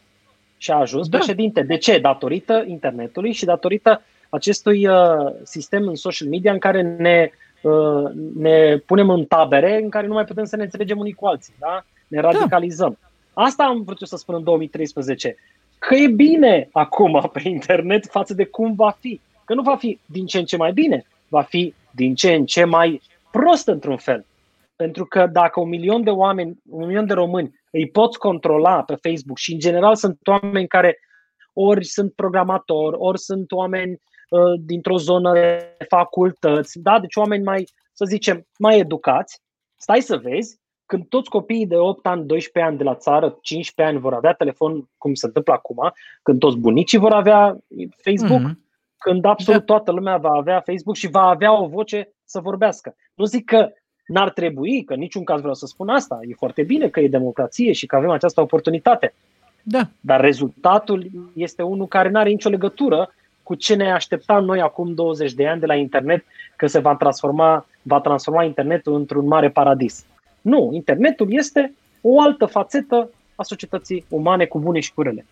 și 0.57 0.71
a 0.71 0.77
ajuns 0.77 1.09
da. 1.09 1.17
președinte. 1.17 1.63
De 1.63 1.77
ce? 1.77 1.99
Datorită 1.99 2.65
internetului 2.67 3.33
și 3.33 3.45
datorită 3.45 4.03
acestui 4.29 4.87
uh, 4.87 5.33
sistem 5.43 5.89
în 5.89 5.95
social 5.95 6.29
media 6.29 6.53
în 6.53 6.59
care 6.59 6.83
ne, 6.83 7.31
uh, 7.63 8.11
ne 8.37 8.77
punem 8.77 9.11
în 9.11 9.25
tabere 9.25 9.83
în 9.83 9.89
care 9.89 10.07
nu 10.07 10.15
mai 10.15 10.25
putem 10.25 10.45
să 10.45 10.57
ne 10.57 10.63
înțelegem 10.63 10.99
unii 10.99 11.13
cu 11.13 11.27
alții. 11.27 11.55
Da? 11.59 11.85
Ne 12.09 12.21
da. 12.21 12.31
radicalizăm. 12.31 12.99
Da. 13.01 13.43
Asta 13.43 13.65
am 13.65 13.83
vrut 13.83 14.01
eu 14.01 14.07
să 14.07 14.17
spun 14.17 14.35
în 14.35 14.45
2013 14.45 15.37
că 15.79 15.95
e 15.95 16.09
bine 16.09 16.69
acum 16.73 17.31
pe 17.33 17.49
internet 17.49 18.07
față 18.07 18.35
de 18.35 18.45
cum 18.45 18.75
va 18.75 18.97
fi. 19.01 19.21
Că 19.45 19.55
nu 19.55 19.63
va 19.63 19.77
fi 19.77 19.99
din 20.07 20.27
ce 20.27 20.39
în 20.39 20.45
ce 20.45 20.57
mai 20.57 20.73
bine, 20.73 21.05
va 21.29 21.43
fi 21.43 21.75
din 21.91 22.15
ce 22.15 22.33
în 22.33 22.45
ce 22.45 22.65
mai 22.65 23.01
prost 23.31 23.67
într-un 23.69 23.97
fel. 23.97 24.25
Pentru 24.83 25.05
că 25.05 25.27
dacă 25.27 25.61
un 25.61 25.69
milion 25.69 26.03
de 26.03 26.11
oameni, 26.11 26.59
un 26.71 26.87
milion 26.87 27.07
de 27.07 27.13
români 27.13 27.61
îi 27.71 27.91
poți 27.91 28.19
controla 28.19 28.83
pe 28.83 28.95
Facebook 28.95 29.39
și 29.39 29.53
în 29.53 29.59
general 29.59 29.95
sunt 29.95 30.19
oameni 30.25 30.67
care 30.67 30.99
ori 31.53 31.85
sunt 31.85 32.13
programatori, 32.13 32.97
ori 32.99 33.19
sunt 33.19 33.53
oameni 33.53 33.93
uh, 33.93 34.61
dintr-o 34.61 34.97
zonă 34.97 35.33
de 35.33 35.77
facultăți, 35.89 36.79
da? 36.79 37.01
deci 37.01 37.17
oameni 37.17 37.45
mai, 37.45 37.65
să 37.93 38.05
zicem, 38.05 38.47
mai 38.59 38.79
educați, 38.79 39.41
stai 39.77 40.01
să 40.01 40.17
vezi 40.17 40.61
când 40.87 41.09
toți 41.09 41.31
copiii 41.31 41.67
de 41.67 41.77
8 41.77 42.07
ani, 42.07 42.27
12 42.27 42.71
ani 42.71 42.79
de 42.79 42.85
la 42.85 42.95
țară, 42.95 43.39
15 43.41 43.95
ani 43.95 44.03
vor 44.03 44.15
avea 44.15 44.33
telefon, 44.33 44.89
cum 44.99 45.15
se 45.15 45.27
întâmplă 45.27 45.53
acum, 45.53 45.93
când 46.23 46.39
toți 46.39 46.57
bunicii 46.57 46.99
vor 46.99 47.13
avea 47.13 47.59
Facebook, 48.03 48.41
mm-hmm. 48.41 48.59
când 48.99 49.25
absolut 49.25 49.61
da. 49.61 49.65
toată 49.65 49.91
lumea 49.91 50.17
va 50.17 50.31
avea 50.31 50.61
Facebook 50.61 50.97
și 50.97 51.11
va 51.11 51.23
avea 51.23 51.61
o 51.63 51.67
voce 51.67 52.13
să 52.25 52.41
vorbească. 52.41 52.95
Nu 53.15 53.25
zic 53.25 53.45
că 53.45 53.69
n-ar 54.09 54.31
trebui, 54.31 54.85
că 54.85 54.95
niciun 54.95 55.25
caz 55.25 55.39
vreau 55.39 55.55
să 55.55 55.67
spun 55.67 55.89
asta. 55.89 56.21
E 56.29 56.35
foarte 56.35 56.63
bine 56.63 56.89
că 56.89 57.01
e 57.01 57.09
democrație 57.09 57.73
și 57.73 57.87
că 57.87 57.97
avem 57.97 58.11
această 58.11 58.41
oportunitate. 58.41 59.15
Da. 59.63 59.89
Dar 60.01 60.21
rezultatul 60.21 61.11
este 61.35 61.63
unul 61.63 61.87
care 61.87 62.09
nu 62.09 62.19
are 62.19 62.29
nicio 62.29 62.49
legătură 62.49 63.15
cu 63.43 63.55
ce 63.55 63.75
ne 63.75 63.93
așteptam 63.93 64.45
noi 64.45 64.61
acum 64.61 64.95
20 64.95 65.33
de 65.33 65.49
ani 65.49 65.61
de 65.61 65.67
la 65.67 65.75
internet, 65.75 66.25
că 66.57 66.67
se 66.67 66.79
va 66.79 66.95
transforma, 66.95 67.67
va 67.83 68.01
transforma 68.01 68.45
internetul 68.45 68.95
într-un 68.95 69.27
mare 69.27 69.51
paradis. 69.51 70.05
Nu, 70.41 70.71
internetul 70.73 71.27
este 71.31 71.75
o 72.01 72.21
altă 72.21 72.47
fațetă 72.47 73.11
a 73.35 73.43
societății 73.43 74.05
umane 74.09 74.45
cu 74.45 74.59
bune 74.59 74.81
și 74.81 74.95
cu 74.95 75.03
rele. 75.03 75.27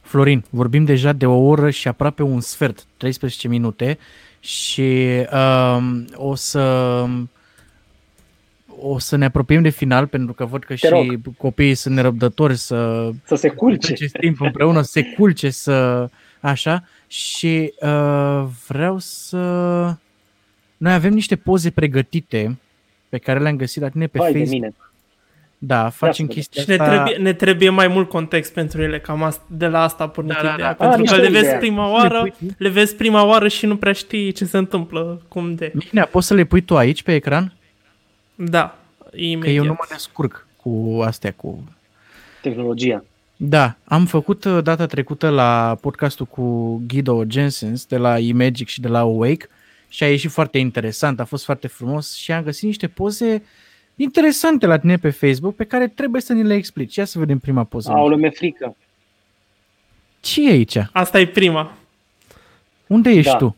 Florin, 0.00 0.44
vorbim 0.50 0.84
deja 0.84 1.12
de 1.12 1.26
o 1.26 1.46
oră 1.46 1.70
și 1.70 1.88
aproape 1.88 2.22
un 2.22 2.40
sfert, 2.40 2.86
13 2.96 3.48
minute 3.48 3.98
și 4.40 5.06
um, 5.32 6.04
o 6.14 6.34
să 6.34 7.04
o 8.78 8.98
să 8.98 9.16
ne 9.16 9.24
apropiem 9.24 9.62
de 9.62 9.68
final 9.68 10.06
pentru 10.06 10.32
că 10.32 10.44
văd 10.44 10.64
că 10.64 10.74
Te 10.74 10.86
și 10.86 10.88
rog. 10.88 11.36
copiii 11.36 11.74
sunt 11.74 11.94
nerăbdători 11.94 12.56
să 12.56 13.10
să 13.24 13.34
se 13.34 13.48
culce 13.48 13.92
acest 13.92 14.16
timp 14.20 14.40
împreună, 14.40 14.82
să 14.82 14.90
se 14.90 15.02
culce, 15.02 15.50
să 15.50 16.08
așa 16.40 16.84
și 17.06 17.72
uh, 17.80 18.44
vreau 18.66 18.98
să 18.98 19.36
noi 20.76 20.92
avem 20.92 21.12
niște 21.12 21.36
poze 21.36 21.70
pregătite 21.70 22.58
pe 23.08 23.18
care 23.18 23.38
le-am 23.38 23.56
găsit 23.56 23.82
la 23.82 23.88
tine 23.88 24.06
pe 24.06 24.18
Vai 24.18 24.32
Facebook. 24.32 24.50
De 24.50 24.56
mine. 24.56 24.74
Da, 25.62 25.88
facem 25.88 26.26
chestia 26.26 26.62
asta. 26.62 26.86
ne 26.86 26.88
trebuie, 26.88 27.16
ne 27.16 27.32
trebuie 27.32 27.68
mai 27.68 27.88
mult 27.88 28.08
context 28.08 28.52
pentru 28.52 28.82
ele, 28.82 29.00
cam 29.00 29.22
asta, 29.22 29.44
de 29.46 29.66
la 29.66 29.82
asta 29.82 30.04
a 30.04 30.08
pornit 30.08 30.32
da, 30.32 30.42
da, 30.42 30.52
ideea. 30.52 30.74
Da, 30.78 30.88
pentru 30.88 31.14
a, 31.14 31.16
că 31.16 31.22
le 31.22 31.28
vezi 31.28 31.44
idee. 31.44 31.58
prima 31.58 31.92
oară, 31.92 32.22
le, 32.22 32.54
le 32.58 32.68
vezi 32.68 32.96
prima 32.96 33.24
oară 33.24 33.48
și 33.48 33.66
nu 33.66 33.76
prea 33.76 33.92
știi 33.92 34.32
ce 34.32 34.44
se 34.44 34.58
întâmplă, 34.58 35.22
cum 35.28 35.54
de. 35.54 35.72
Bine, 35.90 36.04
poți 36.04 36.26
să 36.26 36.34
le 36.34 36.44
pui 36.44 36.60
tu 36.60 36.76
aici 36.76 37.02
pe 37.02 37.14
ecran? 37.14 37.52
Da, 38.48 38.78
imediat. 39.14 39.42
Că 39.42 39.50
eu 39.50 39.64
nu 39.64 39.72
mă 39.78 39.86
descurc 39.88 40.46
cu 40.62 41.00
astea, 41.04 41.32
cu... 41.32 41.64
Tehnologia. 42.42 43.04
Da, 43.36 43.76
am 43.84 44.06
făcut 44.06 44.44
uh, 44.44 44.62
data 44.62 44.86
trecută 44.86 45.28
la 45.28 45.78
podcastul 45.80 46.26
cu 46.26 46.76
Guido 46.86 47.24
Jensens 47.28 47.86
de 47.86 47.96
la 47.96 48.18
Imagic 48.18 48.68
și 48.68 48.80
de 48.80 48.88
la 48.88 48.98
Awake 48.98 49.48
și 49.88 50.02
a 50.02 50.08
ieșit 50.08 50.30
foarte 50.30 50.58
interesant, 50.58 51.20
a 51.20 51.24
fost 51.24 51.44
foarte 51.44 51.66
frumos 51.66 52.14
și 52.14 52.32
am 52.32 52.42
găsit 52.42 52.64
niște 52.64 52.88
poze 52.88 53.42
interesante 53.96 54.66
la 54.66 54.78
tine 54.78 54.96
pe 54.96 55.10
Facebook 55.10 55.54
pe 55.54 55.64
care 55.64 55.88
trebuie 55.88 56.20
să 56.20 56.32
ni 56.32 56.42
le 56.42 56.54
explici. 56.54 56.96
Ia 56.96 57.04
să 57.04 57.18
vedem 57.18 57.38
prima 57.38 57.64
poză. 57.64 57.90
Aoleu, 57.90 58.18
mi 58.18 58.30
frică. 58.30 58.76
Ce 60.20 60.48
e 60.48 60.52
aici? 60.52 60.78
Asta 60.92 61.20
e 61.20 61.26
prima. 61.26 61.72
Unde 62.86 63.10
ești 63.10 63.30
da. 63.30 63.36
tu? 63.36 63.56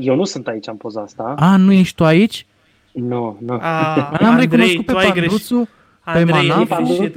Eu 0.00 0.14
nu 0.14 0.24
sunt 0.24 0.46
aici 0.46 0.66
în 0.66 0.76
poza 0.76 1.00
asta. 1.00 1.34
A, 1.38 1.56
nu 1.56 1.72
ești 1.72 1.94
tu 1.94 2.04
aici? 2.04 2.46
Nu, 2.92 3.36
nu. 3.40 3.54
L-am 4.18 4.36
recunoscut 4.38 4.86
pe 4.86 4.92
Pandruțu, 4.92 5.68
pe 6.12 6.24
Manafu. 6.24 7.10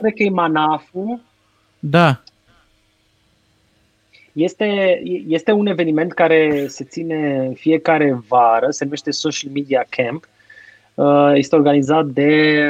Cred 0.00 0.14
că 0.14 0.22
e 0.22 0.30
Manafu. 0.30 1.20
Da. 1.78 2.22
Este, 4.32 5.00
este 5.26 5.52
un 5.52 5.66
eveniment 5.66 6.12
care 6.12 6.66
se 6.66 6.84
ține 6.84 7.50
fiecare 7.54 8.22
vară, 8.28 8.70
se 8.70 8.84
numește 8.84 9.10
Social 9.10 9.52
Media 9.52 9.86
Camp. 9.88 10.28
Uh, 10.94 11.30
este 11.34 11.56
organizat 11.56 12.06
de 12.06 12.62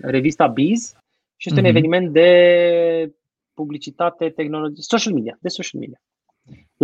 revista 0.00 0.46
Biz 0.46 0.94
și 1.36 1.48
este 1.48 1.60
mm-hmm. 1.60 1.64
un 1.64 1.70
mhm. 1.70 1.76
eveniment 1.76 2.12
de 2.12 3.12
publicitate, 3.54 4.28
tehnologie, 4.28 4.82
social 4.82 5.14
media, 5.14 5.38
de 5.40 5.48
social 5.48 5.80
media. 5.80 6.00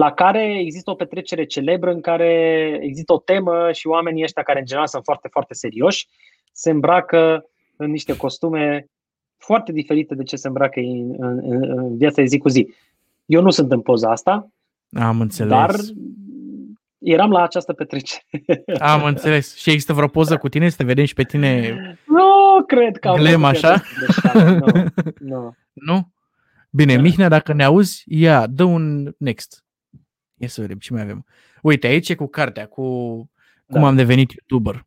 La 0.00 0.12
care 0.12 0.58
există 0.58 0.90
o 0.90 0.94
petrecere 0.94 1.44
celebră 1.44 1.90
în 1.92 2.00
care 2.00 2.32
există 2.82 3.12
o 3.12 3.18
temă 3.18 3.72
și 3.72 3.86
oamenii 3.86 4.22
ăștia 4.22 4.42
care 4.42 4.58
în 4.58 4.64
general 4.64 4.86
sunt 4.86 5.04
foarte, 5.04 5.28
foarte 5.30 5.54
serioși 5.54 6.08
se 6.52 6.70
îmbracă 6.70 7.44
în 7.76 7.90
niște 7.90 8.16
costume 8.16 8.86
foarte 9.36 9.72
diferite 9.72 10.14
de 10.14 10.22
ce 10.22 10.36
se 10.36 10.46
îmbracă 10.46 10.80
în, 10.80 11.14
în, 11.18 11.38
în 11.78 11.96
viața 11.96 12.22
de 12.22 12.28
zi 12.28 12.38
cu 12.38 12.48
zi. 12.48 12.74
Eu 13.26 13.42
nu 13.42 13.50
sunt 13.50 13.72
în 13.72 13.80
poza 13.80 14.10
asta, 14.10 14.48
Am 14.92 15.20
înțeles. 15.20 15.50
dar 15.50 15.74
eram 16.98 17.30
la 17.30 17.42
această 17.42 17.72
petrecere. 17.72 18.24
Am 18.78 19.04
înțeles. 19.04 19.56
Și 19.56 19.70
există 19.70 19.92
vreo 19.92 20.08
poză 20.08 20.36
cu 20.36 20.48
tine? 20.48 20.68
Să 20.68 20.76
te 20.76 20.84
vedem 20.84 21.04
și 21.04 21.14
pe 21.14 21.22
tine? 21.22 21.76
Nu 22.06 22.64
cred 22.66 22.96
că 22.96 23.08
am 23.08 23.16
Glem 23.16 23.40
făcut 23.40 23.54
așa? 23.56 23.82
greșeală. 23.98 24.58
Nu, 25.18 25.36
nu. 25.40 25.54
Nu? 25.92 26.12
Bine, 26.70 26.94
Da. 26.94 27.00
Mihnea, 27.00 27.28
dacă 27.28 27.52
ne 27.52 27.64
auzi, 27.64 28.02
ia, 28.06 28.46
dă 28.46 28.64
un 28.64 29.14
next. 29.18 29.64
Ia 30.40 30.48
să 30.48 30.60
vedem 30.60 30.78
ce 30.78 30.92
mai 30.92 31.02
avem. 31.02 31.26
Uite, 31.62 31.86
aici 31.86 32.08
e 32.08 32.14
cu 32.14 32.26
cartea, 32.26 32.66
cu 32.68 32.82
cum 33.66 33.80
Da. 33.80 33.86
am 33.86 33.96
devenit 33.96 34.30
YouTuber. 34.30 34.86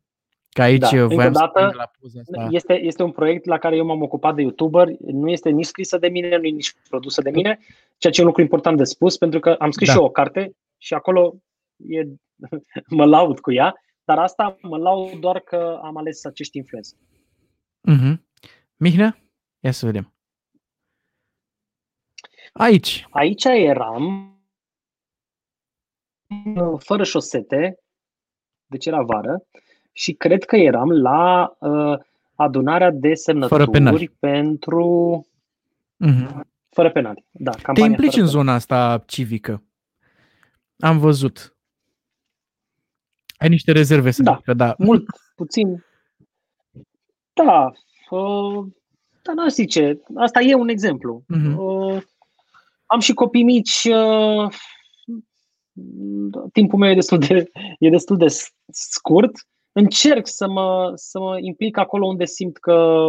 Că 0.50 0.62
aici 0.62 0.80
Da. 0.80 0.88
voiam 0.88 1.10
Încă 1.10 1.26
o 1.28 1.32
să 1.32 1.38
dată, 1.38 1.58
ajung 1.58 1.74
la 1.76 1.90
poza 2.00 2.20
asta. 2.20 2.48
Este, 2.50 2.72
este 2.82 3.02
un 3.02 3.10
proiect 3.12 3.44
la 3.44 3.58
care 3.58 3.76
eu 3.76 3.84
m-am 3.84 4.02
ocupat 4.02 4.34
de 4.34 4.42
YouTuber, 4.42 4.88
nu 4.98 5.30
este 5.30 5.50
nici 5.50 5.64
scrisă 5.66 5.98
de 5.98 6.08
mine, 6.08 6.36
nu 6.36 6.44
e 6.44 6.50
nici 6.50 6.74
produsă 6.88 7.22
de 7.22 7.30
mine, 7.30 7.58
ceea 7.98 8.12
ce 8.12 8.20
e 8.20 8.22
un 8.22 8.28
lucru 8.28 8.42
important 8.42 8.76
de 8.76 8.84
spus, 8.84 9.16
pentru 9.16 9.40
că 9.40 9.50
am 9.50 9.70
scris 9.70 9.86
Da. 9.88 9.92
și 9.94 9.98
eu 10.00 10.04
o 10.06 10.10
carte 10.10 10.56
și 10.78 10.94
acolo 10.94 11.36
e, 11.76 12.02
mă 12.98 13.04
laud 13.04 13.40
cu 13.40 13.52
ea, 13.52 13.74
dar 14.04 14.18
asta 14.18 14.56
mă 14.62 14.76
laud 14.76 15.12
doar 15.20 15.40
că 15.40 15.80
am 15.82 15.96
ales 15.96 16.24
acești 16.24 16.56
influencer. 16.56 16.98
Mhm. 17.80 18.26
Mihnea? 18.76 19.18
Ia 19.60 19.70
să 19.70 19.86
vedem. 19.86 20.12
Aici. 22.52 23.06
Aici 23.10 23.44
eram 23.44 24.28
fără 26.78 27.04
șosete, 27.04 27.78
deci 28.66 28.86
era 28.86 29.02
vară, 29.02 29.46
și 29.92 30.12
cred 30.12 30.44
că 30.44 30.56
eram 30.56 30.90
la 30.90 31.52
uh, 31.58 31.98
adunarea 32.34 32.90
de 32.90 33.14
semnături 33.14 33.70
penali. 33.70 34.08
pentru 34.18 35.26
Mhm. 35.96 36.46
fără 36.68 36.90
penali. 36.90 37.24
Da, 37.30 37.50
Te 37.50 37.62
campania 37.62 37.90
implici 37.90 38.10
fără 38.12 38.22
în 38.24 38.28
penali. 38.30 38.46
zona 38.46 38.54
asta 38.54 39.02
civică. 39.06 39.62
Am 40.78 40.98
văzut. 40.98 41.56
Ai 43.38 43.48
niște 43.48 43.72
rezerve 43.72 44.10
să 44.10 44.22
Da. 44.22 44.34
zic 44.34 44.44
că 44.44 44.54
da. 44.54 44.74
Mult, 44.78 45.04
puțin. 45.36 45.84
Da, 47.32 47.72
uh, 48.10 48.64
da, 49.22 49.32
n-aș 49.34 49.52
zice. 49.52 50.00
Asta 50.16 50.40
e 50.40 50.54
un 50.54 50.68
exemplu. 50.68 51.22
Mhm. 51.28 51.56
Uh, 51.58 52.02
am 52.86 53.00
și 53.00 53.12
copii 53.14 53.42
mici. 53.44 53.84
Uh, 53.90 54.52
timpul 56.52 56.78
meu 56.78 56.90
e 56.90 56.94
destul 56.94 57.18
de, 57.18 57.50
e 57.78 57.90
destul 57.90 58.16
de 58.16 58.28
s- 58.28 58.54
scurt. 58.68 59.32
Încerc 59.72 60.26
să 60.26 60.48
mă, 60.48 60.92
să 60.94 61.18
mă 61.18 61.38
implic 61.40 61.76
acolo 61.76 62.06
unde 62.06 62.24
simt 62.24 62.56
că 62.58 63.06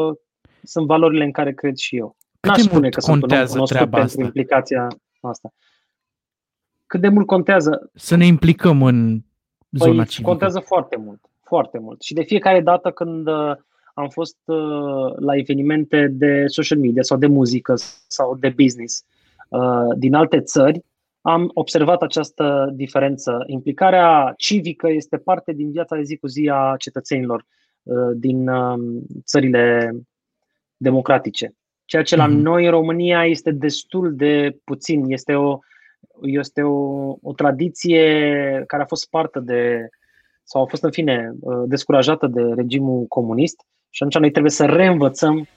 sunt 0.63 0.85
valorile 0.85 1.23
în 1.23 1.31
care 1.31 1.53
cred 1.53 1.75
și 1.75 1.97
eu. 1.97 2.15
Cât 2.39 2.49
N-aș 2.49 2.57
de 2.57 2.63
spune 2.63 2.79
mult 2.79 2.93
că 2.93 2.99
sunt 2.99 3.15
un 3.15 3.21
om 3.21 3.27
contează 3.27 3.51
cunoscut 3.51 3.77
treaba 3.77 3.97
pentru 3.97 4.19
asta? 4.21 4.25
implicația 4.25 4.87
asta. 5.21 5.53
Cât 6.85 7.01
de 7.01 7.07
mult 7.09 7.25
contează? 7.25 7.89
Să 7.93 8.15
ne 8.15 8.25
implicăm 8.25 8.83
în 8.83 9.21
zona 9.71 9.95
Păi, 9.95 10.05
civică. 10.05 10.29
contează 10.29 10.59
foarte 10.59 10.95
mult, 10.97 11.21
foarte 11.43 11.79
mult. 11.79 12.01
Și 12.01 12.13
de 12.13 12.23
fiecare 12.23 12.61
dată 12.61 12.91
când 12.91 13.27
uh, 13.27 13.55
am 13.93 14.09
fost 14.09 14.37
uh, 14.45 15.15
la 15.15 15.35
evenimente 15.35 16.07
de 16.07 16.43
social 16.47 16.77
media 16.79 17.01
sau 17.01 17.17
de 17.17 17.27
muzică 17.27 17.73
sau 18.07 18.35
de 18.35 18.49
business 18.49 19.03
uh, 19.49 19.95
din 19.97 20.13
alte 20.13 20.41
țări, 20.41 20.83
am 21.27 21.51
observat 21.53 22.01
această 22.01 22.71
diferență. 22.73 23.43
Implicarea 23.45 24.33
civică 24.37 24.89
este 24.89 25.17
parte 25.17 25.53
din 25.53 25.71
viața 25.71 25.95
de 25.95 26.01
zi 26.03 26.17
cu 26.17 26.27
zi 26.27 26.49
a 26.53 26.75
cetățenilor 26.77 27.45
uh, 27.83 28.11
din 28.15 28.47
uh, 28.47 28.79
țările 29.23 29.91
democratice. 30.77 31.53
Ceea 31.85 32.03
ce 32.03 32.15
la 32.15 32.27
Mhm. 32.27 32.37
noi 32.37 32.65
în 32.65 32.71
România 32.71 33.25
este 33.25 33.51
destul 33.51 34.15
de 34.15 34.57
puțin. 34.63 35.03
Este 35.07 35.33
o, 35.33 35.59
este 36.21 36.61
o, 36.61 37.09
o 37.21 37.33
tradiție 37.35 38.63
care 38.67 38.83
a 38.83 38.85
fost 38.85 39.01
spartă 39.01 39.39
de, 39.39 39.89
sau 40.43 40.61
a 40.61 40.65
fost 40.65 40.83
în 40.83 40.91
fine 40.91 41.33
uh, 41.39 41.63
descurajată 41.65 42.27
de 42.27 42.41
regimul 42.41 43.05
comunist 43.05 43.65
și 43.89 44.03
atunci 44.03 44.21
noi 44.21 44.31
trebuie 44.31 44.51
să 44.51 44.65
reînvățăm 44.65 45.47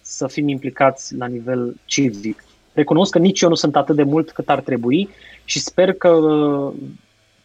să 0.00 0.26
fim 0.26 0.48
implicați 0.48 1.16
la 1.16 1.26
nivel 1.26 1.76
civic. 1.84 2.44
Recunosc 2.72 3.12
că 3.12 3.18
nici 3.18 3.40
eu 3.40 3.48
nu 3.48 3.54
sunt 3.54 3.76
atât 3.76 3.96
de 3.96 4.02
mult 4.02 4.30
cât 4.30 4.48
ar 4.48 4.60
trebui 4.60 5.08
și 5.44 5.58
sper 5.58 5.92
că 5.92 6.08
uh, 6.08 6.72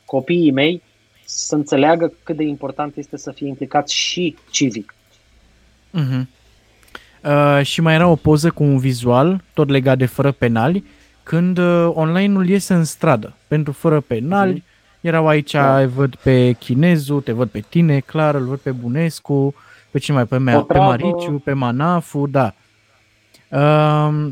copiii 0.05 0.51
mei 0.51 0.81
să 1.25 1.55
înțeleagă 1.55 2.13
cât 2.23 2.35
de 2.35 2.43
important 2.43 2.95
este 2.97 3.17
să 3.17 3.31
fie 3.31 3.47
implicați 3.47 3.95
și 3.95 4.35
civic. 4.51 4.95
Mhm. 5.89 6.29
Uh, 7.23 7.59
și 7.65 7.81
mai 7.81 7.93
era 7.93 8.07
o 8.07 8.15
poză 8.15 8.49
cu 8.49 8.63
un 8.63 8.77
vizual, 8.77 9.41
tot 9.53 9.69
legat 9.69 9.97
de 9.97 10.05
fără 10.05 10.31
penali, 10.31 10.83
când 11.23 11.57
uh, 11.57 11.89
online-ul 11.93 12.49
iese 12.49 12.73
în 12.73 12.83
stradă. 12.83 13.33
Pentru 13.47 13.71
fără 13.71 13.99
penali, 13.99 14.51
Mhm. 14.53 14.63
erau 15.01 15.27
aici, 15.27 15.51
Da. 15.51 15.79
îi 15.79 15.87
văd 15.87 16.15
pe 16.15 16.51
Chinezu, 16.51 17.19
te 17.19 17.31
văd 17.31 17.49
pe 17.49 17.59
tine, 17.69 17.99
clar, 17.99 18.35
îl 18.35 18.45
văd 18.45 18.59
pe 18.59 18.71
Bunescu, 18.71 19.55
pe 19.91 19.99
cine 19.99 20.15
mai, 20.15 20.25
pe, 20.25 20.37
Mea, 20.37 20.53
pe 20.55 20.59
Potravă. 20.59 20.85
Mariciu, 20.85 21.41
pe 21.43 21.53
Manafu, 21.53 22.27
da. 22.27 22.53
Uh, 23.49 24.31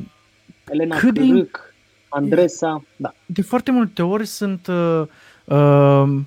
Elena 0.72 0.98
Cât 0.98 1.14
de- 1.14 1.20
Cârâc, 1.20 1.74
Andresa, 2.10 2.84
da. 2.96 3.14
de 3.26 3.42
foarte 3.42 3.72
multe 3.72 4.02
ori 4.02 4.26
sunt, 4.26 4.68
uh, 4.68 5.04
uh, 5.46 6.20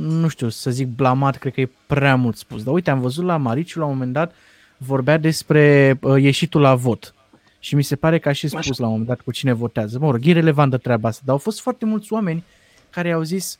nu 0.00 0.28
știu, 0.28 0.48
să 0.48 0.70
zic 0.70 0.88
blamat, 0.88 1.36
cred 1.36 1.52
că 1.52 1.60
e 1.60 1.70
prea 1.86 2.16
mult 2.16 2.36
spus. 2.36 2.62
Dar 2.62 2.74
uite, 2.74 2.90
am 2.90 3.00
văzut 3.00 3.24
la 3.24 3.36
Mariciu 3.36 3.78
la 3.78 3.84
un 3.84 3.92
moment 3.92 4.12
dat, 4.12 4.34
vorbea 4.76 5.18
despre 5.18 5.98
uh, 6.02 6.22
ieșitul 6.22 6.60
la 6.60 6.74
vot. 6.74 7.14
Și 7.58 7.74
mi 7.74 7.82
se 7.82 7.96
pare 7.96 8.18
că 8.18 8.28
a 8.28 8.32
și 8.32 8.48
spus 8.48 8.58
Așa. 8.58 8.74
la 8.78 8.84
un 8.84 8.90
moment 8.90 9.08
dat 9.08 9.20
cu 9.20 9.32
cine 9.32 9.52
votează. 9.52 9.98
Mă 9.98 10.10
rog, 10.10 10.26
e 10.26 10.32
relevant 10.32 10.70
de 10.70 10.76
treaba 10.76 11.08
asta, 11.08 11.22
dar 11.24 11.34
au 11.34 11.40
fost 11.40 11.60
foarte 11.60 11.84
mulți 11.84 12.12
oameni 12.12 12.44
care 12.90 13.12
au 13.12 13.22
zis 13.22 13.58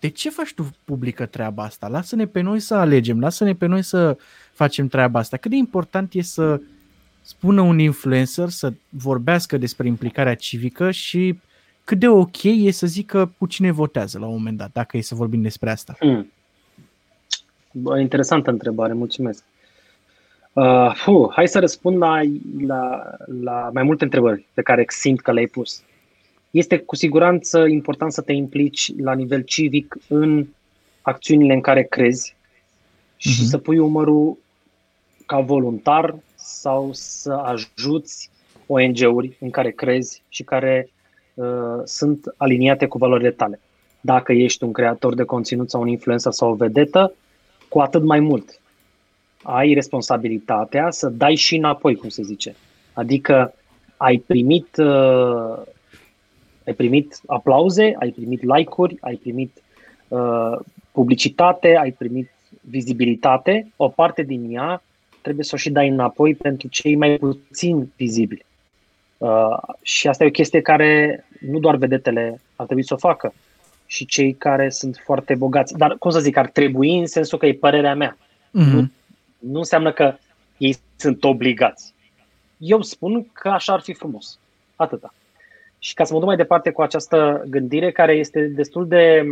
de 0.00 0.08
ce 0.08 0.30
faci 0.30 0.54
tu 0.54 0.70
publică 0.84 1.26
treaba 1.26 1.62
asta? 1.62 1.88
Lasă-ne 1.88 2.26
pe 2.26 2.40
noi 2.40 2.60
să 2.60 2.74
alegem, 2.74 3.20
lasă-ne 3.20 3.54
pe 3.54 3.66
noi 3.66 3.82
să 3.82 4.16
facem 4.52 4.86
treaba 4.88 5.18
asta. 5.18 5.36
Cât 5.36 5.50
de 5.50 5.56
important 5.56 6.12
e 6.14 6.22
să 6.22 6.60
spună 7.22 7.60
un 7.60 7.78
influencer 7.78 8.48
să 8.48 8.72
vorbească 8.88 9.56
despre 9.56 9.86
implicarea 9.86 10.34
civică 10.34 10.90
și 10.90 11.38
cât 11.84 11.98
de 11.98 12.08
ok 12.08 12.42
e 12.42 12.70
să 12.70 12.86
zică 12.86 13.34
cu 13.38 13.46
cine 13.46 13.70
votează 13.70 14.18
la 14.18 14.26
un 14.26 14.32
moment 14.32 14.56
dat, 14.56 14.72
dacă 14.72 14.96
e 14.96 15.00
să 15.00 15.14
vorbim 15.14 15.42
despre 15.42 15.70
asta. 15.70 15.94
Hmm. 15.98 16.32
Bă, 17.72 18.00
interesantă 18.00 18.50
întrebare, 18.50 18.92
mulțumesc. 18.92 19.44
Uh, 20.52 20.92
fu, 20.94 21.30
hai 21.34 21.48
să 21.48 21.58
răspund 21.58 21.96
la, 21.96 22.20
la, 22.66 23.02
la 23.42 23.70
mai 23.72 23.82
multe 23.82 24.04
întrebări 24.04 24.46
pe 24.54 24.62
care 24.62 24.84
simt 24.88 25.20
că 25.20 25.32
le-ai 25.32 25.46
pus. 25.46 25.82
Este 26.50 26.78
cu 26.78 26.96
siguranță 26.96 27.66
important 27.66 28.12
să 28.12 28.20
te 28.20 28.32
implici 28.32 28.92
la 28.98 29.12
nivel 29.14 29.42
civic 29.42 29.96
în 30.08 30.46
acțiunile 31.02 31.52
în 31.54 31.60
care 31.60 31.82
crezi 31.82 32.36
și 33.16 33.40
Mhm. 33.40 33.48
să 33.48 33.58
pui 33.58 33.78
umărul 33.78 34.38
ca 35.26 35.40
voluntar 35.40 36.14
sau 36.52 36.90
să 36.92 37.32
ajuți 37.32 38.30
ONG-uri 38.66 39.36
în 39.40 39.50
care 39.50 39.70
crezi 39.70 40.22
și 40.28 40.42
care 40.42 40.88
uh, 41.34 41.80
sunt 41.84 42.34
aliniate 42.36 42.86
cu 42.86 42.98
valorile 42.98 43.30
tale. 43.30 43.60
Dacă 44.00 44.32
ești 44.32 44.64
un 44.64 44.72
creator 44.72 45.14
de 45.14 45.24
conținut 45.24 45.70
sau 45.70 45.80
un 45.80 45.88
influencer 45.88 46.32
sau 46.32 46.50
o 46.50 46.54
vedetă, 46.54 47.14
cu 47.68 47.80
atât 47.80 48.02
mai 48.02 48.20
mult. 48.20 48.60
Ai 49.42 49.74
responsabilitatea 49.74 50.90
să 50.90 51.08
dai 51.08 51.34
și 51.34 51.56
înapoi, 51.56 51.94
cum 51.94 52.08
se 52.08 52.22
zice. 52.22 52.54
Adică 52.92 53.54
ai 53.96 54.16
primit, 54.16 54.76
uh, 54.76 55.62
ai 56.66 56.74
primit 56.76 57.20
aplauze, 57.26 57.96
ai 57.98 58.10
primit 58.10 58.42
like-uri, 58.42 58.96
ai 59.00 59.14
primit 59.14 59.62
uh, 60.08 60.58
publicitate, 60.92 61.76
ai 61.76 61.90
primit 61.90 62.30
vizibilitate, 62.60 63.72
o 63.76 63.88
parte 63.88 64.22
din 64.22 64.54
ea 64.54 64.82
trebuie 65.22 65.44
să 65.44 65.50
o 65.54 65.58
și 65.58 65.70
dai 65.70 65.88
înapoi 65.88 66.34
pentru 66.34 66.68
cei 66.68 66.94
mai 66.94 67.16
puțin 67.16 67.92
vizibili. 67.96 68.44
Uh, 69.18 69.56
și 69.82 70.08
asta 70.08 70.24
e 70.24 70.26
o 70.26 70.30
chestie 70.30 70.60
care 70.60 71.24
nu 71.40 71.58
doar 71.58 71.76
vedetele 71.76 72.40
ar 72.56 72.64
trebui 72.64 72.84
să 72.84 72.94
o 72.94 72.96
facă, 72.96 73.32
și 73.92 74.06
cei 74.06 74.32
care 74.34 74.70
sunt 74.70 75.00
foarte 75.04 75.34
bogați. 75.34 75.76
Dar, 75.76 75.96
cum 75.98 76.10
să 76.10 76.20
zic, 76.20 76.36
ar 76.36 76.48
trebui 76.48 76.98
în 76.98 77.06
sensul 77.06 77.38
că 77.38 77.46
e 77.46 77.54
părerea 77.54 77.94
mea. 77.94 78.16
Mm-hmm. 78.48 78.84
Nu 79.38 79.58
înseamnă 79.58 79.92
că 79.92 80.14
ei 80.56 80.76
sunt 80.96 81.24
obligați. 81.24 81.94
Eu 82.56 82.82
spun 82.82 83.28
că 83.32 83.48
așa 83.48 83.72
ar 83.72 83.80
fi 83.80 83.92
frumos. 83.92 84.38
Atâta. 84.76 85.14
Și 85.78 85.94
ca 85.94 86.04
să 86.04 86.12
mă 86.12 86.18
duc 86.18 86.28
mai 86.28 86.36
departe 86.36 86.70
cu 86.70 86.82
această 86.82 87.44
gândire, 87.48 87.92
care 87.92 88.12
este 88.12 88.46
destul 88.46 88.88
de, 88.88 89.22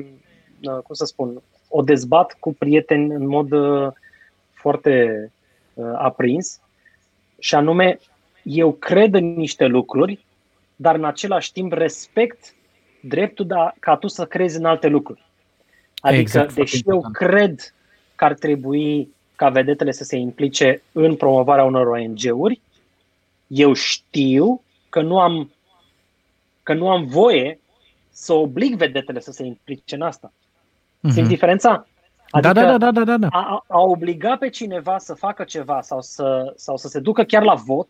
uh, 0.63 0.79
cum 0.83 0.95
să 0.95 1.05
spun, 1.05 1.43
o 1.69 1.83
dezbat 1.83 2.37
cu 2.39 2.55
prieteni 2.55 3.15
în 3.15 3.27
mod 3.27 3.53
uh, 3.53 3.93
foarte 4.53 5.25
uh, 5.25 5.31
aprins, 5.95 6.61
și 7.39 7.55
anume, 7.55 7.99
eu 8.43 8.73
cred 8.73 9.15
în 9.15 9.35
niște 9.35 9.67
lucruri, 9.67 10.25
dar 10.77 10.95
în 10.95 11.05
același 11.05 11.53
timp 11.53 11.73
respect 11.73 12.55
dreptul 13.01 13.47
da, 13.47 13.75
ca 13.79 13.97
tu 13.97 14.07
să 14.09 14.27
crezi 14.27 14.57
în 14.57 14.65
alte 14.65 14.87
lucruri. 14.87 15.25
Adică, 15.99 16.21
Exact, 16.21 16.55
deși 16.55 16.83
foarte 16.83 16.91
eu 16.91 16.97
important. 16.97 17.31
cred 17.31 17.75
că 18.15 18.25
ar 18.25 18.35
trebui 18.35 19.15
ca 19.37 19.49
vedetele 19.49 19.91
să 19.91 20.05
se 20.05 20.17
implice 20.17 20.83
în 20.93 21.17
promovarea 21.17 21.65
unor 21.65 21.87
ONG-uri, 21.87 22.61
eu 23.47 23.73
știu 23.73 24.63
că 24.89 25.01
nu 25.01 25.21
am, 25.21 25.51
că 26.63 26.75
nu 26.75 26.91
am 26.91 27.05
voie 27.05 27.59
să 28.11 28.33
oblig 28.33 28.75
vedetele 28.75 29.21
să 29.21 29.33
se 29.33 29.45
implice 29.45 29.95
în 29.95 30.03
asta. 30.03 30.33
Mhm. 31.01 31.13
Simți 31.13 31.29
diferența? 31.29 31.87
Da, 32.31 32.53
da, 32.53 32.53
da, 32.53 32.79
da, 32.79 32.91
da, 32.91 33.05
da, 33.05 33.17
da. 33.17 33.27
a, 33.31 33.39
a- 33.39 33.65
a 33.69 33.81
obliga 33.81 34.37
pe 34.37 34.49
cineva 34.49 34.99
să 34.99 35.15
facă 35.15 35.45
ceva 35.45 35.81
sau 35.81 36.01
să, 36.01 36.53
sau 36.57 36.77
să 36.77 36.89
se 36.89 37.01
ducă 37.01 37.23
chiar 37.23 37.43
la 37.43 37.55
vot 37.55 37.89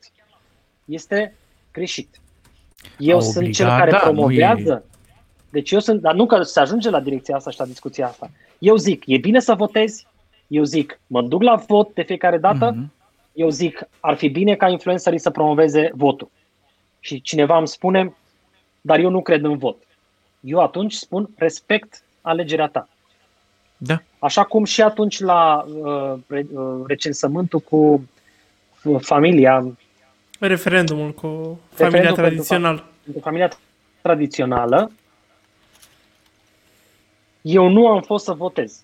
este 0.85 1.35
greșit. 1.73 2.21
Eu 2.99 3.17
A 3.17 3.21
sunt 3.21 3.37
obliga, 3.37 3.53
cel 3.57 3.67
care 3.67 3.91
da, 3.91 3.97
nu 3.97 4.03
promovează. 4.03 4.85
Deci 5.51 5.71
eu 5.71 5.79
sunt, 5.79 6.01
dar 6.01 6.15
nu 6.15 6.27
că 6.27 6.43
se 6.43 6.61
ajunge 6.61 6.91
la 6.91 7.01
direcția 7.01 7.37
asta 7.37 7.51
și 7.51 7.59
la 7.59 7.65
discuția 7.67 8.07
asta. 8.07 8.31
Eu 8.59 8.77
zic, 8.77 9.03
e 9.07 9.17
bine 9.19 9.41
să 9.41 9.55
votezi, 9.55 10.07
eu 10.47 10.62
zic, 10.65 11.01
mă 11.07 11.23
duc 11.23 11.43
la 11.43 11.55
vot 11.55 11.95
de 11.95 12.03
fiecare 12.03 12.39
dată, 12.39 12.71
Mhm. 12.71 12.93
eu 13.33 13.49
zic, 13.49 13.89
ar 14.01 14.17
fi 14.17 14.29
bine 14.29 14.55
ca 14.55 14.69
influencerii 14.69 15.19
să 15.19 15.31
promoveze 15.31 15.91
votul. 15.95 16.31
Și 17.01 17.21
cineva 17.21 17.57
îmi 17.59 17.69
spune, 17.69 18.15
dar 18.81 18.99
eu 18.99 19.11
nu 19.11 19.23
cred 19.23 19.45
în 19.45 19.57
vot. 19.59 19.77
Eu 20.41 20.59
atunci 20.61 20.93
spun, 20.93 21.29
respect 21.37 22.03
alegerea 22.21 22.67
ta. 22.69 22.89
Da. 23.82 24.02
Așa 24.19 24.44
cum 24.44 24.65
și 24.65 24.82
atunci 24.82 25.20
la 25.20 25.65
uh, 25.82 26.19
re, 26.27 26.47
uh, 26.52 26.82
recensământul 26.86 27.61
cu 27.61 28.09
uh, 28.85 29.01
familia, 29.01 29.66
Referendumul 30.39 31.12
cu 31.12 31.27
familia 31.27 31.61
Referendum 31.70 32.02
pentru 32.15 32.23
tradițională. 32.23 32.85
pentru 33.05 33.23
familia 33.23 33.51
tradițională, 34.02 34.90
eu 37.43 37.69
nu 37.69 37.86
am 37.89 38.01
fost 38.02 38.24
să 38.24 38.32
votez 38.32 38.82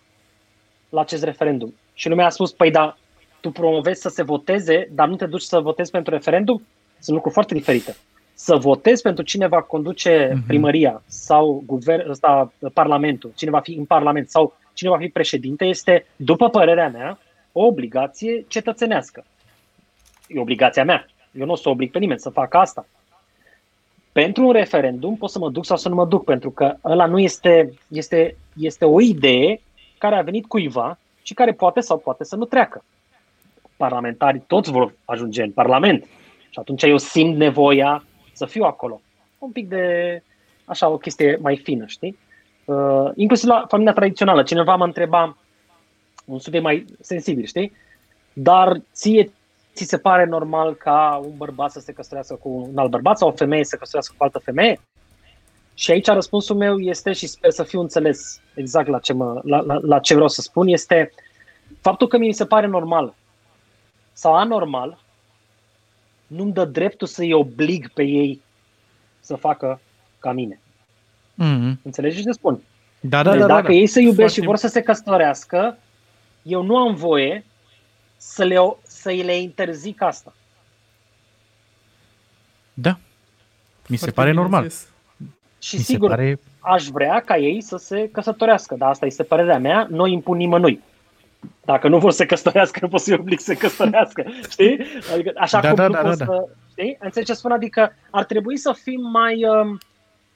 la 0.88 1.00
acest 1.00 1.22
referendum. 1.22 1.74
Și 1.94 2.08
lumea 2.08 2.26
a 2.26 2.30
spus, 2.30 2.52
păi 2.52 2.70
da, 2.70 2.96
tu 3.40 3.50
promovezi 3.50 4.00
să 4.00 4.08
se 4.08 4.22
voteze, 4.22 4.88
dar 4.92 5.08
nu 5.08 5.16
te 5.16 5.26
duci 5.26 5.42
să 5.42 5.60
votezi 5.60 5.90
pentru 5.90 6.12
referendum? 6.14 6.62
Sunt 6.98 7.14
lucruri 7.14 7.34
foarte 7.34 7.54
diferite. 7.54 7.96
Să 8.34 8.56
votezi 8.56 9.02
pentru 9.02 9.24
cine 9.24 9.46
va 9.46 9.62
conduce 9.62 10.30
Mhm. 10.34 10.46
primăria 10.46 11.02
sau 11.06 11.62
guvern, 11.66 12.10
ăsta, 12.10 12.52
parlamentul, 12.72 13.32
cine 13.34 13.50
va 13.50 13.60
fi 13.60 13.72
în 13.72 13.84
parlament 13.84 14.30
sau 14.30 14.56
cine 14.76 14.90
va 14.90 14.98
fi 14.98 15.08
președinte, 15.08 15.64
este, 15.64 16.06
după 16.16 16.48
părerea 16.48 16.88
mea, 16.88 17.18
o 17.52 17.64
obligație 17.64 18.44
cetățenească. 18.48 19.24
E 20.28 20.40
obligația 20.40 20.84
mea. 20.84 21.06
Eu 21.38 21.46
nu 21.46 21.52
o 21.52 21.56
să 21.56 21.68
oblig 21.68 21.90
pe 21.90 21.98
nimeni 21.98 22.20
să 22.20 22.30
facă 22.30 22.56
asta. 22.56 22.86
Pentru 24.12 24.46
un 24.46 24.52
referendum 24.52 25.16
pot 25.16 25.30
să 25.30 25.38
mă 25.38 25.50
duc 25.50 25.64
sau 25.64 25.76
să 25.76 25.88
nu 25.88 25.94
mă 25.94 26.06
duc, 26.06 26.24
pentru 26.24 26.50
că 26.50 26.76
ăla 26.84 27.06
nu 27.06 27.18
este, 27.18 27.72
este, 27.88 28.36
este 28.56 28.84
o 28.84 29.00
idee 29.00 29.60
care 29.98 30.14
a 30.14 30.22
venit 30.22 30.46
cuiva 30.46 30.98
și 31.22 31.34
care 31.34 31.52
poate 31.52 31.80
sau 31.80 31.98
poate 31.98 32.24
să 32.24 32.36
nu 32.36 32.44
treacă. 32.44 32.84
Parlamentarii 33.76 34.44
toți 34.46 34.70
vor 34.70 34.94
ajunge 35.04 35.42
în 35.42 35.50
Parlament 35.50 36.04
și 36.50 36.58
atunci 36.58 36.82
eu 36.82 36.98
simt 36.98 37.36
nevoia 37.36 38.04
să 38.32 38.46
fiu 38.46 38.64
acolo. 38.64 39.00
Un 39.38 39.50
pic 39.50 39.68
de, 39.68 40.22
așa, 40.64 40.88
o 40.88 40.96
chestie 40.96 41.38
mai 41.40 41.56
fină, 41.56 41.86
știi? 41.86 42.18
Uh, 42.66 43.10
inclusiv 43.14 43.48
la 43.48 43.64
familia 43.68 43.92
tradițională. 43.92 44.42
Cineva 44.42 44.76
mă 44.76 44.84
întreba 44.84 45.36
un 46.24 46.38
subiect 46.38 46.64
mai 46.64 46.84
sensibil, 47.00 47.44
știi? 47.44 47.72
Dar 48.32 48.80
ție 48.92 49.32
ți 49.74 49.84
se 49.84 49.98
pare 49.98 50.24
normal 50.24 50.74
ca 50.74 51.20
un 51.24 51.36
bărbat 51.36 51.70
să 51.70 51.80
se 51.80 51.92
căsătorească 51.92 52.34
cu 52.34 52.48
un 52.48 52.78
alt 52.78 52.90
bărbat 52.90 53.18
sau 53.18 53.28
o 53.28 53.32
femeie 53.32 53.64
să 53.64 53.70
se 53.70 53.76
căsătorească 53.76 54.14
cu 54.16 54.22
o 54.22 54.24
altă 54.24 54.38
femeie? 54.38 54.80
Și 55.74 55.90
aici 55.90 56.06
răspunsul 56.06 56.56
meu 56.56 56.78
este, 56.78 57.12
și 57.12 57.26
sper 57.26 57.50
să 57.50 57.62
fiu 57.62 57.80
înțeles 57.80 58.40
exact 58.54 58.88
la 58.88 58.98
ce, 58.98 59.12
mă, 59.12 59.40
la, 59.44 59.60
la, 59.60 59.78
la 59.82 59.98
ce 59.98 60.14
vreau 60.14 60.28
să 60.28 60.40
spun, 60.40 60.68
este 60.68 61.12
faptul 61.80 62.08
că 62.08 62.18
mi 62.18 62.32
se 62.32 62.46
pare 62.46 62.66
normal 62.66 63.14
sau 64.12 64.34
anormal 64.34 64.98
nu-mi 66.26 66.52
dă 66.52 66.64
dreptul 66.64 67.06
să-i 67.06 67.32
oblig 67.32 67.88
pe 67.92 68.02
ei 68.02 68.42
să 69.20 69.36
facă 69.36 69.80
ca 70.18 70.32
mine. 70.32 70.60
Mhm. 71.38 71.78
Înțelegi 71.82 72.22
ce 72.22 72.30
spun? 72.30 72.60
Da, 73.00 73.22
da, 73.22 73.30
deci 73.30 73.40
da, 73.40 73.46
da, 73.46 73.54
dacă 73.54 73.66
da. 73.66 73.72
ei 73.72 73.86
se 73.86 74.00
iubesc 74.00 74.18
Foarte- 74.18 74.40
și 74.40 74.46
vor 74.46 74.56
să 74.56 74.66
se 74.68 74.80
căsătorească, 74.80 75.78
eu 76.42 76.62
nu 76.62 76.76
am 76.76 76.94
voie 76.94 77.44
să 78.16 78.44
le, 78.44 78.56
să 78.82 79.08
le 79.10 79.36
interzic 79.38 80.02
asta. 80.02 80.32
Da. 82.74 82.98
Mi 83.88 83.96
se 83.96 84.10
Foarte 84.10 84.10
pare 84.14 84.30
bine 84.30 84.40
normal. 84.42 84.68
zis. 84.68 84.88
Și 85.58 85.74
Mi 85.76 85.80
se 85.82 85.92
sigur, 85.92 86.08
pare... 86.08 86.38
aș 86.60 86.86
vrea 86.86 87.20
ca 87.24 87.36
ei 87.36 87.60
să 87.60 87.76
se 87.76 88.08
căsătorească, 88.12 88.74
dar 88.74 88.88
asta 88.88 89.06
este 89.06 89.22
părerea 89.22 89.58
mea, 89.58 89.86
nu 89.90 90.06
impun 90.06 90.36
nimănui. 90.36 90.82
Dacă 91.64 91.88
nu 91.88 91.98
vor 91.98 92.10
să 92.10 92.16
se 92.16 92.26
căsătorească, 92.26 92.78
nu 92.82 92.88
pot 92.88 93.00
să-i 93.00 93.14
oblig 93.14 93.38
să 93.38 93.44
se 93.44 93.56
căsătorească. 93.56 94.24
Știi? 94.50 94.78
Adică, 95.12 95.32
așa 95.36 95.60
Da, 95.60 95.66
cum 95.68 95.76
da, 95.76 95.86
nu 95.86 95.92
da, 95.92 96.00
pot 96.00 96.16
da, 96.16 96.24
să... 96.24 96.48
Știi? 96.70 96.96
Înțelegi 97.00 97.30
ce 97.30 97.36
spun? 97.36 97.50
Adică 97.50 97.92
ar 98.10 98.24
trebui 98.24 98.56
să 98.56 98.72
fim 98.82 99.00
mai... 99.10 99.44
Um, 99.44 99.78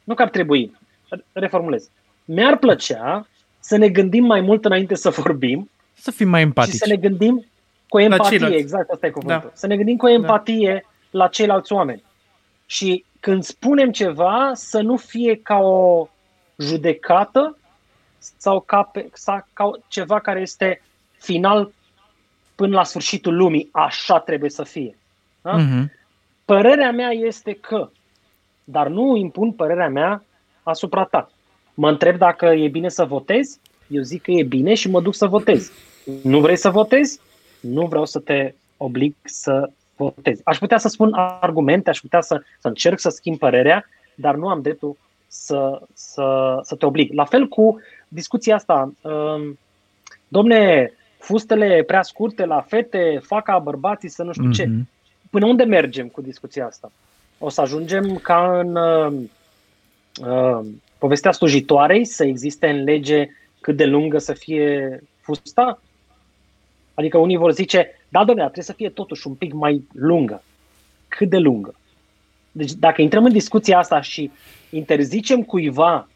nu 0.04 0.14
că 0.14 0.22
ar 0.22 0.28
trebui, 0.28 0.76
reformulez. 1.32 1.88
Mi-ar 2.24 2.56
plăcea 2.56 3.26
să 3.58 3.76
ne 3.76 3.88
gândim 3.88 4.24
mai 4.24 4.40
mult 4.40 4.64
înainte 4.64 4.94
să 4.94 5.10
vorbim 5.10 5.70
Să 5.94 6.10
fim 6.10 6.28
mai 6.28 6.40
și 6.40 6.46
empatici. 6.46 6.74
să 6.74 6.86
ne 6.88 6.96
gândim 6.96 7.44
cu 7.88 7.98
empatie, 7.98 8.28
ceilalți. 8.28 8.56
exact 8.58 8.90
asta 8.90 9.06
e 9.06 9.10
cuvântul. 9.10 9.48
Da. 9.48 9.50
Să 9.54 9.66
ne 9.66 9.76
gândim 9.76 9.96
cu 9.96 10.08
empatie 10.08 10.86
la 11.10 11.28
ceilalți 11.28 11.72
oameni. 11.72 12.02
Și 12.66 13.04
când 13.20 13.42
spunem 13.44 13.90
ceva, 13.90 14.50
să 14.54 14.80
nu 14.80 14.96
fie 14.96 15.40
ca 15.42 15.56
o 15.56 16.08
judecată 16.58 17.58
sau 18.18 18.60
ca, 18.60 18.82
pe, 18.82 19.08
sau 19.12 19.46
ca 19.52 19.70
ceva 19.88 20.20
care 20.20 20.40
este 20.40 20.82
final 21.18 21.72
până 22.54 22.74
la 22.74 22.84
sfârșitul 22.84 23.36
lumii. 23.36 23.68
Așa 23.72 24.18
trebuie 24.20 24.50
să 24.50 24.62
fie. 24.62 24.96
Da? 25.42 25.56
Mhm. 25.56 25.92
Părerea 26.44 26.92
mea 26.92 27.10
este 27.10 27.52
că, 27.52 27.90
dar 28.64 28.88
nu 28.88 29.16
impun 29.16 29.52
părerea 29.52 29.88
mea 29.88 30.24
asupra 30.70 31.04
ta. 31.04 31.30
Mă 31.74 31.88
întreb 31.88 32.16
dacă 32.16 32.46
e 32.46 32.68
bine 32.68 32.88
să 32.88 33.04
votezi, 33.04 33.58
eu 33.88 34.02
zic 34.02 34.22
că 34.22 34.30
e 34.30 34.42
bine 34.42 34.74
și 34.74 34.90
mă 34.90 35.00
duc 35.00 35.14
să 35.14 35.26
votez. 35.26 35.70
Nu 36.22 36.40
vrei 36.40 36.56
să 36.56 36.70
votezi? 36.70 37.20
Nu 37.60 37.86
vreau 37.86 38.04
să 38.04 38.18
te 38.18 38.54
oblig 38.76 39.14
să 39.22 39.70
votezi. 39.96 40.40
Aș 40.44 40.58
putea 40.58 40.78
să 40.78 40.88
spun 40.88 41.12
argumente, 41.40 41.90
aș 41.90 42.00
putea 42.00 42.20
să, 42.20 42.42
să 42.60 42.68
încerc 42.68 42.98
să 42.98 43.08
schimb 43.08 43.38
părerea, 43.38 43.84
dar 44.14 44.34
nu 44.34 44.48
am 44.48 44.62
dreptul 44.62 44.96
să, 45.26 45.80
să, 45.94 46.58
să 46.62 46.74
te 46.74 46.86
oblig. 46.86 47.12
La 47.12 47.24
fel 47.24 47.48
cu 47.48 47.80
discuția 48.08 48.54
asta. 48.54 48.92
Um, 49.00 49.58
domne, 50.28 50.92
fustele 51.18 51.82
prea 51.86 52.02
scurte 52.02 52.44
la 52.44 52.60
fete 52.60 53.20
fac 53.22 53.44
ca 53.44 53.58
bărbații 53.58 54.08
să 54.08 54.22
nu 54.22 54.32
știu 54.32 54.50
ce 54.50 54.64
Mhm. 54.64 54.88
până 55.30 55.46
unde 55.46 55.64
mergem 55.64 56.06
cu 56.08 56.20
discuția 56.20 56.66
asta? 56.66 56.92
O 57.38 57.48
să 57.48 57.60
ajungem 57.60 58.16
ca 58.16 58.58
în 58.58 58.76
uh, 60.20 60.26
uh, 60.26 60.66
povestea 60.98 61.32
slujitoarei 61.32 62.04
să 62.04 62.24
existe 62.24 62.68
în 62.68 62.84
lege 62.84 63.28
cât 63.60 63.76
de 63.76 63.84
lungă 63.84 64.18
să 64.18 64.32
fie 64.32 65.00
fusta? 65.20 65.80
Adică 66.94 67.18
unii 67.18 67.36
vor 67.36 67.52
zice, 67.52 67.90
da, 68.08 68.18
domnule, 68.18 68.42
trebuie 68.42 68.64
să 68.64 68.72
fie 68.72 68.88
totuși 68.88 69.26
un 69.26 69.34
pic 69.34 69.52
mai 69.52 69.84
lungă. 69.92 70.42
Cât 71.08 71.28
de 71.28 71.38
lungă? 71.38 71.74
Deci 72.52 72.72
dacă 72.72 73.02
intrăm 73.02 73.24
în 73.24 73.32
discuția 73.32 73.78
asta 73.78 74.00
și 74.00 74.30
interzicem 74.70 75.42
cuiva 75.42 76.08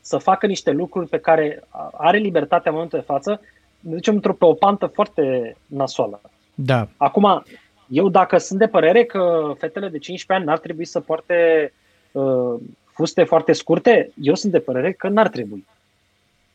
să 0.00 0.18
facă 0.18 0.46
niște 0.46 0.70
lucruri 0.70 1.08
pe 1.08 1.18
care 1.18 1.62
are 1.92 2.18
libertatea 2.18 2.70
în 2.70 2.76
momentul 2.76 2.98
de 2.98 3.04
față, 3.04 3.40
ne 3.80 3.94
ducem 3.94 4.14
într-o 4.14 4.32
pe 4.32 4.44
o 4.44 4.54
pantă 4.54 4.86
foarte 4.86 5.56
nasoală. 5.66 6.20
Da. 6.54 6.88
Acum, 6.96 7.44
eu 7.88 8.08
dacă 8.08 8.38
sunt 8.38 8.58
de 8.58 8.66
părere 8.66 9.04
că 9.04 9.52
fetele 9.58 9.88
de 9.88 9.98
15 9.98 10.32
ani 10.32 10.44
n-ar 10.44 10.58
trebui 10.58 10.84
să 10.84 11.00
poarte 11.00 11.72
uh, 12.12 12.54
fuste 13.02 13.24
foarte 13.24 13.52
scurte, 13.52 14.10
eu 14.20 14.34
sunt 14.34 14.52
de 14.52 14.58
părere 14.58 14.92
că 14.92 15.08
n-ar 15.08 15.28
trebui. 15.28 15.66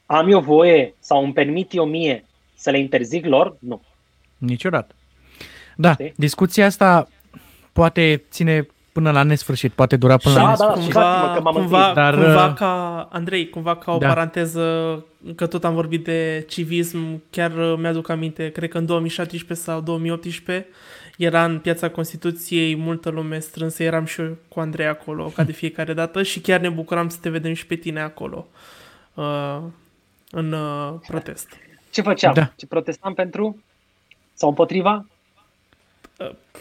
Am 0.06 0.32
eu 0.32 0.40
voie 0.40 0.94
sau 1.00 1.24
îmi 1.24 1.34
permit 1.34 1.74
eu 1.74 1.86
mie 1.86 2.26
să 2.56 2.70
le 2.70 2.80
interzic 2.80 3.26
lor? 3.26 3.56
Nu. 3.60 3.82
Niciodată. 4.38 4.96
Da, 5.76 5.92
Știi? 5.94 6.14
discuția 6.16 6.66
asta 6.66 7.08
poate 7.74 8.24
ține 8.32 8.68
până 8.92 9.12
la 9.12 9.24
nesfârșit, 9.24 9.72
poate 9.72 9.96
dura 9.96 10.18
până 10.18 10.36
Da, 10.36 10.42
la 10.42 10.56
da, 10.56 10.66
nesfârșit. 10.66 10.92
scuzați-mă 10.92 11.26
cumva, 11.26 11.34
că 11.36 11.42
m-am 11.42 11.54
cumva, 11.54 11.78
întins. 11.88 11.96
Dar, 11.96 12.14
cumva 12.14 12.46
uh, 12.48 12.54
ca, 12.54 13.08
Andrei, 13.12 13.50
cumva 13.50 13.76
ca 13.76 13.92
o 13.92 13.98
Da. 13.98 14.08
paranteză, 14.08 14.66
că 15.36 15.48
tot 15.48 15.64
am 15.66 15.74
vorbit 15.74 16.04
de 16.04 16.46
civism, 16.50 17.24
chiar 17.30 17.52
uh, 17.58 17.74
mi-aduc 17.78 18.10
aminte, 18.10 18.50
cred 18.52 18.70
că 18.70 18.78
în 18.78 18.86
2017 18.86 19.66
sau 19.66 19.82
2018 19.82 20.68
era 21.18 21.44
în 21.44 21.60
piața 21.60 21.90
Constituției 21.90 22.76
multă 22.76 23.10
lume 23.10 23.40
strânsă, 23.40 23.84
eram 23.84 24.06
și 24.06 24.22
eu 24.22 24.38
cu 24.48 24.60
Andrei 24.60 24.88
acolo, 24.88 25.32
ca 25.36 25.44
de 25.44 25.52
fiecare 25.52 25.94
dată, 25.94 26.24
și 26.24 26.40
chiar 26.40 26.60
ne 26.60 26.70
bucuram 26.70 27.10
să 27.10 27.18
te 27.22 27.30
vedem 27.30 27.54
și 27.54 27.66
pe 27.66 27.76
tine 27.76 28.02
acolo, 28.02 28.48
uh, 29.14 29.58
în 30.32 30.52
uh, 30.52 30.94
protest. 31.08 31.48
Ce 31.92 32.02
făceam? 32.02 32.34
Da. 32.34 32.52
Ce 32.56 32.66
protestam 32.66 33.14
pentru? 33.14 33.64
Sau 34.34 34.50
împotriva? 34.50 35.06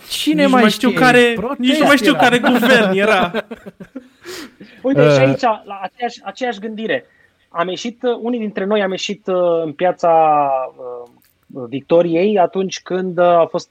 Cine 0.08 0.42
nici 0.42 0.50
mai 0.50 0.60
mai 0.60 0.70
știu 0.70 0.88
știe? 0.88 1.00
care, 1.00 1.32
Protest 1.36 1.58
nici 1.58 1.78
nu 1.78 1.86
mai 1.86 1.96
știu 1.96 2.14
era. 2.14 2.20
care 2.22 2.38
guvern 2.38 2.96
era. 2.96 3.32
Uite, 4.82 5.06
uh... 5.06 5.12
și 5.12 5.18
aici, 5.18 5.40
la 5.40 5.80
aceeași, 5.82 6.20
aceeași 6.24 6.58
gândire. 6.58 7.06
Am 7.48 7.68
ieșit, 7.68 8.02
unii 8.20 8.38
dintre 8.38 8.64
noi 8.64 8.82
am 8.82 8.90
ieșit 8.90 9.26
în 9.64 9.72
piața 9.72 10.50
Victoriei 11.46 12.38
atunci 12.38 12.82
când 12.82 13.18
a 13.18 13.46
fost, 13.50 13.70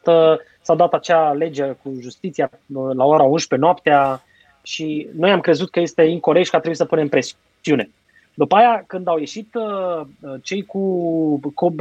s-a 0.62 0.76
dat 0.76 0.94
acea 0.94 1.32
lege 1.32 1.64
cu 1.64 1.94
justiția 2.00 2.50
la 2.94 3.06
ora 3.06 3.24
11 3.24 3.68
noaptea 3.68 4.24
și 4.64 5.08
noi 5.18 5.32
am 5.32 5.40
crezut 5.40 5.70
că 5.70 5.80
este 5.80 6.04
incorrect 6.04 6.46
și 6.46 6.52
că 6.52 6.58
trebuie 6.58 6.78
să 6.78 6.86
punem 6.86 7.08
presiune. 7.08 7.90
După 8.34 8.56
aia, 8.56 8.84
când 8.88 9.08
au 9.08 9.18
ieșit 9.18 9.54
cei 10.42 10.66
cu, 10.66 11.40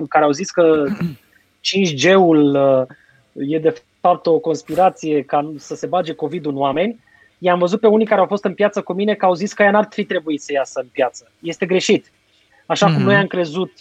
care 0.09 0.25
au 0.25 0.31
zis 0.31 0.51
că 0.51 0.85
5G-ul 1.69 2.59
e 3.33 3.59
de 3.59 3.83
fapt 4.01 4.27
o 4.27 4.39
conspirație 4.39 5.23
ca 5.23 5.53
să 5.57 5.75
se 5.75 5.87
bage 5.87 6.12
COVID 6.12 6.47
în 6.47 6.57
oameni, 6.57 7.01
i-am 7.39 7.59
văzut 7.59 7.81
pe 7.81 7.87
unii 7.87 8.07
care 8.07 8.21
au 8.21 8.27
fost 8.27 8.45
în 8.45 8.55
piață 8.55 8.83
cu 8.83 8.93
mine 8.93 9.15
că 9.15 9.25
au 9.25 9.35
zis 9.35 9.53
că 9.53 9.62
ea 9.62 9.71
n-ar 9.71 9.89
fi 9.91 10.05
trebuit 10.05 10.43
să 10.43 10.53
iasă 10.53 10.81
în 10.81 10.89
piață. 10.93 11.31
Este 11.41 11.66
greșit. 11.66 12.12
Așa 12.66 12.87
mm-hmm. 12.87 12.93
cum 12.93 12.99
mhm. 12.99 13.05
noi 13.05 13.16
am 13.16 13.27
crezut 13.27 13.73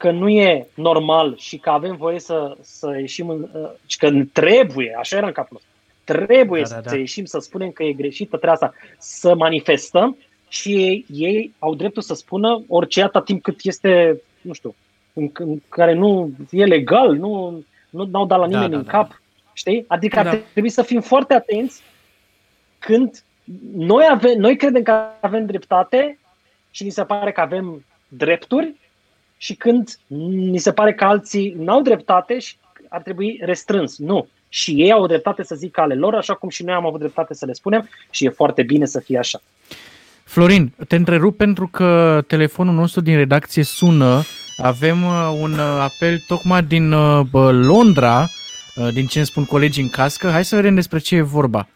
că 0.00 0.10
nu 0.10 0.28
e 0.28 0.66
normal 0.74 1.36
și 1.36 1.58
că 1.58 1.70
avem 1.70 1.96
voie 1.96 2.20
să, 2.20 2.56
să 2.60 2.96
ieșim, 2.98 3.28
în, 3.28 3.48
uh, 3.52 3.70
și 3.86 3.96
că 3.96 4.10
trebuie, 4.32 4.96
așa 4.98 5.16
era 5.16 5.26
în 5.26 5.32
capul 5.32 5.60
nostru, 5.60 5.70
trebuie 6.04 6.62
da, 6.62 6.74
da, 6.74 6.80
da. 6.80 6.90
să 6.90 6.96
ieșim 6.96 7.24
să 7.24 7.38
spunem 7.38 7.70
că 7.70 7.82
e 7.82 7.92
greșită 7.92 8.36
treaba 8.36 8.54
asta, 8.54 8.74
să 8.98 9.34
manifestăm 9.34 10.16
și 10.48 10.74
ei, 10.74 11.06
ei 11.10 11.54
au 11.58 11.74
dreptul 11.74 12.02
să 12.02 12.14
spună 12.14 12.62
orice 12.68 13.02
atât 13.02 13.24
timp 13.24 13.42
cât 13.42 13.58
este, 13.62 14.22
nu 14.40 14.52
știu, 14.52 14.74
în, 15.12 15.30
în 15.34 15.60
care 15.68 15.92
nu 15.92 16.30
e 16.50 16.64
legal, 16.64 17.14
nu, 17.16 17.62
nu 17.90 18.04
dau 18.04 18.26
dat 18.26 18.38
la 18.38 18.48
da, 18.48 18.52
nimeni 18.52 18.70
da, 18.70 18.76
da, 18.76 18.82
în 18.82 18.88
cap, 18.88 19.08
da. 19.08 19.16
știi? 19.52 19.84
Adică 19.88 20.22
da. 20.22 20.30
ar 20.30 20.36
trebui 20.52 20.70
să 20.70 20.82
fim 20.82 21.00
foarte 21.00 21.34
atenți 21.34 21.82
când 22.78 23.22
noi, 23.74 24.06
avem, 24.10 24.38
noi 24.38 24.56
credem 24.56 24.82
că 24.82 25.04
avem 25.20 25.46
dreptate 25.46 26.18
și 26.70 26.84
ni 26.84 26.90
se 26.90 27.04
pare 27.04 27.32
că 27.32 27.40
avem 27.40 27.84
drepturi 28.08 28.74
și 29.42 29.54
când 29.54 29.98
ni 30.50 30.58
se 30.58 30.72
pare 30.72 30.94
că 30.94 31.04
alții 31.04 31.54
nu 31.58 31.72
au 31.72 31.82
dreptate 31.82 32.38
și 32.38 32.56
ar 32.88 33.02
trebui 33.02 33.40
restrâns. 33.42 33.98
Nu. 33.98 34.28
Și 34.48 34.70
ei 34.70 34.92
au 34.92 35.06
dreptate 35.06 35.42
să 35.42 35.54
zică 35.54 35.80
ale 35.80 35.94
lor, 35.94 36.14
așa 36.14 36.34
cum 36.34 36.48
și 36.48 36.62
noi 36.62 36.74
am 36.74 36.86
avut 36.86 36.98
dreptate 36.98 37.34
să 37.34 37.46
le 37.46 37.52
spunem 37.52 37.88
și 38.10 38.24
e 38.24 38.28
foarte 38.28 38.62
bine 38.62 38.86
să 38.86 39.00
fie 39.00 39.18
așa. 39.18 39.40
Florin, 40.24 40.72
te 40.88 40.96
întrerup 40.96 41.36
pentru 41.36 41.68
că 41.68 42.20
telefonul 42.26 42.74
nostru 42.74 43.00
din 43.00 43.16
redacție 43.16 43.62
sună. 43.62 44.22
Avem 44.56 45.04
uh, 45.04 45.38
un 45.40 45.52
uh, 45.52 45.78
apel 45.80 46.24
tocmai 46.26 46.62
din 46.62 46.92
uh, 46.92 47.26
Londra, 47.50 48.26
din 48.92 49.06
ce 49.06 49.18
îmi 49.18 49.26
spun 49.26 49.44
colegii 49.44 49.82
în 49.82 49.88
cască. 49.88 50.30
Hai 50.30 50.44
să 50.44 50.56
vedem 50.56 50.74
despre 50.74 50.98
ce 50.98 51.16
e 51.16 51.20
vorba. 51.20 51.68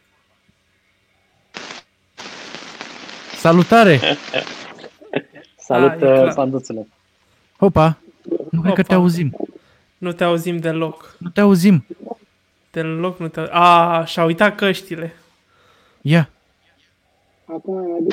Salutare! 3.36 4.00
Salut, 5.68 6.02
ah, 6.02 6.32
panduțele! 6.34 6.86
Hopa! 7.58 7.98
Nu 8.50 8.60
cred 8.60 8.74
că 8.74 8.82
te 8.82 8.94
auzim. 8.94 9.36
Nu 9.98 10.12
te 10.12 10.24
auzim 10.24 10.56
deloc. 10.56 11.16
Nu 11.18 11.28
te 11.28 11.40
auzim. 11.40 11.86
Deloc 12.70 13.18
nu 13.18 13.28
te 13.28 13.40
auzim. 13.40 13.54
A, 13.54 14.04
și-a 14.04 14.24
uitat 14.24 14.54
căștile. 14.54 15.14
Ia. 16.00 16.30
Acum 17.44 18.08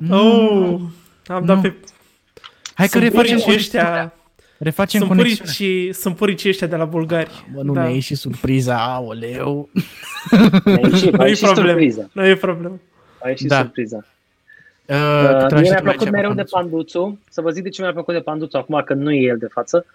mm. 0.00 0.10
Oh, 0.10 0.80
am 1.26 1.44
dat 1.44 1.60
pe... 1.60 1.74
Hai 2.74 2.88
că 2.88 2.98
refacem 2.98 3.38
și 3.38 3.50
ăștia. 3.50 4.12
Refacem 4.58 5.00
sunt 5.00 5.12
conexiunea. 5.12 5.52
Și, 5.52 5.92
sunt 5.92 6.16
puricii 6.16 6.48
ăștia 6.48 6.66
de 6.66 6.76
la 6.76 6.84
bulgari. 6.84 7.46
Bă, 7.54 7.62
nu 7.62 7.72
da. 7.72 7.88
ne 7.88 7.98
și 7.98 8.14
surpriza, 8.14 8.94
aoleu. 8.94 9.68
Ne 10.64 10.80
ieși, 10.88 11.10
nu 11.10 11.26
e 11.26 11.34
problemă. 11.34 12.08
Nu 12.12 12.26
e 12.26 12.36
problemă. 12.36 12.80
A 13.22 13.28
ieșit 13.28 13.48
da. 13.48 13.58
surpriza. 13.58 14.06
Uh, 14.86 15.44
uh, 15.44 15.60
mie 15.60 15.70
mi-a 15.70 15.80
plăcut 15.80 16.10
mereu 16.10 16.32
de 16.32 16.42
Panduțu. 16.42 17.18
Să 17.28 17.40
vă 17.40 17.50
zic 17.50 17.62
de 17.62 17.68
ce 17.68 17.82
mi-a 17.82 17.92
plăcut 17.92 18.14
de 18.14 18.20
Panduțu 18.20 18.56
acum, 18.56 18.82
că 18.84 18.94
nu 18.94 19.12
e 19.12 19.20
el 19.20 19.38
de 19.38 19.46
față. 19.46 19.86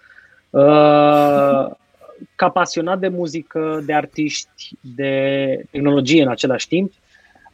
Uh, 0.50 0.60
ca 2.34 2.48
pasionat 2.48 2.98
de 2.98 3.08
muzică, 3.08 3.82
de 3.84 3.94
artiști, 3.94 4.70
de 4.80 5.64
tehnologie 5.70 6.22
în 6.22 6.28
același 6.28 6.68
timp, 6.68 6.92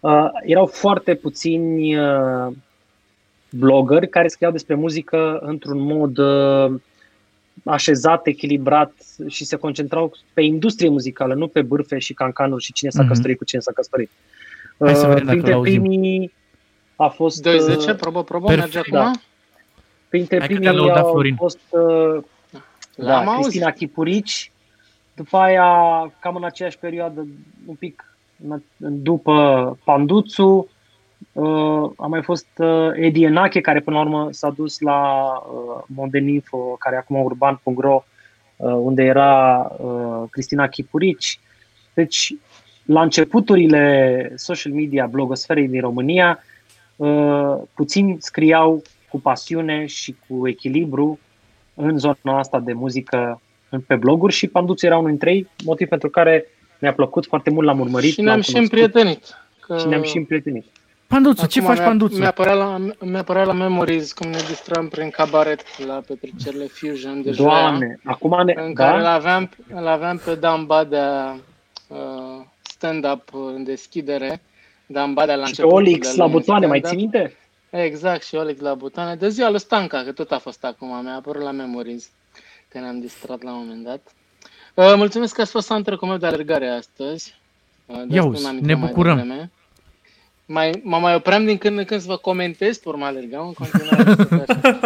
uh, 0.01 0.29
erau 0.43 0.67
foarte 0.67 1.15
puțini 1.15 1.97
uh, 1.97 2.53
blogări 3.51 4.09
care 4.09 4.29
scriau 4.29 4.53
despre 4.53 4.75
muzică 4.75 5.39
într-un 5.43 5.81
mod 5.81 6.19
uh, 6.19 6.81
așezat, 7.65 8.27
echilibrat 8.27 8.93
și 9.27 9.45
se 9.45 9.57
concentrau 9.57 10.13
pe 10.33 10.43
industrie 10.43 10.89
muzicală, 10.89 11.35
nu 11.35 11.49
pe 11.49 11.63
bârfe 11.63 11.99
și 11.99 12.15
cancanuri 12.15 12.65
și 12.65 12.73
cine 12.73 12.91
s-a 12.91 13.05
mm-hmm. 13.05 13.09
căsătorit 13.09 13.39
cu 13.39 13.45
cine 13.45 13.61
s-a 13.61 13.73
căsătorit. 13.73 14.11
Hai 14.79 14.95
să 14.95 15.07
vedem 15.07 15.41
dacă 15.41 15.61
primii 15.61 16.33
a 16.97 17.09
fost... 17.09 17.49
2-10, 17.49 17.53
uh, 17.89 17.95
probă, 17.97 18.25
probă, 18.25 18.55
merge 18.55 18.79
acum? 18.79 18.93
Da. 18.93 19.11
Printre 20.09 20.39
Hai 20.39 20.47
primii 20.47 20.69
au 20.69 21.11
Florin. 21.11 21.35
fost 21.35 21.59
uh, 21.71 22.23
da, 22.97 23.35
Cristina 23.41 23.71
Chipurici, 23.71 24.53
după 25.15 25.37
aia, 25.37 25.67
cam 26.21 26.37
în 26.37 26.45
aceeași 26.45 26.79
perioadă, 26.79 27.27
un 27.67 27.75
pic 27.75 28.17
după 28.77 29.79
Panduțu, 29.85 30.69
uh, 31.33 31.91
a 31.97 32.07
mai 32.07 32.23
fost 32.23 32.49
uh, 32.57 32.91
Edi 32.95 33.23
Enache, 33.23 33.61
care 33.61 33.81
până 33.81 33.97
la 33.97 34.03
urmă 34.03 34.29
s-a 34.33 34.51
dus 34.51 34.81
la 34.81 35.23
uh, 35.33 35.83
Mondeninfo, 35.87 36.57
care 36.59 36.97
acum 36.97 37.23
urban.ro, 37.23 38.05
uh, 38.57 38.73
unde 38.73 39.03
era 39.03 39.57
uh, 39.79 40.23
Cristina 40.31 40.69
Chipurici. 40.69 41.41
Deci, 41.95 42.35
la 42.85 43.03
începuturile 43.03 44.33
social 44.37 44.73
media, 44.73 45.07
blogosferei 45.07 45.69
din 45.69 45.81
România, 45.81 46.39
uh, 46.41 46.54
puțini 47.75 48.17
scriau 48.21 48.83
cu 49.09 49.21
pasiune 49.21 49.87
și 49.87 50.17
cu 50.29 50.49
echilibru 50.49 51.19
în 51.75 51.99
zona 51.99 52.39
asta 52.39 52.61
de 52.61 52.73
muzică 52.73 53.41
pe 53.87 53.97
bloguri 53.97 54.33
și 54.33 54.47
Panduț 54.47 54.83
era 54.83 54.97
unul 54.97 55.09
dintre 55.09 55.33
ei, 55.33 55.49
motiv 55.65 55.89
pentru 55.89 56.11
care 56.11 56.47
mi-a 56.79 56.93
plăcut 56.93 57.27
foarte 57.27 57.51
mult, 57.51 57.67
l-am 57.67 57.81
urmărit. 57.81 58.13
Și 58.13 58.21
ne-am 58.21 58.41
și 58.41 58.57
împrietenit. 58.57 59.39
Că... 59.61 59.79
Și 59.79 59.87
ne-am 59.87 60.03
și 60.03 60.17
împrietenit. 60.17 60.65
Panduțu, 61.07 61.47
ce 61.47 61.61
faci, 61.61 61.79
Panduțu? 61.79 62.19
Mi-a 62.19 62.29
apărat, 62.29 62.57
la, 62.57 62.79
mi-a 63.01 63.19
apărat 63.19 63.47
la 63.47 63.53
Memories 63.53 64.13
cum 64.13 64.31
ne 64.31 64.39
distram 64.49 64.89
prin 64.89 65.11
cabaret 65.11 65.87
la 65.87 66.03
petrecerile 66.07 66.65
Fusion 66.65 67.23
de 67.23 67.31
Doamne, 67.31 67.87
joia, 67.87 68.15
acum 68.15 68.45
ne... 68.45 68.55
În 68.57 68.75
da? 68.75 68.85
care 68.85 69.01
l-aveam, 69.01 69.51
l-aveam 69.81 70.21
pe 70.25 70.35
Dan 70.35 70.67
Badea 70.67 71.37
uh, 71.87 72.45
stand-up 72.63 73.23
în 73.33 73.65
deschidere. 73.65 74.43
Dan 74.87 75.15
Badea 75.15 75.37
la 75.37 75.43
și 75.43 75.49
început. 75.49 75.73
Olix 75.73 76.15
la 76.15 76.27
butoane, 76.27 76.67
mai 76.67 76.81
ții 76.81 76.97
minte? 76.97 77.37
Exact, 77.71 78.25
și 78.25 78.35
Olix 78.35 78.61
la 78.61 78.75
butoane. 78.75 79.15
De 79.15 79.29
ziua 79.29 79.51
lui 79.51 79.61
Stanca, 79.61 80.03
că 80.03 80.13
tot 80.13 80.33
a 80.33 80.39
fost 80.39 80.65
acum, 80.65 81.03
mi-a 81.03 81.15
apărut 81.15 81.43
la 81.43 81.51
Memories, 81.51 82.11
că 82.69 82.79
ne-am 82.79 83.01
distrat 83.01 83.43
la 83.43 83.53
un 83.53 83.59
moment 83.59 83.85
dat. 83.85 84.01
Uh, 84.75 84.93
mulțumesc 84.97 85.35
că 85.35 85.41
ați 85.41 85.51
fost 85.51 85.71
antrenul 85.71 86.09
meu 86.09 86.17
de 86.17 86.27
alergare 86.27 86.69
astăzi. 86.69 87.35
Uh, 87.87 88.03
Iau, 88.09 88.35
ne 88.61 88.75
bucurăm. 88.75 89.17
Mai, 89.27 89.51
mai, 90.47 90.81
mă 90.85 90.99
mai 90.99 91.15
opream 91.15 91.45
din 91.45 91.59
când 91.59 91.79
în 91.79 91.85
când 91.85 92.01
să 92.01 92.07
vă 92.07 92.17
comentez 92.17 92.79
pe 92.79 92.89
urma 92.89 93.07
alergam 93.07 93.47
în 93.47 93.53
continuare. 93.53 94.15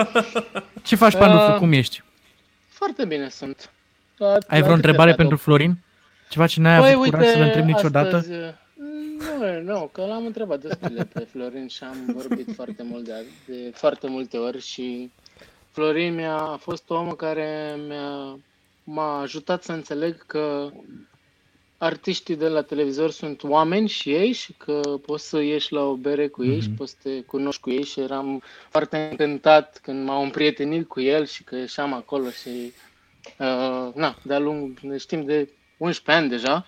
Ce 0.83 0.97
faci, 0.97 1.17
Pandufu? 1.17 1.51
Uh, 1.51 1.57
Cum 1.57 1.73
ești? 1.73 2.03
Foarte 2.69 3.05
bine 3.05 3.29
sunt. 3.29 3.71
Ai 4.47 4.63
vreo 4.63 4.75
întrebare 4.75 5.15
pentru 5.15 5.37
Florin? 5.37 5.79
Ceva 6.29 6.47
ce 6.47 6.61
n-ai 6.61 6.81
păi, 6.81 6.91
avut 6.91 7.05
uite, 7.05 7.17
curaj 7.17 7.33
să-l 7.33 7.43
întreb 7.43 7.65
niciodată? 7.65 8.17
Astăzi, 8.17 8.55
nu, 9.19 9.61
nu, 9.61 9.91
că 9.93 10.07
l-am 10.07 10.27
întrebat 10.27 10.61
destule 10.61 11.05
pe 11.05 11.21
Florin 11.21 11.67
și 11.69 11.85
am 11.85 12.13
vorbit 12.15 12.55
foarte 12.55 12.83
mult 12.83 13.05
de, 13.05 13.25
de 13.47 13.71
foarte 13.75 14.09
multe 14.09 14.37
ori 14.37 14.61
și 14.61 15.11
Florin 15.71 16.15
mi-a 16.15 16.37
a 16.37 16.57
fost 16.57 16.91
omul 16.91 17.17
care 17.17 17.77
mi-a, 17.89 18.39
m-a 18.85 19.21
ajutat 19.21 19.63
să 19.63 19.73
înțeleg 19.73 20.27
că 20.27 20.71
artiștii 21.79 22.37
de 22.37 22.49
la 22.49 22.63
televizor 22.63 23.11
sunt 23.11 23.43
oameni 23.43 23.89
și 23.89 24.13
ei 24.13 24.33
și 24.33 24.53
că 24.53 24.81
poți 25.07 25.29
să 25.29 25.41
ieși 25.41 25.73
la 25.73 25.85
o 25.85 25.95
bere 25.95 26.29
cu 26.29 26.45
ei 26.45 26.57
mm-hmm. 26.57 26.63
și 26.63 26.69
mhm. 26.69 26.77
poți 26.77 26.91
să 26.91 26.99
te 27.03 27.21
cunoști 27.23 27.61
cu 27.61 27.71
ei 27.71 27.85
și 27.85 28.01
eram 28.01 28.43
foarte 28.69 29.09
încântat 29.11 29.79
când 29.83 30.05
m-am 30.05 30.23
împrietenit 30.23 30.89
cu 30.89 31.01
el 31.01 31.27
și 31.27 31.45
că 31.45 31.57
ieșeam 31.57 31.93
acolo 31.93 32.31
și 32.31 32.73
uh, 33.39 33.95
na, 33.95 34.19
de-a 34.23 34.39
lung, 34.39 34.79
ne 34.79 34.97
știm 34.97 35.25
de 35.25 35.49
11 35.77 36.23
ani 36.23 36.31
deja, 36.31 36.67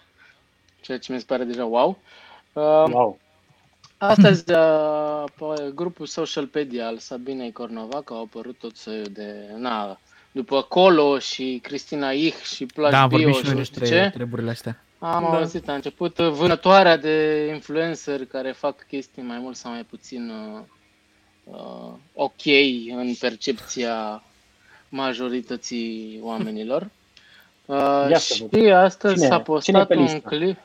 ceea 0.81 0.99
ce 0.99 1.13
mi 1.13 1.19
se 1.19 1.25
pare 1.27 1.45
deja 1.45 1.65
wow. 1.65 1.99
Uh, 2.53 2.63
wow. 2.93 3.19
Astăzi, 3.99 4.45
uh, 4.53 5.25
pe 5.39 5.73
grupul 5.75 6.07
Socialpedia 6.07 6.87
al 6.87 6.99
Sabinei 6.99 7.53
Cornovac 7.53 8.11
au 8.11 8.23
apărut 8.23 8.59
tot 8.59 8.77
soiul 8.77 9.09
de... 9.13 9.35
Na, 9.57 9.99
după 10.33 10.63
Colo 10.63 11.19
și 11.19 11.59
Cristina 11.63 12.11
Ich 12.11 12.43
și 12.43 12.67
Plaj 12.67 12.93
da, 12.93 13.07
Bioș 13.07 13.37
și 13.37 13.55
nu 13.55 13.63
știu 13.63 13.87
ce. 13.87 14.11
treburile 14.15 14.51
astea. 14.51 14.83
Am 14.99 15.23
da. 15.23 15.37
auzit, 15.37 15.69
a 15.69 15.75
început 15.75 16.17
vânătoarea 16.17 16.97
de 16.97 17.47
influencer 17.55 18.27
care 18.27 18.53
fac 18.53 18.87
chestii 18.87 19.23
mai 19.23 19.39
mult 19.39 19.57
sau 19.57 19.73
mai 19.73 19.83
puțin 19.91 20.31
uh, 20.31 20.61
uh, 21.45 21.93
ok 22.15 22.45
în 22.97 23.15
percepția 23.21 24.23
majorității 24.89 26.19
oamenilor. 26.23 26.91
Uh, 27.67 28.17
și 28.17 28.71
astăzi 28.75 29.15
Cine? 29.15 29.27
s-a 29.27 29.41
postat 29.41 29.95
un 29.95 30.21
clip. 30.21 30.59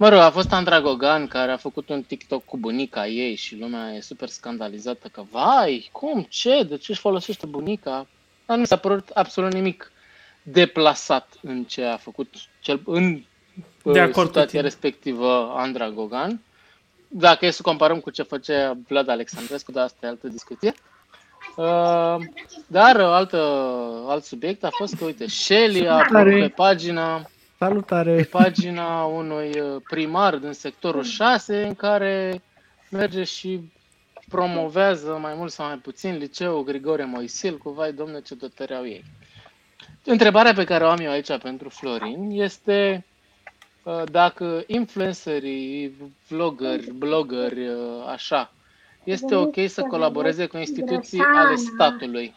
Mă 0.00 0.08
rog, 0.08 0.18
a 0.18 0.30
fost 0.30 0.52
Andra 0.52 0.80
Gogan 0.80 1.26
care 1.26 1.52
a 1.52 1.56
făcut 1.56 1.88
un 1.88 2.02
TikTok 2.02 2.44
cu 2.44 2.56
bunica 2.56 3.06
ei 3.06 3.34
și 3.34 3.56
lumea 3.56 3.92
e 3.92 4.00
super 4.00 4.28
scandalizată 4.28 5.08
că, 5.08 5.22
vai, 5.30 5.88
cum, 5.92 6.26
ce, 6.28 6.62
de 6.62 6.76
ce 6.76 6.90
își 6.90 7.00
folosește 7.00 7.46
bunica? 7.46 8.06
Dar 8.46 8.56
nu 8.56 8.60
mi 8.60 8.66
s-a 8.66 8.76
părut 8.76 9.08
absolut 9.08 9.52
nimic 9.52 9.92
deplasat 10.42 11.32
în 11.42 11.64
ce 11.64 11.84
a 11.84 11.96
făcut 11.96 12.34
cel, 12.60 12.82
în 12.84 13.22
De 13.82 13.90
uh, 13.90 13.96
acord 13.96 14.12
cu 14.14 14.20
situația 14.20 14.44
tine. 14.46 14.62
respectivă 14.62 15.52
Andra 15.56 15.90
Gogan. 15.90 16.40
Dacă 17.08 17.46
e 17.46 17.50
să 17.50 17.62
comparăm 17.62 18.00
cu 18.00 18.10
ce 18.10 18.22
făcea 18.22 18.76
Vlad 18.88 19.08
Alexandrescu, 19.08 19.72
dar 19.72 19.84
asta 19.84 20.06
e 20.06 20.08
altă 20.08 20.28
discuție. 20.28 20.74
Uh, 21.56 22.16
dar 22.66 23.00
altă, 23.00 23.38
alt 24.06 24.24
subiect 24.24 24.64
a 24.64 24.70
fost 24.70 24.94
că, 24.94 25.04
uite, 25.04 25.26
Shelly 25.28 25.88
a 25.88 25.92
apărut 25.92 26.10
Salutare! 26.10 26.40
pe 26.40 26.48
pagina 26.48 27.30
Salutare! 27.62 28.14
pe 28.16 28.22
pagina 28.24 29.04
unui 29.04 29.60
uh, 29.60 29.82
primar 29.88 30.36
din 30.36 30.52
sectorul 30.52 31.02
6 31.02 31.62
în 31.66 31.74
care 31.74 32.42
merge 32.90 33.24
și 33.24 33.60
promovează 34.28 35.18
mai 35.20 35.34
mult 35.36 35.50
sau 35.52 35.66
mai 35.66 35.76
puțin 35.76 36.16
liceul 36.16 36.64
Grigore 36.64 37.04
Moisil 37.04 37.58
cu 37.58 37.70
vai 37.70 37.92
domne 37.92 38.20
ce 38.20 38.34
dotări 38.34 38.74
au 38.74 38.86
ei. 38.86 39.04
Întrebarea 40.04 40.52
pe 40.52 40.64
care 40.64 40.84
o 40.84 40.88
am 40.88 40.98
eu 40.98 41.10
aici 41.10 41.38
pentru 41.38 41.68
Florin 41.68 42.30
este 42.30 43.06
uh, 43.82 44.02
dacă 44.10 44.64
influencerii, 44.66 45.94
vloggeri, 46.28 46.92
blogări, 46.92 47.68
uh, 47.68 48.06
așa, 48.06 48.52
este 49.04 49.34
ok 49.34 49.54
să 49.66 49.82
colaboreze 49.82 50.46
cu 50.46 50.56
instituții 50.56 51.20
ale 51.20 51.54
statului. 51.54 52.34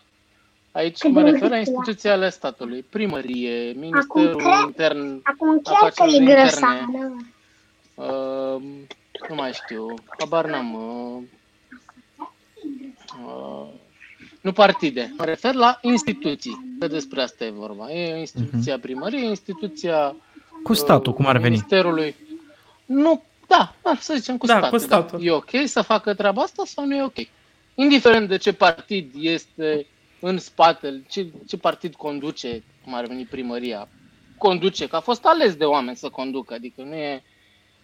Aici 0.73 1.03
mă 1.03 1.21
refer 1.21 1.49
la 1.49 1.57
instituții 1.57 2.09
ale 2.09 2.29
statului, 2.29 2.85
primărie, 2.89 3.71
Ministerul 3.75 4.35
cred- 4.35 4.65
Intern, 4.65 5.19
Acum 5.23 5.59
chiar 5.61 5.75
că 5.77 5.85
Afacerile 5.85 6.15
e 6.17 6.19
interne. 6.19 6.41
grăsană. 6.49 7.15
Uh, 7.95 8.61
nu 9.29 9.35
mai 9.35 9.51
știu, 9.53 9.85
habar 10.19 10.45
n-am. 10.45 10.73
Uh, 10.73 11.21
uh, 13.25 13.67
nu 14.41 14.51
partide. 14.51 15.13
Mă 15.17 15.25
refer 15.25 15.53
la 15.53 15.77
instituții. 15.81 16.75
Că 16.79 16.87
despre 16.87 17.21
asta 17.21 17.45
e 17.45 17.49
vorba. 17.49 17.91
E 17.91 18.19
instituția 18.19 18.79
primăriei, 18.79 19.27
instituția 19.27 20.15
Cu 20.63 20.73
statul, 20.73 21.13
cum 21.13 21.25
ar 21.25 21.35
uh, 21.35 21.41
veni? 21.41 21.53
Ministerului. 21.53 22.15
Nu, 22.85 23.23
da, 23.47 23.75
da, 23.81 23.93
să 23.99 24.13
zicem 24.15 24.37
cu 24.37 24.45
Da, 24.45 24.53
statul. 24.57 24.77
cu 24.77 24.83
statul. 24.83 25.19
Da. 25.19 25.25
E 25.25 25.31
ok 25.31 25.49
să 25.65 25.81
facă 25.81 26.13
treaba 26.13 26.41
asta 26.41 26.63
sau 26.65 26.85
nu 26.85 26.95
e 26.95 27.03
ok? 27.03 27.17
Indiferent 27.75 28.27
de 28.27 28.37
ce 28.37 28.53
partid 28.53 29.11
este 29.19 29.85
în 30.25 30.37
spatele, 30.37 31.03
ce, 31.09 31.27
ce 31.47 31.57
partid 31.57 31.95
conduce, 31.95 32.63
cum 32.83 32.93
ar 32.93 33.05
veni 33.05 33.23
primăria, 33.25 33.87
conduce, 34.37 34.87
că 34.87 34.95
a 34.95 34.99
fost 34.99 35.25
ales 35.25 35.55
de 35.55 35.63
oameni 35.65 35.97
să 35.97 36.09
conducă, 36.09 36.53
adică 36.53 36.81
nu 36.81 36.93
e 36.95 37.23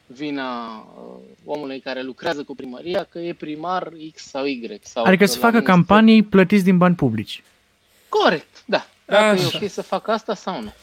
vina 0.06 0.68
uh, 0.78 1.20
omului 1.46 1.80
care 1.80 2.02
lucrează 2.02 2.44
cu 2.44 2.56
primăria 2.56 3.04
că 3.04 3.20
e 3.20 3.34
primar 3.34 3.92
X 4.16 4.22
sau 4.24 4.46
Y. 4.46 4.80
Sau 4.82 5.04
Adică 5.04 5.24
că 5.24 5.30
să 5.30 5.38
la 5.40 5.46
facă 5.46 5.58
minister- 5.58 5.66
campanii 5.66 6.24
plătiți 6.24 6.64
din 6.64 6.78
bani 6.78 6.96
publici. 6.96 7.44
Corect, 8.10 8.64
da. 8.66 8.86
Dacă 9.06 9.24
Așa. 9.24 9.50
e 9.54 9.60
ok 9.64 9.70
să 9.70 9.82
facă 9.82 10.12
asta 10.12 10.36
sau 10.36 10.62
nu. 10.62 10.74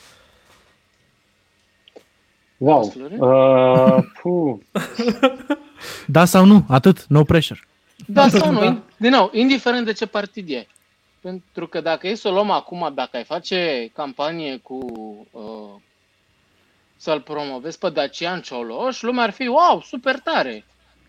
Wow. 2.56 2.88
Florin? 2.90 3.20
Uh, 3.20 4.04
puh. 4.22 4.58
Da 6.06 6.24
sau 6.24 6.44
nu? 6.44 6.64
Atât, 6.68 7.04
no 7.08 7.22
pressure. 7.24 7.60
Da 8.06 8.28
sau 8.28 8.52
nu? 8.56 8.60
Da. 8.60 8.82
Din 8.96 9.10
nou, 9.10 9.30
indiferent 9.32 9.84
de 9.84 9.92
ce 9.92 10.06
partid 10.06 10.50
e. 10.50 10.66
Pentru 11.26 11.66
că 11.66 11.80
dacă 11.80 12.08
e 12.08 12.14
să 12.14 12.28
o 12.28 12.32
luăm 12.32 12.50
acum, 12.50 12.92
dacă 12.94 13.16
ai 13.16 13.24
face 13.24 13.90
campanie 13.94 14.56
cu 14.56 14.78
uh, 15.30 15.80
să-l 16.96 17.20
promovezi 17.20 17.78
pe 17.78 17.90
Dacian 17.90 18.40
Cioloș, 18.40 19.02
lumea 19.02 19.22
ar 19.22 19.30
fi, 19.30 19.46
wow, 19.46 19.80
super 19.80 20.18
tare. 20.18 20.64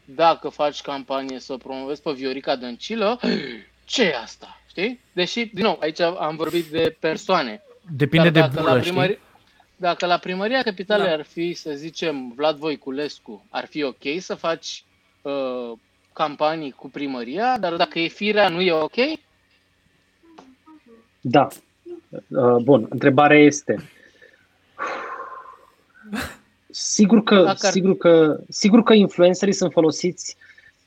Dacă 0.06 0.50
faci 0.50 0.82
campanie 0.82 1.40
să 1.40 1.54
o 1.54 1.58
promovezi 1.58 2.02
pe 2.02 2.12
Viorica 2.12 2.56
Dăncilă, 2.56 3.20
ce 3.86 4.04
e 4.04 4.18
asta? 4.18 4.62
Știi? 4.70 5.00
Deși, 5.14 5.46
din 5.46 5.64
nou, 5.64 5.78
aici 5.82 6.00
am 6.00 6.36
vorbit 6.36 6.66
de 6.66 6.96
persoane. 7.00 7.62
Depinde 7.92 8.30
de 8.30 8.40
Dar 8.40 8.50
dacă, 8.50 8.62
la 8.62 8.70
bură, 8.70 8.82
primări... 8.82 9.12
știi? 9.12 9.24
dacă 9.76 10.06
la 10.06 10.18
primăria 10.18 10.64
capitalei 10.64 11.08
Da. 11.08 11.14
ar 11.14 11.22
fi, 11.22 11.54
să 11.54 11.72
zicem, 11.72 12.34
Vlad 12.36 12.58
Voiculescu, 12.58 13.46
ar 13.50 13.66
fi 13.66 13.84
ok 13.84 14.04
să 14.20 14.36
faci 14.36 14.84
uh, 15.22 15.72
campanii 16.14 16.72
cu 16.72 16.90
primăria, 16.90 17.58
dar 17.58 17.76
dacă 17.76 18.00
e 18.00 18.08
firea, 18.08 18.50
nu 18.50 18.62
e 18.62 18.72
ok? 18.72 18.96
Da. 21.22 21.48
Uh, 22.28 22.56
Bun, 22.64 22.86
întrebarea 22.90 23.38
este. 23.38 23.76
Sigur 26.70 27.24
că, 27.24 27.36
Dacă 27.36 27.66
ar- 27.66 27.72
sigur 27.72 27.98
că, 27.98 28.40
sigur 28.50 28.84
că 28.84 28.94
influencerii 28.94 29.54
sunt 29.54 29.72
folosiți 29.72 30.38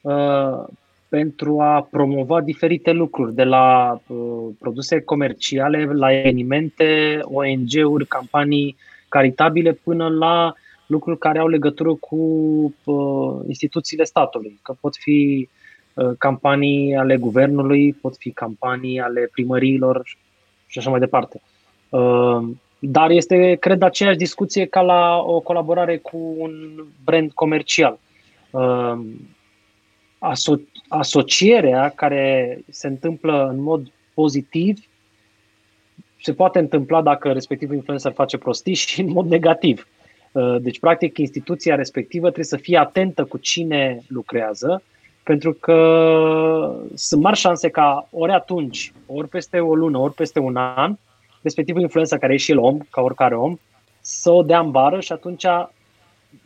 uh, 0.00 0.64
pentru 1.08 1.60
a 1.60 1.82
promova 1.90 2.40
diferite 2.40 2.90
lucruri, 2.92 3.34
de 3.34 3.44
la 3.44 4.00
uh, 4.06 4.48
produse 4.58 5.00
comerciale, 5.00 5.84
la 5.84 6.12
evenimente, 6.12 7.18
ONG-uri, 7.22 8.06
campanii 8.06 8.76
caritabile, 9.08 9.72
până 9.72 10.08
la 10.08 10.54
lucruri 10.86 11.18
care 11.18 11.38
au 11.38 11.48
legătură 11.48 11.94
cu 11.94 12.16
uh, 12.84 13.40
instituțiile 13.46 14.04
statului. 14.04 14.58
Că 14.62 14.74
pot 14.80 14.96
fi 14.96 15.48
uh, 15.50 15.59
campanii 16.18 16.94
ale 16.94 17.16
guvernului, 17.16 17.92
pot 17.92 18.16
fi 18.16 18.30
campanii 18.30 19.00
ale 19.00 19.28
primăriilor 19.32 20.16
și 20.66 20.78
așa 20.78 20.90
mai 20.90 21.00
departe. 21.00 21.40
Uh, 21.88 22.48
Dar 22.78 23.10
este, 23.10 23.54
cred, 23.60 23.82
aceeași 23.82 24.16
discuție 24.16 24.66
ca 24.66 24.80
la 24.80 25.16
o 25.16 25.40
colaborare 25.40 25.96
cu 25.96 26.34
un 26.38 26.52
brand 27.04 27.32
comercial. 27.32 27.98
Uh, 28.50 28.98
Aso- 30.18 30.68
asocierea 30.88 31.92
care 31.94 32.58
se 32.68 32.86
întâmplă 32.86 33.48
în 33.48 33.62
mod 33.62 33.92
pozitiv 34.14 34.78
se 36.22 36.32
poate 36.32 36.58
întâmpla 36.58 37.02
dacă 37.02 37.32
respectivul 37.32 37.74
influencer 37.74 38.12
face 38.12 38.38
prostii 38.38 38.74
și 38.74 39.00
în 39.00 39.10
mod 39.10 39.26
negativ. 39.26 39.86
Uh, 40.32 40.56
Deci, 40.60 40.78
practic, 40.78 41.18
instituția 41.18 41.74
respectivă 41.74 42.24
trebuie 42.24 42.44
să 42.44 42.56
fie 42.56 42.78
atentă 42.78 43.24
cu 43.24 43.38
cine 43.38 44.02
lucrează, 44.08 44.82
pentru 45.30 45.52
că 45.52 45.76
sunt 46.94 47.22
mari 47.22 47.36
șanse 47.36 47.68
ca 47.68 48.08
ori 48.10 48.32
atunci, 48.32 48.92
ori 49.06 49.28
peste 49.28 49.60
o 49.60 49.74
lună, 49.74 49.98
ori 49.98 50.14
peste 50.14 50.38
un 50.38 50.56
an, 50.56 50.96
respectivul 51.42 51.82
influencer 51.82 52.18
care 52.18 52.32
e 52.32 52.36
și 52.36 52.50
el 52.50 52.58
om, 52.58 52.78
ca 52.90 53.00
oricare 53.00 53.36
om, 53.36 53.56
să 54.00 54.30
o 54.30 54.42
dea 54.42 54.60
în 54.60 54.70
bară 54.70 55.00
și 55.00 55.12
atunci 55.12 55.44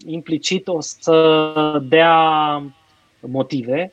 implicit 0.07 0.69
o 0.69 0.81
să 0.81 1.83
dea 1.89 2.63
motive 3.21 3.93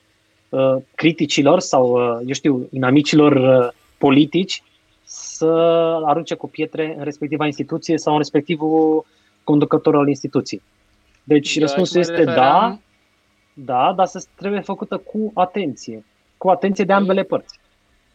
uh, 0.50 0.76
criticilor 0.96 1.60
sau, 1.60 1.92
uh, 1.92 2.20
eu 2.26 2.34
știu, 2.34 2.68
inamicilor 2.72 3.32
uh, 3.32 3.74
politici 3.98 4.64
să 5.04 5.46
arunce 6.06 6.36
cu 6.36 6.48
pietre 6.48 6.96
în 6.98 7.04
respectiva 7.04 7.46
instituție 7.46 7.98
sau 7.98 8.14
în 8.14 8.20
respectivul 8.20 9.06
conducător 9.44 9.96
al 9.96 10.08
instituției. 10.08 10.62
Deci 11.24 11.56
Eu 11.56 11.62
răspunsul 11.62 11.98
aici 11.98 12.08
mă 12.08 12.14
este 12.14 12.24
da, 12.24 12.32
refeream- 12.34 12.90
da, 13.54 13.94
dar 13.96 14.06
să 14.06 14.26
trebuie 14.36 14.60
făcută 14.60 14.98
cu 14.98 15.32
atenție. 15.34 16.06
Cu 16.38 16.50
atenție 16.50 16.84
de 16.84 16.94
ambele 16.94 17.24
părți. 17.24 17.60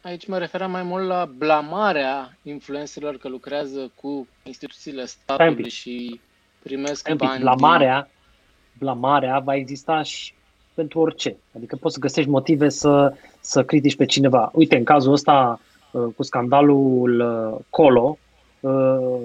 Aici 0.03 0.27
mă 0.27 0.39
referam 0.39 0.71
mai 0.71 0.83
mult 0.83 1.07
la 1.07 1.29
blamarea 1.37 2.37
influencerilor 2.43 3.17
că 3.17 3.29
lucrează 3.29 3.91
cu 3.95 4.29
instituțiile 4.43 5.01
un 5.01 5.07
statului 5.07 5.55
pic. 5.55 5.67
și 5.73 6.21
primesc 6.63 6.99
Stai 6.99 7.13
un 7.13 7.19
pic, 7.19 7.29
bani 7.29 7.41
blamarea, 7.41 8.09
blamarea 8.79 9.39
va 9.39 9.55
exista 9.55 10.03
și 10.03 10.35
pentru 10.75 11.01
orice. 11.01 11.37
Adică 11.57 11.77
poți 11.77 11.95
să 11.95 12.01
găsești 12.01 12.31
motive 12.31 12.69
să, 12.69 13.15
să 13.41 13.65
critici 13.65 13.97
pe 13.97 14.05
cineva. 14.05 14.51
Uite, 14.55 14.77
în 14.77 14.85
cazul 14.85 15.13
ăsta 15.13 15.61
uh, 15.91 16.07
cu 16.17 16.23
scandalul 16.23 17.21
uh, 17.21 17.65
Colo, 17.71 18.19
uh, 18.61 19.21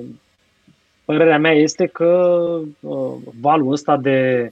părerea 1.06 1.38
mea 1.38 1.54
este 1.54 1.86
că 1.86 2.42
uh, 2.80 3.14
valul 3.42 3.72
ăsta 3.72 3.98
de 3.98 4.52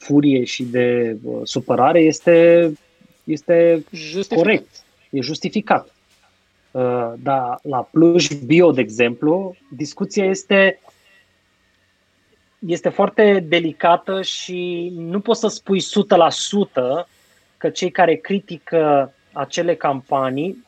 furie 0.00 0.44
și 0.44 0.62
de 0.62 1.16
uh, 1.22 1.40
supărare 1.42 2.00
este, 2.00 2.72
este 3.24 3.84
din 3.90 3.98
justificat. 3.98 4.42
corect, 4.42 4.84
e 5.10 5.20
justificat. 5.20 5.94
Uh, 6.70 7.12
Dar 7.16 7.58
la 7.62 7.88
Pluj 7.90 8.28
Bio, 8.28 8.72
de 8.72 8.80
exemplu, 8.80 9.56
discuția 9.68 10.24
este 10.24 10.80
este 12.66 12.88
foarte 12.88 13.40
delicată 13.48 14.22
și 14.22 14.92
nu 14.94 15.20
poți 15.20 15.40
să 15.40 15.46
spui 15.46 15.80
100% 15.80 17.06
că 17.56 17.70
cei 17.70 17.90
care 17.90 18.14
critică 18.14 19.12
acele 19.32 19.74
campanii, 19.74 20.66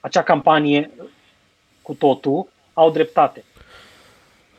acea 0.00 0.22
campanie 0.22 0.90
cu 1.82 1.94
totul, 1.94 2.48
au 2.72 2.90
dreptate. 2.90 3.44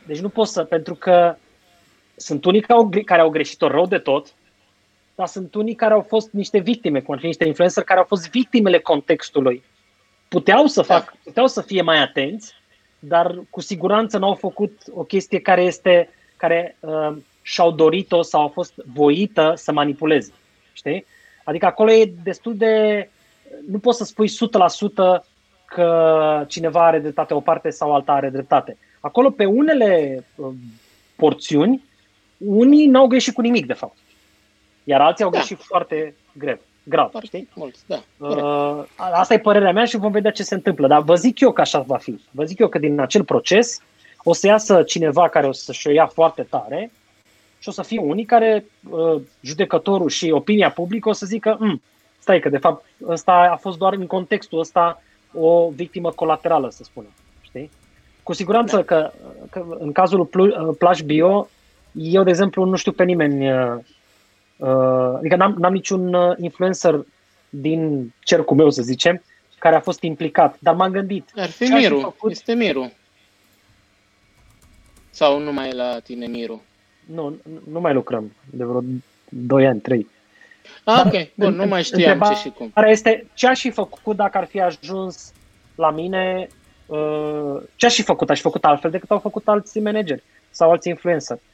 Deci 0.06 0.20
nu 0.20 0.30
poți 0.30 0.52
să, 0.52 0.64
pentru 0.64 0.96
că 0.96 1.36
sunt 2.20 2.46
unii 2.46 2.62
care 2.62 2.80
au, 2.80 2.90
care 3.06 3.22
au 3.22 3.30
greșit-o 3.30 3.68
rău 3.68 3.86
de 3.86 3.98
tot, 3.98 4.34
dar 5.16 5.28
sunt 5.28 5.56
unii 5.56 5.76
care 5.76 5.94
au 5.94 6.02
fost 6.02 6.32
niște 6.32 6.60
victime, 6.60 7.00
cum 7.00 7.14
ar 7.14 7.20
fi 7.20 7.26
niște 7.26 7.46
influencer 7.46 7.84
care 7.84 8.00
au 8.00 8.06
fost 8.06 8.30
victimele 8.30 8.80
contextului. 8.80 9.64
Puteau 10.28 10.66
să 10.66 10.82
fac, 10.82 11.16
puteau 11.24 11.48
să 11.48 11.62
fie 11.62 11.82
mai 11.82 12.02
atenți, 12.02 12.54
dar 13.00 13.40
cu 13.50 13.62
siguranță 13.62 14.18
n-au 14.18 14.34
făcut 14.34 14.82
o 14.94 15.04
chestie 15.04 15.40
care 15.40 15.62
este 15.62 16.10
care 16.38 16.78
uh, 16.80 17.18
și-au 17.42 17.72
dorit-o 17.72 18.22
sau 18.22 18.44
a 18.44 18.48
fost 18.48 18.74
voită 18.94 19.54
să 19.56 19.72
manipuleze. 19.72 20.32
Știi? 20.74 21.06
Adică 21.44 21.66
acolo 21.66 21.92
e 21.92 22.14
destul 22.24 22.56
de... 22.58 23.10
Nu 23.68 23.80
poți 23.80 23.98
să 23.98 24.04
spui 24.04 24.30
100% 24.30 25.24
că 25.66 26.46
cineva 26.48 26.86
are 26.86 27.00
dreptate 27.00 27.34
o 27.34 27.40
parte 27.40 27.70
sau 27.70 27.94
alta 27.94 28.12
are 28.12 28.30
dreptate. 28.30 28.78
Acolo, 29.00 29.30
pe 29.30 29.46
unele 29.46 30.24
uh, 30.36 30.48
porțiuni, 31.16 31.84
unii 32.46 32.86
n-au 32.88 33.08
greșit 33.08 33.34
cu 33.34 33.42
nimic, 33.42 33.66
de 33.66 33.74
fapt. 33.74 33.98
Iar 34.84 35.02
alții 35.02 35.24
au 35.24 35.30
Da. 35.30 35.38
greșit 35.38 35.62
foarte 35.62 36.16
grev, 36.38 36.60
grav. 36.84 37.10
Foarte 37.12 37.28
Știi? 37.28 37.50
mulți, 37.56 37.80
da. 37.86 38.04
corect. 38.18 38.42
Uh, 38.42 38.84
asta 39.12 39.34
e 39.34 39.40
părerea 39.40 39.72
mea 39.72 39.86
și 39.86 39.98
vom 39.98 40.12
vedea 40.12 40.32
ce 40.32 40.44
se 40.44 40.54
întâmplă. 40.56 40.88
Dar 40.88 41.02
vă 41.02 41.16
zic 41.16 41.40
eu 41.40 41.52
că 41.52 41.62
așa 41.62 41.80
va 41.80 41.98
fi. 41.98 42.22
Vă 42.32 42.44
zic 42.44 42.60
eu 42.60 42.68
că 42.68 42.78
din 42.80 43.00
acel 43.00 43.24
proces 43.24 43.82
o 44.24 44.34
să 44.34 44.48
iasă 44.48 44.84
cineva 44.84 45.30
care 45.30 45.48
o 45.48 45.52
să-și 45.52 45.88
o 45.88 45.92
ia 45.92 46.06
foarte 46.06 46.42
tare 46.44 46.92
și 47.60 47.70
o 47.70 47.72
să 47.72 47.82
fie 47.82 48.00
unii 48.00 48.26
care, 48.26 48.66
uh, 48.90 49.22
judecătorul 49.42 50.10
și 50.10 50.32
opinia 50.32 50.72
publică 50.72 51.10
o 51.10 51.14
să 51.14 51.26
zică 51.26 51.58
"Mm, 51.60 51.82
stai 52.20 52.40
că 52.40 52.50
de 52.50 52.58
fapt 52.58 52.86
ăsta 53.08 53.32
a 53.52 53.56
fost 53.56 53.78
doar 53.78 53.94
în 53.94 54.06
contextul 54.08 54.60
ăsta 54.60 55.02
o 55.34 55.70
victimă 55.70 56.12
colaterală, 56.12 56.70
să 56.70 56.84
spunem. 56.84 57.10
Știi? 57.42 57.70
Cu 58.24 58.34
siguranță 58.34 58.76
Da. 58.76 58.84
că, 58.84 59.12
că 59.50 59.66
în 59.80 59.92
cazul 59.92 60.26
Plu- 60.26 60.68
uh, 60.68 60.76
Plaj 60.78 61.02
Bio, 61.02 61.48
eu, 61.92 62.24
de 62.24 62.30
exemplu, 62.30 62.64
nu 62.66 62.76
știu 62.76 62.92
pe 62.92 63.04
nimeni 63.04 63.52
uh, 63.54 63.76
Uh, 64.62 65.14
adică 65.18 65.36
n-am, 65.36 65.56
n-am 65.60 65.74
niciun 65.74 66.14
uh, 66.14 66.36
influencer 66.38 67.06
din 67.50 68.14
cercul 68.24 68.56
meu, 68.56 68.70
să 68.70 68.82
zicem, 68.82 69.24
care 69.60 69.76
a 69.76 69.80
fost 69.80 70.02
implicat. 70.02 70.56
Dar 70.60 70.76
m-am 70.76 70.92
gândit, 70.92 71.30
Ar 71.36 71.50
fi 71.50 71.66
ce 71.66 71.74
aș 71.74 71.80
fi 71.84 71.86
Miru, 71.88 72.00
făcut? 72.00 72.32
este 72.32 72.54
Miru. 72.54 72.92
Sau 75.10 75.40
nu 75.40 75.52
mai 75.54 75.70
e 75.70 75.74
la 75.74 76.00
tine 76.00 76.26
Miru? 76.28 76.62
nu, 77.06 77.38
nu 77.72 77.80
mai 77.80 77.94
lucrăm 77.94 78.32
de 78.50 78.64
vreo 78.64 78.82
2 79.30 79.68
ani, 79.68 79.80
3. 79.80 80.08
Ah, 80.84 80.96
Dar 80.96 81.06
ok, 81.06 81.12
bun, 81.36 81.48
în- 81.48 81.56
nu 81.56 81.66
mai 81.66 81.78
în- 81.78 81.84
știam 81.84 82.00
întreba- 82.12 82.28
ce 82.34 82.40
și 82.40 82.50
cum. 82.50 82.72
Care 82.74 82.90
este, 82.90 83.26
ce 83.34 83.48
aș 83.48 83.60
fi 83.60 83.70
făcut 83.70 84.16
dacă 84.16 84.38
ar 84.38 84.46
fi 84.46 84.62
ajuns 84.62 85.32
la 85.76 85.92
mine, 85.92 86.48
uh, 86.86 87.62
ce 87.76 87.86
aș 87.86 87.94
fi 87.96 88.02
făcut? 88.04 88.30
Aș 88.30 88.36
fi 88.38 88.42
făcut 88.44 88.66
altfel 88.66 88.92
decât 88.92 89.12
au 89.12 89.20
făcut 89.20 89.48
alți 89.48 89.80
manageri 89.80 90.24
sau 90.50 90.72
alți 90.72 90.90
influenceri. 90.90 91.40
Um, 91.40 91.48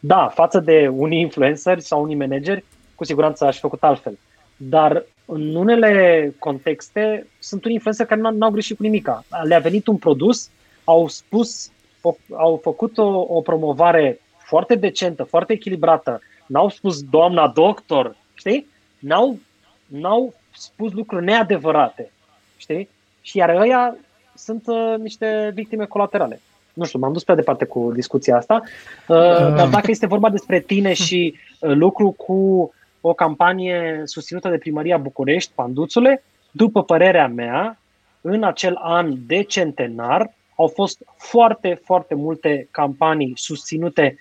da, 0.00 0.28
față 0.28 0.60
de 0.60 0.88
unii 0.88 1.20
influenceri 1.20 1.80
sau 1.80 2.02
unii 2.02 2.16
manageri, 2.16 2.64
cu 2.94 3.04
siguranță 3.04 3.44
aș 3.44 3.54
fi 3.54 3.60
făcut 3.60 3.82
altfel. 3.82 4.18
Dar 4.56 5.04
în 5.24 5.54
unele 5.54 6.34
contexte 6.38 7.26
sunt 7.38 7.64
unii 7.64 7.74
influenceri 7.74 8.08
care 8.08 8.20
n- 8.20 8.36
n-au 8.36 8.50
greșit 8.50 8.76
cu 8.76 8.82
nimica. 8.82 9.24
Le-a 9.42 9.58
venit 9.58 9.86
un 9.86 9.96
produs, 9.96 10.50
au 10.84 11.08
spus, 11.08 11.70
o, 12.00 12.14
au 12.36 12.60
făcut 12.62 12.98
o, 12.98 13.24
o 13.28 13.40
promovare 13.40 14.20
foarte 14.38 14.74
decentă, 14.74 15.22
foarte 15.22 15.52
echilibrată, 15.52 16.20
n-au 16.46 16.68
spus 16.68 17.02
doamna 17.02 17.48
doctor, 17.48 18.16
știi? 18.34 18.66
N-au, 18.98 19.38
n-au 19.86 20.34
spus 20.56 20.92
lucruri 20.92 21.24
neadevărate, 21.24 22.10
știi? 22.56 22.88
Și 23.20 23.36
iar 23.36 23.48
ăia 23.48 23.96
sunt 24.34 24.66
uh, 24.66 24.94
niște 24.98 25.50
victime 25.54 25.84
colaterale. 25.84 26.40
Nu 26.80 26.86
știu, 26.86 26.98
m-am 26.98 27.12
dus 27.12 27.24
prea 27.24 27.36
departe 27.36 27.64
cu 27.64 27.90
discuția 27.94 28.36
asta, 28.36 28.62
uh, 29.08 29.16
dar 29.56 29.68
dacă 29.68 29.90
este 29.90 30.06
vorba 30.06 30.30
despre 30.30 30.60
tine 30.60 30.92
și 30.92 31.34
uh, 31.60 31.70
lucru 31.74 32.10
cu 32.10 32.72
o 33.00 33.12
campanie 33.12 34.02
susținută 34.04 34.48
de 34.48 34.58
Primăria 34.58 34.96
București, 34.96 35.52
Panduțule, 35.54 36.22
după 36.50 36.82
părerea 36.82 37.28
mea, 37.28 37.78
în 38.20 38.44
acel 38.44 38.78
an 38.82 39.14
de 39.26 39.42
centenar 39.42 40.34
au 40.56 40.66
fost 40.66 41.02
foarte, 41.16 41.80
foarte 41.84 42.14
multe 42.14 42.68
campanii 42.70 43.32
susținute 43.36 44.16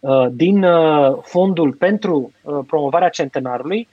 uh, 0.00 0.26
din 0.30 0.62
uh, 0.62 1.18
fondul 1.22 1.72
pentru 1.72 2.32
uh, 2.42 2.58
promovarea 2.66 3.08
centenarului, 3.08 3.88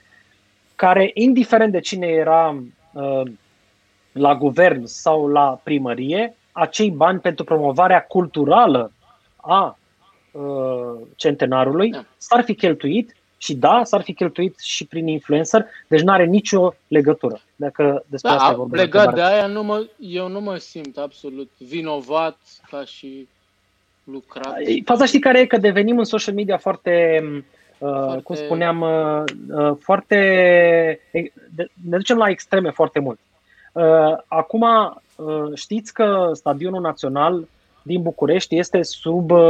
care, 0.74 1.10
indiferent 1.14 1.72
de 1.72 1.80
cine 1.80 2.06
era 2.06 2.62
uh, 2.92 3.22
la 4.12 4.34
guvern 4.34 4.84
sau 4.84 5.28
la 5.28 5.60
primărie, 5.62 6.34
acei 6.52 6.90
bani 6.90 7.18
pentru 7.20 7.44
promovarea 7.44 8.02
culturală 8.02 8.92
a 9.36 9.78
uh, 10.32 11.00
centenarului 11.16 11.90
Da. 11.90 12.04
s-ar 12.16 12.44
fi 12.44 12.54
cheltuit 12.54 13.14
și 13.38 13.54
da, 13.54 13.80
s-ar 13.84 14.02
fi 14.02 14.14
cheltuit 14.14 14.58
și 14.58 14.86
prin 14.86 15.06
influencer, 15.06 15.66
deci 15.88 16.00
nu 16.00 16.12
are 16.12 16.24
nicio 16.24 16.74
legătură. 16.88 17.40
Dacă 17.56 18.04
despre 18.06 18.30
asta 18.30 18.46
e 18.46 18.50
Da, 18.50 18.56
vorba. 18.56 18.76
legat 18.76 19.02
de 19.02 19.08
întrebarea. 19.08 19.36
aia, 19.36 19.46
nu 19.46 19.62
mă, 19.62 19.86
eu 19.98 20.28
nu 20.28 20.40
mă 20.40 20.56
simt 20.56 20.96
absolut 20.96 21.50
vinovat 21.58 22.38
ca 22.70 22.84
și 22.84 23.28
lucrat. 24.04 24.54
Faza 24.84 25.04
știi 25.04 25.18
care 25.20 25.40
e? 25.40 25.46
Că 25.46 25.56
devenim 25.56 25.98
în 25.98 26.04
social 26.04 26.34
media 26.34 26.56
foarte, 26.58 27.20
uh, 27.24 27.42
Foarte- 27.78 28.22
cum 28.22 28.34
spuneam, 28.36 28.80
uh, 28.80 29.22
uh, 29.50 29.76
foarte... 29.80 30.16
de- 31.54 31.70
ne 31.88 31.96
ducem 31.96 32.16
la 32.16 32.28
extreme 32.28 32.70
foarte 32.70 32.98
mult. 32.98 33.18
Uh, 33.72 34.16
acum, 34.26 34.60
uh, 34.60 34.90
știți 35.54 35.92
că 35.94 36.30
Stadionul 36.34 36.80
Național 36.80 37.48
din 37.82 38.02
București 38.02 38.58
este 38.58 38.82
sub 38.82 39.30
uh, 39.30 39.40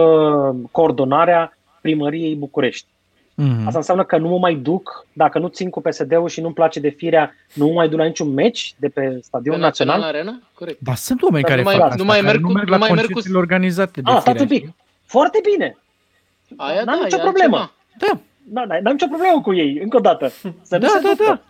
coordonarea 0.71 1.57
primăriei 1.81 2.35
București. 2.35 2.87
Mhm. 3.35 3.67
Asta 3.67 3.79
înseamnă 3.79 4.05
că 4.05 4.17
nu 4.19 4.29
mă 4.29 4.39
mai 4.39 4.55
duc, 4.55 5.07
dacă 5.13 5.39
nu 5.39 5.49
țin 5.49 5.71
cu 5.71 5.81
PSD-ul 5.81 6.29
și 6.29 6.41
nu-mi 6.41 6.55
place 6.55 6.81
de 6.81 6.89
firea, 6.89 7.35
nu 7.55 7.67
mă 7.67 7.73
mai 7.73 7.89
duc 7.89 7.99
la 7.99 8.05
niciun 8.05 8.33
meci 8.35 8.75
de 8.79 8.89
pe 8.89 9.01
Pe 9.01 9.19
Stadionul 9.23 9.61
Național 9.61 9.99
Național. 10.01 10.21
Arena? 10.25 10.41
Corect. 10.55 10.81
Dar 10.81 10.95
sunt 10.95 11.23
oameni 11.23 11.43
Dar 11.43 11.51
care 11.51 11.63
nu 11.63 11.69
mai- 11.69 11.79
fac 11.79 11.87
nu 11.87 11.93
asta, 11.93 12.05
mai 12.05 12.17
care 12.17 12.27
merg 12.31 12.41
nu 12.41 12.47
cu- 12.47 12.53
merg 12.53 12.67
nu 12.67 12.73
la 12.73 12.79
mai 12.79 12.89
merg 12.89 13.01
cu- 13.07 13.13
concertele 13.13 13.39
organizate 13.43 14.01
de 14.01 14.11
Ah, 14.11 14.19
stați 14.21 14.41
un 14.41 14.47
firea, 14.47 14.67
pic. 14.67 14.75
Foarte 15.05 15.41
bine. 15.53 15.77
Aia 16.57 16.83
N-am 16.85 16.99
da, 16.99 17.05
nicio 17.05 17.17
e 17.17 17.21
problemă. 17.21 17.57
altceva. 17.57 17.73
Da, 17.99 18.21
Da, 18.61 18.67
da, 18.67 18.81
n-am 18.83 18.93
nicio 18.93 19.07
problemă 19.07 19.41
cu 19.41 19.55
ei, 19.55 19.79
încă 19.83 19.97
o 19.97 20.01
dată. 20.01 20.29
Să 20.63 20.77
nu 20.77 20.79
Da, 20.79 20.87
se 20.87 20.99
da, 21.03 21.09
ducă. 21.09 21.25
da. 21.25 21.41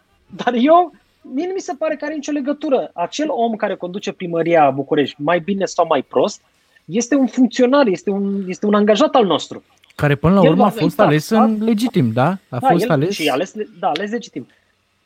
Dar 0.45 0.55
eu, 0.57 0.95
mie 1.35 1.47
nu 1.47 1.53
mi 1.53 1.61
se 1.61 1.75
pare 1.79 1.97
că 1.97 2.05
are 2.05 2.15
nicio 2.15 2.33
legătură. 2.33 2.91
Acel 2.95 3.27
om 3.31 3.57
care 3.57 3.75
conduce 3.75 4.13
primăria 4.13 4.71
București, 4.71 5.17
mai 5.23 5.41
bine 5.41 5.65
sau 5.65 5.87
mai 5.87 6.03
prost, 6.03 6.43
este 6.85 7.15
un 7.15 7.27
funcționar, 7.27 7.87
este 7.87 8.11
un, 8.11 8.45
este 8.49 8.67
un 8.67 8.75
angajat 8.75 9.15
al 9.15 9.27
nostru. 9.27 9.63
care 9.95 10.15
până 10.15 10.35
la 10.35 10.41
El 10.45 10.51
urmă 10.51 10.63
a 10.63 10.69
va 10.69 10.73
fi 10.73 10.81
fost 10.81 11.01
ales 11.01 11.29
taxat. 11.29 11.49
în 11.49 11.65
legitim, 11.65 12.13
da? 12.13 12.29
A 12.49 12.59
da, 12.59 12.69
fost 12.69 12.85
el, 12.85 12.91
ales. 12.91 13.15
Și 13.15 13.29
ales, 13.29 13.53
da, 13.79 13.89
ales 13.89 14.11
legitim. 14.11 14.47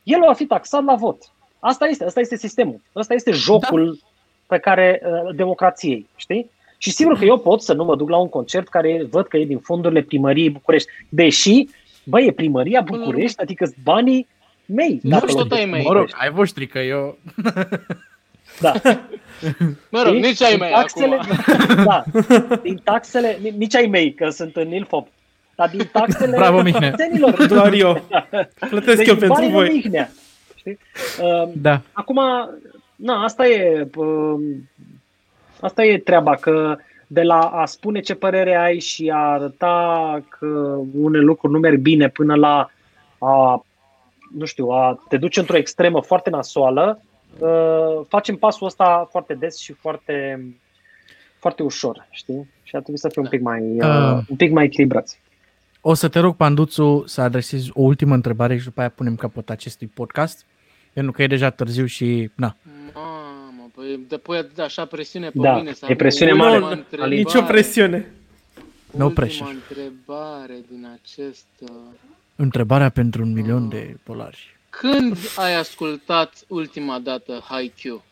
El 0.02 0.20
va 0.26 0.32
fi 0.32 0.46
taxat 0.46 0.84
la 0.84 0.94
vot. 0.94 1.32
Asta 1.58 1.86
este, 1.86 2.04
asta 2.04 2.20
este 2.20 2.36
sistemul. 2.36 2.80
Asta 2.92 3.14
este 3.14 3.30
jocul 3.30 3.98
da. 4.00 4.06
pe 4.54 4.60
care 4.60 5.02
uh, 5.04 5.34
democrației, 5.34 6.08
știi? 6.16 6.50
Și 6.78 6.90
sigur 6.90 7.18
că 7.18 7.24
eu 7.24 7.38
pot 7.38 7.62
să 7.62 7.72
nu 7.72 7.84
mă 7.84 7.96
duc 7.96 8.08
la 8.08 8.16
un 8.16 8.28
concert 8.28 8.68
care 8.68 9.06
văd 9.10 9.26
că 9.26 9.36
e 9.36 9.44
din 9.44 9.58
fondurile 9.58 10.02
primăriei 10.02 10.50
București. 10.50 10.88
Deși, 11.08 11.66
bă, 12.04 12.20
e 12.20 12.32
primăria 12.32 12.82
Până 12.82 12.98
la 12.98 13.04
București, 13.04 13.40
adică 13.40 13.64
sunt 13.64 13.76
banii 13.82 14.26
mei. 14.66 15.00
Nu, 15.02 15.10
dacă 15.10 15.26
tot 15.26 15.34
locuiesc 15.34 15.52
ai 15.56 15.64
în 15.64 15.70
mei. 15.70 15.82
Mă 15.82 15.92
rog, 15.92 15.94
București. 16.04 16.16
ai 16.20 16.30
voștri 16.30 16.66
că 16.66 16.78
eu... 16.78 17.18
Da. 18.60 18.72
Mă 19.88 20.02
rog, 20.02 20.14
Știi? 20.14 20.20
nici 20.20 20.42
ai 20.42 20.50
Din 20.50 20.58
mei 20.60 20.70
taxele, 20.72 21.18
acum. 21.20 21.84
Da, 21.84 22.04
din 22.62 22.80
taxele, 22.84 23.38
ni- 23.42 23.54
nici 23.56 23.74
ai 23.74 23.86
mei, 23.86 24.14
că 24.14 24.28
sunt 24.28 24.56
în 24.56 24.72
Ilfop, 24.72 25.08
dar 25.54 25.68
din 25.68 25.88
taxele 25.92 26.36
Bravo, 26.36 26.62
Mihnea. 26.62 26.90
cetățenilor. 26.90 27.46
Doar 27.46 27.72
eu. 27.72 28.04
Plătesc 28.70 28.96
Deci 28.96 29.06
eu 29.08 29.16
pentru 29.16 29.28
banii 29.34 29.50
lui 29.52 29.60
voi. 29.66 29.74
Mihnea. 29.74 30.10
Știi? 30.54 30.78
Uh, 31.22 31.48
Da. 31.54 31.80
Acum, 31.92 32.20
na, 32.96 33.22
asta 33.22 33.46
e, 33.46 33.88
um, 33.96 34.40
asta 35.60 35.84
e 35.84 35.98
treaba, 35.98 36.34
că 36.36 36.76
de 37.06 37.22
la 37.22 37.38
a 37.40 37.64
spune 37.66 38.00
ce 38.00 38.14
părere 38.14 38.56
ai 38.56 38.80
și 38.80 39.10
a 39.14 39.18
arăta 39.18 40.22
că 40.28 40.46
unele 40.98 41.22
lucruri 41.24 41.52
nu 41.52 41.58
merg 41.58 41.78
bine 41.78 42.08
până 42.08 42.34
la 42.34 42.70
a, 43.18 43.64
nu 44.38 44.44
știu, 44.44 44.68
a 44.68 45.04
te 45.08 45.16
duce 45.16 45.40
într-o 45.40 45.56
extremă 45.56 46.02
foarte 46.02 46.30
nasoală, 46.30 47.02
uh, 47.38 48.00
facem 48.08 48.36
pasul 48.36 48.66
ăsta 48.66 49.08
foarte 49.10 49.34
des 49.34 49.58
și 49.58 49.72
foarte, 49.72 50.44
foarte 51.38 51.62
ușor, 51.62 52.06
știi? 52.10 52.50
Și 52.62 52.74
ar 52.76 52.80
trebui 52.82 53.00
să 53.00 53.08
fim 53.08 53.22
un 53.22 53.28
pic 53.28 53.40
mai, 53.40 53.60
uh, 53.60 54.12
Uh. 54.16 54.18
un 54.28 54.36
pic 54.36 54.52
mai 54.52 54.64
echilibrați. 54.64 55.22
O 55.80 55.94
să 55.94 56.08
te 56.08 56.18
rog, 56.18 56.36
Panduțu, 56.36 57.04
să 57.06 57.20
adresezi 57.20 57.70
o 57.74 57.82
ultimă 57.82 58.14
întrebare 58.14 58.58
și 58.58 58.64
după 58.64 58.80
aia 58.80 58.88
punem 58.88 59.16
capăt 59.16 59.50
acestui 59.50 59.86
podcast, 59.86 60.44
pentru 60.92 61.12
că 61.12 61.22
e 61.22 61.26
deja 61.26 61.50
târziu 61.50 61.86
și, 61.86 62.30
na, 62.34 62.56
Mamă, 62.94 63.70
păi 63.74 64.00
depui 64.08 64.46
așa 64.58 64.84
presiune 64.84 65.28
pe 65.30 65.38
Da, 65.38 65.56
mine. 65.56 65.72
să 65.72 65.84
e 65.84 65.90
am 65.90 65.96
presiune 65.96 66.30
ultima 66.32 66.48
mare, 66.58 66.74
întrebare. 66.74 67.02
Alin. 67.02 67.18
Nicio 67.18 67.42
presiune. 67.42 68.12
No 68.90 69.04
Ultima 69.04 69.24
pressure. 69.24 69.50
întrebare 69.50 70.54
din 70.70 70.86
acest... 71.02 71.46
uh, 72.36 72.44
întrebarea 72.44 72.88
pentru 72.88 73.22
un 73.22 73.32
milion 73.32 73.68
de 73.68 73.96
dolari. 74.04 74.56
Când 74.70 75.16
ai 75.36 75.54
ascultat 75.54 76.44
ultima 76.48 76.98
dată 76.98 77.42
Haikyuu? 77.48 78.04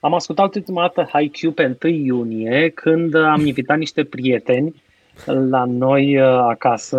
Am 0.00 0.14
ascultat 0.14 0.54
ultima 0.54 0.80
dată 0.80 1.08
Haikyuu 1.12 1.52
pe 1.52 1.76
1 1.82 1.92
iunie, 1.92 2.70
când 2.70 3.14
am 3.14 3.46
invitat 3.46 3.78
niște 3.78 4.04
prieteni 4.04 4.82
la 5.24 5.64
noi 5.64 6.20
uh, 6.20 6.26
acasă 6.26 6.98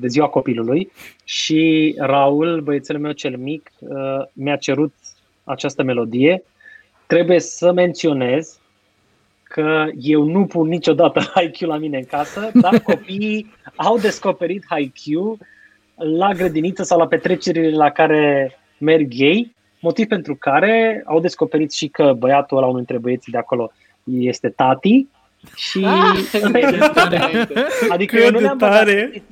de 0.00 0.06
ziua 0.06 0.28
copilului 0.28 0.92
și 1.24 1.94
Raul, 1.98 2.60
băiețelul 2.60 3.02
meu 3.02 3.12
cel 3.12 3.36
mic, 3.36 3.70
uh, 3.78 4.24
mi-a 4.32 4.56
cerut 4.56 4.94
această 5.44 5.82
melodie. 5.82 6.42
Trebuie 7.06 7.40
să 7.40 7.72
menționez 7.72 8.58
că 9.52 9.86
eu 9.98 10.22
nu 10.22 10.46
pun 10.46 10.68
niciodată 10.68 11.20
IQ 11.44 11.60
la 11.60 11.76
mine 11.76 11.96
în 11.96 12.04
casă, 12.04 12.50
dar 12.54 12.80
copiii 12.80 13.54
au 13.76 13.98
descoperit 13.98 14.64
IQ 14.78 15.38
la 15.94 16.32
grădiniță 16.32 16.82
sau 16.82 16.98
la 16.98 17.06
petrecerile 17.06 17.76
la 17.76 17.90
care 17.90 18.52
merg 18.78 19.08
ei, 19.10 19.54
motiv 19.80 20.06
pentru 20.06 20.36
care 20.36 21.02
au 21.06 21.20
descoperit 21.20 21.72
și 21.72 21.88
că 21.88 22.12
băiatul 22.18 22.56
ăla, 22.56 22.66
unul 22.66 22.78
dintre 22.78 22.98
băieții 22.98 23.32
de 23.32 23.38
acolo, 23.38 23.72
este 24.04 24.48
tati 24.48 25.06
și... 25.56 25.86
adică 27.88 28.16
eu 28.16 28.30
nu 28.30 28.38
le-am 28.38 28.58
tare. 28.58 29.22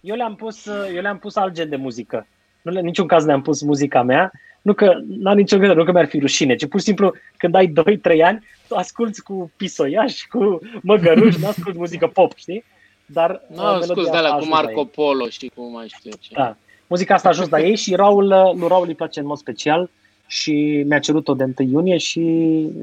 eu 0.00 0.16
le-am 0.16 0.34
pus, 0.34 0.66
eu 0.94 1.00
le-am 1.00 1.18
pus 1.18 1.36
alt 1.36 1.54
gen 1.54 1.68
de 1.68 1.76
muzică. 1.76 2.26
Nu 2.62 2.72
le, 2.72 2.78
în 2.78 2.84
niciun 2.84 3.06
caz 3.06 3.24
le-am 3.24 3.42
pus 3.42 3.62
muzica 3.62 4.02
mea. 4.02 4.30
Nu 4.62 4.72
că 4.74 4.92
n-am 5.08 5.36
nicio 5.36 5.58
gândă, 5.58 5.74
nu 5.74 5.84
că 5.84 5.92
mi-ar 5.92 6.06
fi 6.06 6.18
rușine, 6.18 6.54
ci 6.54 6.66
pur 6.68 6.78
și 6.80 6.86
simplu 6.86 7.14
când 7.36 7.54
ai 7.54 7.72
2-3 8.16 8.20
ani, 8.24 8.46
tu 8.68 8.74
asculti 8.74 9.20
cu 9.20 9.52
pisoiași, 9.56 10.28
cu 10.28 10.58
măgăruși, 10.82 11.40
nu 11.40 11.46
asculti 11.46 11.78
muzică 11.78 12.06
pop, 12.06 12.32
știi? 12.36 12.64
Dar 13.06 13.40
Nu, 13.54 13.62
ascult 13.62 14.10
de 14.10 14.16
alea 14.16 14.32
cu 14.32 14.46
Marco 14.46 14.84
Polo 14.84 15.28
și 15.28 15.50
cu 15.54 15.70
mai 15.70 15.86
știu 15.88 16.10
eu 16.10 16.16
ce. 16.20 16.30
Da. 16.34 16.56
Muzica 16.86 17.14
asta 17.14 17.28
a 17.28 17.30
ajuns 17.30 17.48
la 17.48 17.60
ei 17.60 17.76
și 17.76 17.94
Raul, 17.94 18.26
lui 18.58 18.68
Raul 18.68 18.86
îi 18.88 18.94
place 18.94 19.20
în 19.20 19.26
mod 19.26 19.36
special 19.38 19.90
și 20.26 20.82
mi-a 20.86 20.98
cerut-o 20.98 21.34
de 21.34 21.44
1 21.58 21.68
iunie 21.70 21.96
și 21.96 22.20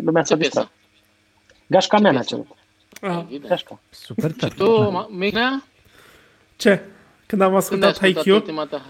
lumea 0.01 0.23
s-a 0.23 0.33
Ce 0.35 0.39
piesă? 0.41 0.59
distrat. 0.59 0.71
Gașca 1.67 1.99
mea 1.99 2.11
mi-a 2.11 2.21
cerut. 2.23 2.47
Ah, 3.01 3.19
Evident. 3.23 3.47
Gașca. 3.49 3.79
Super 3.89 4.31
tare. 4.31 4.53
Tu, 4.57 4.91
ma- 4.91 5.09
Mignea? 5.17 5.63
ce? 6.55 6.81
Când 7.25 7.41
am 7.41 7.47
Când 7.47 7.51
ai 7.51 7.57
ascultat 7.57 7.89
ascultat 7.91 8.25
IQ? 8.25 8.33
ultima 8.33 8.65
ta? 8.65 8.81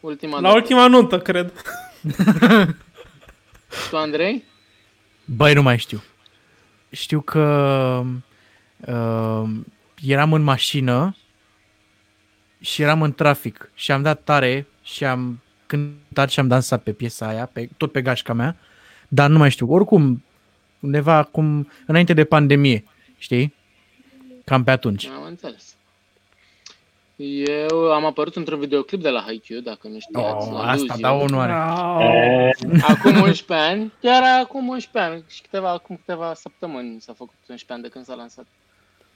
Ultima 0.00 0.34
La 0.36 0.42
dată? 0.42 0.54
ultima 0.54 0.86
nuntă, 0.86 1.18
cred. 1.18 1.52
Tu, 3.90 3.96
Andrei? 3.96 4.44
Băi, 5.24 5.54
nu 5.54 5.62
mai 5.62 5.78
știu. 5.78 6.02
Știu 6.90 7.20
că 7.20 8.02
uh, 8.86 9.50
eram 10.02 10.32
în 10.32 10.42
mașină 10.42 11.16
și 12.60 12.82
eram 12.82 13.02
în 13.02 13.12
trafic 13.12 13.70
și 13.74 13.92
am 13.92 14.02
dat 14.02 14.22
tare 14.24 14.66
și 14.82 15.04
am 15.04 15.40
cântat 15.66 16.30
și 16.30 16.40
am 16.40 16.48
dansat 16.48 16.82
pe 16.82 16.92
piesa 16.92 17.28
aia, 17.28 17.46
pe, 17.46 17.68
tot 17.76 17.92
pe 17.92 18.02
gașca 18.02 18.32
mea, 18.32 18.56
dar 19.08 19.30
nu 19.30 19.38
mai 19.38 19.50
știu. 19.50 19.72
Oricum, 19.72 20.24
undeva 20.80 21.16
acum, 21.16 21.70
înainte 21.86 22.12
de 22.12 22.24
pandemie, 22.24 22.84
știi? 23.18 23.54
Cam 24.44 24.64
pe 24.64 24.70
atunci. 24.70 25.06
Am 25.06 25.24
înțeles. 25.26 25.67
Eu 27.20 27.92
am 27.92 28.04
apărut 28.04 28.36
într-un 28.36 28.58
videoclip 28.58 29.02
de 29.02 29.08
la 29.08 29.20
Haikyuu, 29.20 29.60
dacă 29.60 29.88
nu 29.88 29.98
știați. 29.98 30.46
Oh, 30.46 30.52
la 30.52 30.68
asta 30.68 30.84
Lose 30.88 31.00
da 31.00 31.08
You. 31.08 31.20
onoare. 31.20 31.52
Au. 31.52 32.00
E, 32.00 32.50
Acum 32.82 33.20
11 33.20 33.52
ani, 33.52 33.92
chiar 34.00 34.40
acum 34.40 34.68
11 34.68 35.12
ani 35.12 35.24
și 35.28 35.42
câteva, 35.42 35.70
acum 35.70 35.96
câteva 35.96 36.34
săptămâni 36.34 37.00
s-a 37.00 37.12
făcut 37.12 37.34
11 37.48 37.72
ani 37.72 37.82
de 37.82 37.88
când 37.88 38.04
s-a 38.04 38.14
lansat. 38.14 38.46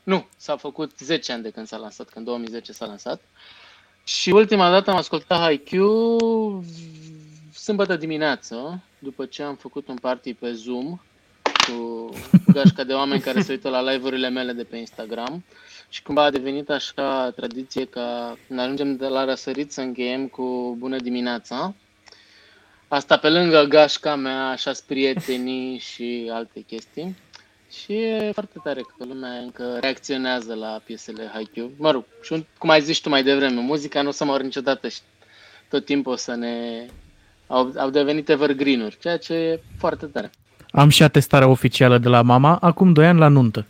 Nu, 0.02 0.26
s-a 0.36 0.56
făcut 0.56 0.98
10 0.98 1.32
ani 1.32 1.42
de 1.42 1.50
când 1.50 1.66
s-a 1.66 1.76
lansat, 1.76 2.08
când 2.08 2.24
2010 2.24 2.72
s-a 2.72 2.86
lansat. 2.86 3.20
Și 4.04 4.30
ultima 4.30 4.70
dată 4.70 4.90
am 4.90 4.96
ascultat 4.96 5.38
Haikyuu 5.38 6.64
sâmbătă 7.54 7.96
dimineață, 7.96 8.82
după 8.98 9.24
ce 9.24 9.42
am 9.42 9.54
făcut 9.54 9.88
un 9.88 9.96
party 9.96 10.34
pe 10.34 10.52
Zoom 10.52 11.00
cu 11.66 12.08
gașca 12.52 12.84
de 12.84 12.92
oameni 12.92 13.20
care 13.20 13.42
se 13.42 13.52
uită 13.52 13.68
la 13.68 13.90
live-urile 13.92 14.28
mele 14.28 14.52
de 14.52 14.64
pe 14.64 14.76
Instagram 14.76 15.44
și 15.92 16.02
cumva 16.02 16.22
a 16.24 16.30
devenit 16.30 16.70
așa 16.70 17.30
tradiție 17.36 17.84
ca 17.84 18.36
când 18.46 18.60
ajungem 18.60 18.96
de 18.96 19.06
la 19.06 19.24
răsărit 19.24 19.72
să 19.72 19.80
încheiem 19.80 20.26
cu 20.26 20.76
bună 20.78 20.96
dimineața. 20.96 21.74
Asta 22.88 23.16
pe 23.16 23.28
lângă 23.28 23.62
gașca 23.62 24.14
mea, 24.14 24.48
așa 24.48 24.72
prietenii 24.86 25.78
și 25.92 26.30
alte 26.32 26.60
chestii. 26.60 27.16
Și 27.70 27.92
e 27.92 28.30
foarte 28.32 28.58
tare 28.62 28.80
că 28.80 29.04
lumea 29.04 29.30
încă 29.30 29.78
reacționează 29.80 30.54
la 30.54 30.80
piesele 30.84 31.30
Haikyuu. 31.32 31.70
Mă 31.78 31.90
rog, 31.90 32.04
și 32.22 32.32
un- 32.32 32.46
cum 32.58 32.70
ai 32.70 32.80
zis 32.80 32.98
tu 32.98 33.08
mai 33.08 33.22
devreme, 33.22 33.60
muzica 33.60 34.02
nu 34.02 34.08
o 34.08 34.12
să 34.12 34.24
moară 34.24 34.42
niciodată 34.42 34.88
și 34.88 34.98
tot 35.68 35.84
timpul 35.84 36.12
o 36.12 36.16
să 36.16 36.34
ne... 36.34 36.86
Au, 37.46 37.72
au 37.76 37.90
devenit 37.90 38.28
evergreen-uri, 38.28 38.98
ceea 39.00 39.16
ce 39.16 39.34
e 39.34 39.60
foarte 39.78 40.06
tare. 40.06 40.30
Am 40.70 40.88
și 40.88 41.02
atestarea 41.02 41.48
oficială 41.48 41.98
de 41.98 42.08
la 42.08 42.22
mama, 42.22 42.56
acum 42.60 42.92
2 42.92 43.06
ani 43.06 43.18
la 43.18 43.28
nuntă. 43.28 43.66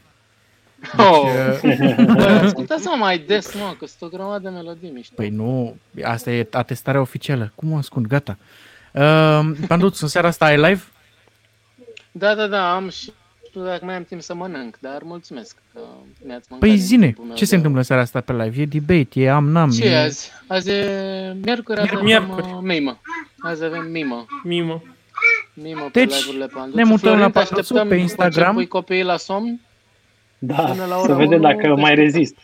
Oh, 0.99 1.25
Uh, 1.63 2.05
bă, 2.15 2.41
ascultați-mă 2.45 2.95
mai 2.99 3.19
des, 3.19 3.55
mă, 3.55 3.75
că 3.79 3.87
sunt 3.87 4.13
o 4.13 4.17
grămadă 4.17 4.43
de 4.43 4.49
melodii 4.49 4.91
mișto. 4.91 5.13
Păi 5.17 5.29
nu, 5.29 5.77
asta 6.05 6.31
e 6.31 6.47
atestarea 6.51 7.01
oficială. 7.01 7.53
Cum 7.55 7.73
o 7.73 7.77
ascund? 7.77 8.07
Gata. 8.07 8.37
Uh, 8.93 9.41
Panduț, 9.69 10.01
în 10.01 10.09
seara 10.09 10.29
asta 10.29 10.45
ai 10.45 10.57
live? 10.57 10.83
Da, 12.13 12.35
da, 12.35 12.47
da, 12.47 12.75
am 12.75 12.89
și 12.89 13.13
nu 13.43 13.49
știu 13.49 13.63
dacă 13.73 13.85
mai 13.85 13.95
am 13.97 14.05
timp 14.05 14.23
să 14.23 14.35
mănânc, 14.35 14.77
dar 14.81 14.99
mulțumesc 15.05 15.57
că 15.73 15.81
mi-ați 16.27 16.47
mâncat 16.49 16.59
Păi 16.59 16.69
din 16.69 16.79
zine, 16.87 17.05
timpul 17.07 17.25
meu 17.25 17.35
ce 17.37 17.45
se 17.45 17.51
de- 17.51 17.57
întâmplă 17.57 17.81
în 17.81 17.87
seara 17.87 18.03
asta 18.03 18.21
pe 18.21 18.33
live? 18.33 18.61
E 18.63 18.67
debate, 18.67 19.21
e 19.21 19.31
am-nam. 19.31 19.71
Ce 19.71 19.85
e... 19.85 19.91
e 19.91 19.97
azi? 20.03 20.31
Azi 20.47 20.71
e 20.71 21.37
miercuri, 21.45 21.81
azi 21.81 21.91
avem 21.93 22.05
Miercuri. 22.05 22.47
uh, 22.47 22.59
mimă. 22.61 23.01
Azi 23.39 23.65
avem 23.65 23.87
mimă. 23.91 24.27
Mimă. 24.45 24.83
Mimă 25.55 25.89
Deci, 25.93 26.09
pe 26.09 26.15
live-urile 26.17 26.47
Panduțu. 26.47 26.77
ne 26.77 26.83
mutăm 26.83 26.99
Florin, 26.99 27.21
la 27.21 27.27
te 27.27 27.33
Panduțu 27.33 27.55
așteptăm 27.61 27.77
pe 27.77 27.95
după 27.95 27.95
Instagram. 28.01 28.49
Ce 28.51 28.55
pui 28.55 28.67
copiii 28.67 29.03
la 29.03 29.17
somn? 29.17 29.61
Da, 30.45 30.63
Până 30.65 30.85
la 30.85 30.95
să 30.95 31.01
ora 31.03 31.15
vedem 31.15 31.39
1 31.41 31.49
dacă 31.49 31.61
te 31.61 31.69
mai 31.69 31.83
aștept. 31.91 31.99
rezist. 31.99 32.37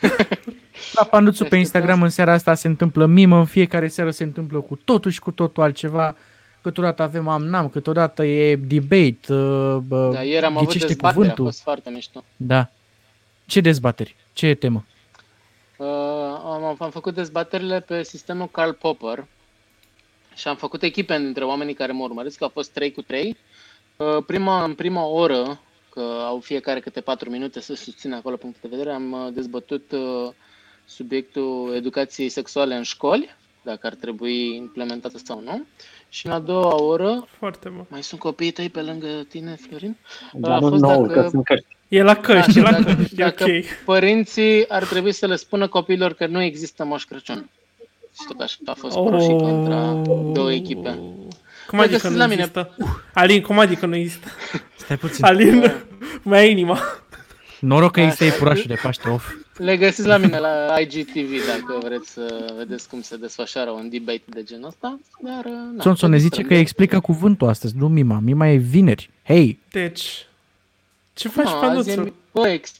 La 0.94 1.04
Panduțu 1.04 1.38
pe 1.38 1.44
Este 1.44 1.56
Instagram 1.56 2.02
în 2.02 2.08
seara 2.08 2.32
asta 2.32 2.54
se 2.54 2.68
întâmplă 2.68 3.06
mimă, 3.06 3.36
în 3.38 3.44
fiecare 3.44 3.88
seară 3.88 4.10
se 4.10 4.22
întâmplă 4.22 4.60
cu 4.60 4.76
totul 4.76 5.10
și 5.10 5.20
cu 5.20 5.30
totul 5.30 5.62
altceva. 5.62 6.16
Câteodată 6.62 7.02
avem 7.02 7.28
am-nam, 7.28 7.68
câteodată 7.68 8.24
e 8.24 8.56
debate, 8.56 9.32
uh, 9.32 9.76
bă, 9.86 10.10
Da, 10.12 10.22
ieri 10.22 10.44
am 10.44 10.52
avut 10.56 10.66
ghicește 10.66 10.86
dezbatere, 10.86 11.18
a 11.18 11.20
cuvântul. 11.20 11.44
fost 11.44 11.62
foarte 11.62 11.90
mișto. 11.90 12.24
Da. 12.36 12.68
Ce 13.46 13.60
dezbateri? 13.60 14.16
Ce 14.32 14.46
e 14.46 14.54
temă? 14.54 14.84
Uh, 15.76 15.86
am, 16.44 16.76
am 16.78 16.90
făcut 16.90 17.14
dezbaterile 17.14 17.80
pe 17.80 18.02
sistemul 18.02 18.46
Karl 18.48 18.70
Popper 18.70 19.24
și 20.34 20.48
am 20.48 20.56
făcut 20.56 20.82
echipe 20.82 21.18
dintre 21.18 21.44
oamenii 21.44 21.74
care 21.74 21.92
mă 21.92 22.02
urmăresc, 22.02 22.38
că 22.38 22.44
au 22.44 22.50
fost 22.52 22.70
3 22.70 22.92
cu 22.92 23.02
3. 23.02 23.36
Uh, 23.96 24.06
prima, 24.26 24.64
în 24.64 24.74
prima 24.74 25.04
oră, 25.06 25.60
că 25.94 26.00
au 26.26 26.38
fiecare 26.40 26.80
câte 26.80 27.00
4 27.00 27.30
minute 27.30 27.60
să 27.60 27.74
susțină 27.74 28.16
acolo 28.16 28.36
punctul 28.36 28.70
de 28.70 28.76
vedere, 28.76 28.94
am 28.94 29.12
uh, 29.12 29.32
dezbătut 29.32 29.92
uh, 29.92 30.28
subiectul 30.84 31.72
educației 31.74 32.28
sexuale 32.28 32.74
în 32.74 32.82
școli, 32.82 33.28
dacă 33.62 33.86
ar 33.86 33.94
trebui 33.94 34.56
implementată 34.56 35.18
sau 35.24 35.40
nu. 35.44 35.62
Și 36.08 36.26
în 36.26 36.32
a 36.32 36.38
doua 36.38 36.82
oră, 36.82 37.26
Foarte 37.38 37.68
bun. 37.68 37.86
mai 37.88 38.02
sunt 38.02 38.20
copiii 38.20 38.50
tăi 38.50 38.68
pe 38.68 38.80
lângă 38.82 39.06
tine, 39.28 39.56
Florin? 39.68 39.96
Dar 40.32 40.50
A 40.50 40.58
nu 40.58 40.68
fost 40.68 40.82
nouă, 40.82 41.06
dacă- 41.06 41.20
că 41.22 41.28
sunt 41.28 41.44
căști. 41.44 41.66
E 41.88 42.02
la 42.02 42.14
căști, 42.16 42.58
e 42.58 42.62
la 42.62 42.70
Dacă, 42.70 42.94
căști, 42.94 43.12
e 43.20 43.24
dacă 43.24 43.44
ok. 43.44 43.64
părinții 43.84 44.68
ar 44.68 44.84
trebui 44.84 45.12
să 45.12 45.26
le 45.26 45.36
spună 45.36 45.68
copiilor 45.68 46.12
că 46.12 46.26
nu 46.26 46.42
există 46.42 46.84
Moș 46.84 47.04
Crăciun. 47.04 47.50
Și 48.14 48.26
tot 48.28 48.40
așa 48.40 48.56
a 48.64 48.72
fost 48.72 48.94
pro 48.98 49.20
și 49.20 49.26
contra 49.28 49.92
două 50.32 50.52
echipe. 50.52 50.98
Cum 51.72 51.80
Păi 51.80 51.88
adică 51.88 52.08
găsiți 52.08 52.12
nu 52.12 52.18
la 52.18 52.26
mine. 52.26 52.40
există? 52.40 52.76
Alin, 53.14 53.42
cum 53.42 53.58
adică 53.58 53.86
nu 53.86 53.96
există? 53.96 54.28
Stai 54.76 54.96
puțin. 54.96 55.24
Alin, 55.24 55.72
mai 56.22 56.38
ai 56.38 56.50
inima. 56.50 56.78
Noroc 57.60 57.92
că 57.92 57.98
Așa. 58.00 58.08
există 58.08 58.24
iepurașul 58.24 58.64
de 58.66 58.74
Paște 58.82 59.08
off. 59.08 59.32
Le 59.56 59.76
găsiți 59.76 60.06
la 60.06 60.16
mine 60.16 60.38
la 60.38 60.74
IGTV 60.80 61.46
dacă 61.46 61.78
vreți 61.82 62.10
să 62.12 62.52
vedeți 62.56 62.88
cum 62.88 63.00
se 63.02 63.16
desfășoară 63.16 63.70
un 63.70 63.88
debate 63.90 64.22
de 64.26 64.42
genul 64.42 64.66
ăsta. 64.68 64.98
Dar, 65.22 65.44
na, 65.44 65.82
Sonson 65.82 66.10
ne 66.10 66.16
se 66.16 66.22
zice 66.22 66.34
că 66.34 66.40
distrăgă. 66.40 66.60
explică 66.60 67.00
cuvântul 67.00 67.48
astăzi, 67.48 67.74
nu 67.76 67.88
Mima. 67.88 68.18
Mima 68.22 68.48
e 68.48 68.56
vineri. 68.56 69.10
Hei, 69.24 69.58
Deci, 69.70 70.26
ce 71.12 71.28
faci, 71.28 71.44
Nu, 71.46 71.50
azi 71.50 71.60
Panuțu? 71.66 71.90
e- 71.90 72.12
Bă, 72.32 72.48
ex... 72.48 72.72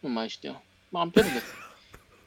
Nu 0.00 0.08
mai 0.08 0.28
știu. 0.28 0.62
M-am 0.88 1.10
pierdut. 1.10 1.42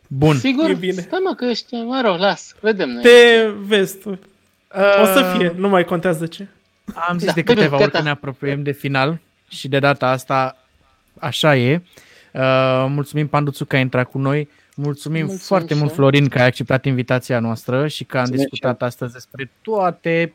bun. 0.07 0.37
Sigur? 0.37 0.69
E 0.69 0.73
bine. 0.73 1.01
Stai 1.01 1.19
mă 1.23 1.33
că 1.35 1.45
ești... 1.45 1.75
Mă 1.75 2.01
rog, 2.05 2.19
las. 2.19 2.55
Vedem 2.59 2.89
noi. 2.89 3.01
Te 3.01 3.47
vezi 3.65 3.97
tu. 3.97 4.19
O 5.01 5.05
să 5.05 5.19
Uh, 5.33 5.37
fie, 5.37 5.53
nu 5.57 5.69
mai 5.69 5.83
contează 5.83 6.25
ce. 6.25 6.47
Am 7.09 7.17
zis 7.17 7.27
Da, 7.27 7.33
de 7.33 7.41
bine, 7.41 7.55
câteva 7.55 7.75
ori 7.75 7.83
gata. 7.83 7.97
că 7.97 8.03
ne 8.03 8.09
apropiem 8.09 8.63
de 8.63 8.71
final 8.71 9.19
și 9.49 9.67
de 9.67 9.79
data 9.79 10.07
asta 10.09 10.57
așa 11.19 11.55
e. 11.55 11.81
Uh, 12.33 12.85
mulțumim 12.89 13.27
Panduțu 13.27 13.65
că 13.65 13.75
ai 13.75 13.81
intrat 13.81 14.09
cu 14.09 14.17
noi. 14.17 14.49
Mulțumim 14.75 15.19
Mulțumim 15.19 15.45
foarte 15.45 15.73
și 15.73 15.79
mult 15.79 15.89
eu. 15.89 15.95
Florin 15.95 16.27
că 16.27 16.39
ai 16.39 16.45
acceptat 16.45 16.85
invitația 16.85 17.39
noastră 17.39 17.87
și 17.87 18.03
că 18.03 18.17
am 18.17 18.23
Mulțumesc 18.23 18.49
discutat 18.49 18.81
astăzi 18.81 19.13
despre 19.13 19.51
toate 19.61 20.33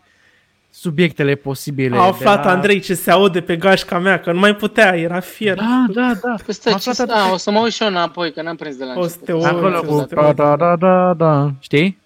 subiectele 0.71 1.35
posibile. 1.35 1.97
A 1.97 2.01
de 2.01 2.07
aflat 2.07 2.45
la... 2.45 2.51
Andrei 2.51 2.81
ce 2.81 2.95
se 2.95 3.11
aude 3.11 3.41
pe 3.41 3.57
gașca 3.57 3.99
mea, 3.99 4.21
că 4.21 4.33
nu 4.33 4.39
mai 4.39 4.55
putea, 4.57 4.97
era 4.97 5.21
fier. 5.21 5.57
Da, 5.57 5.85
da, 5.89 6.13
da. 6.23 6.35
Păi 6.45 6.55
stai, 6.55 6.73
Am 6.73 6.79
ce... 6.79 6.91
aflat 6.91 7.11
A, 7.11 7.33
o 7.33 7.37
să 7.37 7.51
mă 7.51 7.61
uit 7.61 7.73
și 7.73 7.83
eu 7.83 7.89
înapoi, 7.89 8.33
că 8.33 8.43
n-am 8.43 8.57
prins 8.57 8.77
de 8.77 8.85
la 8.85 8.93
O 8.97 9.07
să 9.07 9.17
te 9.25 9.33
început. 9.33 9.43
uiți. 9.43 9.67
Acolo 9.67 9.81
ce 9.81 9.87
cu 9.87 9.99
să 9.99 10.15
da, 10.15 10.33
da, 10.33 10.57
da, 10.57 10.77
da, 10.77 11.15
da. 11.15 11.53
Știi? 11.61 11.99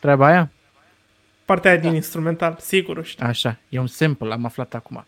Treaba 0.00 0.26
aia? 0.26 0.50
Partea 1.50 1.70
aia 1.70 1.80
din 1.80 1.94
instrumental, 1.94 2.56
sigur 2.60 2.96
o 2.96 3.02
știu. 3.02 3.26
Așa, 3.26 3.58
e 3.68 3.78
un 3.78 3.86
sample, 3.86 4.32
am 4.32 4.44
aflat 4.44 4.74
acum. 4.74 5.06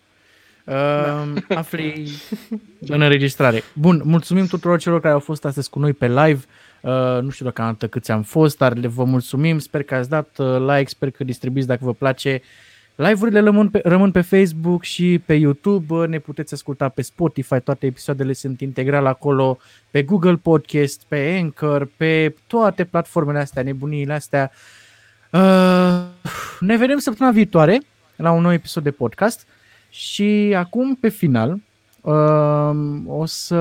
Uh, 0.65 1.33
afli 1.49 2.11
în 2.95 3.01
înregistrare. 3.01 3.63
Bun, 3.73 4.03
mulțumim 4.05 4.47
tuturor 4.47 4.79
celor 4.79 5.01
care 5.01 5.13
au 5.13 5.21
fost 5.21 5.45
astăzi 5.45 5.71
cu 5.71 5.79
noi 5.79 5.93
pe 5.93 6.09
live. 6.09 6.45
Uh, 6.81 7.19
nu 7.21 7.31
știu 7.31 7.51
dacă 7.51 7.87
câți 7.91 8.11
am 8.11 8.23
fost, 8.23 8.57
dar 8.57 8.77
le 8.77 8.87
vă 8.87 9.05
mulțumim. 9.05 9.59
Sper 9.59 9.83
că 9.83 9.95
ați 9.95 10.09
dat 10.09 10.39
uh, 10.39 10.59
like, 10.59 10.89
sper 10.89 11.11
că 11.11 11.25
distribuiți 11.25 11.67
dacă 11.67 11.85
vă 11.85 11.93
place 11.93 12.43
Live-urile 12.95 13.41
rămân 13.41 13.69
pe, 13.69 13.81
rămân 13.85 14.11
pe 14.11 14.21
Facebook 14.21 14.83
și 14.83 15.21
pe 15.27 15.35
YouTube, 15.35 16.07
ne 16.07 16.19
puteți 16.19 16.55
asculta 16.55 16.89
pe 16.89 17.03
Spotify, 17.03 17.61
toate 17.61 17.87
episoadele 17.87 18.33
sunt 18.33 18.61
integral 18.61 19.07
acolo, 19.07 19.59
pe 19.91 20.03
Google 20.03 20.37
Podcast, 20.37 21.03
pe 21.09 21.39
Anchor, 21.43 21.89
pe 21.97 22.35
toate 22.47 22.85
platformele 22.85 23.39
astea, 23.39 23.63
nebuniile 23.63 24.13
astea. 24.13 24.51
Uh, 25.31 26.12
ne 26.63 26.77
vedem 26.77 26.99
săptămâna 26.99 27.35
viitoare 27.35 27.83
la 28.17 28.31
un 28.31 28.43
nou 28.43 28.53
episod 28.53 28.83
de 28.83 28.91
podcast 28.91 29.47
și 29.91 30.55
acum, 30.57 30.95
pe 30.95 31.09
final, 31.09 31.61
uh, 32.01 32.71
o 33.07 33.27
să 33.27 33.55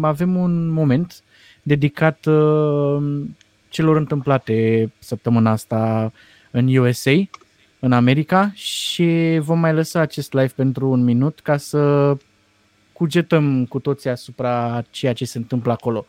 avem 0.00 0.36
un 0.36 0.68
moment 0.68 1.22
dedicat 1.62 2.26
uh, 2.26 3.22
celor 3.68 3.96
întâmplate 3.96 4.90
săptămâna 4.98 5.50
asta 5.50 6.12
în 6.50 6.76
USA, 6.76 7.14
în 7.78 7.92
America 7.92 8.50
și 8.54 9.38
vom 9.40 9.58
mai 9.58 9.72
lăsa 9.72 10.00
acest 10.00 10.32
live 10.32 10.52
pentru 10.56 10.90
un 10.90 11.04
minut 11.04 11.40
ca 11.42 11.56
să 11.56 12.16
cugetăm 12.92 13.66
cu 13.66 13.78
toții 13.78 14.10
asupra 14.10 14.82
ceea 14.90 15.12
ce 15.12 15.24
se 15.24 15.38
întâmplă 15.38 15.72
acolo. 15.72 16.06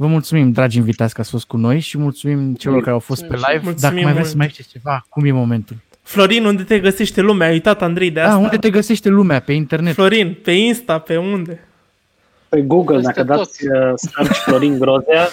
Vă 0.00 0.06
mulțumim, 0.06 0.52
dragi 0.52 0.76
invitați, 0.76 1.14
că 1.14 1.20
ați 1.20 1.30
fost 1.30 1.46
cu 1.46 1.56
noi 1.56 1.80
și 1.80 1.98
mulțumim 1.98 2.54
celor 2.54 2.78
care 2.80 2.90
au 2.90 2.98
fost 2.98 3.20
pe 3.26 3.34
live. 3.34 3.60
Mulțumim 3.62 3.76
Dacă 3.80 3.94
mai 3.94 4.02
vreți 4.02 4.16
mult. 4.16 4.26
să 4.26 4.36
mai 4.36 4.48
știți 4.48 4.68
ceva, 4.68 5.06
cum 5.08 5.24
e 5.24 5.30
momentul? 5.32 5.76
Florin, 6.02 6.44
unde 6.44 6.62
te 6.62 6.78
găsește 6.80 7.20
lumea? 7.20 7.46
Ai 7.46 7.52
uitat, 7.52 7.82
Andrei, 7.82 8.10
de 8.10 8.20
Da, 8.20 8.26
asta. 8.26 8.38
unde 8.38 8.56
te 8.56 8.70
găsește 8.70 9.08
lumea? 9.08 9.40
Pe 9.40 9.52
internet. 9.52 9.94
Florin, 9.94 10.36
pe 10.44 10.50
Insta, 10.52 10.98
pe 10.98 11.16
unde? 11.16 11.60
Pe 12.48 12.60
Google, 12.60 12.96
Peste 12.96 13.12
dacă 13.12 13.24
tot. 13.32 13.36
dați 13.36 13.66
uh, 13.66 13.92
search 13.96 14.32
Florin 14.38 14.78
Grozea, 14.78 15.28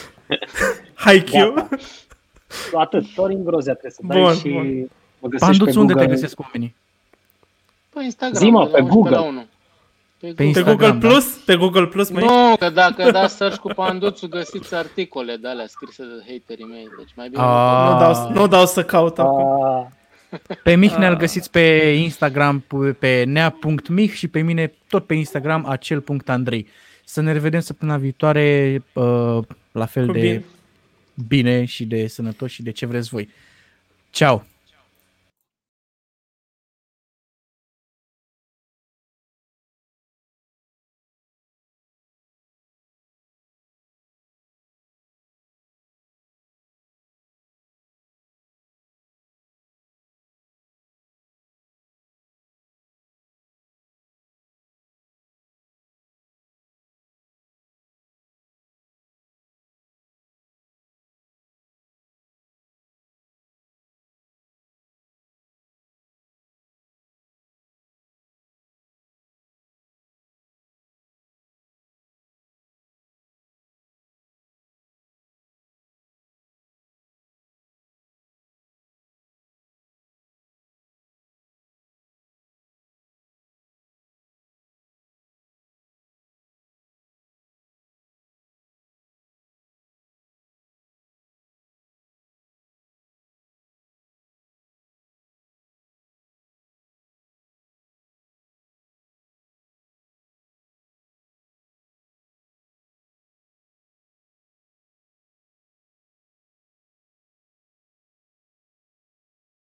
HiQ. 1.05 1.29
Gata. 1.31 1.67
atât, 2.73 3.05
Florin 3.13 3.43
Grozea 3.43 3.73
trebuie 3.73 3.91
să 3.91 4.01
dai 4.07 4.21
Bun, 4.21 4.33
și 4.35 4.49
bun. 4.49 4.89
mă 5.19 5.27
găsești 5.29 5.45
Panduț, 5.57 5.73
pe 5.73 5.79
unde 5.79 5.93
te 5.93 5.99
Google. 5.99 6.15
găsesc 6.15 6.39
oamenii? 6.39 6.75
Pe 7.93 8.03
Instagram. 8.03 8.41
Zi, 8.43 8.49
mă, 8.49 8.63
de 8.65 8.69
la 8.71 8.77
pe 8.77 8.81
11 8.81 9.19
Google. 9.19 9.47
La 10.19 10.27
1. 10.27 10.27
Pe, 10.27 10.27
Pe 10.27 10.33
Pe 10.33 10.43
Instagram, 10.43 10.75
Google 10.77 10.99
da. 10.99 11.07
Plus? 11.07 11.25
Pe 11.45 11.55
Google 11.55 11.85
Plus, 11.85 12.09
mai 12.09 12.23
Nu, 12.23 12.55
că 12.59 12.69
dacă 12.69 13.11
dați 13.11 13.35
search 13.35 13.57
cu 13.57 13.67
Panduțu, 13.67 14.27
găsiți 14.27 14.75
articole 14.75 15.35
de 15.35 15.47
alea 15.47 15.67
scrise 15.67 16.03
de 16.03 16.31
haterii 16.31 16.65
mei. 16.65 16.87
Deci 16.97 17.11
mai 17.15 17.29
bine. 17.29 17.41
A. 17.45 17.89
nu 17.93 17.99
dau, 17.99 18.31
nu 18.31 18.47
dau 18.47 18.65
să 18.65 18.83
caut 18.83 19.19
acum. 19.19 19.63
Ah, 19.63 19.85
Pe 20.63 20.75
Mihnea 20.75 21.09
îl 21.09 21.15
găsiți 21.17 21.51
pe 21.51 21.59
Instagram 21.99 22.59
pe- 22.59 22.91
pe 22.99 23.23
nea.mih 23.23 24.11
și 24.11 24.27
pe 24.27 24.41
mine 24.41 24.73
tot 24.89 25.05
pe 25.05 25.13
Instagram 25.13 25.65
acel.andrei. 25.69 26.67
Să 27.05 27.21
ne 27.21 27.31
revedem 27.31 27.59
săptămâna 27.59 27.97
viitoare 27.97 28.83
uh, 28.93 29.37
la 29.71 29.85
fel 29.85 30.05
Cu 30.05 30.11
de 30.11 30.19
bine. 30.19 30.43
bine 31.27 31.65
și 31.65 31.85
de 31.85 32.07
sănătos 32.07 32.51
și 32.51 32.63
de 32.63 32.71
ce 32.71 32.85
vreți 32.85 33.09
voi. 33.09 33.29
Ciao! 34.09 34.43